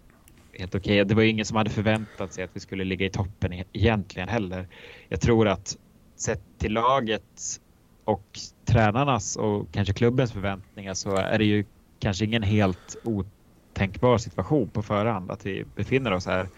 helt 0.52 0.74
okej. 0.74 0.92
Okay. 0.92 1.04
Det 1.04 1.14
var 1.14 1.22
ju 1.22 1.28
ingen 1.28 1.44
som 1.44 1.56
hade 1.56 1.70
förväntat 1.70 2.32
sig 2.32 2.44
att 2.44 2.50
vi 2.52 2.60
skulle 2.60 2.84
ligga 2.84 3.06
i 3.06 3.10
toppen 3.10 3.52
e-, 3.52 3.64
egentligen 3.72 4.28
heller. 4.28 4.68
Jag 5.08 5.20
tror 5.20 5.48
att 5.48 5.76
sett 6.16 6.42
till 6.58 6.72
laget 6.72 7.60
och 8.04 8.38
tränarnas 8.64 9.36
och 9.36 9.66
kanske 9.72 9.94
klubbens 9.94 10.32
förväntningar 10.32 10.94
så 10.94 11.16
är 11.16 11.38
det 11.38 11.44
ju 11.44 11.64
kanske 11.98 12.24
ingen 12.24 12.42
helt 12.42 12.96
otänkbar 13.04 14.18
situation 14.18 14.68
på 14.68 14.82
förhand 14.82 15.30
att 15.30 15.46
vi 15.46 15.64
befinner 15.76 16.12
oss 16.12 16.26
här. 16.26 16.48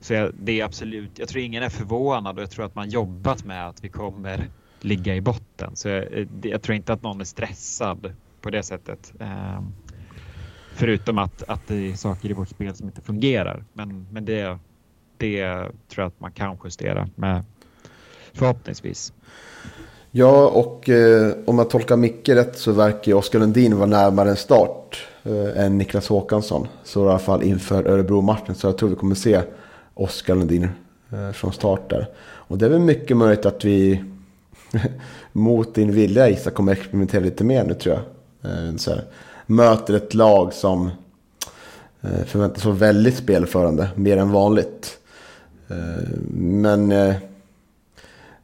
Så 0.00 0.14
jag, 0.14 0.32
det 0.34 0.60
är 0.60 0.64
absolut, 0.64 1.18
jag 1.18 1.28
tror 1.28 1.42
ingen 1.42 1.62
är 1.62 1.68
förvånad 1.68 2.36
och 2.36 2.42
jag 2.42 2.50
tror 2.50 2.64
att 2.64 2.74
man 2.74 2.90
jobbat 2.90 3.44
med 3.44 3.68
att 3.68 3.84
vi 3.84 3.88
kommer 3.88 4.48
ligga 4.80 5.16
i 5.16 5.20
botten. 5.20 5.76
Så 5.76 5.88
jag, 5.88 6.18
eh, 6.18 6.26
jag 6.42 6.62
tror 6.62 6.76
inte 6.76 6.92
att 6.92 7.02
någon 7.02 7.20
är 7.20 7.24
stressad 7.24 8.12
på 8.40 8.50
det 8.50 8.62
sättet. 8.62 9.12
Eh, 9.20 9.62
förutom 10.74 11.18
att, 11.18 11.42
att 11.48 11.60
det 11.66 11.90
är 11.90 11.94
saker 11.94 12.30
i 12.30 12.32
vårt 12.32 12.48
spel 12.48 12.74
som 12.74 12.86
inte 12.86 13.00
fungerar. 13.00 13.64
Men, 13.72 14.06
men 14.10 14.24
det, 14.24 14.58
det 15.16 15.44
tror 15.64 16.02
jag 16.02 16.06
att 16.06 16.20
man 16.20 16.32
kan 16.32 16.58
justera 16.64 17.08
med 17.14 17.44
förhoppningsvis. 18.32 19.12
Ja, 20.10 20.48
och 20.48 20.88
eh, 20.88 21.32
om 21.44 21.58
jag 21.58 21.70
tolkar 21.70 21.96
Micke 21.96 22.28
rätt 22.28 22.58
så 22.58 22.72
verkar 22.72 23.14
Oskar 23.14 23.38
Lundin 23.38 23.76
vara 23.76 23.86
närmare 23.86 24.30
en 24.30 24.36
start 24.36 25.06
eh, 25.22 25.64
än 25.64 25.78
Niklas 25.78 26.08
Håkansson. 26.08 26.66
Så 26.84 27.06
i 27.06 27.08
alla 27.08 27.18
fall 27.18 27.42
inför 27.42 27.86
Örebro-matchen. 27.86 28.54
Så 28.54 28.66
jag 28.66 28.78
tror 28.78 28.88
vi 28.88 28.96
kommer 28.96 29.14
se 29.14 29.42
Oskar 29.94 30.34
Lundin 30.34 30.68
eh, 31.12 31.30
från 31.32 31.52
start 31.52 31.90
där. 31.90 32.08
Och 32.20 32.58
det 32.58 32.66
är 32.66 32.70
väl 32.70 32.80
mycket 32.80 33.16
möjligt 33.16 33.46
att 33.46 33.64
vi 33.64 34.04
mot 35.32 35.74
din 35.74 35.92
vilja 35.92 36.28
Isa 36.28 36.50
kommer 36.50 36.72
experimentera 36.72 37.20
lite 37.20 37.44
mer 37.44 37.64
nu 37.64 37.74
tror 37.74 37.94
jag. 37.94 38.04
Eh, 38.42 38.76
så 38.76 38.90
här, 38.90 39.04
möter 39.46 39.94
ett 39.94 40.14
lag 40.14 40.52
som 40.52 40.90
eh, 42.00 42.24
förväntas 42.26 42.64
vara 42.64 42.76
väldigt 42.76 43.16
spelförande, 43.16 43.88
mer 43.94 44.16
än 44.16 44.32
vanligt. 44.32 44.98
Eh, 45.68 46.18
men 46.34 46.88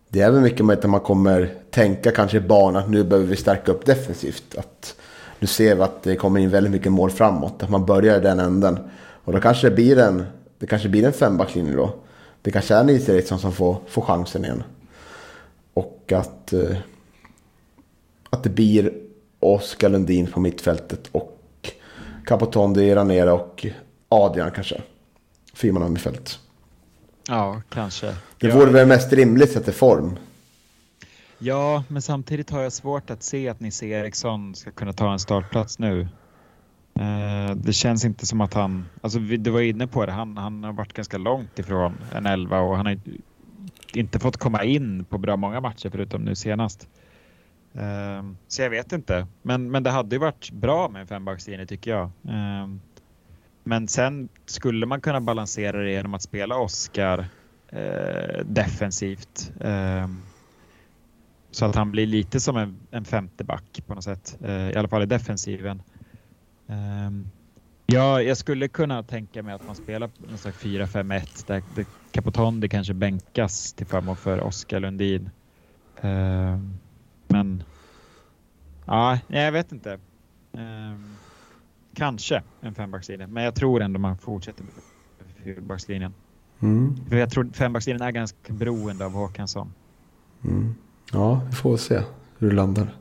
det 0.09 0.21
är 0.21 0.31
väl 0.31 0.41
mycket 0.41 0.65
möjligt 0.65 0.85
att 0.85 0.91
man 0.91 1.01
kommer 1.01 1.55
tänka 1.71 2.11
kanske 2.11 2.37
i 2.37 2.41
banan 2.41 2.83
att 2.83 2.91
nu 2.91 3.05
behöver 3.05 3.29
vi 3.29 3.37
stärka 3.37 3.73
upp 3.73 3.85
defensivt. 3.85 4.57
Att 4.59 4.95
nu 5.39 5.47
ser 5.47 5.75
vi 5.75 5.83
att 5.83 6.03
det 6.03 6.17
kommer 6.17 6.41
in 6.41 6.51
väldigt 6.51 6.73
mycket 6.73 6.93
mål 6.93 7.11
framåt, 7.11 7.63
att 7.63 7.71
man 7.71 7.87
börjar 7.87 8.19
i 8.19 8.23
den 8.23 8.41
änden. 8.41 8.79
Och 8.99 9.33
då 9.33 9.41
kanske 9.41 9.69
det 9.69 9.75
blir 9.75 9.99
en, 9.99 10.25
det 10.59 10.67
kanske 10.67 10.89
blir 10.89 11.05
en 11.05 11.13
fembacklinje 11.13 11.77
då. 11.77 11.95
Det 12.43 12.51
kanske 12.51 12.75
är 12.75 12.85
Nils 12.85 13.09
Eriksson 13.09 13.39
som 13.39 13.53
får, 13.53 13.77
får 13.89 14.03
chansen 14.03 14.45
igen. 14.45 14.63
Och 15.75 16.13
att, 16.13 16.55
att 18.31 18.43
det 18.43 18.51
blir 18.51 18.93
Oskar 19.55 19.89
Lundin 19.89 20.27
på 20.27 20.41
mittfältet 20.41 21.09
och 21.13 21.71
Capotondi, 22.25 22.95
Ranera 22.95 23.35
och 23.35 23.67
Adrian 24.09 24.51
kanske. 24.51 24.83
Fyrman 25.55 25.93
mittfält. 25.93 26.39
Ja, 27.29 27.63
kanske. 27.69 28.15
Det 28.39 28.51
vore 28.51 28.71
väl 28.71 28.89
mest 28.89 29.13
rimligt 29.13 29.53
sett 29.53 29.69
i 29.69 29.73
form. 29.73 30.19
Ja, 31.39 31.85
men 31.89 32.03
samtidigt 32.03 32.51
har 32.51 32.63
jag 32.63 32.73
svårt 32.73 33.11
att 33.11 33.23
se 33.23 33.49
att 33.49 33.61
Nisse 33.61 33.87
Eriksson 33.87 34.55
ska 34.55 34.71
kunna 34.71 34.93
ta 34.93 35.13
en 35.13 35.19
startplats 35.19 35.79
nu. 35.79 36.09
Eh, 36.95 37.57
det 37.57 37.73
känns 37.73 38.05
inte 38.05 38.27
som 38.27 38.41
att 38.41 38.55
han, 38.55 38.87
alltså 39.01 39.19
du 39.19 39.51
var 39.51 39.61
inne 39.61 39.87
på 39.87 40.07
det, 40.07 40.13
han, 40.13 40.37
han 40.37 40.65
har 40.65 40.73
varit 40.73 40.93
ganska 40.93 41.19
långt 41.19 41.59
ifrån 41.59 41.97
en 42.13 42.27
elva 42.27 42.61
och 42.61 42.77
han 42.77 42.87
har 42.87 42.99
inte 43.93 44.19
fått 44.19 44.37
komma 44.37 44.65
in 44.65 45.05
på 45.05 45.19
bra 45.19 45.37
många 45.37 45.61
matcher 45.61 45.91
förutom 45.91 46.23
nu 46.23 46.35
senast. 46.35 46.89
Ehm, 47.79 48.37
så 48.49 48.63
jag 48.63 48.71
vet 48.71 48.93
inte. 48.93 49.27
Men, 49.43 49.71
men 49.71 49.83
det 49.83 49.91
hade 49.91 50.17
ju 50.17 50.21
varit 50.21 50.51
bra 50.51 50.89
med 50.89 51.01
en 51.01 51.07
fembackslinje 51.07 51.67
tycker 51.67 51.91
jag. 51.91 52.11
Ehm, 52.29 52.81
men 53.65 53.89
sen 53.89 54.29
skulle 54.47 54.87
man 54.87 55.01
kunna 55.01 55.21
balansera 55.21 55.83
det 55.83 55.91
genom 55.91 56.15
att 56.15 56.23
spela 56.23 56.59
Oscar 56.59 57.27
eh, 57.69 58.45
defensivt. 58.45 59.53
Ehm, 59.61 60.23
så 61.51 61.65
att 61.65 61.75
han 61.75 61.91
blir 61.91 62.07
lite 62.07 62.41
som 62.41 62.57
en, 62.57 62.79
en 62.91 63.05
femte 63.05 63.45
back 63.45 63.83
på 63.87 63.95
något 63.95 64.05
sätt. 64.05 64.39
Eh, 64.45 64.71
I 64.71 64.75
alla 64.75 64.89
fall 64.89 65.03
i 65.03 65.07
defensiven. 65.07 65.83
ja, 67.87 68.23
jag 68.23 68.37
skulle 68.37 68.69
kunna 68.69 69.03
tänka 69.03 69.43
mig 69.43 69.55
att 69.55 69.67
man 69.67 69.77
spelar 69.77 70.11
någon 70.29 70.39
slags 70.39 70.59
4-5-1 70.59 71.47
där, 71.47 71.63
där 71.75 71.87
Capotondi 72.11 72.69
kanske 72.69 72.95
bänkas 72.95 73.73
till 73.73 73.87
förmån 73.87 74.17
för 74.17 74.41
Oskar 74.41 74.81
Lundin. 74.81 75.31
Men 77.29 77.63
ja, 78.85 79.19
jag 79.27 79.53
vet 79.53 79.73
inte. 79.73 79.99
Um, 80.53 81.17
kanske 81.95 82.43
en 82.61 82.75
fembackslinje, 82.75 83.27
men 83.27 83.45
jag 83.45 83.55
tror 83.55 83.83
ändå 83.83 84.01
man 84.01 84.19
fortsätter 84.19 84.63
med 84.63 84.73
fyrbackslinjen. 85.45 86.15
Mm. 86.61 86.97
För 87.09 87.17
jag 87.17 87.31
tror 87.31 87.49
fembackslinjen 87.53 88.03
är 88.03 88.11
ganska 88.11 88.53
beroende 88.53 89.05
av 89.05 89.13
Håkansson. 89.13 89.73
Mm. 90.45 90.75
Ja, 91.13 91.41
vi 91.49 91.57
får 91.57 91.77
se 91.77 92.01
hur 92.39 92.51
det 92.51 92.57
landar. 92.57 92.95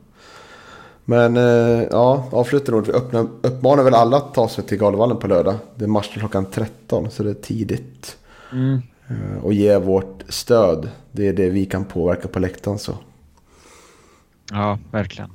Men 1.04 1.36
eh, 1.36 1.82
ja, 1.90 2.28
avslutande 2.32 2.78
ord. 2.78 2.86
Vi 2.86 2.92
öppnar, 2.92 3.28
uppmanar 3.42 3.82
väl 3.82 3.94
alla 3.94 4.16
att 4.16 4.34
ta 4.34 4.48
sig 4.48 4.64
till 4.64 4.78
Galevallen 4.78 5.16
på 5.16 5.26
lördag. 5.26 5.54
Det 5.74 5.84
är 5.84 5.88
match 5.88 6.14
klockan 6.18 6.46
13 6.50 7.10
så 7.10 7.22
det 7.22 7.30
är 7.30 7.34
tidigt. 7.34 8.18
Mm. 8.52 8.82
Eh, 9.08 9.44
och 9.44 9.52
ge 9.52 9.78
vårt 9.78 10.22
stöd. 10.28 10.90
Det 11.12 11.28
är 11.28 11.32
det 11.32 11.48
vi 11.50 11.66
kan 11.66 11.84
påverka 11.84 12.28
på 12.28 12.38
läktaren 12.38 12.78
så. 12.78 12.94
Ja, 14.50 14.78
verkligen. 14.90 15.30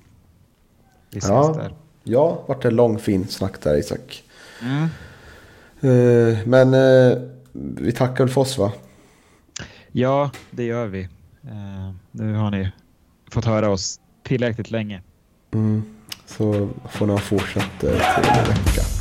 Vi 1.11 1.17
ses 1.17 1.29
Ja. 1.29 1.53
där. 1.57 1.73
Ja, 2.03 2.43
vart 2.47 2.65
en 2.65 2.75
lång 2.75 2.99
fin 2.99 3.27
snack 3.27 3.61
där 3.61 3.75
Isak. 3.77 4.23
Mm. 4.61 4.83
Eh, 5.81 6.37
men 6.47 6.73
eh, 6.73 7.17
vi 7.53 7.91
tackar 7.91 8.23
väl 8.23 8.33
för 8.33 8.41
oss 8.41 8.57
va? 8.57 8.71
Ja, 9.91 10.31
det 10.51 10.63
gör 10.63 10.87
vi. 10.87 11.01
Eh, 11.43 11.91
nu 12.11 12.33
har 12.35 12.51
ni 12.51 12.71
fått 13.31 13.45
höra 13.45 13.69
oss 13.69 13.99
tillräckligt 14.23 14.71
länge. 14.71 15.01
Mm. 15.53 15.83
Så 16.25 16.69
får 16.89 17.05
ni 17.05 17.11
ha 17.11 17.19
fortsatt 17.19 17.79
trevlig 17.79 18.47
vecka. 18.47 19.00